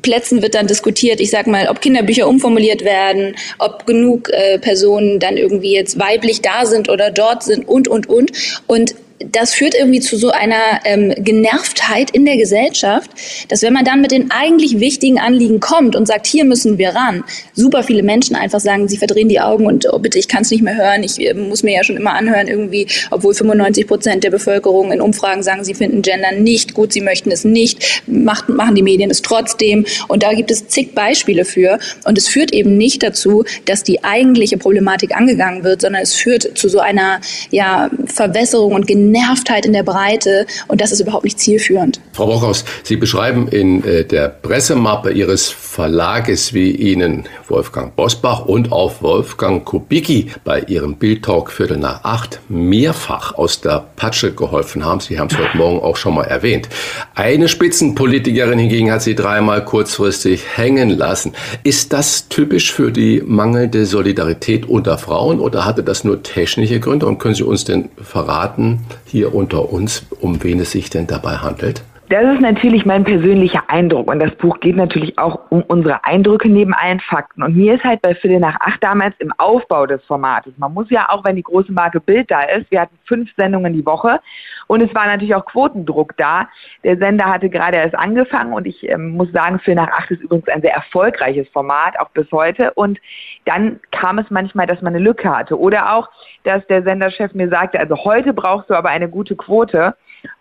Plätzen 0.02 0.42
wird 0.42 0.54
dann 0.54 0.66
diskutiert, 0.66 1.20
ich 1.20 1.30
sag 1.30 1.46
mal, 1.46 1.68
ob 1.68 1.80
Kinderbücher 1.80 2.26
umformuliert 2.26 2.84
werden, 2.84 3.36
ob 3.58 3.86
genug 3.86 4.30
äh, 4.30 4.58
Personen 4.58 5.18
dann 5.18 5.36
irgendwie 5.36 5.74
jetzt 5.74 5.98
weiblich 5.98 6.40
da 6.40 6.66
sind 6.66 6.88
oder 6.88 7.10
dort 7.10 7.42
sind 7.42 7.68
und, 7.68 7.88
und, 7.88 8.08
und. 8.08 8.32
Und 8.66 8.94
das 9.26 9.52
führt 9.52 9.74
irgendwie 9.74 10.00
zu 10.00 10.16
so 10.16 10.30
einer 10.30 10.80
ähm, 10.84 11.12
Genervtheit 11.18 12.10
in 12.10 12.24
der 12.24 12.38
Gesellschaft, 12.38 13.10
dass 13.48 13.60
wenn 13.62 13.72
man 13.72 13.84
dann 13.84 14.00
mit 14.00 14.12
den 14.12 14.30
eigentlich 14.30 14.80
wichtigen 14.80 15.18
Anliegen 15.18 15.60
kommt 15.60 15.94
und 15.94 16.06
sagt, 16.06 16.26
hier 16.26 16.44
müssen 16.44 16.78
wir 16.78 16.90
ran, 16.90 17.22
super 17.52 17.82
viele 17.82 18.02
Menschen 18.02 18.34
einfach 18.34 18.60
sagen, 18.60 18.88
sie 18.88 18.96
verdrehen 18.96 19.28
die 19.28 19.40
Augen 19.40 19.66
und 19.66 19.86
oh, 19.92 19.98
bitte, 19.98 20.18
ich 20.18 20.26
kann 20.26 20.42
es 20.42 20.50
nicht 20.50 20.62
mehr 20.62 20.76
hören, 20.76 21.02
ich 21.02 21.20
äh, 21.20 21.34
muss 21.34 21.62
mir 21.62 21.74
ja 21.74 21.84
schon 21.84 21.96
immer 21.96 22.14
anhören 22.14 22.48
irgendwie, 22.48 22.86
obwohl 23.10 23.34
95 23.34 23.86
Prozent 23.86 24.24
der 24.24 24.30
Bevölkerung 24.30 24.90
in 24.90 25.02
Umfragen 25.02 25.42
sagen, 25.42 25.64
sie 25.64 25.74
finden 25.74 26.00
Gender 26.00 26.32
nicht 26.32 26.72
gut, 26.72 26.92
sie 26.92 27.02
möchten 27.02 27.30
es 27.30 27.44
nicht, 27.44 28.02
macht, 28.06 28.48
machen 28.48 28.74
die 28.74 28.82
Medien 28.82 29.10
es 29.10 29.20
trotzdem. 29.20 29.84
Und 30.08 30.22
da 30.22 30.32
gibt 30.32 30.50
es 30.50 30.68
zig 30.68 30.94
Beispiele 30.94 31.44
für. 31.44 31.78
Und 32.04 32.16
es 32.16 32.28
führt 32.28 32.52
eben 32.52 32.78
nicht 32.78 33.02
dazu, 33.02 33.44
dass 33.66 33.82
die 33.82 34.02
eigentliche 34.02 34.56
Problematik 34.56 35.14
angegangen 35.14 35.62
wird, 35.62 35.82
sondern 35.82 36.02
es 36.02 36.14
führt 36.14 36.56
zu 36.56 36.68
so 36.68 36.78
einer 36.78 37.20
ja, 37.50 37.90
Verwässerung 38.06 38.72
und 38.72 38.86
Genervtheit 38.86 39.09
Genervtheit 39.10 39.66
in 39.66 39.72
der 39.72 39.82
Breite 39.82 40.46
und 40.68 40.80
das 40.80 40.92
ist 40.92 41.00
überhaupt 41.00 41.24
nicht 41.24 41.38
zielführend. 41.38 42.00
Frau 42.12 42.26
Brockhaus, 42.26 42.64
Sie 42.84 42.96
beschreiben 42.96 43.48
in 43.48 43.82
äh, 43.84 44.04
der 44.04 44.28
Pressemappe 44.28 45.10
Ihres 45.10 45.48
Verlages, 45.48 46.54
wie 46.54 46.70
Ihnen 46.70 47.24
Wolfgang 47.48 47.96
Bosbach 47.96 48.44
und 48.46 48.70
auch 48.70 49.02
Wolfgang 49.02 49.64
Kubicki 49.64 50.30
bei 50.44 50.60
Ihrem 50.60 50.94
Bildtalk 50.96 51.50
Viertel 51.50 51.78
nach 51.78 52.04
acht 52.04 52.40
mehrfach 52.48 53.34
aus 53.34 53.60
der 53.60 53.84
Patsche 53.96 54.32
geholfen 54.32 54.84
haben. 54.84 55.00
Sie 55.00 55.18
haben 55.18 55.28
es 55.30 55.38
heute 55.38 55.56
Morgen 55.56 55.80
auch 55.80 55.96
schon 55.96 56.14
mal 56.14 56.24
erwähnt. 56.24 56.68
Eine 57.14 57.48
Spitzenpolitikerin 57.48 58.58
hingegen 58.60 58.92
hat 58.92 59.02
Sie 59.02 59.16
dreimal 59.16 59.64
kurzfristig 59.64 60.42
hängen 60.56 60.90
lassen. 60.90 61.32
Ist 61.64 61.92
das 61.92 62.28
typisch 62.28 62.72
für 62.72 62.92
die 62.92 63.22
mangelnde 63.26 63.86
Solidarität 63.86 64.66
unter 64.66 64.98
Frauen 64.98 65.40
oder 65.40 65.64
hatte 65.64 65.82
das 65.82 66.04
nur 66.04 66.22
technische 66.22 66.78
Gründe? 66.78 67.06
Und 67.06 67.18
können 67.18 67.34
Sie 67.34 67.42
uns 67.42 67.64
denn 67.64 67.88
verraten, 68.00 68.86
hier 69.04 69.34
unter 69.34 69.72
uns, 69.72 70.04
um 70.20 70.42
wen 70.42 70.60
es 70.60 70.72
sich 70.72 70.90
denn 70.90 71.06
dabei 71.06 71.38
handelt? 71.38 71.82
Das 72.10 72.24
ist 72.24 72.40
natürlich 72.40 72.84
mein 72.84 73.04
persönlicher 73.04 73.62
Eindruck 73.68 74.10
und 74.10 74.18
das 74.18 74.34
Buch 74.34 74.58
geht 74.58 74.74
natürlich 74.74 75.16
auch 75.16 75.42
um 75.48 75.62
unsere 75.62 76.04
Eindrücke 76.04 76.48
neben 76.48 76.74
allen 76.74 76.98
Fakten. 76.98 77.40
Und 77.40 77.54
mir 77.54 77.76
ist 77.76 77.84
halt 77.84 78.02
bei 78.02 78.16
Viertel 78.16 78.40
nach 78.40 78.58
acht 78.58 78.82
damals 78.82 79.14
im 79.20 79.32
Aufbau 79.38 79.86
des 79.86 80.02
Formates, 80.06 80.52
man 80.56 80.74
muss 80.74 80.90
ja 80.90 81.08
auch, 81.08 81.24
wenn 81.24 81.36
die 81.36 81.44
große 81.44 81.70
Marke 81.70 82.00
Bild 82.00 82.28
da 82.28 82.42
ist, 82.42 82.68
wir 82.72 82.80
hatten 82.80 82.98
fünf 83.04 83.30
Sendungen 83.36 83.74
die 83.74 83.86
Woche 83.86 84.18
und 84.66 84.82
es 84.82 84.92
war 84.92 85.06
natürlich 85.06 85.36
auch 85.36 85.44
Quotendruck 85.44 86.16
da. 86.16 86.48
Der 86.82 86.96
Sender 86.96 87.26
hatte 87.26 87.48
gerade 87.48 87.76
erst 87.76 87.94
angefangen 87.94 88.54
und 88.54 88.66
ich 88.66 88.88
ähm, 88.88 89.10
muss 89.10 89.30
sagen, 89.30 89.60
Viertel 89.60 89.84
nach 89.84 89.92
acht 89.92 90.10
ist 90.10 90.20
übrigens 90.20 90.48
ein 90.48 90.62
sehr 90.62 90.74
erfolgreiches 90.74 91.48
Format, 91.50 91.96
auch 92.00 92.10
bis 92.10 92.28
heute. 92.32 92.72
Und 92.74 92.98
dann 93.44 93.78
kam 93.92 94.18
es 94.18 94.28
manchmal, 94.30 94.66
dass 94.66 94.82
man 94.82 94.96
eine 94.96 95.04
Lücke 95.04 95.30
hatte 95.30 95.56
oder 95.56 95.94
auch, 95.94 96.08
dass 96.42 96.66
der 96.66 96.82
Senderchef 96.82 97.34
mir 97.34 97.48
sagte, 97.50 97.78
also 97.78 97.94
heute 98.02 98.34
brauchst 98.34 98.68
du 98.68 98.74
aber 98.74 98.88
eine 98.88 99.08
gute 99.08 99.36
Quote. 99.36 99.94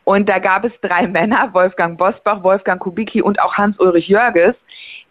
Und 0.04 0.28
da 0.28 0.40
gab 0.40 0.66
es 0.66 0.72
drei 0.82 1.08
Männer, 1.08 1.54
Wolfgang 1.54 1.98
Bosbach, 1.98 2.44
Wolfgang 2.44 2.82
Kubicki 2.82 3.22
und 3.22 3.40
auch 3.42 3.56
Hans-Ulrich 3.56 4.08
Jörges, 4.08 4.56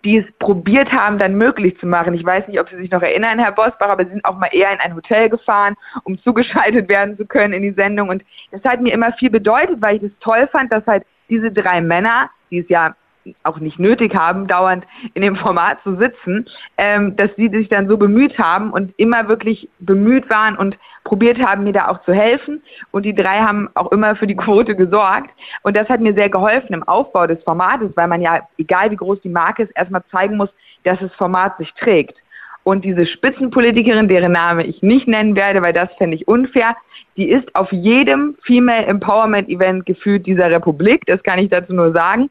die 0.05 0.19
es 0.19 0.25
probiert 0.39 0.93
haben, 0.93 1.19
dann 1.19 1.35
möglich 1.35 1.79
zu 1.79 1.87
machen. 1.87 2.15
Ich 2.15 2.25
weiß 2.25 2.49
nicht, 2.49 2.61
ob 2.61 2.69
Sie 2.69 2.77
sich 2.77 2.91
noch 2.91 3.03
erinnern, 3.03 3.39
Herr 3.39 3.53
Bosbach, 3.53 3.89
aber 3.89 4.05
Sie 4.05 4.11
sind 4.11 4.25
auch 4.25 4.37
mal 4.37 4.51
eher 4.53 4.73
in 4.73 4.81
ein 4.81 4.95
Hotel 4.95 5.29
gefahren, 5.29 5.75
um 6.05 6.19
zugeschaltet 6.23 6.89
werden 6.89 7.17
zu 7.17 7.27
können 7.27 7.53
in 7.53 7.63
die 7.63 7.73
Sendung. 7.73 8.09
Und 8.09 8.25
das 8.51 8.63
hat 8.65 8.81
mir 8.81 8.93
immer 8.93 9.13
viel 9.15 9.31
bedeutet, 9.31 9.81
weil 9.81 9.97
ich 9.97 10.03
es 10.03 10.13
toll 10.21 10.49
fand, 10.53 10.73
dass 10.73 10.87
halt 10.87 11.05
diese 11.29 11.51
drei 11.51 11.81
Männer, 11.81 12.31
die 12.51 12.61
es 12.61 12.69
ja 12.69 12.95
auch 13.43 13.59
nicht 13.59 13.79
nötig 13.79 14.15
haben, 14.15 14.47
dauernd 14.47 14.85
in 15.15 15.23
dem 15.23 15.37
Format 15.37 15.79
zu 15.83 15.97
sitzen, 15.97 16.47
ähm, 16.77 17.17
dass 17.17 17.31
sie 17.37 17.49
sich 17.49 17.69
dann 17.69 17.89
so 17.89 17.97
bemüht 17.97 18.39
haben 18.39 18.71
und 18.71 18.93
immer 18.97 19.29
wirklich 19.29 19.69
bemüht 19.81 20.31
waren 20.31 20.57
und 20.57 20.77
probiert 21.05 21.39
haben, 21.45 21.65
mir 21.65 21.73
da 21.73 21.89
auch 21.89 22.03
zu 22.05 22.13
helfen. 22.13 22.63
Und 22.91 23.05
die 23.05 23.15
drei 23.15 23.41
haben 23.41 23.69
auch 23.75 23.91
immer 23.93 24.15
für 24.17 24.27
die 24.27 24.37
Quote 24.37 24.77
gesorgt. 24.77 25.31
Und 25.63 25.77
das 25.77 25.89
hat 25.89 26.01
mir 26.01 26.15
sehr 26.15 26.29
geholfen 26.29 26.75
im 26.75 26.83
Aufbau 26.87 27.27
des 27.27 27.43
Formates, 27.45 27.91
weil 27.97 28.09
man 28.09 28.21
ja, 28.21 28.47
egal 28.59 28.91
wie 28.91 28.97
groß 28.97 29.21
die 29.23 29.31
Marke 29.31 29.63
ist, 29.63 29.73
erstmal 29.75 30.03
zeigen 30.11 30.37
muss, 30.37 30.51
dass 30.85 30.99
das 31.01 31.13
Format 31.15 31.57
sich 31.59 31.73
trägt. 31.75 32.17
Und 32.63 32.85
diese 32.85 33.07
Spitzenpolitikerin, 33.07 34.09
deren 34.09 34.33
Name 34.33 34.67
ich 34.67 34.83
nicht 34.83 35.09
nennen 35.09 35.35
werde, 35.35 35.63
weil 35.63 35.73
das 35.73 35.89
fände 35.97 36.17
ich 36.17 36.29
unfair, 36.29 36.77
die 37.17 37.31
ist 37.31 37.55
auf 37.57 37.73
jedem 37.73 38.37
Female 38.43 38.85
Empowerment 38.85 39.49
Event 39.49 39.87
gefühlt 39.87 40.27
dieser 40.27 40.51
Republik, 40.51 41.07
das 41.07 41.23
kann 41.23 41.39
ich 41.39 41.49
dazu 41.49 41.73
nur 41.73 41.93
sagen 41.93 42.29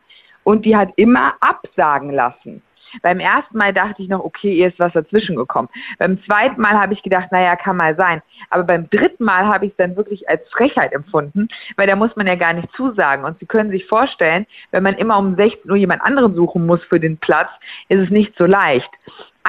und 0.48 0.64
die 0.64 0.78
hat 0.78 0.94
immer 0.96 1.34
absagen 1.42 2.10
lassen. 2.10 2.62
Beim 3.02 3.20
ersten 3.20 3.58
Mal 3.58 3.74
dachte 3.74 4.02
ich 4.02 4.08
noch, 4.08 4.24
okay, 4.24 4.54
ihr 4.54 4.70
ist 4.70 4.80
was 4.80 4.94
dazwischen 4.94 5.36
gekommen. 5.36 5.68
Beim 6.00 6.24
zweiten 6.24 6.62
Mal 6.62 6.80
habe 6.80 6.94
ich 6.94 7.04
gedacht, 7.04 7.34
naja, 7.34 7.58
kann 7.58 7.76
mal 7.76 7.98
sein. 7.98 8.22
Aber 8.50 8.64
beim 8.64 8.90
dritten 8.90 9.26
Mal 9.26 9.46
habe 9.46 9.66
ich 9.66 9.72
es 9.72 9.78
dann 9.78 9.98
wirklich 9.98 10.30
als 10.30 10.42
Frechheit 10.52 10.94
empfunden, 10.94 11.50
weil 11.76 11.86
da 11.86 11.98
muss 11.98 12.16
man 12.16 12.28
ja 12.28 12.36
gar 12.36 12.54
nicht 12.54 12.72
zusagen. 12.78 13.26
Und 13.26 13.38
Sie 13.40 13.46
können 13.46 13.72
sich 13.72 13.86
vorstellen, 13.88 14.46
wenn 14.72 14.84
man 14.84 14.96
immer 14.96 15.18
um 15.18 15.36
16 15.36 15.70
Uhr 15.70 15.76
jemand 15.76 16.02
anderen 16.02 16.34
suchen 16.34 16.66
muss 16.66 16.82
für 16.86 17.02
den 17.02 17.18
Platz, 17.18 17.50
ist 17.90 18.00
es 18.00 18.10
nicht 18.10 18.34
so 18.38 18.46
leicht. 18.46 18.90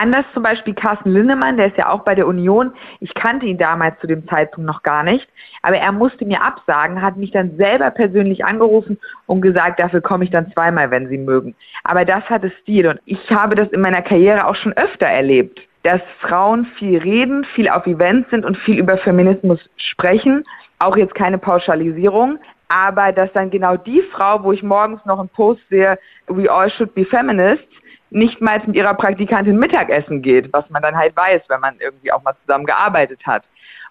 Anders 0.00 0.26
zum 0.32 0.44
Beispiel 0.44 0.74
Carsten 0.74 1.10
Linnemann, 1.10 1.56
der 1.56 1.66
ist 1.66 1.76
ja 1.76 1.88
auch 1.88 2.04
bei 2.04 2.14
der 2.14 2.28
Union. 2.28 2.72
Ich 3.00 3.12
kannte 3.14 3.46
ihn 3.46 3.58
damals 3.58 3.98
zu 3.98 4.06
dem 4.06 4.28
Zeitpunkt 4.28 4.64
noch 4.64 4.84
gar 4.84 5.02
nicht, 5.02 5.28
aber 5.60 5.76
er 5.78 5.90
musste 5.90 6.24
mir 6.24 6.40
absagen, 6.40 7.02
hat 7.02 7.16
mich 7.16 7.32
dann 7.32 7.56
selber 7.56 7.90
persönlich 7.90 8.44
angerufen 8.44 9.00
und 9.26 9.40
gesagt, 9.40 9.80
dafür 9.80 10.00
komme 10.00 10.22
ich 10.22 10.30
dann 10.30 10.52
zweimal, 10.52 10.92
wenn 10.92 11.08
Sie 11.08 11.18
mögen. 11.18 11.56
Aber 11.82 12.04
das 12.04 12.22
hatte 12.30 12.52
Stil 12.62 12.86
und 12.86 13.00
ich 13.06 13.18
habe 13.28 13.56
das 13.56 13.70
in 13.70 13.80
meiner 13.80 14.00
Karriere 14.02 14.46
auch 14.46 14.54
schon 14.54 14.72
öfter 14.74 15.08
erlebt, 15.08 15.60
dass 15.82 16.00
Frauen 16.20 16.66
viel 16.78 16.98
reden, 16.98 17.44
viel 17.56 17.68
auf 17.68 17.84
Events 17.84 18.30
sind 18.30 18.44
und 18.44 18.56
viel 18.58 18.78
über 18.78 18.98
Feminismus 18.98 19.58
sprechen. 19.76 20.44
Auch 20.78 20.96
jetzt 20.96 21.16
keine 21.16 21.38
Pauschalisierung, 21.38 22.38
aber 22.68 23.10
dass 23.10 23.32
dann 23.32 23.50
genau 23.50 23.76
die 23.76 24.02
Frau, 24.12 24.44
wo 24.44 24.52
ich 24.52 24.62
morgens 24.62 25.04
noch 25.06 25.18
einen 25.18 25.28
Post 25.28 25.62
sehe, 25.70 25.98
we 26.28 26.48
all 26.48 26.70
should 26.70 26.94
be 26.94 27.04
feminists, 27.04 27.66
nicht 28.10 28.40
mal 28.40 28.60
mit 28.66 28.76
ihrer 28.76 28.94
Praktikantin 28.94 29.58
Mittagessen 29.58 30.22
geht, 30.22 30.52
was 30.52 30.68
man 30.70 30.82
dann 30.82 30.96
halt 30.96 31.16
weiß, 31.16 31.42
wenn 31.48 31.60
man 31.60 31.76
irgendwie 31.78 32.12
auch 32.12 32.22
mal 32.22 32.34
zusammen 32.44 32.66
gearbeitet 32.66 33.20
hat. 33.26 33.44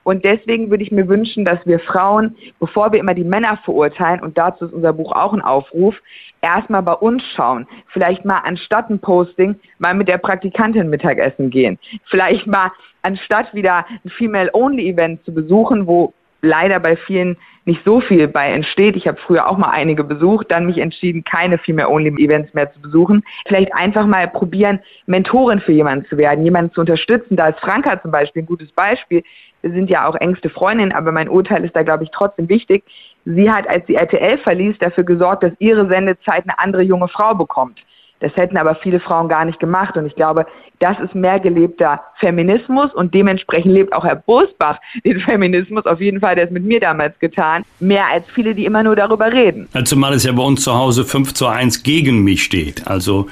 Und 0.03 0.23
deswegen 0.23 0.69
würde 0.69 0.83
ich 0.83 0.91
mir 0.91 1.09
wünschen, 1.09 1.43
dass 1.43 1.59
wir 1.65 1.79
Frauen, 1.79 2.37
bevor 2.61 2.93
wir 2.93 2.99
immer 2.99 3.13
die 3.13 3.25
Männer 3.25 3.59
verurteilen, 3.65 4.21
und 4.21 4.37
dazu 4.37 4.65
ist 4.65 4.73
unser 4.73 4.93
Buch 4.93 5.11
auch 5.11 5.33
ein 5.33 5.41
Aufruf, 5.41 5.95
erstmal 6.39 6.81
bei 6.81 6.93
uns 6.93 7.21
schauen. 7.35 7.67
Vielleicht 7.87 8.23
mal 8.23 8.37
anstatt 8.37 8.89
ein 8.89 8.99
Posting 8.99 9.59
mal 9.79 9.93
mit 9.93 10.07
der 10.07 10.17
Praktikantin 10.17 10.89
Mittagessen 10.89 11.49
gehen. 11.49 11.77
Vielleicht 12.05 12.47
mal 12.47 12.71
anstatt 13.01 13.53
wieder 13.53 13.85
ein 14.05 14.09
Female-Only-Event 14.11 15.25
zu 15.25 15.33
besuchen, 15.33 15.87
wo 15.87 16.13
leider 16.41 16.79
bei 16.79 16.95
vielen 16.95 17.35
nicht 17.67 17.83
so 17.85 17.99
viel 17.99 18.27
bei 18.27 18.49
entsteht. 18.49 18.95
Ich 18.95 19.07
habe 19.07 19.19
früher 19.19 19.47
auch 19.47 19.57
mal 19.57 19.69
einige 19.69 20.03
besucht, 20.03 20.49
dann 20.49 20.65
mich 20.65 20.77
entschieden, 20.77 21.23
keine 21.23 21.57
Female-Only-Events 21.57 22.53
mehr 22.53 22.71
zu 22.73 22.81
besuchen. 22.81 23.23
Vielleicht 23.45 23.73
einfach 23.73 24.07
mal 24.07 24.27
probieren, 24.27 24.79
Mentorin 25.05 25.59
für 25.59 25.73
jemanden 25.73 26.05
zu 26.05 26.17
werden, 26.17 26.43
jemanden 26.45 26.73
zu 26.73 26.81
unterstützen. 26.81 27.35
Da 27.35 27.49
ist 27.49 27.59
Franka 27.59 28.01
zum 28.01 28.11
Beispiel 28.11 28.43
ein 28.43 28.45
gutes 28.45 28.71
Beispiel. 28.71 29.21
Wir 29.61 29.71
sind 29.71 29.89
ja 29.89 30.07
auch 30.07 30.15
engste 30.15 30.49
Freundinnen, 30.49 30.93
aber 30.93 31.11
mein 31.11 31.27
Urteil 31.27 31.65
ist 31.65 31.75
da, 31.75 31.83
glaube 31.83 32.05
ich, 32.05 32.11
trotzdem 32.11 32.47
wichtig. 32.47 32.85
Sie 33.25 33.51
hat, 33.51 33.67
als 33.67 33.85
sie 33.87 33.95
RTL 33.95 34.37
verließ, 34.37 34.77
dafür 34.79 35.03
gesorgt, 35.03 35.43
dass 35.43 35.51
ihre 35.59 35.89
Sendezeit 35.89 36.43
eine 36.43 36.57
andere 36.59 36.83
junge 36.83 37.09
Frau 37.09 37.35
bekommt. 37.35 37.81
Das 38.19 38.35
hätten 38.35 38.57
aber 38.57 38.75
viele 38.75 38.99
Frauen 38.99 39.29
gar 39.29 39.45
nicht 39.45 39.59
gemacht. 39.59 39.95
Und 39.95 40.05
ich 40.05 40.15
glaube, 40.15 40.45
das 40.79 40.99
ist 40.99 41.15
mehr 41.15 41.39
gelebter 41.39 42.01
Feminismus 42.19 42.93
und 42.93 43.13
dementsprechend 43.13 43.73
lebt 43.73 43.93
auch 43.93 44.03
Herr 44.05 44.15
Bosbach 44.15 44.79
den 45.05 45.19
Feminismus. 45.19 45.85
Auf 45.85 45.99
jeden 45.99 46.19
Fall, 46.19 46.35
der 46.35 46.45
ist 46.45 46.51
mit 46.51 46.63
mir 46.63 46.79
damals 46.79 47.17
getan. 47.19 47.63
Mehr 47.79 48.05
als 48.11 48.25
viele, 48.33 48.53
die 48.53 48.65
immer 48.65 48.83
nur 48.83 48.95
darüber 48.95 49.31
reden. 49.31 49.67
Zumal 49.85 50.13
es 50.13 50.23
ja 50.23 50.31
bei 50.31 50.43
uns 50.43 50.63
zu 50.63 50.73
Hause 50.75 51.03
5 51.03 51.33
zu 51.33 51.47
1 51.47 51.83
gegen 51.83 52.23
mich 52.23 52.43
steht. 52.43 52.87
Also 52.87 53.27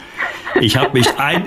ich 0.60 0.78
habe 0.78 0.94
mich 0.94 1.08
ein, 1.20 1.46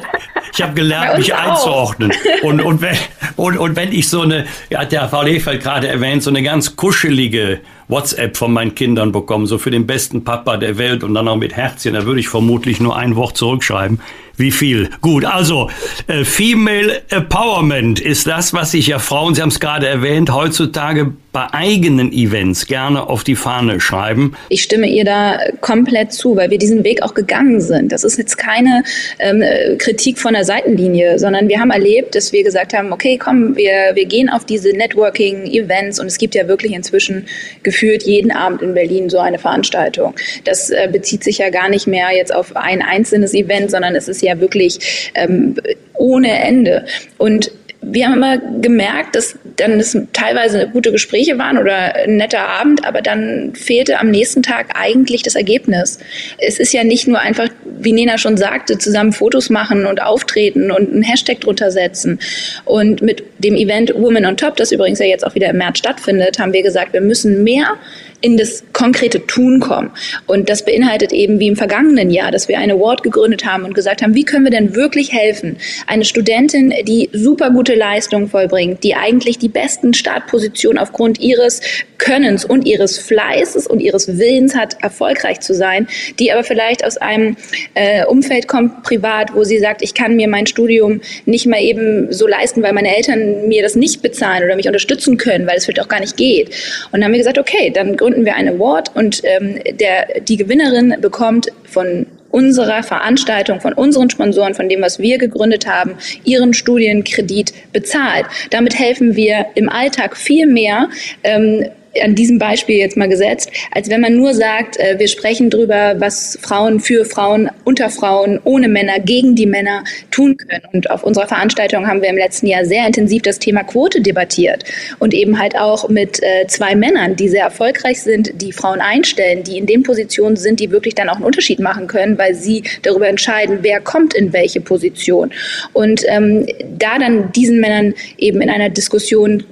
ich 0.52 0.62
habe 0.62 0.74
gelernt, 0.74 1.18
mich 1.18 1.34
auch. 1.34 1.50
einzuordnen. 1.50 2.12
Und, 2.42 2.60
und, 2.60 2.80
wenn, 2.80 2.96
und, 3.36 3.58
und 3.58 3.76
wenn 3.76 3.92
ich 3.92 4.08
so 4.08 4.22
eine, 4.22 4.46
ja, 4.70 4.84
der 4.84 5.08
Frau 5.08 5.22
Lefeld 5.22 5.62
gerade 5.62 5.88
erwähnt, 5.88 6.22
so 6.22 6.30
eine 6.30 6.42
ganz 6.42 6.76
kuschelige 6.76 7.60
WhatsApp 7.88 8.36
von 8.36 8.52
meinen 8.52 8.74
Kindern 8.74 9.12
bekomme, 9.12 9.46
so 9.46 9.58
für 9.58 9.70
den 9.70 9.86
besten 9.86 10.22
Papa 10.22 10.58
der 10.58 10.78
Welt 10.78 11.02
und 11.02 11.14
dann 11.14 11.26
auch 11.26 11.36
mit 11.36 11.54
Herzchen, 11.54 11.94
da 11.94 12.04
würde 12.04 12.20
ich 12.20 12.28
vermutlich 12.28 12.80
nur 12.80 12.96
ein 12.96 13.16
Wort 13.16 13.36
zurückschreiben. 13.36 14.00
Wie 14.38 14.52
viel? 14.52 14.88
Gut, 15.00 15.24
also 15.24 15.68
äh, 16.06 16.24
Female 16.24 17.02
Empowerment 17.10 17.98
ist 17.98 18.28
das, 18.28 18.54
was 18.54 18.70
sich 18.70 18.86
ja 18.86 19.00
Frauen, 19.00 19.34
Sie 19.34 19.42
haben 19.42 19.48
es 19.48 19.58
gerade 19.58 19.88
erwähnt, 19.88 20.32
heutzutage 20.32 21.12
bei 21.32 21.46
eigenen 21.52 22.12
Events 22.12 22.66
gerne 22.66 23.06
auf 23.08 23.22
die 23.22 23.36
Fahne 23.36 23.80
schreiben. 23.80 24.34
Ich 24.48 24.62
stimme 24.62 24.88
ihr 24.88 25.04
da 25.04 25.38
komplett 25.60 26.12
zu, 26.12 26.36
weil 26.36 26.50
wir 26.50 26.58
diesen 26.58 26.84
Weg 26.84 27.02
auch 27.02 27.14
gegangen 27.14 27.60
sind. 27.60 27.92
Das 27.92 28.02
ist 28.02 28.16
jetzt 28.16 28.38
keine 28.38 28.82
ähm, 29.18 29.42
Kritik 29.78 30.18
von 30.18 30.32
der 30.32 30.44
Seitenlinie, 30.44 31.18
sondern 31.18 31.48
wir 31.48 31.60
haben 31.60 31.70
erlebt, 31.70 32.14
dass 32.14 32.32
wir 32.32 32.42
gesagt 32.42 32.74
haben, 32.74 32.92
okay, 32.92 33.18
komm, 33.18 33.56
wir, 33.56 33.92
wir 33.94 34.06
gehen 34.06 34.30
auf 34.30 34.46
diese 34.46 34.70
Networking-Events 34.70 36.00
und 36.00 36.06
es 36.06 36.18
gibt 36.18 36.34
ja 36.34 36.48
wirklich 36.48 36.72
inzwischen 36.72 37.26
gefühlt 37.62 38.04
jeden 38.04 38.32
Abend 38.32 38.62
in 38.62 38.74
Berlin 38.74 39.10
so 39.10 39.18
eine 39.18 39.38
Veranstaltung. 39.38 40.14
Das 40.44 40.70
äh, 40.70 40.88
bezieht 40.90 41.22
sich 41.24 41.38
ja 41.38 41.50
gar 41.50 41.68
nicht 41.68 41.86
mehr 41.86 42.08
jetzt 42.16 42.34
auf 42.34 42.56
ein 42.56 42.82
einzelnes 42.82 43.34
Event, 43.34 43.70
sondern 43.70 43.94
es 43.94 44.08
ist 44.08 44.22
ja 44.22 44.27
ja 44.28 44.40
wirklich 44.40 45.10
ähm, 45.14 45.56
ohne 45.94 46.40
Ende. 46.40 46.84
Und 47.18 47.50
wir 47.80 48.06
haben 48.06 48.14
immer 48.14 48.38
gemerkt, 48.38 49.14
dass 49.14 49.38
dann 49.56 49.78
es 49.78 49.96
teilweise 50.12 50.68
gute 50.68 50.90
Gespräche 50.90 51.38
waren 51.38 51.58
oder 51.58 51.94
ein 51.94 52.16
netter 52.16 52.46
Abend, 52.46 52.84
aber 52.84 53.02
dann 53.02 53.54
fehlte 53.54 53.98
am 53.98 54.10
nächsten 54.10 54.42
Tag 54.42 54.70
eigentlich 54.74 55.22
das 55.22 55.36
Ergebnis. 55.36 55.98
Es 56.38 56.58
ist 56.58 56.72
ja 56.72 56.82
nicht 56.82 57.06
nur 57.06 57.20
einfach, 57.20 57.48
wie 57.64 57.92
Nena 57.92 58.18
schon 58.18 58.36
sagte, 58.36 58.78
zusammen 58.78 59.12
Fotos 59.12 59.48
machen 59.48 59.86
und 59.86 60.02
auftreten 60.02 60.70
und 60.70 60.92
einen 60.92 61.02
Hashtag 61.02 61.40
drunter 61.40 61.70
setzen. 61.70 62.18
Und 62.64 63.00
mit 63.00 63.22
dem 63.38 63.54
Event 63.54 63.94
Women 63.94 64.26
on 64.26 64.36
Top, 64.36 64.56
das 64.56 64.72
übrigens 64.72 64.98
ja 64.98 65.06
jetzt 65.06 65.24
auch 65.24 65.34
wieder 65.34 65.50
im 65.50 65.58
März 65.58 65.78
stattfindet, 65.78 66.38
haben 66.38 66.52
wir 66.52 66.62
gesagt, 66.62 66.92
wir 66.92 67.00
müssen 67.00 67.44
mehr 67.44 67.76
in 68.20 68.36
das 68.36 68.64
konkrete 68.72 69.26
Tun 69.26 69.60
kommen. 69.60 69.90
Und 70.26 70.48
das 70.48 70.64
beinhaltet 70.64 71.12
eben 71.12 71.38
wie 71.38 71.48
im 71.48 71.56
vergangenen 71.56 72.10
Jahr, 72.10 72.30
dass 72.32 72.48
wir 72.48 72.58
eine 72.58 72.74
Award 72.74 73.02
gegründet 73.02 73.44
haben 73.44 73.64
und 73.64 73.74
gesagt 73.74 74.02
haben, 74.02 74.14
wie 74.14 74.24
können 74.24 74.44
wir 74.44 74.50
denn 74.50 74.74
wirklich 74.74 75.12
helfen? 75.12 75.58
Eine 75.86 76.04
Studentin, 76.04 76.72
die 76.84 77.10
super 77.12 77.50
gute 77.50 77.74
Leistungen 77.74 78.28
vollbringt, 78.28 78.82
die 78.82 78.94
eigentlich 78.94 79.38
die 79.38 79.48
besten 79.48 79.94
Startpositionen 79.94 80.78
aufgrund 80.78 81.20
ihres 81.20 81.60
Könnens 81.98 82.44
und 82.44 82.66
ihres 82.66 82.98
Fleißes 82.98 83.66
und 83.66 83.80
ihres 83.80 84.18
Willens 84.18 84.54
hat, 84.54 84.76
erfolgreich 84.82 85.40
zu 85.40 85.54
sein, 85.54 85.88
die 86.18 86.32
aber 86.32 86.44
vielleicht 86.44 86.84
aus 86.84 86.96
einem 86.96 87.36
äh, 87.74 88.04
Umfeld 88.06 88.48
kommt, 88.48 88.82
privat, 88.84 89.34
wo 89.34 89.44
sie 89.44 89.58
sagt, 89.58 89.82
ich 89.82 89.94
kann 89.94 90.16
mir 90.16 90.28
mein 90.28 90.46
Studium 90.46 91.00
nicht 91.26 91.46
mal 91.46 91.60
eben 91.60 92.12
so 92.12 92.26
leisten, 92.26 92.62
weil 92.62 92.72
meine 92.72 92.96
Eltern 92.96 93.48
mir 93.48 93.62
das 93.62 93.74
nicht 93.74 94.00
bezahlen 94.00 94.44
oder 94.44 94.56
mich 94.56 94.66
unterstützen 94.66 95.16
können, 95.16 95.46
weil 95.46 95.56
es 95.56 95.64
vielleicht 95.64 95.80
auch 95.80 95.88
gar 95.88 96.00
nicht 96.00 96.16
geht. 96.16 96.48
Und 96.92 97.00
dann 97.00 97.04
haben 97.04 97.12
wir 97.12 97.18
gesagt, 97.18 97.38
okay, 97.38 97.70
dann 97.74 97.96
gründen 97.96 98.07
wir 98.24 98.34
einen 98.34 98.56
Award 98.56 98.94
und 98.94 99.22
ähm, 99.24 99.60
der, 99.78 100.20
die 100.20 100.36
Gewinnerin 100.36 100.96
bekommt 101.00 101.48
von 101.64 102.06
unserer 102.30 102.82
Veranstaltung, 102.82 103.60
von 103.60 103.72
unseren 103.72 104.10
Sponsoren, 104.10 104.54
von 104.54 104.68
dem, 104.68 104.82
was 104.82 104.98
wir 104.98 105.18
gegründet 105.18 105.66
haben, 105.66 105.94
ihren 106.24 106.52
Studienkredit 106.52 107.52
bezahlt. 107.72 108.26
Damit 108.50 108.78
helfen 108.78 109.16
wir 109.16 109.46
im 109.54 109.68
Alltag 109.68 110.16
viel 110.16 110.46
mehr, 110.46 110.88
ähm, 111.24 111.66
an 112.02 112.14
diesem 112.14 112.38
Beispiel 112.38 112.76
jetzt 112.76 112.96
mal 112.96 113.08
gesetzt, 113.08 113.50
als 113.72 113.88
wenn 113.90 114.00
man 114.00 114.16
nur 114.16 114.34
sagt, 114.34 114.78
äh, 114.78 114.98
wir 114.98 115.08
sprechen 115.08 115.50
darüber, 115.50 115.94
was 115.98 116.38
Frauen 116.42 116.80
für 116.80 117.04
Frauen, 117.04 117.50
unter 117.64 117.90
Frauen, 117.90 118.40
ohne 118.44 118.68
Männer, 118.68 119.00
gegen 119.00 119.34
die 119.34 119.46
Männer 119.46 119.84
tun 120.10 120.36
können. 120.36 120.62
Und 120.72 120.90
auf 120.90 121.02
unserer 121.04 121.28
Veranstaltung 121.28 121.86
haben 121.86 122.02
wir 122.02 122.08
im 122.08 122.16
letzten 122.16 122.46
Jahr 122.46 122.64
sehr 122.64 122.86
intensiv 122.86 123.22
das 123.22 123.38
Thema 123.38 123.64
Quote 123.64 124.00
debattiert 124.00 124.64
und 124.98 125.14
eben 125.14 125.38
halt 125.38 125.56
auch 125.56 125.88
mit 125.88 126.22
äh, 126.22 126.46
zwei 126.46 126.74
Männern, 126.74 127.16
die 127.16 127.28
sehr 127.28 127.44
erfolgreich 127.44 128.02
sind, 128.02 128.32
die 128.40 128.52
Frauen 128.52 128.80
einstellen, 128.80 129.42
die 129.42 129.58
in 129.58 129.66
den 129.66 129.82
Positionen 129.82 130.36
sind, 130.36 130.60
die 130.60 130.70
wirklich 130.70 130.94
dann 130.94 131.08
auch 131.08 131.16
einen 131.16 131.24
Unterschied 131.24 131.60
machen 131.60 131.86
können, 131.86 132.18
weil 132.18 132.34
sie 132.34 132.62
darüber 132.82 133.08
entscheiden, 133.08 133.58
wer 133.62 133.80
kommt 133.80 134.14
in 134.14 134.32
welche 134.32 134.60
Position. 134.60 135.30
Und 135.72 136.02
ähm, 136.08 136.46
da 136.78 136.98
dann 136.98 137.32
diesen 137.32 137.60
Männern 137.60 137.94
eben 138.16 138.40
in 138.40 138.50
einer 138.50 138.70
Diskussion 138.70 139.44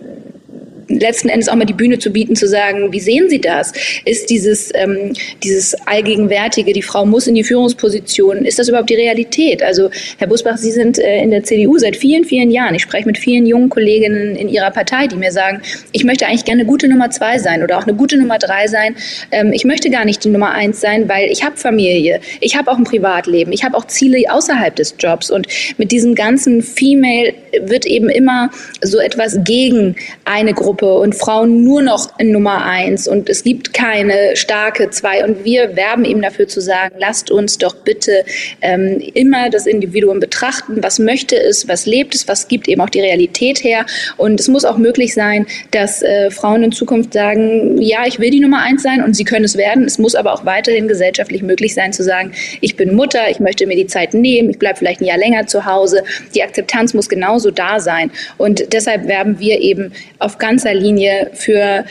letzten 0.88 1.28
Endes 1.28 1.48
auch 1.48 1.54
mal 1.54 1.64
die 1.64 1.72
Bühne 1.72 1.98
zu 1.98 2.10
bieten, 2.10 2.36
zu 2.36 2.46
sagen, 2.46 2.92
wie 2.92 3.00
sehen 3.00 3.28
Sie 3.28 3.40
das? 3.40 3.72
Ist 4.04 4.30
dieses, 4.30 4.70
ähm, 4.74 5.12
dieses 5.42 5.74
Allgegenwärtige, 5.86 6.72
die 6.72 6.82
Frau 6.82 7.04
muss 7.04 7.26
in 7.26 7.34
die 7.34 7.44
Führungsposition, 7.44 8.44
ist 8.44 8.58
das 8.58 8.68
überhaupt 8.68 8.90
die 8.90 8.94
Realität? 8.94 9.62
Also, 9.62 9.90
Herr 10.18 10.28
Busbach, 10.28 10.56
Sie 10.56 10.70
sind 10.70 10.98
äh, 10.98 11.22
in 11.22 11.30
der 11.30 11.42
CDU 11.42 11.78
seit 11.78 11.96
vielen, 11.96 12.24
vielen 12.24 12.50
Jahren. 12.50 12.74
Ich 12.74 12.82
spreche 12.82 13.06
mit 13.06 13.18
vielen 13.18 13.46
jungen 13.46 13.68
Kolleginnen 13.68 14.36
in 14.36 14.48
Ihrer 14.48 14.70
Partei, 14.70 15.06
die 15.06 15.16
mir 15.16 15.32
sagen, 15.32 15.60
ich 15.92 16.04
möchte 16.04 16.26
eigentlich 16.26 16.44
gerne 16.44 16.62
eine 16.62 16.68
gute 16.68 16.88
Nummer 16.88 17.10
zwei 17.10 17.38
sein 17.38 17.62
oder 17.62 17.78
auch 17.78 17.86
eine 17.86 17.94
gute 17.94 18.16
Nummer 18.16 18.38
drei 18.38 18.68
sein. 18.68 18.94
Ähm, 19.32 19.52
ich 19.52 19.64
möchte 19.64 19.90
gar 19.90 20.04
nicht 20.04 20.24
die 20.24 20.28
Nummer 20.28 20.52
eins 20.52 20.80
sein, 20.80 21.08
weil 21.08 21.30
ich 21.30 21.44
habe 21.44 21.56
Familie, 21.56 22.20
ich 22.40 22.56
habe 22.56 22.70
auch 22.70 22.78
ein 22.78 22.84
Privatleben, 22.84 23.52
ich 23.52 23.64
habe 23.64 23.76
auch 23.76 23.86
Ziele 23.86 24.18
außerhalb 24.28 24.74
des 24.76 24.94
Jobs. 24.98 25.30
Und 25.30 25.48
mit 25.78 25.90
diesem 25.90 26.14
ganzen 26.14 26.62
Female 26.62 27.34
wird 27.62 27.86
eben 27.86 28.08
immer 28.08 28.50
so 28.82 28.98
etwas 28.98 29.38
gegen 29.44 29.96
eine 30.24 30.54
Gruppe 30.54 30.75
Gruppe 30.76 30.94
und 30.94 31.14
Frauen 31.14 31.64
nur 31.64 31.82
noch 31.82 32.18
in 32.18 32.32
Nummer 32.32 32.64
eins 32.64 33.08
und 33.08 33.28
es 33.28 33.42
gibt 33.42 33.72
keine 33.72 34.36
starke 34.36 34.90
zwei. 34.90 35.24
Und 35.24 35.44
wir 35.44 35.74
werben 35.76 36.04
eben 36.04 36.22
dafür 36.22 36.48
zu 36.48 36.60
sagen, 36.60 36.96
lasst 36.98 37.30
uns 37.30 37.58
doch 37.58 37.74
bitte 37.76 38.24
ähm, 38.60 39.00
immer 39.14 39.48
das 39.48 39.66
Individuum 39.66 40.20
betrachten. 40.20 40.82
Was 40.82 40.98
möchte 40.98 41.36
es, 41.36 41.66
was 41.68 41.86
lebt 41.86 42.14
es, 42.14 42.28
was 42.28 42.48
gibt 42.48 42.68
eben 42.68 42.80
auch 42.80 42.90
die 42.90 43.00
Realität 43.00 43.64
her. 43.64 43.86
Und 44.16 44.38
es 44.38 44.48
muss 44.48 44.64
auch 44.64 44.76
möglich 44.76 45.14
sein, 45.14 45.46
dass 45.70 46.02
äh, 46.02 46.30
Frauen 46.30 46.62
in 46.62 46.72
Zukunft 46.72 47.14
sagen, 47.14 47.80
ja, 47.80 48.04
ich 48.06 48.18
will 48.18 48.30
die 48.30 48.40
Nummer 48.40 48.62
eins 48.62 48.82
sein 48.82 49.02
und 49.02 49.14
sie 49.14 49.24
können 49.24 49.44
es 49.44 49.56
werden. 49.56 49.84
Es 49.84 49.98
muss 49.98 50.14
aber 50.14 50.32
auch 50.34 50.44
weiterhin 50.44 50.88
gesellschaftlich 50.88 51.42
möglich 51.42 51.74
sein 51.74 51.92
zu 51.92 52.02
sagen, 52.02 52.32
ich 52.60 52.76
bin 52.76 52.94
Mutter, 52.94 53.30
ich 53.30 53.40
möchte 53.40 53.66
mir 53.66 53.76
die 53.76 53.86
Zeit 53.86 54.14
nehmen, 54.14 54.50
ich 54.50 54.58
bleibe 54.58 54.78
vielleicht 54.78 55.00
ein 55.00 55.06
Jahr 55.06 55.18
länger 55.18 55.46
zu 55.46 55.64
Hause. 55.64 56.02
Die 56.34 56.42
Akzeptanz 56.42 56.92
muss 56.92 57.08
genauso 57.08 57.50
da 57.50 57.80
sein. 57.80 58.10
Und 58.36 58.72
deshalb 58.72 59.06
werben 59.06 59.38
wir 59.38 59.60
eben 59.60 59.92
auf 60.18 60.38
ganz 60.38 60.65
erster 60.66 60.74
Linie 60.74 61.30
für 61.34 61.84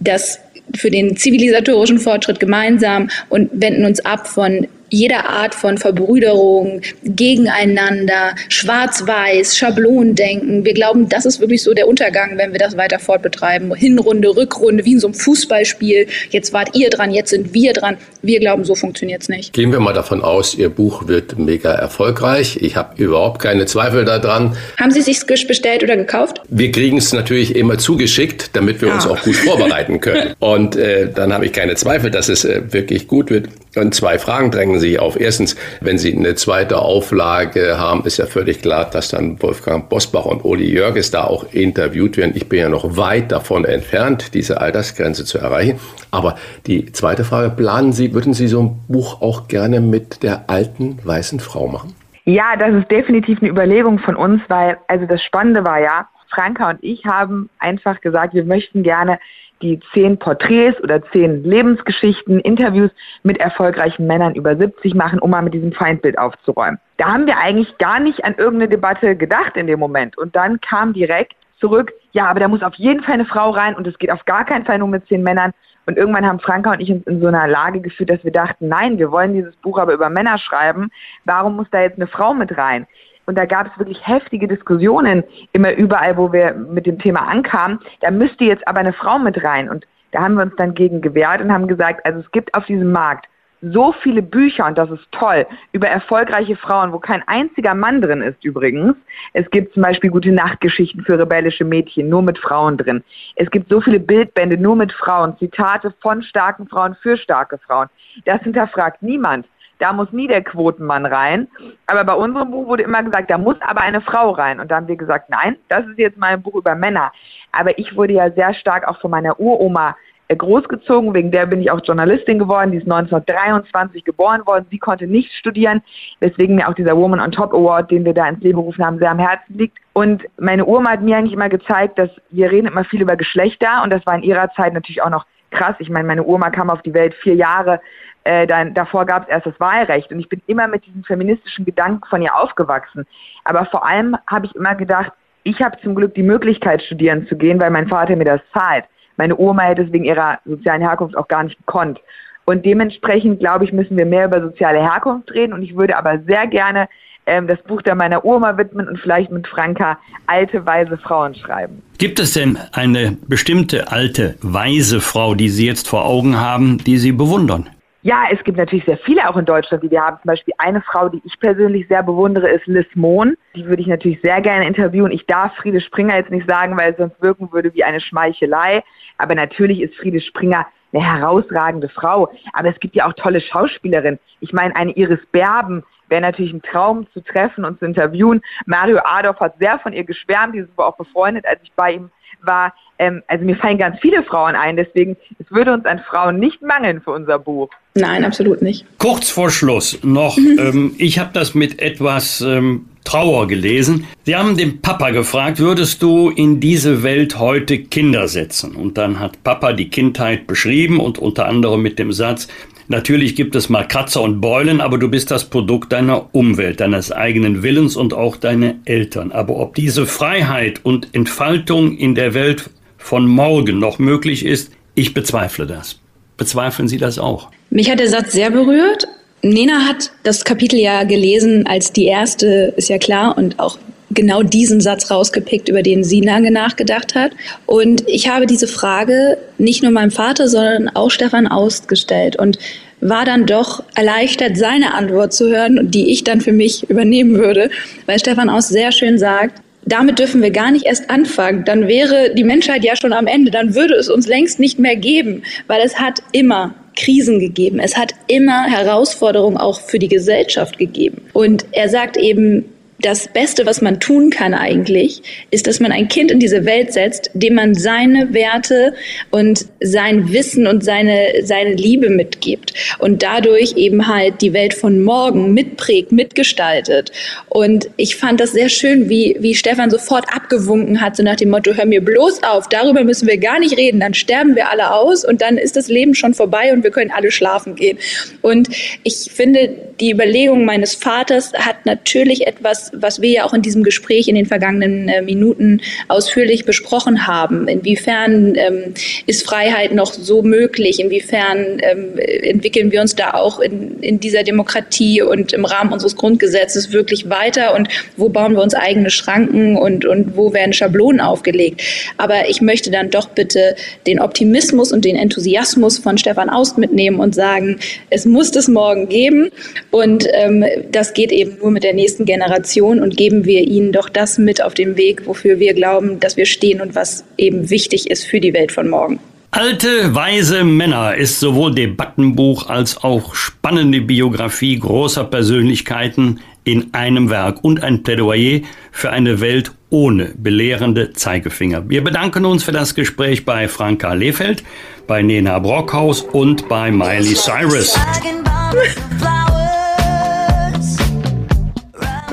das 0.00 0.40
für 0.74 0.90
den 0.90 1.16
zivilisatorischen 1.16 1.98
Fortschritt 1.98 2.38
gemeinsam 2.38 3.10
und 3.28 3.50
wenden 3.52 3.84
uns 3.84 4.04
ab 4.04 4.28
von 4.28 4.68
jeder 4.90 5.28
Art 5.28 5.54
von 5.54 5.78
Verbrüderung, 5.78 6.82
Gegeneinander, 7.04 8.34
Schwarz-Weiß, 8.48 9.56
Schablonendenken. 9.56 10.64
Wir 10.64 10.74
glauben, 10.74 11.08
das 11.08 11.24
ist 11.24 11.40
wirklich 11.40 11.62
so 11.62 11.72
der 11.72 11.88
Untergang, 11.88 12.36
wenn 12.36 12.52
wir 12.52 12.58
das 12.58 12.76
weiter 12.76 12.98
fortbetreiben. 12.98 13.74
Hinrunde, 13.74 14.36
Rückrunde, 14.36 14.84
wie 14.84 14.92
in 14.92 15.00
so 15.00 15.08
einem 15.08 15.14
Fußballspiel. 15.14 16.06
Jetzt 16.30 16.52
wart 16.52 16.76
ihr 16.76 16.90
dran, 16.90 17.12
jetzt 17.12 17.30
sind 17.30 17.54
wir 17.54 17.72
dran. 17.72 17.96
Wir 18.22 18.40
glauben, 18.40 18.64
so 18.64 18.74
funktioniert 18.74 19.22
es 19.22 19.28
nicht. 19.28 19.52
Gehen 19.52 19.72
wir 19.72 19.80
mal 19.80 19.94
davon 19.94 20.22
aus, 20.22 20.54
Ihr 20.54 20.68
Buch 20.68 21.08
wird 21.08 21.38
mega 21.38 21.72
erfolgreich. 21.72 22.58
Ich 22.60 22.76
habe 22.76 23.02
überhaupt 23.02 23.40
keine 23.40 23.66
Zweifel 23.66 24.04
daran. 24.04 24.56
Haben 24.78 24.90
Sie 24.90 25.00
sich 25.00 25.24
bestellt 25.26 25.82
oder 25.82 25.96
gekauft? 25.96 26.40
Wir 26.48 26.70
kriegen 26.72 26.98
es 26.98 27.12
natürlich 27.12 27.54
immer 27.54 27.78
zugeschickt, 27.78 28.50
damit 28.54 28.82
wir 28.82 28.90
ah. 28.90 28.94
uns 28.94 29.06
auch 29.06 29.22
gut 29.22 29.36
vorbereiten 29.36 30.00
können. 30.00 30.34
Und 30.38 30.76
äh, 30.76 31.10
dann 31.12 31.32
habe 31.32 31.46
ich 31.46 31.52
keine 31.52 31.76
Zweifel, 31.76 32.10
dass 32.10 32.28
es 32.28 32.44
äh, 32.44 32.62
wirklich 32.72 33.06
gut 33.06 33.30
wird. 33.30 33.48
Und 33.76 33.94
zwei 33.94 34.18
Fragen 34.18 34.50
drängen 34.50 34.79
sich 34.80 34.98
auf. 34.98 35.18
Erstens, 35.18 35.56
wenn 35.80 35.98
Sie 35.98 36.16
eine 36.16 36.34
zweite 36.34 36.80
Auflage 36.80 37.78
haben, 37.78 38.04
ist 38.04 38.16
ja 38.16 38.26
völlig 38.26 38.62
klar, 38.62 38.90
dass 38.90 39.10
dann 39.10 39.40
Wolfgang 39.42 39.88
Bosbach 39.88 40.24
und 40.24 40.44
Uli 40.44 40.70
Jörges 40.70 41.10
da 41.10 41.24
auch 41.24 41.52
interviewt 41.52 42.16
werden. 42.16 42.32
Ich 42.34 42.48
bin 42.48 42.58
ja 42.58 42.68
noch 42.68 42.96
weit 42.96 43.30
davon 43.30 43.64
entfernt, 43.64 44.34
diese 44.34 44.60
Altersgrenze 44.60 45.24
zu 45.24 45.38
erreichen. 45.38 45.78
Aber 46.10 46.36
die 46.66 46.90
zweite 46.92 47.24
Frage, 47.24 47.50
planen 47.50 47.92
Sie, 47.92 48.12
würden 48.14 48.34
Sie 48.34 48.48
so 48.48 48.62
ein 48.62 48.80
Buch 48.88 49.22
auch 49.22 49.48
gerne 49.48 49.80
mit 49.80 50.22
der 50.22 50.44
alten 50.48 50.98
weißen 51.04 51.40
Frau 51.40 51.68
machen? 51.68 51.94
Ja, 52.24 52.56
das 52.58 52.74
ist 52.74 52.90
definitiv 52.90 53.40
eine 53.40 53.50
Überlegung 53.50 53.98
von 53.98 54.16
uns, 54.16 54.42
weil, 54.48 54.76
also 54.88 55.06
das 55.06 55.22
Spannende 55.22 55.64
war 55.64 55.80
ja, 55.80 56.08
Franka 56.30 56.70
und 56.70 56.78
ich 56.82 57.04
haben 57.04 57.50
einfach 57.58 58.00
gesagt, 58.00 58.34
wir 58.34 58.44
möchten 58.44 58.82
gerne 58.82 59.18
die 59.62 59.80
zehn 59.92 60.18
Porträts 60.18 60.80
oder 60.82 61.02
zehn 61.12 61.44
Lebensgeschichten, 61.44 62.40
Interviews 62.40 62.90
mit 63.22 63.38
erfolgreichen 63.38 64.06
Männern 64.06 64.34
über 64.34 64.56
70 64.56 64.94
machen, 64.94 65.18
um 65.18 65.30
mal 65.30 65.42
mit 65.42 65.54
diesem 65.54 65.72
Feindbild 65.72 66.18
aufzuräumen. 66.18 66.78
Da 66.96 67.06
haben 67.06 67.26
wir 67.26 67.38
eigentlich 67.38 67.76
gar 67.78 68.00
nicht 68.00 68.24
an 68.24 68.34
irgendeine 68.36 68.68
Debatte 68.68 69.16
gedacht 69.16 69.56
in 69.56 69.66
dem 69.66 69.78
Moment. 69.78 70.16
Und 70.18 70.34
dann 70.36 70.60
kam 70.60 70.92
direkt 70.92 71.34
zurück, 71.58 71.92
ja, 72.12 72.26
aber 72.26 72.40
da 72.40 72.48
muss 72.48 72.62
auf 72.62 72.74
jeden 72.74 73.02
Fall 73.02 73.14
eine 73.14 73.26
Frau 73.26 73.50
rein 73.50 73.74
und 73.74 73.86
es 73.86 73.98
geht 73.98 74.10
auf 74.10 74.24
gar 74.24 74.44
keinen 74.44 74.64
Fall 74.64 74.78
nur 74.78 74.88
mit 74.88 75.06
zehn 75.08 75.22
Männern. 75.22 75.52
Und 75.86 75.96
irgendwann 75.96 76.26
haben 76.26 76.40
Franka 76.40 76.72
und 76.72 76.80
ich 76.80 76.90
uns 76.90 77.06
in 77.06 77.20
so 77.20 77.26
einer 77.26 77.48
Lage 77.48 77.80
gefühlt, 77.80 78.10
dass 78.10 78.22
wir 78.22 78.32
dachten, 78.32 78.68
nein, 78.68 78.98
wir 78.98 79.10
wollen 79.10 79.34
dieses 79.34 79.56
Buch 79.56 79.78
aber 79.78 79.92
über 79.92 80.08
Männer 80.10 80.38
schreiben. 80.38 80.90
Warum 81.24 81.56
muss 81.56 81.68
da 81.70 81.80
jetzt 81.80 81.96
eine 81.96 82.06
Frau 82.06 82.34
mit 82.34 82.56
rein? 82.56 82.86
Und 83.30 83.38
da 83.38 83.44
gab 83.44 83.68
es 83.68 83.78
wirklich 83.78 84.04
heftige 84.04 84.48
Diskussionen 84.48 85.22
immer 85.52 85.72
überall, 85.74 86.16
wo 86.16 86.32
wir 86.32 86.52
mit 86.52 86.84
dem 86.84 86.98
Thema 86.98 87.28
ankamen. 87.28 87.78
Da 88.00 88.10
müsste 88.10 88.42
jetzt 88.42 88.66
aber 88.66 88.80
eine 88.80 88.92
Frau 88.92 89.20
mit 89.20 89.44
rein. 89.44 89.70
Und 89.70 89.86
da 90.10 90.22
haben 90.22 90.34
wir 90.34 90.42
uns 90.42 90.56
dann 90.56 90.74
gegen 90.74 91.00
gewehrt 91.00 91.40
und 91.40 91.52
haben 91.52 91.68
gesagt, 91.68 92.04
also 92.04 92.18
es 92.18 92.30
gibt 92.32 92.52
auf 92.56 92.66
diesem 92.66 92.90
Markt 92.90 93.28
so 93.62 93.92
viele 94.02 94.20
Bücher, 94.20 94.66
und 94.66 94.76
das 94.76 94.90
ist 94.90 95.06
toll, 95.12 95.46
über 95.70 95.86
erfolgreiche 95.86 96.56
Frauen, 96.56 96.92
wo 96.92 96.98
kein 96.98 97.22
einziger 97.28 97.74
Mann 97.74 98.00
drin 98.00 98.20
ist 98.20 98.44
übrigens. 98.44 98.96
Es 99.32 99.48
gibt 99.50 99.74
zum 99.74 99.84
Beispiel 99.84 100.10
gute 100.10 100.32
Nachtgeschichten 100.32 101.04
für 101.04 101.16
rebellische 101.16 101.64
Mädchen, 101.64 102.08
nur 102.08 102.22
mit 102.22 102.36
Frauen 102.36 102.78
drin. 102.78 103.04
Es 103.36 103.48
gibt 103.48 103.70
so 103.70 103.80
viele 103.80 104.00
Bildbände, 104.00 104.56
nur 104.56 104.74
mit 104.74 104.90
Frauen, 104.90 105.36
Zitate 105.38 105.94
von 106.00 106.24
starken 106.24 106.66
Frauen 106.66 106.96
für 107.00 107.16
starke 107.16 107.58
Frauen. 107.58 107.88
Das 108.24 108.42
hinterfragt 108.42 109.04
niemand. 109.04 109.46
Da 109.80 109.92
muss 109.92 110.12
nie 110.12 110.28
der 110.28 110.44
Quotenmann 110.44 111.06
rein. 111.06 111.48
Aber 111.86 112.04
bei 112.04 112.14
unserem 112.14 112.50
Buch 112.50 112.66
wurde 112.66 112.84
immer 112.84 113.02
gesagt, 113.02 113.30
da 113.30 113.38
muss 113.38 113.56
aber 113.60 113.80
eine 113.80 114.00
Frau 114.00 114.30
rein. 114.30 114.60
Und 114.60 114.70
da 114.70 114.76
haben 114.76 114.88
wir 114.88 114.96
gesagt, 114.96 115.30
nein, 115.30 115.56
das 115.68 115.86
ist 115.86 115.98
jetzt 115.98 116.18
mein 116.18 116.42
Buch 116.42 116.54
über 116.54 116.74
Männer. 116.74 117.10
Aber 117.50 117.76
ich 117.78 117.96
wurde 117.96 118.12
ja 118.12 118.30
sehr 118.30 118.54
stark 118.54 118.86
auch 118.86 119.00
von 119.00 119.10
meiner 119.10 119.40
Uroma 119.40 119.96
äh, 120.30 120.36
großgezogen, 120.36 121.12
wegen 121.12 121.32
der 121.32 121.46
bin 121.46 121.60
ich 121.60 121.72
auch 121.72 121.80
Journalistin 121.82 122.38
geworden, 122.38 122.70
die 122.70 122.78
ist 122.78 122.84
1923 122.84 124.04
geboren 124.04 124.46
worden, 124.46 124.64
sie 124.70 124.78
konnte 124.78 125.08
nicht 125.08 125.32
studieren, 125.32 125.82
weswegen 126.20 126.54
mir 126.54 126.68
auch 126.68 126.74
dieser 126.74 126.96
Woman 126.96 127.18
on 127.18 127.32
Top 127.32 127.52
Award, 127.52 127.90
den 127.90 128.04
wir 128.04 128.14
da 128.14 128.28
ins 128.28 128.40
Leben 128.40 128.58
gerufen 128.58 128.86
haben, 128.86 129.00
sehr 129.00 129.10
am 129.10 129.18
Herzen 129.18 129.58
liegt. 129.58 129.78
Und 129.92 130.22
meine 130.38 130.66
Urma 130.66 130.90
hat 130.90 131.02
mir 131.02 131.16
eigentlich 131.16 131.32
immer 131.32 131.48
gezeigt, 131.48 131.98
dass 131.98 132.10
wir 132.30 132.48
reden 132.52 132.68
immer 132.68 132.84
viel 132.84 133.02
über 133.02 133.16
Geschlechter 133.16 133.82
und 133.82 133.92
das 133.92 134.06
war 134.06 134.14
in 134.14 134.22
ihrer 134.22 134.52
Zeit 134.52 134.72
natürlich 134.72 135.02
auch 135.02 135.10
noch 135.10 135.26
krass. 135.50 135.74
Ich 135.80 135.90
meine, 135.90 136.06
meine 136.06 136.22
Urma 136.22 136.50
kam 136.50 136.70
auf 136.70 136.82
die 136.82 136.94
Welt 136.94 137.14
vier 137.14 137.34
Jahre 137.34 137.80
äh, 138.24 138.46
dann, 138.46 138.74
davor 138.74 139.06
gab 139.06 139.24
es 139.24 139.28
erst 139.28 139.46
das 139.46 139.58
Wahlrecht 139.58 140.10
und 140.12 140.20
ich 140.20 140.28
bin 140.28 140.42
immer 140.46 140.68
mit 140.68 140.84
diesem 140.86 141.04
feministischen 141.04 141.64
Gedanken 141.64 142.06
von 142.08 142.22
ihr 142.22 142.34
aufgewachsen. 142.34 143.06
Aber 143.44 143.64
vor 143.66 143.86
allem 143.86 144.16
habe 144.26 144.46
ich 144.46 144.54
immer 144.54 144.74
gedacht, 144.74 145.12
ich 145.42 145.60
habe 145.62 145.78
zum 145.82 145.94
Glück 145.94 146.14
die 146.14 146.22
Möglichkeit, 146.22 146.82
studieren 146.82 147.26
zu 147.28 147.36
gehen, 147.36 147.60
weil 147.60 147.70
mein 147.70 147.88
Vater 147.88 148.14
mir 148.16 148.24
das 148.24 148.40
zahlt. 148.52 148.84
Meine 149.16 149.38
Oma 149.38 149.62
hätte 149.62 149.82
es 149.82 149.92
wegen 149.92 150.04
ihrer 150.04 150.38
sozialen 150.44 150.82
Herkunft 150.82 151.16
auch 151.16 151.28
gar 151.28 151.44
nicht 151.44 151.56
gekonnt. 151.58 151.98
Und 152.44 152.66
dementsprechend, 152.66 153.40
glaube 153.40 153.64
ich, 153.64 153.72
müssen 153.72 153.96
wir 153.96 154.06
mehr 154.06 154.26
über 154.26 154.40
soziale 154.40 154.80
Herkunft 154.80 155.30
reden. 155.32 155.52
Und 155.52 155.62
ich 155.62 155.76
würde 155.76 155.96
aber 155.96 156.18
sehr 156.26 156.46
gerne 156.46 156.88
ähm, 157.26 157.46
das 157.46 157.62
Buch 157.62 157.82
der 157.82 157.94
meiner 157.94 158.24
Oma 158.24 158.56
widmen 158.56 158.88
und 158.88 158.98
vielleicht 158.98 159.30
mit 159.30 159.46
Franka 159.46 159.98
alte, 160.26 160.66
weise 160.66 160.98
Frauen 160.98 161.34
schreiben. 161.34 161.82
Gibt 161.98 162.18
es 162.18 162.32
denn 162.32 162.58
eine 162.72 163.16
bestimmte 163.28 163.92
alte, 163.92 164.36
weise 164.42 165.00
Frau, 165.00 165.34
die 165.34 165.48
Sie 165.48 165.66
jetzt 165.66 165.88
vor 165.88 166.04
Augen 166.06 166.40
haben, 166.40 166.78
die 166.78 166.96
Sie 166.96 167.12
bewundern? 167.12 167.68
Ja, 168.02 168.24
es 168.30 168.42
gibt 168.44 168.56
natürlich 168.56 168.86
sehr 168.86 168.96
viele 168.98 169.28
auch 169.28 169.36
in 169.36 169.44
Deutschland, 169.44 169.82
die 169.82 169.90
wir 169.90 170.00
haben. 170.00 170.16
Zum 170.22 170.28
Beispiel 170.28 170.54
eine 170.56 170.80
Frau, 170.80 171.10
die 171.10 171.20
ich 171.24 171.38
persönlich 171.38 171.86
sehr 171.88 172.02
bewundere, 172.02 172.48
ist 172.48 172.66
Liz 172.66 172.86
Mohn. 172.94 173.36
Die 173.54 173.66
würde 173.66 173.82
ich 173.82 173.88
natürlich 173.88 174.20
sehr 174.22 174.40
gerne 174.40 174.66
interviewen. 174.66 175.12
Ich 175.12 175.26
darf 175.26 175.54
Friede 175.56 175.82
Springer 175.82 176.16
jetzt 176.16 176.30
nicht 176.30 176.48
sagen, 176.48 176.78
weil 176.78 176.92
es 176.92 176.96
sonst 176.96 177.20
wirken 177.20 177.52
würde 177.52 177.74
wie 177.74 177.84
eine 177.84 178.00
Schmeichelei. 178.00 178.82
Aber 179.18 179.34
natürlich 179.34 179.82
ist 179.82 179.94
Friede 179.96 180.22
Springer 180.22 180.66
eine 180.94 181.04
herausragende 181.04 181.90
Frau. 181.90 182.32
Aber 182.54 182.70
es 182.70 182.80
gibt 182.80 182.94
ja 182.94 183.06
auch 183.06 183.12
tolle 183.12 183.42
Schauspielerinnen. 183.42 184.18
Ich 184.40 184.54
meine, 184.54 184.74
eine 184.76 184.92
Iris 184.92 185.24
Berben 185.30 185.84
wäre 186.08 186.22
natürlich 186.22 186.54
ein 186.54 186.62
Traum 186.62 187.06
zu 187.12 187.20
treffen 187.20 187.66
und 187.66 187.78
zu 187.80 187.84
interviewen. 187.84 188.40
Mario 188.64 188.98
Adolf 189.04 189.38
hat 189.40 189.58
sehr 189.58 189.78
von 189.78 189.92
ihr 189.92 190.04
geschwärmt. 190.04 190.54
Die 190.54 190.60
sind 190.60 190.70
auch 190.78 190.96
befreundet, 190.96 191.44
als 191.46 191.60
ich 191.62 191.72
bei 191.76 191.92
ihm 191.92 192.10
war. 192.42 192.74
Ähm, 192.98 193.22
also 193.28 193.44
mir 193.44 193.56
fallen 193.56 193.78
ganz 193.78 193.98
viele 194.00 194.22
Frauen 194.22 194.54
ein. 194.54 194.76
Deswegen, 194.76 195.16
es 195.38 195.50
würde 195.50 195.72
uns 195.72 195.84
an 195.84 196.00
Frauen 196.00 196.38
nicht 196.38 196.62
mangeln 196.62 197.00
für 197.00 197.12
unser 197.12 197.38
Buch. 197.38 197.70
Nein, 197.94 198.24
absolut 198.24 198.62
nicht. 198.62 198.84
Kurz 198.98 199.30
vor 199.30 199.50
Schluss 199.50 199.98
noch, 200.02 200.36
mhm. 200.36 200.58
ähm, 200.58 200.94
ich 200.98 201.18
habe 201.18 201.30
das 201.32 201.54
mit 201.54 201.82
etwas 201.82 202.40
ähm, 202.40 202.86
Trauer 203.04 203.48
gelesen. 203.48 204.06
Sie 204.24 204.36
haben 204.36 204.56
den 204.56 204.80
Papa 204.80 205.10
gefragt, 205.10 205.58
würdest 205.58 206.02
du 206.02 206.30
in 206.30 206.60
diese 206.60 207.02
Welt 207.02 207.38
heute 207.38 207.78
Kinder 207.78 208.28
setzen? 208.28 208.76
Und 208.76 208.98
dann 208.98 209.18
hat 209.18 209.42
Papa 209.42 209.72
die 209.72 209.88
Kindheit 209.88 210.46
beschrieben 210.46 211.00
und 211.00 211.18
unter 211.18 211.46
anderem 211.46 211.82
mit 211.82 211.98
dem 211.98 212.12
Satz, 212.12 212.46
Natürlich 212.90 213.36
gibt 213.36 213.54
es 213.54 213.68
mal 213.68 213.86
Kratzer 213.86 214.20
und 214.20 214.40
Beulen, 214.40 214.80
aber 214.80 214.98
du 214.98 215.08
bist 215.08 215.30
das 215.30 215.44
Produkt 215.44 215.92
deiner 215.92 216.34
Umwelt, 216.34 216.80
deines 216.80 217.12
eigenen 217.12 217.62
Willens 217.62 217.94
und 217.94 218.12
auch 218.12 218.36
deine 218.36 218.80
Eltern. 218.84 219.30
Aber 219.30 219.58
ob 219.58 219.76
diese 219.76 220.06
Freiheit 220.06 220.80
und 220.82 221.06
Entfaltung 221.12 221.96
in 221.96 222.16
der 222.16 222.34
Welt 222.34 222.68
von 222.98 223.28
morgen 223.28 223.78
noch 223.78 224.00
möglich 224.00 224.44
ist, 224.44 224.72
ich 224.96 225.14
bezweifle 225.14 225.68
das. 225.68 226.00
Bezweifeln 226.36 226.88
Sie 226.88 226.98
das 226.98 227.20
auch? 227.20 227.52
Mich 227.70 227.88
hat 227.88 228.00
der 228.00 228.08
Satz 228.08 228.32
sehr 228.32 228.50
berührt. 228.50 229.06
Nena 229.40 229.86
hat 229.86 230.10
das 230.24 230.44
Kapitel 230.44 230.80
ja 230.80 231.04
gelesen 231.04 231.68
als 231.68 231.92
die 231.92 232.06
erste, 232.06 232.74
ist 232.76 232.88
ja 232.88 232.98
klar, 232.98 233.38
und 233.38 233.60
auch 233.60 233.78
genau 234.10 234.42
diesen 234.42 234.80
Satz 234.80 235.10
rausgepickt, 235.10 235.68
über 235.68 235.82
den 235.82 236.04
sie 236.04 236.20
lange 236.20 236.50
nachgedacht 236.50 237.14
hat. 237.14 237.32
Und 237.66 238.04
ich 238.06 238.28
habe 238.28 238.46
diese 238.46 238.66
Frage 238.66 239.38
nicht 239.58 239.82
nur 239.82 239.92
meinem 239.92 240.10
Vater, 240.10 240.48
sondern 240.48 240.88
auch 240.88 241.10
Stefan 241.10 241.46
Aust 241.46 241.88
gestellt 241.88 242.36
und 242.36 242.58
war 243.00 243.24
dann 243.24 243.46
doch 243.46 243.82
erleichtert, 243.94 244.56
seine 244.56 244.94
Antwort 244.94 245.32
zu 245.32 245.48
hören, 245.48 245.90
die 245.90 246.10
ich 246.10 246.24
dann 246.24 246.40
für 246.40 246.52
mich 246.52 246.88
übernehmen 246.90 247.36
würde, 247.36 247.70
weil 248.06 248.18
Stefan 248.18 248.50
Aust 248.50 248.68
sehr 248.68 248.92
schön 248.92 249.18
sagt, 249.18 249.62
damit 249.86 250.18
dürfen 250.18 250.42
wir 250.42 250.50
gar 250.50 250.70
nicht 250.70 250.84
erst 250.84 251.08
anfangen. 251.08 251.64
Dann 251.64 251.88
wäre 251.88 252.34
die 252.34 252.44
Menschheit 252.44 252.84
ja 252.84 252.96
schon 252.96 253.14
am 253.14 253.26
Ende. 253.26 253.50
Dann 253.50 253.74
würde 253.74 253.94
es 253.94 254.10
uns 254.10 254.26
längst 254.26 254.60
nicht 254.60 254.78
mehr 254.78 254.96
geben, 254.96 255.42
weil 255.68 255.80
es 255.82 255.98
hat 255.98 256.22
immer 256.32 256.74
Krisen 256.96 257.40
gegeben. 257.40 257.80
Es 257.80 257.96
hat 257.96 258.12
immer 258.26 258.64
Herausforderungen 258.64 259.56
auch 259.56 259.80
für 259.80 259.98
die 259.98 260.08
Gesellschaft 260.08 260.76
gegeben. 260.76 261.22
Und 261.32 261.64
er 261.72 261.88
sagt 261.88 262.18
eben, 262.18 262.66
das 263.00 263.28
Beste, 263.28 263.66
was 263.66 263.80
man 263.80 264.00
tun 264.00 264.30
kann 264.30 264.54
eigentlich, 264.54 265.22
ist, 265.50 265.66
dass 265.66 265.80
man 265.80 265.92
ein 265.92 266.08
Kind 266.08 266.30
in 266.30 266.40
diese 266.40 266.64
Welt 266.64 266.92
setzt, 266.92 267.30
dem 267.34 267.54
man 267.54 267.74
seine 267.74 268.32
Werte 268.34 268.94
und 269.30 269.66
sein 269.80 270.32
Wissen 270.32 270.66
und 270.66 270.84
seine, 270.84 271.42
seine 271.42 271.74
Liebe 271.74 272.10
mitgibt 272.10 272.74
und 272.98 273.22
dadurch 273.22 273.76
eben 273.76 274.06
halt 274.06 274.42
die 274.42 274.52
Welt 274.52 274.74
von 274.74 275.00
morgen 275.00 275.54
mitprägt, 275.54 276.12
mitgestaltet. 276.12 277.12
Und 277.48 277.88
ich 277.96 278.16
fand 278.16 278.40
das 278.40 278.52
sehr 278.52 278.68
schön, 278.68 279.08
wie, 279.08 279.36
wie 279.40 279.54
Stefan 279.54 279.90
sofort 279.90 280.26
abgewunken 280.34 281.00
hat, 281.00 281.16
so 281.16 281.22
nach 281.22 281.36
dem 281.36 281.50
Motto, 281.50 281.72
hör 281.74 281.86
mir 281.86 282.04
bloß 282.04 282.42
auf, 282.42 282.68
darüber 282.68 283.04
müssen 283.04 283.28
wir 283.28 283.38
gar 283.38 283.58
nicht 283.58 283.76
reden, 283.76 284.00
dann 284.00 284.14
sterben 284.14 284.56
wir 284.56 284.70
alle 284.70 284.92
aus 284.92 285.24
und 285.24 285.42
dann 285.42 285.58
ist 285.58 285.76
das 285.76 285.88
Leben 285.88 286.14
schon 286.14 286.34
vorbei 286.34 286.72
und 286.72 286.84
wir 286.84 286.90
können 286.90 287.10
alle 287.10 287.30
schlafen 287.30 287.74
gehen. 287.74 287.98
Und 288.42 288.68
ich 289.02 289.30
finde, 289.30 289.70
die 290.00 290.10
Überlegung 290.10 290.64
meines 290.64 290.94
Vaters 290.94 291.52
hat 291.54 291.86
natürlich 291.86 292.46
etwas 292.46 292.89
was 292.92 293.20
wir 293.20 293.30
ja 293.30 293.44
auch 293.44 293.54
in 293.54 293.62
diesem 293.62 293.82
Gespräch 293.82 294.28
in 294.28 294.34
den 294.34 294.46
vergangenen 294.46 295.08
äh, 295.08 295.22
Minuten 295.22 295.80
ausführlich 296.08 296.64
besprochen 296.64 297.26
haben. 297.26 297.68
Inwiefern 297.68 298.54
ähm, 298.56 298.94
ist 299.26 299.46
Freiheit 299.46 299.92
noch 299.92 300.12
so 300.12 300.42
möglich? 300.42 301.00
Inwiefern 301.00 301.78
ähm, 301.82 302.18
entwickeln 302.18 302.92
wir 302.92 303.00
uns 303.00 303.14
da 303.14 303.32
auch 303.32 303.60
in, 303.60 304.00
in 304.00 304.20
dieser 304.20 304.42
Demokratie 304.42 305.22
und 305.22 305.52
im 305.52 305.64
Rahmen 305.64 305.92
unseres 305.92 306.16
Grundgesetzes 306.16 306.92
wirklich 306.92 307.28
weiter? 307.28 307.74
Und 307.74 307.88
wo 308.16 308.28
bauen 308.28 308.54
wir 308.54 308.62
uns 308.62 308.74
eigene 308.74 309.10
Schranken 309.10 309.76
und, 309.76 310.04
und 310.04 310.36
wo 310.36 310.52
werden 310.52 310.72
Schablonen 310.72 311.20
aufgelegt? 311.20 311.82
Aber 312.16 312.48
ich 312.48 312.60
möchte 312.60 312.90
dann 312.90 313.10
doch 313.10 313.28
bitte 313.28 313.76
den 314.06 314.20
Optimismus 314.20 314.92
und 314.92 315.04
den 315.04 315.16
Enthusiasmus 315.16 315.98
von 315.98 316.18
Stefan 316.18 316.50
Aust 316.50 316.78
mitnehmen 316.78 317.20
und 317.20 317.34
sagen, 317.34 317.78
es 318.10 318.24
muss 318.24 318.50
das 318.50 318.68
morgen 318.68 319.08
geben. 319.08 319.50
Und 319.90 320.26
ähm, 320.32 320.64
das 320.90 321.14
geht 321.14 321.32
eben 321.32 321.58
nur 321.60 321.70
mit 321.70 321.84
der 321.84 321.94
nächsten 321.94 322.24
Generation 322.24 322.79
Generation 322.80 323.00
und 323.00 323.16
geben 323.16 323.44
wir 323.44 323.60
ihnen 323.60 323.92
doch 323.92 324.08
das 324.08 324.38
mit 324.38 324.62
auf 324.62 324.74
dem 324.74 324.96
Weg, 324.96 325.26
wofür 325.26 325.58
wir 325.58 325.74
glauben, 325.74 326.20
dass 326.20 326.36
wir 326.36 326.46
stehen 326.46 326.80
und 326.80 326.94
was 326.94 327.24
eben 327.36 327.70
wichtig 327.70 328.10
ist 328.10 328.24
für 328.24 328.40
die 328.40 328.52
Welt 328.52 328.72
von 328.72 328.88
morgen. 328.88 329.20
Alte, 329.52 330.14
weise 330.14 330.62
Männer 330.62 331.16
ist 331.16 331.40
sowohl 331.40 331.74
Debattenbuch 331.74 332.68
als 332.68 333.02
auch 333.02 333.34
spannende 333.34 334.00
Biografie 334.00 334.78
großer 334.78 335.24
Persönlichkeiten 335.24 336.38
in 336.62 336.94
einem 336.94 337.30
Werk 337.30 337.64
und 337.64 337.82
ein 337.82 338.02
Plädoyer 338.02 338.60
für 338.92 339.10
eine 339.10 339.40
Welt 339.40 339.72
ohne 339.90 340.32
belehrende 340.36 341.12
Zeigefinger. 341.12 341.88
Wir 341.88 342.04
bedanken 342.04 342.44
uns 342.44 342.62
für 342.62 342.70
das 342.70 342.94
Gespräch 342.94 343.44
bei 343.44 343.66
Franka 343.66 344.12
Lefeld, 344.12 344.62
bei 345.08 345.20
Nena 345.20 345.58
Brockhaus 345.58 346.20
und 346.20 346.68
bei 346.68 346.92
Miley 346.92 347.34
Cyrus. 347.34 347.98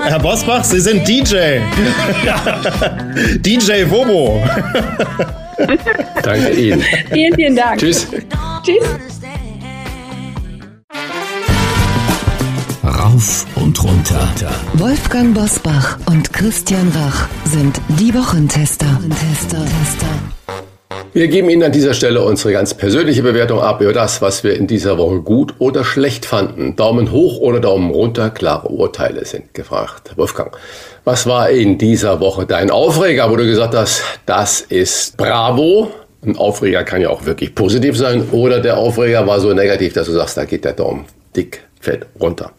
Herr 0.10 0.20
Bosbach, 0.20 0.64
Sie 0.64 0.80
sind 0.80 1.06
DJ. 1.06 1.36
DJ 3.40 3.90
Wobo. 3.90 4.42
Danke 6.24 6.50
Ihnen. 6.52 6.82
Vielen, 7.12 7.36
vielen 7.36 7.56
Dank. 7.58 7.80
Tschüss. 7.80 8.08
Tschüss. 8.64 8.88
Rauf 12.84 13.46
und 13.56 13.84
runter. 13.84 14.30
Wolfgang 14.74 15.34
Bosbach 15.34 15.98
und 16.06 16.32
Christian 16.32 16.90
Rach 16.96 17.28
sind 17.44 17.82
die 18.00 18.14
Wochentester. 18.14 18.88
Tester. 19.10 19.66
Wir 21.14 21.28
geben 21.30 21.50
Ihnen 21.50 21.64
an 21.64 21.72
dieser 21.72 21.94
Stelle 21.94 22.22
unsere 22.22 22.54
ganz 22.54 22.74
persönliche 22.74 23.24
Bewertung 23.24 23.60
ab 23.60 23.82
über 23.82 23.94
das, 23.94 24.22
was 24.22 24.44
wir 24.44 24.56
in 24.56 24.68
dieser 24.68 24.98
Woche 24.98 25.22
gut 25.22 25.56
oder 25.60 25.84
schlecht 25.84 26.26
fanden. 26.26 26.76
Daumen 26.76 27.12
hoch 27.12 27.40
oder 27.40 27.60
Daumen 27.60 27.92
runter, 27.92 28.30
klare 28.30 28.68
Urteile 28.68 29.26
sind 29.26 29.54
gefragt. 29.54 30.12
Wolfgang, 30.16 30.56
was 31.06 31.26
war 31.26 31.50
in 31.50 31.78
dieser 31.78 32.20
Woche 32.20 32.46
dein 32.46 32.70
Aufreger, 32.70 33.32
wo 33.32 33.36
du 33.36 33.46
gesagt 33.46 33.74
hast, 33.74 34.04
das 34.26 34.62
ist 34.62 35.18
Bravo? 35.18 35.92
Ein 36.24 36.38
Aufreger 36.38 36.84
kann 36.84 37.02
ja 37.02 37.10
auch 37.10 37.26
wirklich 37.26 37.56
positiv 37.56 37.98
sein 37.98 38.30
oder 38.32 38.60
der 38.60 38.78
Aufreger 38.78 39.26
war 39.26 39.40
so 39.40 39.54
negativ, 39.54 39.94
dass 39.94 40.08
du 40.08 40.14
sagst, 40.14 40.38
da 40.38 40.46
geht 40.46 40.66
der 40.66 40.74
Daumen 40.74 41.06
dick, 41.36 41.62
fett 41.80 42.06
runter. 42.20 42.52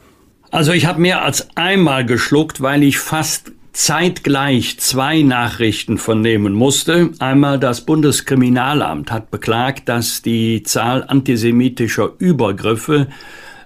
Also 0.51 0.73
ich 0.73 0.87
habe 0.87 1.01
mehr 1.01 1.23
als 1.23 1.49
einmal 1.55 2.07
geschluckt, 2.07 2.63
weil 2.63 2.83
ich 2.83 2.99
fast 2.99 3.53
zeitgleich 3.79 4.81
zwei 4.81 5.23
Nachrichten 5.23 5.99
vernehmen 5.99 6.53
musste. 6.53 7.11
Einmal 7.21 7.61
das 7.61 7.87
Bundeskriminalamt 7.87 9.13
hat 9.13 9.31
beklagt, 9.31 9.89
dass 9.89 10.21
die 10.21 10.65
Zahl 10.65 11.05
antisemitischer 11.07 12.11
Übergriffe 12.19 13.07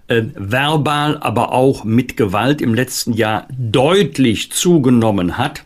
äh, 0.08 0.24
verbal, 0.34 1.16
aber 1.16 1.52
auch 1.52 1.84
mit 1.84 2.18
Gewalt 2.18 2.60
im 2.60 2.74
letzten 2.74 3.14
Jahr 3.14 3.48
deutlich 3.50 4.52
zugenommen 4.52 5.38
hat. 5.38 5.64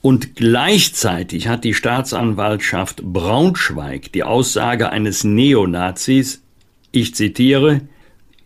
Und 0.00 0.36
gleichzeitig 0.36 1.48
hat 1.48 1.64
die 1.64 1.74
Staatsanwaltschaft 1.74 3.02
Braunschweig 3.02 4.12
die 4.12 4.22
Aussage 4.22 4.90
eines 4.90 5.24
Neonazis, 5.24 6.40
ich 6.92 7.16
zitiere, 7.16 7.80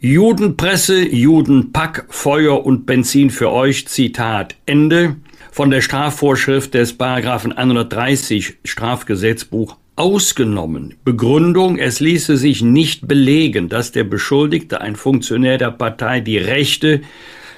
Judenpresse, 0.03 1.07
Judenpack, 1.15 2.07
Feuer 2.09 2.65
und 2.65 2.87
Benzin 2.87 3.29
für 3.29 3.51
euch, 3.51 3.87
Zitat 3.87 4.57
Ende, 4.65 5.17
von 5.53 5.71
der 5.71 5.83
Strafvorschrift 5.83 6.73
des 6.73 6.95
Paragraphen 6.95 7.53
130 7.53 8.55
Strafgesetzbuch 8.65 9.77
ausgenommen. 9.97 10.95
Begründung, 11.05 11.77
es 11.77 12.01
ließe 12.01 12.39
sich 12.39 12.63
nicht 12.63 13.09
belegen, 13.09 13.69
dass 13.69 13.93
der 13.93 14.05
Beschuldigte, 14.05 14.81
ein 14.81 14.97
Funktionär 14.97 15.59
der 15.59 15.71
Partei, 15.71 16.21
die 16.21 16.39
Rechte, 16.39 17.03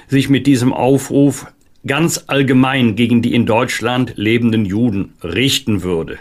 sich 0.09 0.29
mit 0.29 0.49
diesem 0.49 0.73
Aufruf 0.73 1.47
ganz 1.87 2.25
allgemein 2.27 2.97
gegen 2.97 3.23
die 3.23 3.37
in 3.37 3.47
Deutschland 3.47 4.15
lebenden 4.17 4.65
Juden 4.65 5.13
richten 5.23 5.85
würde. 5.85 6.19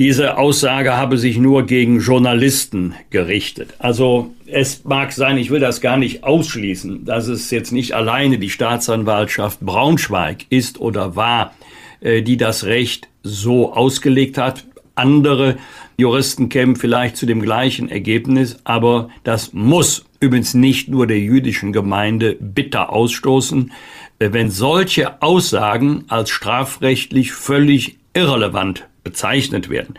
Diese 0.00 0.38
Aussage 0.38 0.96
habe 0.96 1.18
sich 1.18 1.36
nur 1.36 1.66
gegen 1.66 2.00
Journalisten 2.00 2.94
gerichtet. 3.10 3.74
Also 3.78 4.30
es 4.46 4.82
mag 4.84 5.12
sein, 5.12 5.36
ich 5.36 5.50
will 5.50 5.60
das 5.60 5.82
gar 5.82 5.98
nicht 5.98 6.24
ausschließen, 6.24 7.04
dass 7.04 7.28
es 7.28 7.50
jetzt 7.50 7.70
nicht 7.70 7.92
alleine 7.92 8.38
die 8.38 8.48
Staatsanwaltschaft 8.48 9.60
Braunschweig 9.60 10.46
ist 10.48 10.80
oder 10.80 11.16
war, 11.16 11.52
äh, 12.00 12.22
die 12.22 12.38
das 12.38 12.64
Recht 12.64 13.08
so 13.22 13.74
ausgelegt 13.74 14.38
hat. 14.38 14.64
Andere 14.94 15.58
Juristen 15.98 16.48
kämen 16.48 16.76
vielleicht 16.76 17.18
zu 17.18 17.26
dem 17.26 17.42
gleichen 17.42 17.90
Ergebnis, 17.90 18.56
aber 18.64 19.10
das 19.22 19.52
muss 19.52 20.06
übrigens 20.18 20.54
nicht 20.54 20.88
nur 20.88 21.06
der 21.06 21.18
jüdischen 21.18 21.74
Gemeinde 21.74 22.38
bitter 22.40 22.90
ausstoßen, 22.90 23.70
äh, 24.18 24.30
wenn 24.32 24.50
solche 24.50 25.20
Aussagen 25.20 26.04
als 26.08 26.30
strafrechtlich 26.30 27.32
völlig 27.32 27.98
irrelevant 28.14 28.86
bezeichnet 29.02 29.68
werden. 29.68 29.94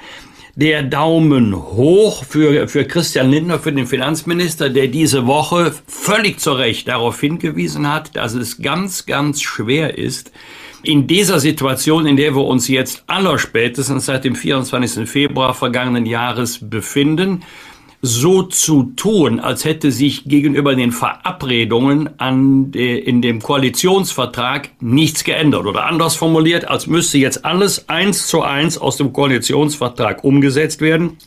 Der 0.56 0.84
Daumen 0.84 1.56
hoch 1.56 2.26
für, 2.26 2.68
für 2.68 2.84
Christian 2.84 3.32
Lindner, 3.32 3.60
für 3.60 3.72
den 3.72 3.88
Finanzminister, 3.88 4.70
der 4.70 4.88
diese 4.88 5.26
Woche 5.26 5.74
völlig 5.88 6.40
zu 6.40 6.52
Recht 6.52 6.90
darauf 6.90 7.22
hingewiesen 7.22 7.92
hat, 7.92 8.16
dass 8.18 8.34
es 8.34 8.62
ganz, 8.62 9.06
ganz 9.06 9.42
schwer 9.42 9.98
ist, 9.98 10.32
in 10.84 11.08
dieser 11.08 11.40
Situation, 11.40 12.06
in 12.06 12.18
der 12.18 12.36
wir 12.36 12.44
uns 12.44 12.68
jetzt 12.68 13.04
allerspätestens 13.08 14.08
seit 14.08 14.26
dem 14.26 14.36
24. 14.36 15.10
Februar 15.10 15.54
vergangenen 15.54 16.06
Jahres 16.06 16.60
befinden, 16.62 17.44
so 18.02 18.44
zu 18.44 18.94
tun, 18.96 19.40
als 19.40 19.64
hätte 19.64 19.92
sich 19.92 20.26
gegenüber 20.26 20.76
den 20.76 20.92
Verabredungen 20.92 22.10
an 22.20 22.72
de, 22.72 22.98
in 22.98 23.22
dem 23.22 23.42
Koalitionsvertrag 23.42 24.72
nichts 24.80 25.24
geändert. 25.24 25.66
Oder 25.66 25.86
anders 25.86 26.16
formuliert, 26.16 26.68
als 26.68 26.88
müsste 26.88 27.20
jetzt 27.20 27.46
alles 27.46 27.90
eins 27.90 28.26
zu 28.28 28.42
eins 28.42 28.78
aus 28.78 28.98
dem 28.98 29.14
Koalitionsvertrag 29.14 30.24
umgesetzt 30.24 30.82
werden, 30.82 31.18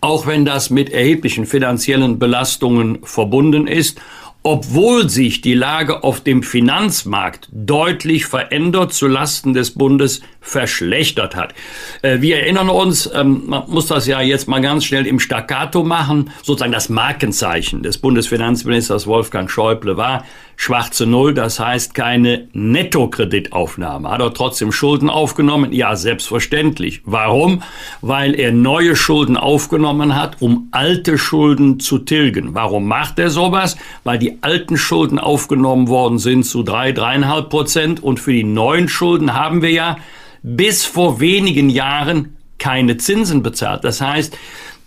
auch 0.00 0.26
wenn 0.26 0.44
das 0.44 0.70
mit 0.70 0.90
erheblichen 0.90 1.46
finanziellen 1.46 2.18
Belastungen 2.18 2.98
verbunden 3.04 3.68
ist 3.68 4.00
obwohl 4.46 5.08
sich 5.08 5.40
die 5.40 5.54
Lage 5.54 6.04
auf 6.04 6.20
dem 6.20 6.42
Finanzmarkt 6.42 7.48
deutlich 7.50 8.26
verändert 8.26 8.92
zulasten 8.92 9.54
des 9.54 9.70
Bundes 9.72 10.20
verschlechtert 10.42 11.34
hat. 11.34 11.54
Äh, 12.02 12.20
wir 12.20 12.36
erinnern 12.40 12.68
uns, 12.68 13.10
ähm, 13.14 13.44
man 13.46 13.64
muss 13.68 13.86
das 13.86 14.06
ja 14.06 14.20
jetzt 14.20 14.46
mal 14.46 14.60
ganz 14.60 14.84
schnell 14.84 15.06
im 15.06 15.18
Staccato 15.18 15.82
machen, 15.82 16.30
sozusagen 16.42 16.72
das 16.72 16.90
Markenzeichen 16.90 17.82
des 17.82 17.96
Bundesfinanzministers 17.96 19.06
Wolfgang 19.06 19.50
Schäuble 19.50 19.96
war 19.96 20.24
schwarze 20.56 21.06
Null, 21.06 21.34
das 21.34 21.58
heißt 21.60 21.94
keine 21.94 22.48
Nettokreditaufnahme. 22.52 24.10
Hat 24.10 24.20
er 24.20 24.34
trotzdem 24.34 24.72
Schulden 24.72 25.10
aufgenommen? 25.10 25.72
Ja, 25.72 25.96
selbstverständlich. 25.96 27.02
Warum? 27.04 27.62
Weil 28.00 28.38
er 28.38 28.52
neue 28.52 28.96
Schulden 28.96 29.36
aufgenommen 29.36 30.14
hat, 30.14 30.40
um 30.40 30.68
alte 30.70 31.18
Schulden 31.18 31.80
zu 31.80 31.98
tilgen. 31.98 32.54
Warum 32.54 32.86
macht 32.86 33.18
er 33.18 33.30
sowas? 33.30 33.76
Weil 34.04 34.18
die 34.18 34.38
alten 34.42 34.76
Schulden 34.76 35.18
aufgenommen 35.18 35.88
worden 35.88 36.18
sind 36.18 36.44
zu 36.44 36.62
drei, 36.62 36.92
dreieinhalb 36.92 37.50
Prozent 37.50 38.02
und 38.02 38.20
für 38.20 38.32
die 38.32 38.44
neuen 38.44 38.88
Schulden 38.88 39.34
haben 39.34 39.62
wir 39.62 39.70
ja 39.70 39.96
bis 40.42 40.84
vor 40.84 41.20
wenigen 41.20 41.70
Jahren 41.70 42.36
keine 42.58 42.96
Zinsen 42.96 43.42
bezahlt. 43.42 43.84
Das 43.84 44.00
heißt, 44.00 44.36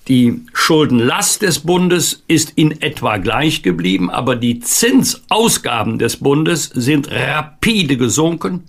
die 0.08 0.42
Schuldenlast 0.54 1.42
des 1.42 1.60
Bundes 1.60 2.24
ist 2.28 2.54
in 2.56 2.82
etwa 2.82 3.18
gleich 3.18 3.62
geblieben, 3.62 4.10
aber 4.10 4.36
die 4.36 4.60
Zinsausgaben 4.60 6.00
des 6.00 6.18
Bundes 6.18 6.66
sind 6.74 7.12
rapide 7.12 7.98
gesunken 7.98 8.64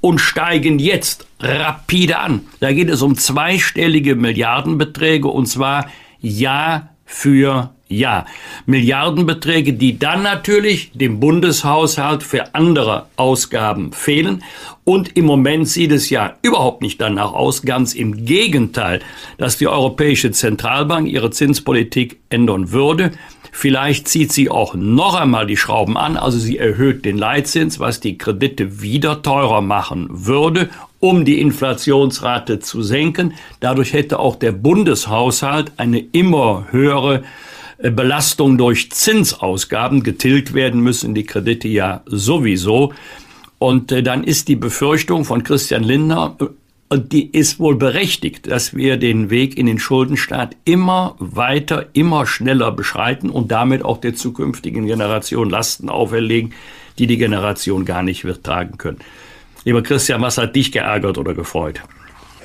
und 0.00 0.20
steigen 0.20 0.78
jetzt 0.78 1.26
rapide 1.40 2.18
an. 2.18 2.42
Da 2.60 2.72
geht 2.72 2.90
es 2.90 3.00
um 3.00 3.16
zweistellige 3.16 4.14
Milliardenbeträge 4.14 5.28
und 5.28 5.46
zwar 5.46 5.88
Jahr 6.20 6.90
für 7.06 7.74
ja, 7.88 8.26
Milliardenbeträge, 8.66 9.74
die 9.74 9.98
dann 9.98 10.22
natürlich 10.22 10.90
dem 10.94 11.20
Bundeshaushalt 11.20 12.22
für 12.22 12.54
andere 12.54 13.06
Ausgaben 13.16 13.92
fehlen. 13.92 14.42
Und 14.84 15.16
im 15.16 15.26
Moment 15.26 15.68
sieht 15.68 15.92
es 15.92 16.10
ja 16.10 16.34
überhaupt 16.42 16.82
nicht 16.82 17.00
danach 17.00 17.32
aus, 17.32 17.62
ganz 17.62 17.94
im 17.94 18.24
Gegenteil, 18.24 19.00
dass 19.38 19.58
die 19.58 19.68
Europäische 19.68 20.30
Zentralbank 20.30 21.08
ihre 21.08 21.30
Zinspolitik 21.30 22.18
ändern 22.30 22.72
würde. 22.72 23.12
Vielleicht 23.56 24.08
zieht 24.08 24.32
sie 24.32 24.50
auch 24.50 24.74
noch 24.74 25.14
einmal 25.14 25.46
die 25.46 25.56
Schrauben 25.56 25.96
an, 25.96 26.16
also 26.16 26.38
sie 26.38 26.58
erhöht 26.58 27.04
den 27.04 27.16
Leitzins, 27.16 27.78
was 27.78 28.00
die 28.00 28.18
Kredite 28.18 28.82
wieder 28.82 29.22
teurer 29.22 29.60
machen 29.60 30.08
würde, 30.10 30.70
um 30.98 31.24
die 31.24 31.40
Inflationsrate 31.40 32.58
zu 32.58 32.82
senken. 32.82 33.34
Dadurch 33.60 33.92
hätte 33.92 34.18
auch 34.18 34.34
der 34.36 34.50
Bundeshaushalt 34.50 35.72
eine 35.76 36.00
immer 36.00 36.66
höhere 36.72 37.22
Belastung 37.78 38.58
durch 38.58 38.90
Zinsausgaben 38.90 40.02
getilgt 40.02 40.54
werden 40.54 40.80
müssen, 40.80 41.14
die 41.14 41.24
Kredite 41.24 41.68
ja 41.68 42.02
sowieso. 42.06 42.92
Und 43.58 43.92
äh, 43.92 44.02
dann 44.02 44.24
ist 44.24 44.48
die 44.48 44.56
Befürchtung 44.56 45.24
von 45.24 45.42
Christian 45.42 45.82
Lindner, 45.82 46.36
äh, 46.40 46.44
und 46.90 47.12
die 47.12 47.26
ist 47.26 47.58
wohl 47.58 47.76
berechtigt, 47.76 48.48
dass 48.48 48.74
wir 48.76 48.98
den 48.98 49.28
Weg 49.28 49.58
in 49.58 49.66
den 49.66 49.80
Schuldenstaat 49.80 50.54
immer 50.64 51.16
weiter, 51.18 51.86
immer 51.92 52.26
schneller 52.26 52.70
beschreiten 52.70 53.30
und 53.30 53.50
damit 53.50 53.84
auch 53.84 53.98
der 53.98 54.14
zukünftigen 54.14 54.86
Generation 54.86 55.50
Lasten 55.50 55.88
auferlegen, 55.88 56.52
die 56.98 57.08
die 57.08 57.16
Generation 57.16 57.84
gar 57.84 58.02
nicht 58.02 58.24
wird 58.24 58.44
tragen 58.44 58.78
können. 58.78 58.98
Lieber 59.64 59.82
Christian, 59.82 60.20
was 60.20 60.38
hat 60.38 60.54
dich 60.54 60.70
geärgert 60.70 61.18
oder 61.18 61.34
gefreut? 61.34 61.80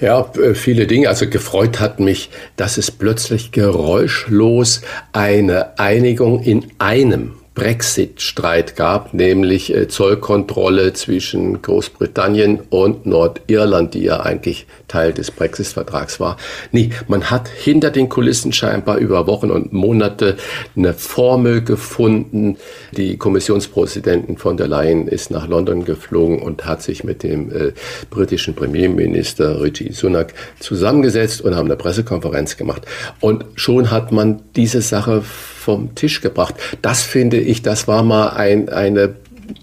Ja, 0.02 0.32
äh, 0.42 0.54
viele 0.56 0.88
Dinge. 0.88 1.10
Also 1.10 1.30
gefreut 1.30 1.80
hat 1.80 2.00
mich, 2.00 2.30
dass 2.56 2.78
es 2.78 2.92
plötzlich 2.92 3.52
geräuschlos 3.52 4.82
eine 5.12 5.78
Einigung 5.78 6.42
in 6.42 6.68
einem 6.78 7.39
Brexit-Streit 7.60 8.78
gab, 8.78 9.14
nämlich 9.14 9.76
äh, 9.76 9.90
Zollkontrolle 9.90 10.94
zwischen 10.94 11.62
Großbritannien 11.62 12.62
und 12.70 13.06
Nordirland, 13.06 13.94
die 13.96 14.04
ja 14.04 14.22
eigentlich 14.22 14.66
Teil 14.88 15.12
des 15.12 15.30
Brexit-Vertrags 15.32 16.22
war. 16.22 16.38
Nee, 16.72 16.92
man 17.10 17.30
hat 17.30 17.50
hinter 17.50 17.92
den 17.92 18.08
Kulissen 18.08 18.54
scheinbar 18.54 18.96
über 18.96 19.28
Wochen 19.28 19.52
und 19.52 19.74
Monate 19.74 20.38
eine 20.78 20.94
Formel 20.94 21.62
gefunden. 21.62 22.56
Die 22.94 23.18
Kommissionspräsidentin 23.18 24.38
von 24.38 24.56
der 24.56 24.70
Leyen 24.70 25.10
ist 25.10 25.30
nach 25.30 25.46
London 25.46 25.84
geflogen 25.84 26.42
und 26.42 26.66
hat 26.66 26.82
sich 26.82 27.04
mit 27.04 27.24
dem 27.24 27.52
äh, 27.52 27.74
britischen 28.10 28.56
Premierminister 28.56 29.62
Richie 29.62 29.92
Sunak 29.92 30.34
zusammengesetzt 30.62 31.42
und 31.42 31.58
haben 31.58 31.66
eine 31.66 31.76
Pressekonferenz 31.76 32.56
gemacht. 32.56 32.84
Und 33.20 33.44
schon 33.56 33.92
hat 33.92 34.14
man 34.14 34.44
diese 34.56 34.82
Sache 34.82 35.24
vom 35.70 35.94
Tisch 35.94 36.22
gebracht. 36.22 36.56
Das 36.82 37.04
finde 37.04 37.38
ich, 37.38 37.62
das 37.62 37.88
war 37.88 38.02
mal 38.02 38.30
ein, 38.30 38.70
eine 38.70 39.14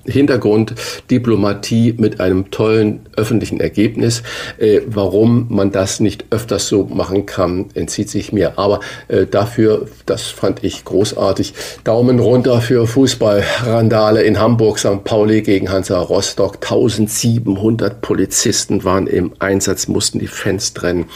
Hintergrunddiplomatie 0.06 1.94
mit 1.98 2.20
einem 2.20 2.50
tollen 2.50 3.00
öffentlichen 3.16 3.60
Ergebnis. 3.60 4.22
Äh, 4.58 4.80
warum 4.86 5.46
man 5.48 5.72
das 5.72 6.00
nicht 6.00 6.26
öfters 6.30 6.68
so 6.68 6.84
machen 6.84 7.26
kann, 7.26 7.66
entzieht 7.74 8.10
sich 8.10 8.32
mir. 8.32 8.58
Aber 8.58 8.80
äh, 9.08 9.26
dafür, 9.26 9.86
das 10.06 10.22
fand 10.22 10.64
ich 10.64 10.84
großartig. 10.84 11.54
Daumen 11.84 12.18
runter 12.18 12.60
für 12.60 12.86
Fußballrandale 12.86 14.22
in 14.22 14.38
Hamburg, 14.38 14.78
St. 14.78 15.04
Pauli 15.04 15.42
gegen 15.42 15.70
Hansa 15.70 15.98
Rostock. 15.98 16.56
1700 16.60 18.00
Polizisten 18.00 18.84
waren 18.84 19.06
im 19.06 19.32
Einsatz, 19.38 19.88
mussten 19.88 20.18
die 20.18 20.26
Fans 20.26 20.74
trennen. 20.74 21.06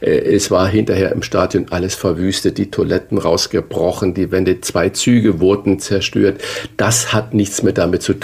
Äh, 0.00 0.10
es 0.10 0.50
war 0.50 0.68
hinterher 0.68 1.12
im 1.12 1.22
Stadion 1.22 1.66
alles 1.70 1.94
verwüstet, 1.94 2.58
die 2.58 2.70
Toiletten 2.70 3.18
rausgebrochen, 3.18 4.14
die 4.14 4.30
Wände, 4.30 4.60
zwei 4.60 4.88
Züge 4.90 5.40
wurden 5.40 5.78
zerstört. 5.78 6.40
Das 6.76 7.12
hat 7.12 7.34
nichts 7.34 7.62
mehr 7.62 7.72
damit 7.72 8.02
zu 8.02 8.14
tun. 8.14 8.19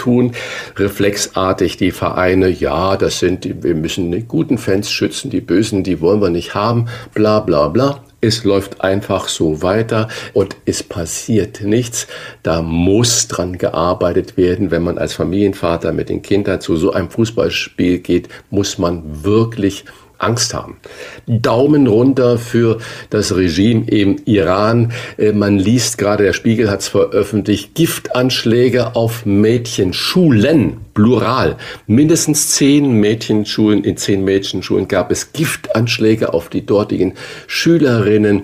Reflexartig 0.75 1.77
die 1.77 1.91
Vereine, 1.91 2.49
ja, 2.49 2.97
das 2.97 3.19
sind, 3.19 3.63
wir 3.63 3.75
müssen 3.75 4.11
die 4.11 4.23
guten 4.23 4.57
Fans 4.57 4.91
schützen, 4.91 5.29
die 5.29 5.41
bösen, 5.41 5.83
die 5.83 6.01
wollen 6.01 6.21
wir 6.21 6.29
nicht 6.29 6.55
haben, 6.55 6.87
bla 7.13 7.39
bla 7.39 7.67
bla. 7.67 8.03
Es 8.19 8.43
läuft 8.43 8.81
einfach 8.81 9.27
so 9.27 9.61
weiter 9.61 10.07
und 10.33 10.57
es 10.65 10.81
passiert 10.81 11.61
nichts. 11.61 12.07
Da 12.41 12.63
muss 12.63 13.27
dran 13.27 13.59
gearbeitet 13.59 14.37
werden. 14.37 14.71
Wenn 14.71 14.81
man 14.81 14.97
als 14.97 15.13
Familienvater 15.13 15.93
mit 15.93 16.09
den 16.09 16.23
Kindern 16.23 16.59
zu 16.59 16.77
so 16.77 16.91
einem 16.93 17.11
Fußballspiel 17.11 17.99
geht, 17.99 18.27
muss 18.49 18.79
man 18.79 19.23
wirklich 19.23 19.85
Angst 20.17 20.53
haben. 20.53 20.77
Daumen 21.25 21.87
runter 21.87 22.37
für 22.37 22.79
das 23.09 23.35
Regime 23.35 23.85
im 23.87 24.17
Iran. 24.25 24.91
Äh, 25.17 25.31
man 25.31 25.57
liest 25.57 25.97
gerade, 25.97 26.23
der 26.23 26.33
Spiegel 26.33 26.69
hat 26.69 26.81
es 26.81 26.87
veröffentlicht, 26.87 27.75
Giftanschläge 27.75 28.95
auf 28.95 29.25
Mädchenschulen 29.25 30.77
Plural. 30.97 31.57
Mindestens 31.85 32.55
zehn 32.55 32.91
Mädchenschulen, 32.99 33.83
in 33.83 33.97
zehn 33.97 34.23
Mädchenschulen 34.23 34.87
gab 34.87 35.11
es 35.11 35.31
Giftanschläge 35.31 36.33
auf 36.33 36.49
die 36.49 36.65
dortigen 36.65 37.13
Schülerinnen, 37.45 38.41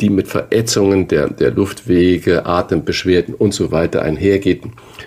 die 0.00 0.10
mit 0.10 0.26
Verätzungen 0.26 1.06
der, 1.06 1.30
der 1.30 1.52
Luftwege, 1.52 2.46
Atembeschwerden 2.46 3.32
und 3.32 3.54
so 3.54 3.70
weiter 3.70 4.02
einhergeht. 4.02 4.62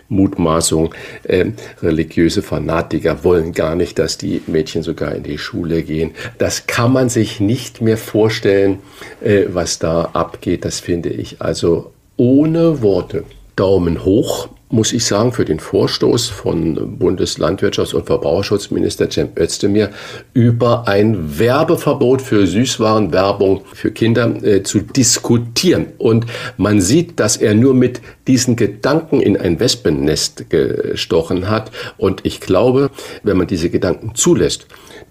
Mutmaßung, 0.08 0.96
äh, 1.24 1.48
religiöse 1.82 2.42
Fanatiker 2.42 3.26
wollen 3.26 3.52
gar 3.52 3.76
nicht, 3.76 4.00
dass 4.00 4.18
die 4.18 4.42
Mädchen 4.48 4.82
sogar 4.82 5.14
in 5.14 5.24
die 5.24 5.38
Schule 5.38 5.84
gehen. 5.84 5.97
Das 6.38 6.68
kann 6.68 6.94
man 6.94 7.10
sich 7.10 7.40
nicht 7.40 7.82
mehr 7.82 7.98
vorstellen, 7.98 8.80
äh, 9.22 9.46
was 9.50 9.80
da 9.80 10.10
abgeht. 10.14 10.66
Das 10.66 10.80
finde 10.80 11.10
ich 11.10 11.42
also 11.42 11.92
ohne 12.18 12.82
Worte. 12.82 13.24
Daumen 13.56 14.06
hoch 14.06 14.50
muss 14.70 14.92
ich 14.92 15.06
sagen, 15.06 15.32
für 15.32 15.46
den 15.46 15.60
Vorstoß 15.60 16.28
von 16.28 17.00
Bundeslandwirtschafts- 17.00 17.96
und 17.96 18.06
Verbraucherschutzminister 18.06 19.10
Cem 19.10 19.30
Özdemir 19.38 19.92
über 20.34 20.88
ein 20.88 21.40
Werbeverbot 21.40 22.22
für 22.22 22.46
Süßwarenwerbung 22.46 23.62
für 23.74 23.92
Kinder 23.92 24.44
äh, 24.44 24.64
zu 24.64 24.80
diskutieren. 24.80 25.88
Und 25.98 26.26
man 26.58 26.82
sieht, 26.82 27.20
dass 27.20 27.38
er 27.38 27.54
nur 27.54 27.74
mit 27.74 28.02
diesen 28.28 28.58
Gedanken 28.58 29.22
in 29.22 29.38
ein 29.38 29.60
Wespennest 29.60 30.50
gestochen 30.50 31.50
hat. 31.50 31.72
Und 31.98 32.26
ich 32.26 32.42
glaube, 32.42 32.92
wenn 33.24 33.38
man 33.38 33.48
diese 33.48 33.70
Gedanken 33.70 34.16
zulässt, 34.16 34.68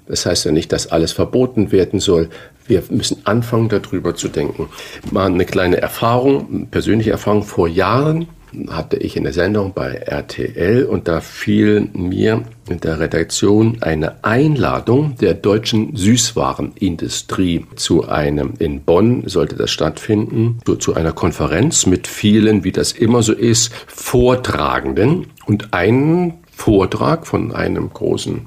das 0.06 0.26
heißt 0.26 0.44
ja 0.44 0.52
nicht, 0.52 0.72
dass 0.72 0.88
alles 0.88 1.12
verboten 1.12 1.72
werden 1.72 2.00
soll. 2.00 2.28
Wir 2.66 2.82
müssen 2.90 3.18
anfangen, 3.24 3.68
darüber 3.68 4.14
zu 4.14 4.28
denken. 4.28 4.68
Mal 5.10 5.26
eine 5.26 5.44
kleine 5.44 5.80
Erfahrung, 5.80 6.68
persönliche 6.68 7.12
Erfahrung 7.12 7.42
vor 7.42 7.68
Jahren 7.68 8.26
hatte 8.70 8.96
ich 8.96 9.16
in 9.16 9.24
der 9.24 9.32
Sendung 9.32 9.72
bei 9.74 9.94
RTL 9.94 10.84
und 10.84 11.08
da 11.08 11.20
fiel 11.20 11.88
mir 11.92 12.42
in 12.68 12.80
der 12.80 13.00
Redaktion 13.00 13.78
eine 13.82 14.24
Einladung 14.24 15.16
der 15.20 15.34
deutschen 15.34 15.94
Süßwarenindustrie 15.96 17.66
zu 17.76 18.08
einem, 18.08 18.54
in 18.58 18.82
Bonn 18.82 19.24
sollte 19.26 19.56
das 19.56 19.70
stattfinden, 19.70 20.58
zu, 20.64 20.76
zu 20.76 20.94
einer 20.94 21.12
Konferenz 21.12 21.86
mit 21.86 22.06
vielen, 22.06 22.64
wie 22.64 22.72
das 22.72 22.92
immer 22.92 23.22
so 23.22 23.32
ist, 23.32 23.72
Vortragenden 23.86 25.26
und 25.46 25.74
ein 25.74 26.34
Vortrag 26.50 27.26
von 27.26 27.54
einem 27.54 27.92
großen 27.92 28.46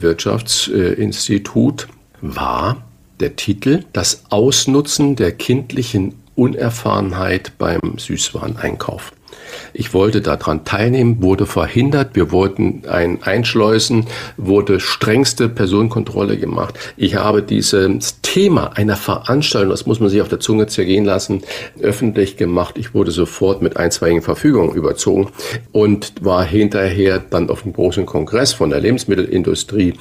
Wirtschaftsinstitut 0.00 1.88
war 2.20 2.82
der 3.20 3.36
Titel 3.36 3.84
Das 3.92 4.24
Ausnutzen 4.30 5.16
der 5.16 5.32
kindlichen 5.32 6.14
Unerfahrenheit 6.34 7.58
beim 7.58 7.98
Süßwareneinkauf. 7.98 9.12
Ich 9.72 9.94
wollte 9.94 10.20
daran 10.20 10.64
teilnehmen, 10.64 11.22
wurde 11.22 11.46
verhindert. 11.46 12.14
Wir 12.14 12.32
wollten 12.32 12.82
ein 12.88 13.22
Einschleusen, 13.22 14.06
wurde 14.36 14.80
strengste 14.80 15.48
Personenkontrolle 15.48 16.38
gemacht. 16.38 16.78
Ich 16.96 17.16
habe 17.16 17.42
dieses 17.42 18.20
Thema 18.22 18.76
einer 18.76 18.96
Veranstaltung, 18.96 19.70
das 19.70 19.86
muss 19.86 20.00
man 20.00 20.08
sich 20.08 20.20
auf 20.20 20.28
der 20.28 20.40
Zunge 20.40 20.66
zergehen 20.66 21.04
lassen, 21.04 21.42
öffentlich 21.80 22.36
gemacht. 22.36 22.76
Ich 22.78 22.94
wurde 22.94 23.10
sofort 23.10 23.62
mit 23.62 23.76
einstweiligen 23.76 24.22
Verfügungen 24.22 24.74
überzogen 24.74 25.28
und 25.72 26.12
war 26.20 26.44
hinterher 26.44 27.18
dann 27.18 27.50
auf 27.50 27.64
einem 27.64 27.72
großen 27.72 28.06
Kongress 28.06 28.52
von 28.52 28.70
der 28.70 28.80
Lebensmittelindustrie 28.80 29.94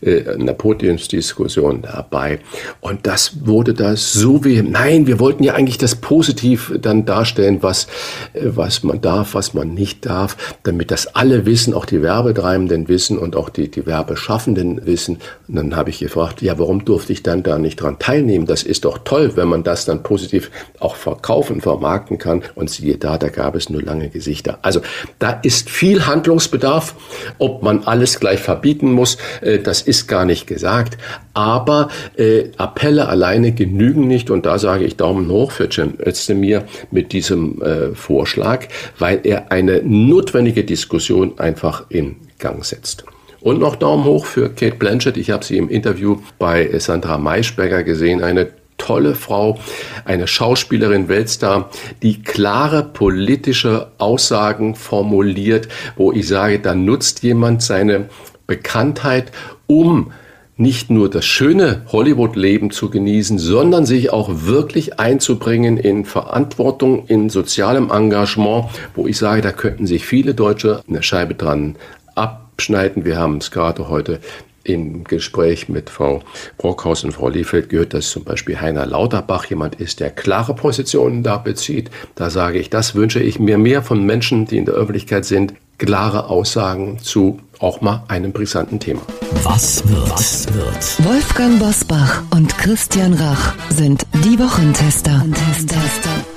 äh, 0.00 0.28
einer 0.28 0.52
Podiumsdiskussion 0.52 1.82
dabei. 1.82 2.40
Und 2.80 3.06
das 3.06 3.46
wurde 3.46 3.74
da 3.74 3.96
so 3.96 4.44
wie, 4.44 4.62
nein, 4.62 5.06
wir 5.06 5.18
wollten 5.18 5.44
ja 5.44 5.54
eigentlich 5.54 5.78
das 5.78 5.96
positiv 5.96 6.72
dann 6.80 7.04
darstellen, 7.04 7.58
was, 7.62 7.86
äh, 8.32 8.42
was 8.44 8.82
man 8.82 8.91
darf, 9.00 9.34
was 9.34 9.54
man 9.54 9.74
nicht 9.74 10.06
darf, 10.06 10.36
damit 10.62 10.90
das 10.90 11.14
alle 11.14 11.46
wissen, 11.46 11.74
auch 11.74 11.84
die 11.84 12.02
Werbetreibenden 12.02 12.88
wissen 12.88 13.18
und 13.18 13.36
auch 13.36 13.48
die, 13.48 13.70
die 13.70 13.86
Werbeschaffenden 13.86 14.86
wissen. 14.86 15.18
Und 15.48 15.56
dann 15.56 15.76
habe 15.76 15.90
ich 15.90 15.98
gefragt, 15.98 16.42
ja, 16.42 16.58
warum 16.58 16.84
durfte 16.84 17.12
ich 17.12 17.22
dann 17.22 17.42
da 17.42 17.58
nicht 17.58 17.80
dran 17.80 17.98
teilnehmen? 17.98 18.46
Das 18.46 18.62
ist 18.62 18.84
doch 18.84 18.98
toll, 19.04 19.32
wenn 19.36 19.48
man 19.48 19.62
das 19.62 19.84
dann 19.84 20.02
positiv 20.02 20.50
auch 20.80 20.96
verkaufen, 20.96 21.60
vermarkten 21.60 22.18
kann. 22.18 22.42
Und 22.54 22.70
siehe 22.70 22.96
da, 22.96 23.18
da 23.18 23.28
gab 23.28 23.54
es 23.54 23.70
nur 23.70 23.82
lange 23.82 24.08
Gesichter. 24.08 24.58
Also 24.62 24.80
da 25.18 25.30
ist 25.30 25.70
viel 25.70 26.06
Handlungsbedarf. 26.06 26.94
Ob 27.38 27.62
man 27.62 27.84
alles 27.84 28.20
gleich 28.20 28.40
verbieten 28.40 28.92
muss, 28.92 29.18
äh, 29.40 29.58
das 29.58 29.82
ist 29.82 30.08
gar 30.08 30.24
nicht 30.24 30.46
gesagt. 30.46 30.98
Aber 31.34 31.88
äh, 32.16 32.50
Appelle 32.56 33.08
alleine 33.08 33.52
genügen 33.52 34.06
nicht. 34.06 34.30
Und 34.30 34.46
da 34.46 34.58
sage 34.58 34.84
ich 34.84 34.96
Daumen 34.96 35.30
hoch 35.30 35.52
für 35.52 35.68
Cem 35.70 35.94
Özdemir 35.98 36.64
mit 36.90 37.12
diesem 37.12 37.62
äh, 37.62 37.94
Vorschlag 37.94 38.66
weil 38.98 39.20
er 39.24 39.52
eine 39.52 39.82
notwendige 39.82 40.64
Diskussion 40.64 41.38
einfach 41.38 41.84
in 41.88 42.16
Gang 42.38 42.64
setzt. 42.64 43.04
Und 43.40 43.58
noch 43.58 43.76
Daumen 43.76 44.04
hoch 44.04 44.26
für 44.26 44.50
Kate 44.50 44.76
Blanchett. 44.76 45.16
Ich 45.16 45.30
habe 45.30 45.44
sie 45.44 45.56
im 45.56 45.68
Interview 45.68 46.20
bei 46.38 46.78
Sandra 46.78 47.18
Maischberger 47.18 47.82
gesehen. 47.82 48.22
Eine 48.22 48.52
tolle 48.78 49.14
Frau, 49.14 49.58
eine 50.04 50.26
Schauspielerin, 50.26 51.08
Weltstar, 51.08 51.70
die 52.02 52.22
klare 52.22 52.82
politische 52.82 53.92
Aussagen 53.98 54.74
formuliert, 54.74 55.68
wo 55.96 56.12
ich 56.12 56.26
sage, 56.26 56.58
da 56.58 56.74
nutzt 56.74 57.22
jemand 57.22 57.62
seine 57.62 58.08
Bekanntheit, 58.46 59.30
um 59.66 60.12
nicht 60.62 60.90
nur 60.90 61.10
das 61.10 61.24
schöne 61.24 61.82
Hollywood-Leben 61.90 62.70
zu 62.70 62.88
genießen, 62.88 63.38
sondern 63.38 63.84
sich 63.84 64.12
auch 64.12 64.30
wirklich 64.46 65.00
einzubringen 65.00 65.76
in 65.76 66.04
Verantwortung, 66.04 67.06
in 67.08 67.28
sozialem 67.28 67.90
Engagement, 67.90 68.66
wo 68.94 69.06
ich 69.06 69.18
sage, 69.18 69.42
da 69.42 69.50
könnten 69.50 69.86
sich 69.86 70.06
viele 70.06 70.34
Deutsche 70.34 70.80
eine 70.88 71.02
Scheibe 71.02 71.34
dran 71.34 71.76
abschneiden. 72.14 73.04
Wir 73.04 73.18
haben 73.18 73.38
es 73.38 73.50
gerade 73.50 73.88
heute 73.88 74.20
im 74.64 75.04
Gespräch 75.04 75.68
mit 75.68 75.90
Frau 75.90 76.22
Brockhaus 76.58 77.04
und 77.04 77.12
Frau 77.12 77.28
Liefeld 77.28 77.68
gehört, 77.68 77.94
dass 77.94 78.10
zum 78.10 78.24
Beispiel 78.24 78.60
Heiner 78.60 78.86
Lauterbach 78.86 79.44
jemand 79.46 79.76
ist, 79.76 80.00
der 80.00 80.10
klare 80.10 80.54
Positionen 80.54 81.22
da 81.22 81.38
bezieht. 81.38 81.90
Da 82.14 82.30
sage 82.30 82.58
ich, 82.58 82.70
das 82.70 82.94
wünsche 82.94 83.20
ich 83.20 83.38
mir 83.38 83.58
mehr 83.58 83.82
von 83.82 84.04
Menschen, 84.04 84.46
die 84.46 84.58
in 84.58 84.64
der 84.64 84.74
Öffentlichkeit 84.74 85.24
sind, 85.24 85.54
klare 85.78 86.28
Aussagen 86.28 86.98
zu 86.98 87.40
auch 87.58 87.80
mal 87.80 88.04
einem 88.08 88.32
brisanten 88.32 88.80
Thema. 88.80 89.02
Was 89.44 89.86
wird? 89.88 90.10
Was 90.10 90.52
wird? 90.52 91.04
Wolfgang 91.04 91.58
Bosbach 91.58 92.22
und 92.30 92.56
Christian 92.58 93.14
Rach 93.14 93.54
sind 93.70 94.04
die 94.24 94.38
Wochentester. 94.38 95.12
Wochentester. 95.12 96.31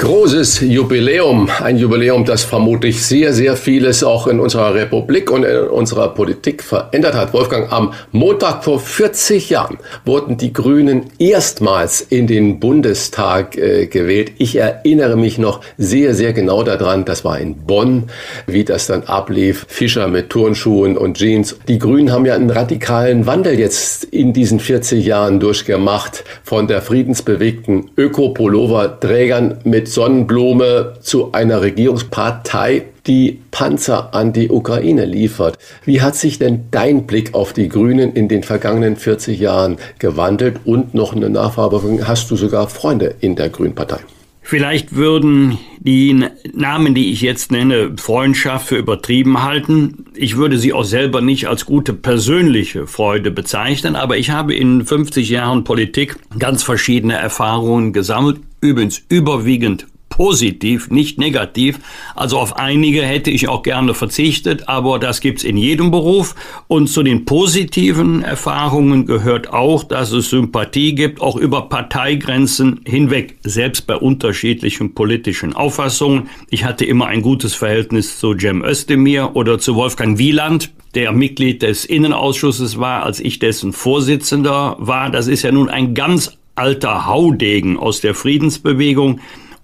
Großes 0.00 0.60
Jubiläum, 0.62 1.50
ein 1.62 1.76
Jubiläum, 1.76 2.24
das 2.24 2.42
vermutlich 2.42 3.04
sehr, 3.04 3.34
sehr 3.34 3.54
vieles 3.54 4.02
auch 4.02 4.28
in 4.28 4.40
unserer 4.40 4.74
Republik 4.74 5.30
und 5.30 5.44
in 5.44 5.58
unserer 5.68 6.14
Politik 6.14 6.62
verändert 6.62 7.12
hat. 7.12 7.34
Wolfgang, 7.34 7.70
am 7.70 7.92
Montag 8.10 8.64
vor 8.64 8.80
40 8.80 9.50
Jahren 9.50 9.76
wurden 10.06 10.38
die 10.38 10.54
Grünen 10.54 11.10
erstmals 11.18 12.00
in 12.00 12.26
den 12.26 12.60
Bundestag 12.60 13.58
äh, 13.58 13.88
gewählt. 13.88 14.32
Ich 14.38 14.56
erinnere 14.56 15.18
mich 15.18 15.36
noch 15.36 15.60
sehr, 15.76 16.14
sehr 16.14 16.32
genau 16.32 16.62
daran, 16.62 17.04
das 17.04 17.22
war 17.26 17.38
in 17.38 17.66
Bonn, 17.66 18.04
wie 18.46 18.64
das 18.64 18.86
dann 18.86 19.02
ablief. 19.02 19.66
Fischer 19.68 20.08
mit 20.08 20.30
Turnschuhen 20.30 20.96
und 20.96 21.18
Jeans. 21.18 21.58
Die 21.68 21.78
Grünen 21.78 22.10
haben 22.10 22.24
ja 22.24 22.34
einen 22.34 22.48
radikalen 22.48 23.26
Wandel 23.26 23.58
jetzt 23.58 24.04
in 24.04 24.32
diesen 24.32 24.60
40 24.60 25.04
Jahren 25.04 25.40
durchgemacht 25.40 26.24
von 26.42 26.68
der 26.68 26.80
friedensbewegten 26.80 27.90
Öko-Pullover-Trägern 27.98 29.58
mit 29.64 29.89
Sonnenblume 29.94 30.94
zu 31.00 31.32
einer 31.32 31.62
Regierungspartei, 31.62 32.84
die 33.06 33.40
Panzer 33.50 34.14
an 34.14 34.32
die 34.32 34.50
Ukraine 34.50 35.04
liefert. 35.04 35.58
Wie 35.84 36.00
hat 36.00 36.14
sich 36.14 36.38
denn 36.38 36.66
dein 36.70 37.06
Blick 37.06 37.34
auf 37.34 37.52
die 37.52 37.68
Grünen 37.68 38.12
in 38.12 38.28
den 38.28 38.42
vergangenen 38.42 38.96
40 38.96 39.40
Jahren 39.40 39.78
gewandelt? 39.98 40.60
Und 40.64 40.94
noch 40.94 41.14
eine 41.14 41.30
Nachfrage, 41.30 42.06
hast 42.06 42.30
du 42.30 42.36
sogar 42.36 42.68
Freunde 42.68 43.14
in 43.20 43.36
der 43.36 43.48
Grünen 43.48 43.74
Partei? 43.74 43.98
Vielleicht 44.42 44.94
würden 44.94 45.58
die 45.78 46.24
Namen, 46.52 46.94
die 46.94 47.12
ich 47.12 47.20
jetzt 47.20 47.52
nenne, 47.52 47.92
Freundschaft 47.98 48.68
für 48.68 48.76
übertrieben 48.76 49.42
halten. 49.42 50.06
Ich 50.14 50.36
würde 50.36 50.58
sie 50.58 50.72
auch 50.72 50.84
selber 50.84 51.20
nicht 51.20 51.46
als 51.46 51.66
gute 51.66 51.92
persönliche 51.92 52.86
Freude 52.86 53.30
bezeichnen, 53.30 53.96
aber 53.96 54.16
ich 54.16 54.30
habe 54.30 54.54
in 54.54 54.84
50 54.84 55.28
Jahren 55.28 55.64
Politik 55.64 56.16
ganz 56.38 56.62
verschiedene 56.62 57.14
Erfahrungen 57.14 57.92
gesammelt, 57.92 58.40
übrigens 58.60 59.02
überwiegend 59.08 59.86
positiv, 60.10 60.90
nicht 60.90 61.18
negativ. 61.18 61.78
Also 62.14 62.38
auf 62.38 62.56
einige 62.56 63.02
hätte 63.02 63.30
ich 63.30 63.48
auch 63.48 63.62
gerne 63.62 63.94
verzichtet, 63.94 64.68
aber 64.68 64.98
das 64.98 65.20
gibt's 65.20 65.44
in 65.44 65.56
jedem 65.56 65.90
Beruf. 65.90 66.34
Und 66.68 66.88
zu 66.88 67.02
den 67.02 67.24
positiven 67.24 68.22
Erfahrungen 68.22 69.06
gehört 69.06 69.50
auch, 69.50 69.82
dass 69.82 70.12
es 70.12 70.28
Sympathie 70.28 70.94
gibt, 70.94 71.22
auch 71.22 71.36
über 71.36 71.70
Parteigrenzen 71.70 72.80
hinweg, 72.84 73.38
selbst 73.42 73.86
bei 73.86 73.96
unterschiedlichen 73.96 74.94
politischen 74.94 75.54
Auffassungen. 75.54 76.28
Ich 76.50 76.64
hatte 76.64 76.84
immer 76.84 77.06
ein 77.06 77.22
gutes 77.22 77.54
Verhältnis 77.54 78.18
zu 78.18 78.34
Cem 78.38 78.62
Özdemir 78.62 79.30
oder 79.34 79.58
zu 79.58 79.74
Wolfgang 79.74 80.18
Wieland, 80.18 80.70
der 80.94 81.12
Mitglied 81.12 81.62
des 81.62 81.84
Innenausschusses 81.84 82.78
war, 82.78 83.04
als 83.04 83.20
ich 83.20 83.38
dessen 83.38 83.72
Vorsitzender 83.72 84.76
war. 84.78 85.08
Das 85.08 85.28
ist 85.28 85.42
ja 85.42 85.52
nun 85.52 85.70
ein 85.70 85.94
ganz 85.94 86.36
alter 86.56 87.06
Haudegen 87.06 87.78
aus 87.78 88.00
der 88.00 88.14
Friedensbewegung. 88.14 89.20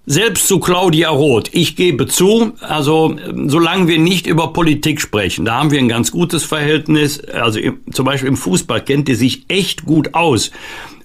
Selbst 0.08 0.46
zu 0.46 0.60
Claudia 0.60 1.10
Roth. 1.10 1.50
Ich 1.52 1.74
gebe 1.74 2.06
zu, 2.06 2.52
also 2.60 3.16
solange 3.46 3.88
wir 3.88 3.98
nicht 3.98 4.28
über 4.28 4.52
Politik 4.52 5.00
sprechen, 5.00 5.44
da 5.44 5.58
haben 5.58 5.72
wir 5.72 5.80
ein 5.80 5.88
ganz 5.88 6.12
gutes 6.12 6.44
Verhältnis. 6.44 7.20
Also 7.24 7.58
im, 7.58 7.80
zum 7.90 8.06
Beispiel 8.06 8.28
im 8.28 8.36
Fußball 8.36 8.84
kennt 8.84 9.08
ihr 9.08 9.16
sich 9.16 9.46
echt 9.48 9.84
gut 9.84 10.14
aus. 10.14 10.52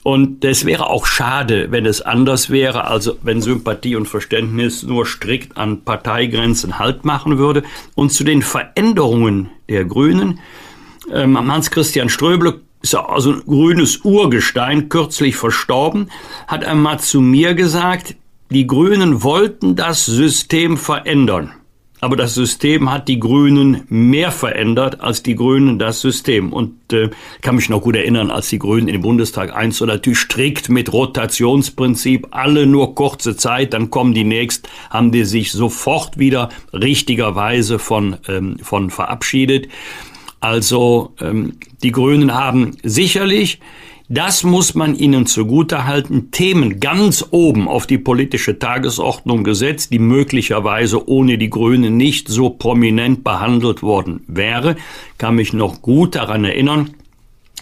Und 0.04 0.46
es 0.46 0.66
wäre 0.66 0.88
auch 0.88 1.08
schade, 1.08 1.72
wenn 1.72 1.88
es 1.88 2.02
anders 2.02 2.52
wäre, 2.52 2.86
also 2.86 3.18
wenn 3.24 3.42
Sympathie 3.42 3.96
und 3.96 4.08
Verständnis 4.08 4.84
nur 4.84 5.08
strikt 5.08 5.58
an 5.58 5.84
Parteigrenzen 5.84 6.78
Halt 6.78 7.04
machen 7.04 7.40
würde. 7.40 7.64
Und 7.96 8.12
zu 8.12 8.24
den 8.24 8.44
Veränderungen 8.44 9.50
der 9.68 9.86
Grünen, 9.86 10.40
ähm, 11.12 11.38
Hans-Christian 11.38 12.10
Ströble 12.10 12.62
ist 12.84 12.94
also 12.94 13.34
ein 13.34 13.44
grünes 13.46 13.98
Urgestein, 14.04 14.90
kürzlich 14.90 15.36
verstorben, 15.36 16.12
hat 16.48 16.66
einmal 16.66 17.00
zu 17.00 17.22
mir 17.22 17.56
gesagt, 17.56 18.16
die 18.52 18.68
Grünen 18.68 19.24
wollten 19.24 19.76
das 19.76 20.06
System 20.06 20.78
verändern. 20.78 21.54
Aber 22.02 22.16
das 22.16 22.34
System 22.34 22.92
hat 22.92 23.08
die 23.08 23.20
Grünen 23.20 23.84
mehr 23.88 24.32
verändert 24.32 25.02
als 25.02 25.22
die 25.22 25.36
Grünen 25.36 25.78
das 25.78 26.02
System. 26.02 26.52
Und 26.52 26.92
äh, 26.92 27.12
kann 27.42 27.56
mich 27.56 27.70
noch 27.70 27.82
gut 27.82 27.96
erinnern, 27.96 28.32
als 28.32 28.50
die 28.50 28.58
Grünen 28.60 28.88
in 28.88 28.96
den 28.96 29.02
Bundestag 29.04 29.56
einzogen, 29.56 29.94
natürlich 29.94 30.20
strikt 30.20 30.68
mit 30.68 30.92
Rotationsprinzip, 30.92 32.28
alle 32.32 32.66
nur 32.66 32.96
kurze 32.96 33.38
Zeit, 33.38 33.74
dann 33.74 33.92
kommen 33.92 34.16
die 34.16 34.24
nächst, 34.24 34.68
haben 34.90 35.12
die 35.12 35.24
sich 35.26 35.52
sofort 35.52 36.18
wieder 36.18 36.50
richtigerweise 36.74 37.78
von, 37.78 38.18
ähm, 38.28 38.58
von 38.62 38.90
verabschiedet. 38.90 39.68
Also 40.40 41.14
ähm, 41.22 41.54
die 41.84 41.92
Grünen 41.92 42.34
haben 42.34 42.76
sicherlich 42.82 43.60
das 44.14 44.44
muss 44.44 44.76
man 44.76 44.94
ihnen 44.94 45.26
zugutehalten. 45.26 46.32
Themen 46.32 46.82
ganz 46.82 47.26
oben 47.32 47.70
auf 47.70 47.88
die 47.88 47.98
politische 47.98 48.60
Tagesordnung 48.60 49.46
gesetzt, 49.46 49.94
die 49.94 50.00
möglicherweise 50.00 51.08
ohne 51.08 51.38
die 51.38 51.50
Grünen 51.50 51.96
nicht 51.96 52.28
so 52.28 52.50
prominent 52.50 53.24
behandelt 53.24 53.82
worden 53.82 54.26
wäre. 54.28 54.76
Kann 55.18 55.36
mich 55.36 55.54
noch 55.54 55.82
gut 55.82 56.16
daran 56.16 56.44
erinnern, 56.44 56.90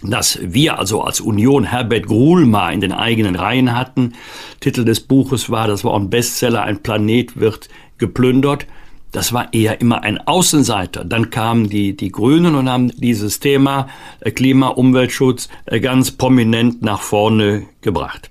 dass 0.02 0.40
wir 0.42 0.80
also 0.80 1.04
als 1.04 1.22
Union 1.22 1.66
Herbert 1.66 2.08
Gruhl 2.08 2.48
mal 2.48 2.74
in 2.74 2.82
den 2.82 2.94
eigenen 2.94 3.36
Reihen 3.36 3.78
hatten. 3.78 4.14
Titel 4.60 4.86
des 4.86 5.02
Buches 5.02 5.52
war, 5.52 5.68
das 5.68 5.84
war 5.84 5.96
ein 5.96 6.10
Bestseller, 6.10 6.64
ein 6.64 6.82
Planet 6.82 7.40
wird 7.40 7.70
geplündert 8.00 8.66
das 9.12 9.34
war 9.34 9.54
eher 9.54 9.82
immer 9.82 10.04
ein 10.04 10.20
Außenseiter. 10.20 11.04
Dann 11.04 11.30
kamen 11.30 11.70
die, 11.70 11.96
die 11.96 12.12
Grünen 12.12 12.56
und 12.56 12.70
haben 12.70 12.92
dieses 12.98 13.40
Thema 13.40 13.88
äh, 14.20 14.32
Klima, 14.32 14.68
Umweltschutz 14.68 15.50
äh, 15.66 15.80
ganz 15.80 16.12
prominent 16.12 16.82
nach 16.82 17.02
vorne 17.02 17.66
gebracht. 17.82 18.30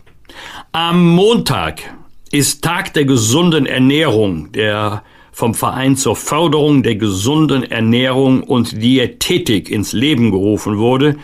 Am 0.73 1.15
Montag 1.15 1.83
ist 2.31 2.63
Tag 2.63 2.93
der 2.95 3.05
gesunden 3.05 3.67
Ernährung, 3.67 4.53
der 4.53 5.03
vom 5.33 5.55
Verein 5.55 5.97
zur 5.97 6.17
Förderung 6.17 6.83
der 6.83 6.97
gesunden 6.97 7.63
Ernährung 7.63 8.43
und 8.43 8.83
Diätetik 8.83 9.71
ins 9.71 9.93
Leben 9.93 10.31
gerufen 10.31 10.79
wurde. 10.79 11.17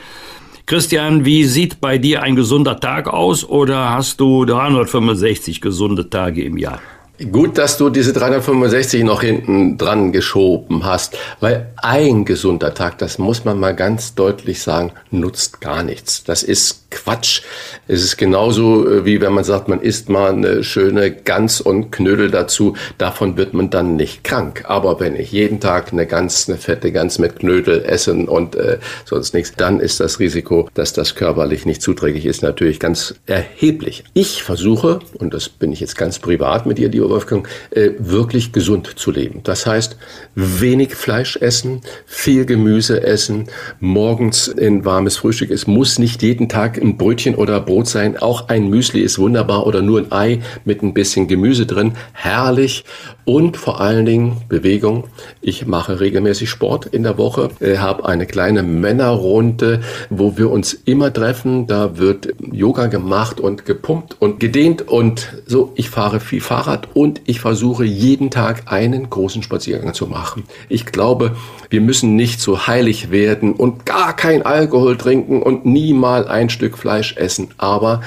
Christian, 0.66 1.24
wie 1.24 1.44
sieht 1.44 1.80
bei 1.80 1.98
dir 1.98 2.22
ein 2.22 2.36
gesunder 2.36 2.80
Tag 2.80 3.08
aus 3.08 3.44
oder 3.44 3.90
hast 3.90 4.20
du 4.20 4.44
365 4.44 5.60
gesunde 5.60 6.08
Tage 6.08 6.42
im 6.42 6.56
Jahr? 6.56 6.80
Gut, 7.30 7.58
dass 7.58 7.78
du 7.78 7.90
diese 7.90 8.12
365 8.12 9.04
noch 9.04 9.22
hinten 9.22 9.78
dran 9.78 10.10
geschoben 10.10 10.84
hast, 10.84 11.16
weil 11.38 11.72
ein 11.76 12.24
gesunder 12.24 12.74
Tag, 12.74 12.98
das 12.98 13.18
muss 13.18 13.44
man 13.44 13.60
mal 13.60 13.74
ganz 13.74 14.16
deutlich 14.16 14.60
sagen, 14.60 14.90
nutzt 15.12 15.60
gar 15.60 15.84
nichts. 15.84 16.24
Das 16.24 16.42
ist 16.42 16.83
Quatsch. 16.94 17.42
Es 17.86 18.02
ist 18.02 18.16
genauso 18.16 18.88
äh, 18.88 19.04
wie 19.04 19.20
wenn 19.20 19.32
man 19.32 19.44
sagt, 19.44 19.68
man 19.68 19.80
isst 19.80 20.08
mal 20.08 20.32
eine 20.32 20.64
schöne 20.64 21.10
Gans 21.10 21.60
und 21.60 21.90
Knödel 21.90 22.30
dazu, 22.30 22.76
davon 22.98 23.36
wird 23.36 23.52
man 23.52 23.70
dann 23.70 23.96
nicht 23.96 24.24
krank. 24.24 24.64
Aber 24.66 25.00
wenn 25.00 25.16
ich 25.16 25.32
jeden 25.32 25.60
Tag 25.60 25.92
eine 25.92 26.06
Gans, 26.06 26.48
eine 26.48 26.58
fette 26.58 26.92
Gans 26.92 27.18
mit 27.18 27.40
Knödel 27.40 27.84
essen 27.84 28.28
und 28.28 28.54
äh, 28.54 28.78
sonst 29.04 29.34
nichts, 29.34 29.52
dann 29.56 29.80
ist 29.80 30.00
das 30.00 30.18
Risiko, 30.18 30.68
dass 30.74 30.92
das 30.92 31.14
körperlich 31.14 31.66
nicht 31.66 31.82
zuträglich 31.82 32.26
ist, 32.26 32.42
natürlich 32.42 32.80
ganz 32.80 33.14
erheblich. 33.26 34.04
Ich 34.14 34.42
versuche, 34.42 35.00
und 35.18 35.34
das 35.34 35.48
bin 35.48 35.72
ich 35.72 35.80
jetzt 35.80 35.96
ganz 35.96 36.18
privat 36.18 36.66
mit 36.66 36.78
dir, 36.78 36.88
lieber 36.88 37.10
Wolfgang, 37.10 37.48
äh, 37.70 37.90
wirklich 37.98 38.52
gesund 38.52 38.92
zu 38.96 39.10
leben. 39.10 39.40
Das 39.42 39.66
heißt, 39.66 39.96
wenig 40.34 40.94
Fleisch 40.94 41.36
essen, 41.36 41.80
viel 42.06 42.46
Gemüse 42.46 43.02
essen, 43.02 43.48
morgens 43.80 44.48
ein 44.56 44.84
warmes 44.84 45.16
Frühstück. 45.16 45.50
Es 45.50 45.66
muss 45.66 45.98
nicht 45.98 46.22
jeden 46.22 46.48
Tag 46.48 46.78
ein 46.84 46.96
Brötchen 46.96 47.34
oder 47.34 47.60
Brot 47.60 47.88
sein. 47.88 48.16
Auch 48.16 48.48
ein 48.48 48.68
Müsli 48.68 49.00
ist 49.00 49.18
wunderbar 49.18 49.66
oder 49.66 49.82
nur 49.82 50.00
ein 50.00 50.12
Ei 50.12 50.40
mit 50.64 50.82
ein 50.82 50.94
bisschen 50.94 51.26
Gemüse 51.26 51.66
drin. 51.66 51.92
Herrlich. 52.12 52.84
Und 53.24 53.56
vor 53.56 53.80
allen 53.80 54.04
Dingen 54.04 54.42
Bewegung. 54.50 55.04
Ich 55.40 55.66
mache 55.66 55.98
regelmäßig 55.98 56.50
Sport 56.50 56.86
in 56.86 57.04
der 57.04 57.16
Woche, 57.16 57.48
äh, 57.60 57.78
habe 57.78 58.04
eine 58.04 58.26
kleine 58.26 58.62
Männerrunde, 58.62 59.80
wo 60.10 60.36
wir 60.36 60.50
uns 60.50 60.74
immer 60.74 61.10
treffen. 61.10 61.66
Da 61.66 61.96
wird 61.96 62.34
Yoga 62.52 62.86
gemacht 62.86 63.40
und 63.40 63.64
gepumpt 63.64 64.16
und 64.18 64.40
gedehnt 64.40 64.86
und 64.88 65.32
so. 65.46 65.72
Ich 65.74 65.88
fahre 65.88 66.20
viel 66.20 66.42
Fahrrad 66.42 66.88
und 66.92 67.22
ich 67.24 67.40
versuche 67.40 67.84
jeden 67.84 68.30
Tag 68.30 68.70
einen 68.70 69.08
großen 69.08 69.42
Spaziergang 69.42 69.94
zu 69.94 70.06
machen. 70.06 70.44
Ich 70.68 70.84
glaube, 70.84 71.34
wir 71.70 71.80
müssen 71.80 72.16
nicht 72.16 72.40
so 72.40 72.66
heilig 72.66 73.10
werden 73.10 73.54
und 73.54 73.86
gar 73.86 74.14
kein 74.14 74.42
Alkohol 74.42 74.98
trinken 74.98 75.42
und 75.42 75.64
nie 75.64 75.94
mal 75.94 76.28
ein 76.28 76.50
Stück 76.50 76.73
Fleisch 76.76 77.16
essen. 77.16 77.54
Aber 77.58 78.02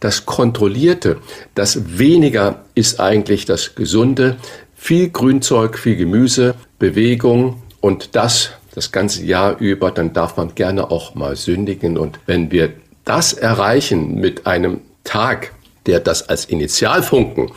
das 0.00 0.26
Kontrollierte, 0.26 1.18
das 1.54 1.98
weniger 1.98 2.64
ist 2.74 3.00
eigentlich 3.00 3.44
das 3.44 3.74
Gesunde. 3.74 4.36
Viel 4.74 5.10
Grünzeug, 5.10 5.78
viel 5.78 5.96
Gemüse, 5.96 6.54
Bewegung 6.78 7.62
und 7.80 8.16
das 8.16 8.52
das 8.74 8.90
ganze 8.90 9.24
Jahr 9.24 9.58
über, 9.58 9.90
dann 9.92 10.12
darf 10.12 10.36
man 10.36 10.54
gerne 10.54 10.90
auch 10.90 11.14
mal 11.14 11.36
sündigen. 11.36 11.96
Und 11.96 12.18
wenn 12.26 12.50
wir 12.50 12.72
das 13.04 13.32
erreichen 13.32 14.16
mit 14.16 14.46
einem 14.46 14.80
Tag, 15.04 15.52
der 15.86 16.00
das 16.00 16.28
als 16.28 16.46
Initialfunken 16.46 17.52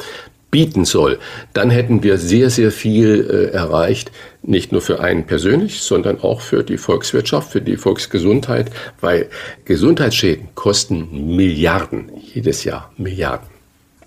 bieten 0.52 0.86
soll, 0.86 1.20
dann 1.54 1.70
hätten 1.70 2.04
wir 2.04 2.18
sehr, 2.18 2.50
sehr 2.50 2.72
viel 2.72 3.28
äh, 3.30 3.56
erreicht, 3.56 4.12
nicht 4.44 4.72
nur 4.72 4.82
für 4.82 5.00
einen 5.02 5.26
persönlich, 5.26 5.82
sondern 5.82 6.22
auch 6.22 6.42
für 6.42 6.64
die 6.64 6.78
Volkswirtschaft, 6.78 7.52
für 7.52 7.62
die 7.62 7.78
Volksgesundheit, 7.78 8.72
weil 9.02 9.28
Gesundheitsschäden 9.66 10.50
kosten 10.56 11.36
Milliarden 11.36 12.10
jedes 12.34 12.64
Jahr, 12.64 12.92
Milliarden. 12.98 13.58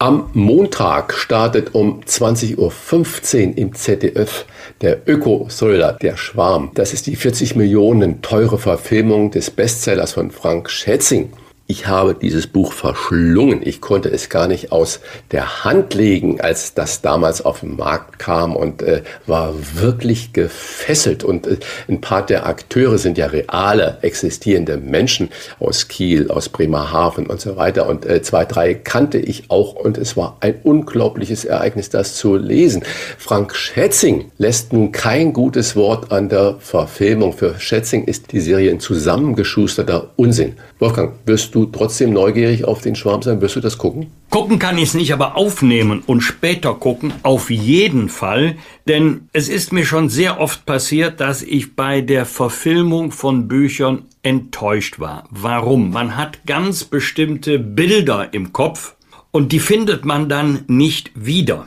Am 0.02 0.30
Montag 0.32 1.12
startet 1.12 1.74
um 1.74 2.00
20.15 2.00 2.56
Uhr 2.56 3.58
im 3.58 3.74
ZDF 3.74 4.46
der 4.80 5.06
Öko-Thriller 5.06 5.98
Der 6.00 6.16
Schwarm. 6.16 6.70
Das 6.72 6.94
ist 6.94 7.06
die 7.06 7.16
40 7.16 7.54
Millionen 7.54 8.22
teure 8.22 8.58
Verfilmung 8.58 9.30
des 9.30 9.50
Bestsellers 9.50 10.14
von 10.14 10.30
Frank 10.30 10.70
Schätzing. 10.70 11.34
Ich 11.70 11.86
habe 11.86 12.16
dieses 12.16 12.48
Buch 12.48 12.72
verschlungen. 12.72 13.60
Ich 13.62 13.80
konnte 13.80 14.08
es 14.08 14.28
gar 14.28 14.48
nicht 14.48 14.72
aus 14.72 14.98
der 15.30 15.62
Hand 15.62 15.94
legen, 15.94 16.40
als 16.40 16.74
das 16.74 17.00
damals 17.00 17.44
auf 17.44 17.60
den 17.60 17.76
Markt 17.76 18.18
kam 18.18 18.56
und 18.56 18.82
äh, 18.82 19.02
war 19.28 19.54
wirklich 19.74 20.32
gefesselt. 20.32 21.22
Und 21.22 21.46
äh, 21.46 21.58
ein 21.86 22.00
paar 22.00 22.26
der 22.26 22.46
Akteure 22.46 22.98
sind 22.98 23.18
ja 23.18 23.26
reale, 23.26 23.98
existierende 24.02 24.78
Menschen 24.78 25.28
aus 25.60 25.86
Kiel, 25.86 26.28
aus 26.32 26.48
Bremerhaven 26.48 27.28
und 27.28 27.40
so 27.40 27.54
weiter. 27.54 27.88
Und 27.88 28.04
äh, 28.04 28.20
zwei, 28.20 28.44
drei 28.46 28.74
kannte 28.74 29.18
ich 29.18 29.48
auch 29.48 29.74
und 29.74 29.96
es 29.96 30.16
war 30.16 30.38
ein 30.40 30.56
unglaubliches 30.64 31.44
Ereignis, 31.44 31.88
das 31.88 32.16
zu 32.16 32.34
lesen. 32.34 32.82
Frank 33.16 33.54
Schätzing 33.54 34.32
lässt 34.38 34.72
nun 34.72 34.90
kein 34.90 35.32
gutes 35.32 35.76
Wort 35.76 36.10
an 36.10 36.30
der 36.30 36.56
Verfilmung. 36.58 37.32
Für 37.32 37.60
Schätzing 37.60 38.06
ist 38.06 38.32
die 38.32 38.40
Serie 38.40 38.72
ein 38.72 38.80
zusammengeschusterter 38.80 40.10
Unsinn. 40.16 40.56
Wolfgang, 40.80 41.12
wirst 41.26 41.54
du 41.54 41.59
trotzdem 41.66 42.12
neugierig 42.12 42.64
auf 42.64 42.80
den 42.80 42.94
Schwarm 42.94 43.22
sein? 43.22 43.40
Wirst 43.40 43.56
du 43.56 43.60
das 43.60 43.78
gucken? 43.78 44.08
Gucken 44.30 44.58
kann 44.58 44.78
ich 44.78 44.84
es 44.84 44.94
nicht, 44.94 45.12
aber 45.12 45.36
aufnehmen 45.36 46.02
und 46.06 46.20
später 46.20 46.74
gucken 46.74 47.12
auf 47.22 47.50
jeden 47.50 48.08
Fall. 48.08 48.56
Denn 48.86 49.28
es 49.32 49.48
ist 49.48 49.72
mir 49.72 49.84
schon 49.84 50.08
sehr 50.08 50.40
oft 50.40 50.66
passiert, 50.66 51.20
dass 51.20 51.42
ich 51.42 51.76
bei 51.76 52.00
der 52.00 52.26
Verfilmung 52.26 53.12
von 53.12 53.48
Büchern 53.48 54.02
enttäuscht 54.22 55.00
war. 55.00 55.24
Warum? 55.30 55.90
Man 55.90 56.16
hat 56.16 56.46
ganz 56.46 56.84
bestimmte 56.84 57.58
Bilder 57.58 58.32
im 58.32 58.52
Kopf 58.52 58.94
und 59.30 59.52
die 59.52 59.60
findet 59.60 60.04
man 60.04 60.28
dann 60.28 60.64
nicht 60.66 61.10
wieder. 61.14 61.66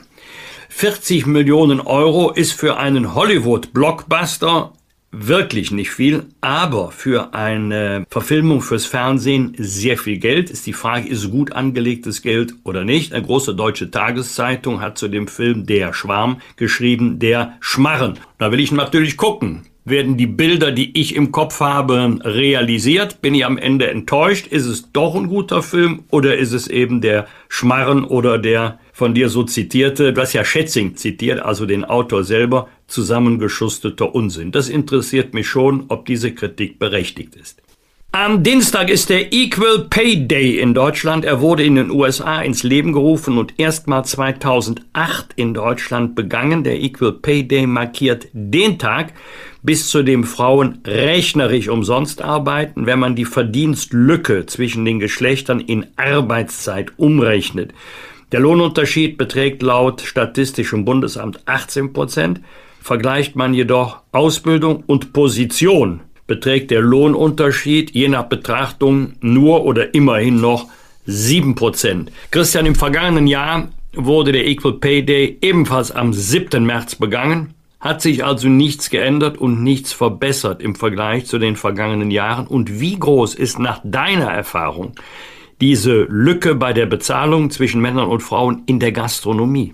40 0.68 1.26
Millionen 1.26 1.80
Euro 1.80 2.32
ist 2.32 2.52
für 2.52 2.76
einen 2.78 3.14
Hollywood-Blockbuster 3.14 4.72
wirklich 5.16 5.70
nicht 5.70 5.90
viel, 5.90 6.24
aber 6.40 6.90
für 6.90 7.34
eine 7.34 8.04
Verfilmung 8.10 8.60
fürs 8.60 8.86
Fernsehen 8.86 9.54
sehr 9.58 9.96
viel 9.96 10.18
Geld. 10.18 10.50
Ist 10.50 10.66
die 10.66 10.72
Frage, 10.72 11.08
ist 11.08 11.30
gut 11.30 11.52
angelegtes 11.52 12.22
Geld 12.22 12.54
oder 12.64 12.84
nicht? 12.84 13.12
Eine 13.12 13.24
große 13.24 13.54
deutsche 13.54 13.90
Tageszeitung 13.90 14.80
hat 14.80 14.98
zu 14.98 15.08
dem 15.08 15.28
Film 15.28 15.66
Der 15.66 15.92
Schwarm 15.92 16.40
geschrieben, 16.56 17.18
der 17.18 17.56
Schmarren. 17.60 18.18
Da 18.38 18.52
will 18.52 18.60
ich 18.60 18.72
natürlich 18.72 19.16
gucken. 19.16 19.66
Werden 19.86 20.16
die 20.16 20.26
Bilder, 20.26 20.72
die 20.72 20.98
ich 20.98 21.14
im 21.14 21.30
Kopf 21.30 21.60
habe, 21.60 22.18
realisiert? 22.24 23.20
Bin 23.20 23.34
ich 23.34 23.44
am 23.44 23.58
Ende 23.58 23.90
enttäuscht? 23.90 24.46
Ist 24.46 24.64
es 24.64 24.90
doch 24.92 25.14
ein 25.14 25.28
guter 25.28 25.62
Film 25.62 26.04
oder 26.10 26.38
ist 26.38 26.52
es 26.52 26.68
eben 26.68 27.02
der 27.02 27.26
Schmarren 27.48 28.04
oder 28.04 28.38
der 28.38 28.78
von 28.94 29.12
dir 29.12 29.28
so 29.28 29.42
zitierte, 29.42 30.12
du 30.12 30.20
hast 30.20 30.34
ja 30.34 30.44
Schätzing 30.44 30.94
zitiert, 30.94 31.40
also 31.40 31.66
den 31.66 31.84
Autor 31.84 32.22
selber, 32.22 32.68
zusammengeschusterter 32.86 34.14
Unsinn. 34.14 34.52
Das 34.52 34.68
interessiert 34.68 35.34
mich 35.34 35.48
schon, 35.48 35.84
ob 35.88 36.06
diese 36.06 36.32
Kritik 36.32 36.78
berechtigt 36.78 37.36
ist. 37.36 37.62
Am 38.16 38.44
Dienstag 38.44 38.90
ist 38.90 39.10
der 39.10 39.32
Equal 39.32 39.86
Pay 39.90 40.28
Day 40.28 40.60
in 40.60 40.72
Deutschland. 40.72 41.24
Er 41.24 41.40
wurde 41.40 41.64
in 41.64 41.74
den 41.74 41.90
USA 41.90 42.42
ins 42.42 42.62
Leben 42.62 42.92
gerufen 42.92 43.38
und 43.38 43.58
erstmal 43.58 44.04
2008 44.04 45.32
in 45.34 45.52
Deutschland 45.52 46.14
begangen. 46.14 46.62
Der 46.62 46.80
Equal 46.80 47.10
Pay 47.10 47.48
Day 47.48 47.66
markiert 47.66 48.28
den 48.32 48.78
Tag, 48.78 49.14
bis 49.64 49.88
zu 49.88 50.04
dem 50.04 50.22
Frauen 50.22 50.78
rechnerisch 50.86 51.66
umsonst 51.66 52.22
arbeiten, 52.22 52.86
wenn 52.86 53.00
man 53.00 53.16
die 53.16 53.24
Verdienstlücke 53.24 54.46
zwischen 54.46 54.84
den 54.84 55.00
Geschlechtern 55.00 55.58
in 55.58 55.86
Arbeitszeit 55.96 56.92
umrechnet. 56.96 57.74
Der 58.30 58.38
Lohnunterschied 58.38 59.18
beträgt 59.18 59.60
laut 59.60 60.02
Statistischem 60.02 60.84
Bundesamt 60.84 61.40
18 61.46 61.92
Prozent. 61.92 62.40
Vergleicht 62.84 63.34
man 63.34 63.54
jedoch 63.54 64.00
Ausbildung 64.12 64.84
und 64.86 65.14
Position 65.14 66.00
beträgt 66.26 66.70
der 66.70 66.82
Lohnunterschied 66.82 67.92
je 67.92 68.08
nach 68.08 68.24
Betrachtung 68.24 69.14
nur 69.22 69.64
oder 69.64 69.94
immerhin 69.94 70.38
noch 70.38 70.66
7%. 71.08 72.08
Christian, 72.30 72.66
im 72.66 72.74
vergangenen 72.74 73.26
Jahr 73.26 73.68
wurde 73.94 74.32
der 74.32 74.46
Equal 74.46 74.74
Pay 74.74 75.02
Day 75.02 75.38
ebenfalls 75.40 75.92
am 75.92 76.12
7. 76.12 76.62
März 76.62 76.96
begangen, 76.96 77.54
hat 77.80 78.02
sich 78.02 78.22
also 78.22 78.50
nichts 78.50 78.90
geändert 78.90 79.38
und 79.38 79.62
nichts 79.62 79.94
verbessert 79.94 80.60
im 80.60 80.74
Vergleich 80.74 81.24
zu 81.24 81.38
den 81.38 81.56
vergangenen 81.56 82.10
Jahren. 82.10 82.46
Und 82.46 82.80
wie 82.80 82.98
groß 82.98 83.34
ist 83.34 83.58
nach 83.58 83.80
deiner 83.82 84.30
Erfahrung 84.30 84.92
diese 85.58 86.02
Lücke 86.10 86.54
bei 86.54 86.74
der 86.74 86.84
Bezahlung 86.84 87.50
zwischen 87.50 87.80
Männern 87.80 88.08
und 88.08 88.20
Frauen 88.20 88.62
in 88.66 88.78
der 88.78 88.92
Gastronomie? 88.92 89.72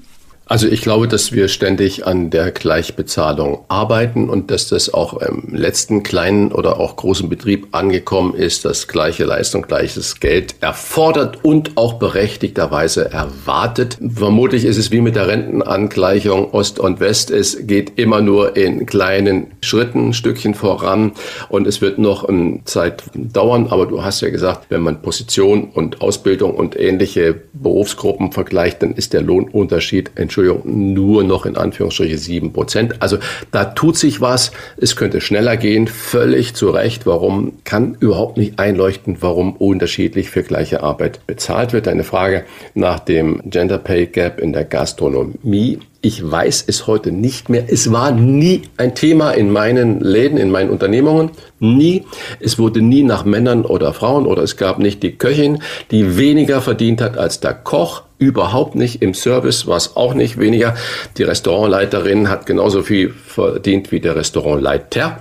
Also 0.50 0.66
ich 0.66 0.80
glaube, 0.80 1.06
dass 1.06 1.30
wir 1.30 1.46
ständig 1.46 2.08
an 2.08 2.30
der 2.30 2.50
Gleichbezahlung 2.50 3.60
arbeiten 3.68 4.28
und 4.28 4.50
dass 4.50 4.66
das 4.66 4.92
auch 4.92 5.22
im 5.22 5.54
letzten 5.54 6.02
kleinen 6.02 6.50
oder 6.50 6.80
auch 6.80 6.96
großen 6.96 7.28
Betrieb 7.28 7.68
angekommen 7.70 8.34
ist, 8.34 8.64
dass 8.64 8.88
gleiche 8.88 9.24
Leistung, 9.24 9.62
gleiches 9.62 10.18
Geld 10.18 10.56
erfordert 10.60 11.44
und 11.44 11.76
auch 11.76 12.00
berechtigterweise 12.00 13.12
erwartet. 13.12 13.96
Vermutlich 14.12 14.64
ist 14.64 14.76
es 14.76 14.90
wie 14.90 15.00
mit 15.00 15.14
der 15.14 15.28
Rentenangleichung 15.28 16.50
Ost 16.50 16.80
und 16.80 16.98
West. 16.98 17.30
Es 17.30 17.68
geht 17.68 17.96
immer 17.96 18.20
nur 18.20 18.56
in 18.56 18.86
kleinen 18.86 19.52
Schritten, 19.60 20.12
Stückchen 20.14 20.54
voran 20.54 21.12
und 21.48 21.68
es 21.68 21.80
wird 21.80 22.00
noch 22.00 22.24
eine 22.24 22.64
Zeit 22.64 23.04
dauern. 23.14 23.68
Aber 23.70 23.86
du 23.86 24.02
hast 24.02 24.20
ja 24.20 24.30
gesagt, 24.30 24.66
wenn 24.70 24.80
man 24.80 25.00
Position 25.00 25.70
und 25.72 26.00
Ausbildung 26.00 26.56
und 26.56 26.76
ähnliche 26.76 27.36
Berufsgruppen 27.52 28.32
vergleicht, 28.32 28.82
dann 28.82 28.94
ist 28.94 29.12
der 29.12 29.22
Lohnunterschied, 29.22 30.10
Entschuldigung, 30.16 30.39
Entschuldigung, 30.40 30.94
nur 30.94 31.24
noch 31.24 31.46
in 31.46 31.56
Anführungsstriche 31.56 32.18
sieben 32.18 32.52
Prozent. 32.52 33.00
Also 33.00 33.18
da 33.50 33.64
tut 33.64 33.96
sich 33.96 34.20
was. 34.20 34.52
Es 34.76 34.96
könnte 34.96 35.20
schneller 35.20 35.56
gehen, 35.56 35.86
völlig 35.86 36.54
zu 36.54 36.70
Recht. 36.70 37.06
Warum 37.06 37.52
kann 37.64 37.96
überhaupt 38.00 38.36
nicht 38.36 38.58
einleuchten, 38.58 39.18
warum 39.20 39.54
unterschiedlich 39.54 40.30
für 40.30 40.42
gleiche 40.42 40.82
Arbeit 40.82 41.26
bezahlt 41.26 41.72
wird? 41.72 41.88
Eine 41.88 42.04
Frage 42.04 42.44
nach 42.74 43.00
dem 43.00 43.42
Gender 43.44 43.78
Pay 43.78 44.06
Gap 44.06 44.40
in 44.40 44.52
der 44.52 44.64
Gastronomie. 44.64 45.78
Ich 46.02 46.30
weiß 46.30 46.64
es 46.66 46.86
heute 46.86 47.12
nicht 47.12 47.50
mehr. 47.50 47.64
Es 47.68 47.92
war 47.92 48.10
nie 48.10 48.62
ein 48.78 48.94
Thema 48.94 49.32
in 49.32 49.52
meinen 49.52 50.00
Läden, 50.00 50.38
in 50.38 50.50
meinen 50.50 50.70
Unternehmungen. 50.70 51.32
Nie. 51.58 52.06
Es 52.40 52.58
wurde 52.58 52.80
nie 52.80 53.02
nach 53.02 53.26
Männern 53.26 53.66
oder 53.66 53.92
Frauen 53.92 54.24
oder 54.24 54.42
es 54.42 54.56
gab 54.56 54.78
nicht 54.78 55.02
die 55.02 55.16
Köchin, 55.16 55.62
die 55.90 56.16
weniger 56.16 56.62
verdient 56.62 57.02
hat 57.02 57.18
als 57.18 57.40
der 57.40 57.52
Koch 57.52 58.04
überhaupt 58.20 58.74
nicht. 58.74 59.02
Im 59.02 59.14
Service 59.14 59.66
war 59.66 59.78
es 59.78 59.96
auch 59.96 60.14
nicht 60.14 60.38
weniger. 60.38 60.74
Die 61.16 61.22
Restaurantleiterin 61.22 62.28
hat 62.28 62.44
genauso 62.44 62.82
viel 62.82 63.10
verdient 63.10 63.90
wie 63.92 64.00
der 64.00 64.14
Restaurantleiter 64.14 65.20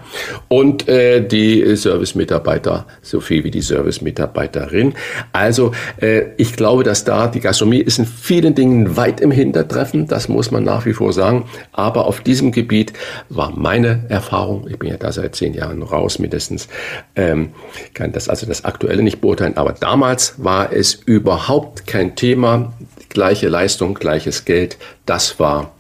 und 0.50 0.88
äh, 0.90 1.26
die 1.26 1.76
Servicemitarbeiter 1.76 2.86
so 3.02 3.22
viel 3.22 3.46
wie 3.46 3.52
die 3.52 3.62
Servicemitarbeiterin. 3.62 4.96
Also 5.32 5.72
äh, 6.02 6.24
ich 6.36 6.58
glaube, 6.58 6.84
dass 6.84 7.06
da 7.06 7.28
die 7.28 7.40
Gastronomie 7.40 7.80
ist 7.80 8.00
in 8.00 8.06
vielen 8.06 8.54
Dingen 8.54 8.98
weit 8.98 9.22
im 9.22 9.32
Hintertreffen. 9.32 10.08
Das 10.08 10.28
muss 10.28 10.52
man 10.52 10.66
nach 10.70 10.86
wie 10.86 10.94
vor 10.94 11.14
sagen. 11.14 11.46
Aber 11.72 12.06
auf 12.06 12.22
diesem 12.22 12.52
Gebiet 12.52 12.94
war 13.30 13.52
meine 13.52 14.06
Erfahrung, 14.10 14.68
ich 14.70 14.78
bin 14.80 14.90
ja 14.90 14.98
da 14.98 15.12
seit 15.12 15.36
zehn 15.36 15.54
Jahren 15.54 15.82
raus 15.82 16.20
mindestens, 16.20 16.68
ähm, 17.16 17.52
kann 17.94 18.12
das 18.12 18.30
also 18.30 18.46
das 18.46 18.66
Aktuelle 18.66 19.04
nicht 19.04 19.22
beurteilen. 19.22 19.58
Aber 19.58 19.74
damals 19.74 20.36
war 20.38 20.72
es 20.72 20.94
überhaupt 20.94 21.88
kein 21.88 22.16
Thema 22.16 22.74
gleiche 23.10 23.50
Leistung, 23.50 23.96
gleiches 23.96 24.46
Geld. 24.46 24.78
Das 25.06 25.40
war 25.40 25.72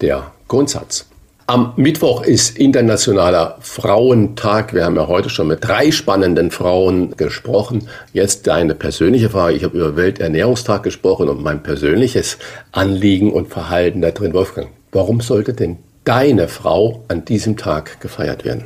der 0.00 0.32
Grundsatz. 0.48 1.06
Am 1.46 1.74
Mittwoch 1.76 2.22
ist 2.22 2.56
Internationaler 2.56 3.58
Frauentag. 3.60 4.72
Wir 4.72 4.86
haben 4.86 4.96
ja 4.96 5.08
heute 5.08 5.28
schon 5.28 5.48
mit 5.48 5.62
drei 5.62 5.90
spannenden 5.90 6.50
Frauen 6.50 7.14
gesprochen. 7.18 7.86
Jetzt 8.14 8.46
deine 8.46 8.74
persönliche 8.74 9.28
Frage. 9.28 9.54
Ich 9.54 9.62
habe 9.62 9.76
über 9.76 9.94
Welternährungstag 9.94 10.82
gesprochen 10.82 11.28
und 11.28 11.42
mein 11.42 11.62
persönliches 11.62 12.38
Anliegen 12.72 13.30
und 13.30 13.48
Verhalten 13.48 14.00
da 14.00 14.10
drin. 14.10 14.32
Wolfgang, 14.32 14.68
warum 14.90 15.20
sollte 15.20 15.52
denn 15.52 15.76
deine 16.04 16.48
Frau 16.48 17.04
an 17.08 17.26
diesem 17.26 17.58
Tag 17.58 18.00
gefeiert 18.00 18.46
werden? 18.46 18.64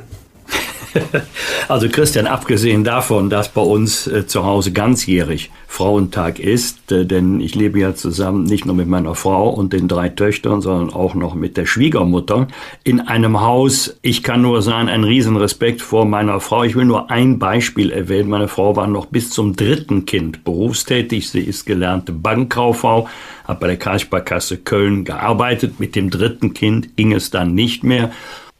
Also 1.67 1.87
Christian, 1.87 2.25
abgesehen 2.25 2.83
davon, 2.83 3.29
dass 3.29 3.49
bei 3.49 3.61
uns 3.61 4.07
äh, 4.07 4.25
zu 4.25 4.43
Hause 4.43 4.71
ganzjährig 4.71 5.51
Frauentag 5.67 6.39
ist, 6.39 6.91
äh, 6.91 7.05
denn 7.05 7.39
ich 7.41 7.53
lebe 7.55 7.79
ja 7.79 7.93
zusammen 7.93 8.43
nicht 8.43 8.65
nur 8.65 8.75
mit 8.75 8.87
meiner 8.87 9.13
Frau 9.13 9.49
und 9.49 9.73
den 9.73 9.87
drei 9.87 10.09
Töchtern, 10.09 10.61
sondern 10.61 10.91
auch 10.91 11.13
noch 11.13 11.35
mit 11.35 11.57
der 11.57 11.65
Schwiegermutter 11.65 12.47
in 12.83 13.01
einem 13.01 13.41
Haus. 13.41 13.97
Ich 14.01 14.23
kann 14.23 14.41
nur 14.41 14.61
sagen, 14.61 14.89
ein 14.89 15.03
Riesenrespekt 15.03 15.81
vor 15.81 16.05
meiner 16.05 16.39
Frau. 16.39 16.63
Ich 16.63 16.75
will 16.75 16.85
nur 16.85 17.11
ein 17.11 17.37
Beispiel 17.39 17.91
erwähnen. 17.91 18.29
Meine 18.29 18.47
Frau 18.47 18.75
war 18.75 18.87
noch 18.87 19.05
bis 19.05 19.29
zum 19.29 19.55
dritten 19.55 20.05
Kind 20.05 20.43
berufstätig. 20.43 21.29
Sie 21.29 21.41
ist 21.41 21.65
gelernte 21.65 22.13
Bankkauffrau, 22.13 23.07
hat 23.45 23.59
bei 23.59 23.67
der 23.67 23.77
Kreissparkasse 23.77 24.57
Köln 24.57 25.05
gearbeitet. 25.05 25.79
Mit 25.79 25.95
dem 25.95 26.09
dritten 26.09 26.53
Kind 26.53 26.97
ging 26.97 27.13
es 27.13 27.29
dann 27.29 27.53
nicht 27.53 27.83
mehr. 27.83 28.11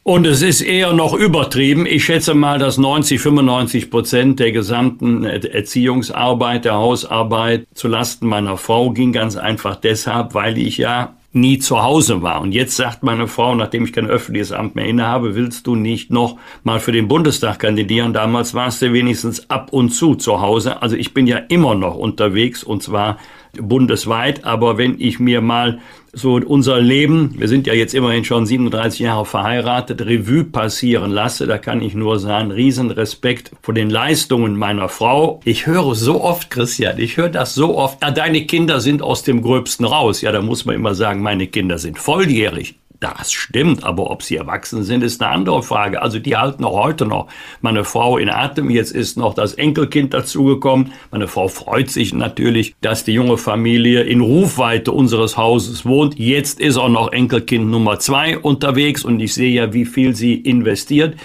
Und 0.09 0.25
es 0.25 0.41
ist 0.41 0.61
eher 0.61 0.91
noch 0.91 1.13
übertrieben. 1.13 1.85
Ich 1.85 2.05
schätze 2.05 2.33
mal, 2.33 2.57
dass 2.57 2.79
90, 2.79 3.21
95 3.21 3.91
Prozent 3.91 4.39
der 4.39 4.51
gesamten 4.51 5.23
Erziehungsarbeit, 5.23 6.65
der 6.65 6.73
Hausarbeit 6.73 7.67
zulasten 7.75 8.27
meiner 8.27 8.57
Frau 8.57 8.89
ging 8.89 9.13
ganz 9.13 9.35
einfach 9.35 9.75
deshalb, 9.75 10.33
weil 10.33 10.57
ich 10.57 10.79
ja 10.79 11.13
nie 11.31 11.59
zu 11.59 11.83
Hause 11.83 12.23
war. 12.23 12.41
Und 12.41 12.53
jetzt 12.53 12.75
sagt 12.75 13.03
meine 13.03 13.27
Frau, 13.27 13.53
nachdem 13.53 13.83
ich 13.83 13.93
kein 13.93 14.07
öffentliches 14.07 14.51
Amt 14.51 14.75
mehr 14.75 14.85
innehabe, 14.85 15.35
willst 15.35 15.67
du 15.67 15.75
nicht 15.75 16.09
noch 16.09 16.37
mal 16.63 16.79
für 16.79 16.91
den 16.91 17.07
Bundestag 17.07 17.59
kandidieren? 17.59 18.11
Damals 18.11 18.55
warst 18.55 18.81
du 18.81 18.91
wenigstens 18.91 19.47
ab 19.51 19.71
und 19.71 19.91
zu 19.91 20.15
zu 20.15 20.41
Hause. 20.41 20.81
Also 20.81 20.95
ich 20.95 21.13
bin 21.13 21.27
ja 21.27 21.37
immer 21.37 21.75
noch 21.75 21.95
unterwegs 21.95 22.63
und 22.63 22.81
zwar 22.81 23.19
bundesweit. 23.53 24.43
Aber 24.43 24.79
wenn 24.79 24.99
ich 24.99 25.19
mir 25.19 25.41
mal 25.41 25.79
so 26.13 26.35
unser 26.35 26.79
Leben, 26.79 27.35
wir 27.37 27.47
sind 27.47 27.67
ja 27.67 27.73
jetzt 27.73 27.93
immerhin 27.93 28.25
schon 28.25 28.45
37 28.45 28.99
Jahre 28.99 29.25
verheiratet, 29.25 30.01
Revue 30.01 30.43
passieren 30.43 31.11
lasse, 31.11 31.47
da 31.47 31.57
kann 31.57 31.81
ich 31.81 31.93
nur 31.93 32.19
sagen, 32.19 32.51
Riesenrespekt 32.51 33.51
vor 33.61 33.73
den 33.73 33.89
Leistungen 33.89 34.57
meiner 34.57 34.89
Frau. 34.89 35.39
Ich 35.45 35.67
höre 35.67 35.95
so 35.95 36.21
oft, 36.23 36.49
Christian, 36.49 36.99
ich 36.99 37.17
höre 37.17 37.29
das 37.29 37.55
so 37.55 37.77
oft, 37.77 37.97
ah, 38.01 38.11
deine 38.11 38.45
Kinder 38.45 38.79
sind 38.79 39.01
aus 39.01 39.23
dem 39.23 39.41
Gröbsten 39.41 39.85
raus. 39.85 40.21
Ja, 40.21 40.31
da 40.31 40.41
muss 40.41 40.65
man 40.65 40.75
immer 40.75 40.95
sagen, 40.95 41.21
meine 41.21 41.47
Kinder 41.47 41.77
sind 41.77 41.99
volljährig. 41.99 42.75
Das 42.99 43.31
stimmt, 43.31 43.85
aber 43.85 44.11
ob 44.11 44.23
sie 44.23 44.35
erwachsen 44.35 44.83
sind, 44.83 45.03
ist 45.03 45.21
eine 45.21 45.31
andere 45.31 45.63
Frage. 45.63 46.01
Also 46.01 46.19
die 46.19 46.35
halten 46.35 46.65
auch 46.65 46.83
heute 46.83 47.05
noch 47.05 47.27
meine 47.61 47.85
Frau 47.85 48.17
in 48.17 48.29
Atem. 48.29 48.69
Jetzt 48.69 48.91
ist 48.91 49.17
noch 49.17 49.33
das 49.33 49.53
Enkelkind 49.53 50.13
dazugekommen. 50.13 50.91
Meine 51.09 51.29
Frau 51.29 51.47
freut 51.47 51.89
sich 51.89 52.13
natürlich, 52.13 52.75
dass 52.81 53.05
die 53.05 53.13
junge 53.13 53.37
Familie 53.37 54.03
in 54.03 54.19
Rufweite 54.19 54.91
unseres 54.91 55.37
Hauses 55.37 55.85
wohnt. 55.85 56.19
Jetzt 56.19 56.59
ist 56.59 56.75
auch 56.75 56.89
noch 56.89 57.13
Enkelkind 57.13 57.69
Nummer 57.71 57.99
zwei 57.99 58.37
unterwegs 58.37 59.05
und 59.05 59.21
ich 59.21 59.33
sehe 59.33 59.51
ja, 59.51 59.71
wie 59.73 59.85
viel 59.85 60.13
sie 60.13 60.35
investiert 60.35 61.15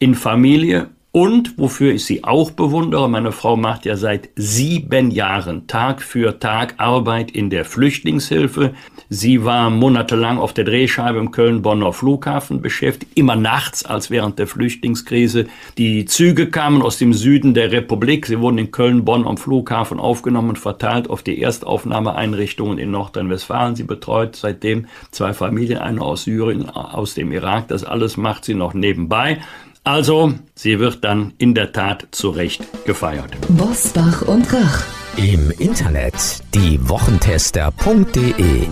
in 0.00 0.16
Familie. 0.16 0.88
Und 1.12 1.58
wofür 1.58 1.92
ich 1.94 2.04
sie 2.04 2.22
auch 2.22 2.52
bewundere, 2.52 3.10
meine 3.10 3.32
Frau 3.32 3.56
macht 3.56 3.84
ja 3.84 3.96
seit 3.96 4.28
sieben 4.36 5.10
Jahren 5.10 5.66
Tag 5.66 6.02
für 6.02 6.38
Tag 6.38 6.74
Arbeit 6.76 7.32
in 7.32 7.50
der 7.50 7.64
Flüchtlingshilfe. 7.64 8.74
Sie 9.08 9.44
war 9.44 9.70
monatelang 9.70 10.38
auf 10.38 10.52
der 10.52 10.62
Drehscheibe 10.62 11.18
im 11.18 11.32
Köln-Bonner 11.32 11.92
Flughafen 11.92 12.62
beschäftigt, 12.62 13.18
immer 13.18 13.34
nachts 13.34 13.84
als 13.84 14.10
während 14.10 14.38
der 14.38 14.46
Flüchtlingskrise. 14.46 15.46
Die 15.78 16.04
Züge 16.04 16.48
kamen 16.48 16.80
aus 16.80 16.98
dem 16.98 17.12
Süden 17.12 17.54
der 17.54 17.72
Republik. 17.72 18.26
Sie 18.26 18.38
wurden 18.38 18.58
in 18.58 18.70
Köln-Bonn 18.70 19.26
am 19.26 19.36
Flughafen 19.36 19.98
aufgenommen 19.98 20.50
und 20.50 20.58
verteilt 20.60 21.10
auf 21.10 21.24
die 21.24 21.42
Erstaufnahmeeinrichtungen 21.42 22.78
in 22.78 22.92
Nordrhein-Westfalen. 22.92 23.74
Sie 23.74 23.82
betreut 23.82 24.36
seitdem 24.36 24.86
zwei 25.10 25.32
Familien, 25.32 25.78
eine 25.78 26.02
aus 26.02 26.22
Syrien, 26.22 26.70
aus 26.70 27.14
dem 27.14 27.32
Irak. 27.32 27.66
Das 27.66 27.82
alles 27.82 28.16
macht 28.16 28.44
sie 28.44 28.54
noch 28.54 28.74
nebenbei. 28.74 29.38
Also, 29.84 30.34
sie 30.54 30.78
wird 30.78 31.04
dann 31.04 31.32
in 31.38 31.54
der 31.54 31.72
Tat 31.72 32.08
zu 32.10 32.28
Recht 32.30 32.62
gefeiert. 32.84 33.30
Bosbach 33.48 34.20
und 34.22 34.52
Rach. 34.52 34.82
Im 35.16 35.50
Internet 35.58 36.14
diewochentester.de 36.54 38.66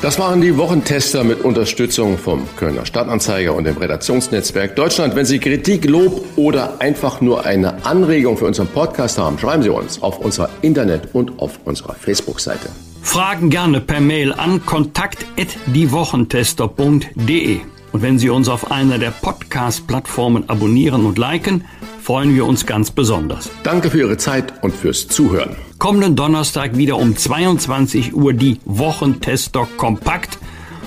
Das 0.00 0.18
waren 0.18 0.40
die 0.40 0.56
Wochentester 0.56 1.22
mit 1.24 1.42
Unterstützung 1.42 2.16
vom 2.18 2.46
Kölner 2.56 2.86
Stadtanzeiger 2.86 3.52
und 3.54 3.64
dem 3.64 3.76
Redaktionsnetzwerk 3.76 4.76
Deutschland. 4.76 5.16
Wenn 5.16 5.26
Sie 5.26 5.40
Kritik, 5.40 5.84
Lob 5.86 6.24
oder 6.36 6.80
einfach 6.80 7.20
nur 7.20 7.44
eine 7.44 7.84
Anregung 7.84 8.36
für 8.36 8.46
unseren 8.46 8.68
Podcast 8.68 9.18
haben, 9.18 9.36
schreiben 9.38 9.62
Sie 9.64 9.70
uns 9.70 10.00
auf 10.02 10.20
unserer 10.20 10.50
Internet- 10.62 11.08
und 11.14 11.40
auf 11.40 11.58
unserer 11.64 11.94
Facebook-Seite. 11.94 12.68
Fragen 13.02 13.50
gerne 13.50 13.80
per 13.80 14.00
Mail 14.00 14.32
an 14.32 14.64
kontakt.diewochentester.de. 14.64 17.60
Und 17.94 18.02
wenn 18.02 18.18
Sie 18.18 18.28
uns 18.28 18.48
auf 18.48 18.72
einer 18.72 18.98
der 18.98 19.12
Podcast-Plattformen 19.12 20.50
abonnieren 20.50 21.06
und 21.06 21.16
liken, 21.16 21.64
freuen 22.02 22.34
wir 22.34 22.44
uns 22.44 22.66
ganz 22.66 22.90
besonders. 22.90 23.48
Danke 23.62 23.88
für 23.88 24.00
Ihre 24.00 24.16
Zeit 24.16 24.52
und 24.64 24.74
fürs 24.74 25.06
Zuhören. 25.06 25.54
Kommenden 25.78 26.16
Donnerstag 26.16 26.76
wieder 26.76 26.96
um 26.96 27.16
22 27.16 28.12
Uhr 28.12 28.32
die 28.32 28.58
Wochentester 28.64 29.68
kompakt 29.76 30.38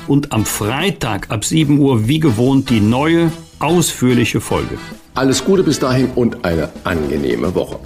und 0.09 0.33
am 0.33 0.45
Freitag 0.45 1.31
ab 1.31 1.45
7 1.45 1.79
Uhr 1.79 2.09
wie 2.09 2.19
gewohnt 2.19 2.69
die 2.69 2.81
neue, 2.81 3.31
ausführliche 3.59 4.41
Folge. 4.41 4.77
Alles 5.15 5.45
Gute 5.45 5.63
bis 5.63 5.79
dahin 5.79 6.09
und 6.13 6.43
eine 6.43 6.67
angenehme 6.83 7.55
Woche. 7.55 7.79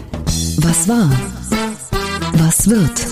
Was 0.57 0.89
war? 0.89 1.11
Was 2.33 2.67
wird? 2.67 3.05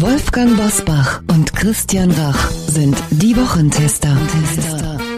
Wolfgang 0.00 0.56
Bosbach 0.56 1.22
und 1.26 1.52
Christian 1.56 2.12
Rach 2.12 2.50
sind 2.50 2.96
die 3.10 3.36
Wochentester. 3.36 4.16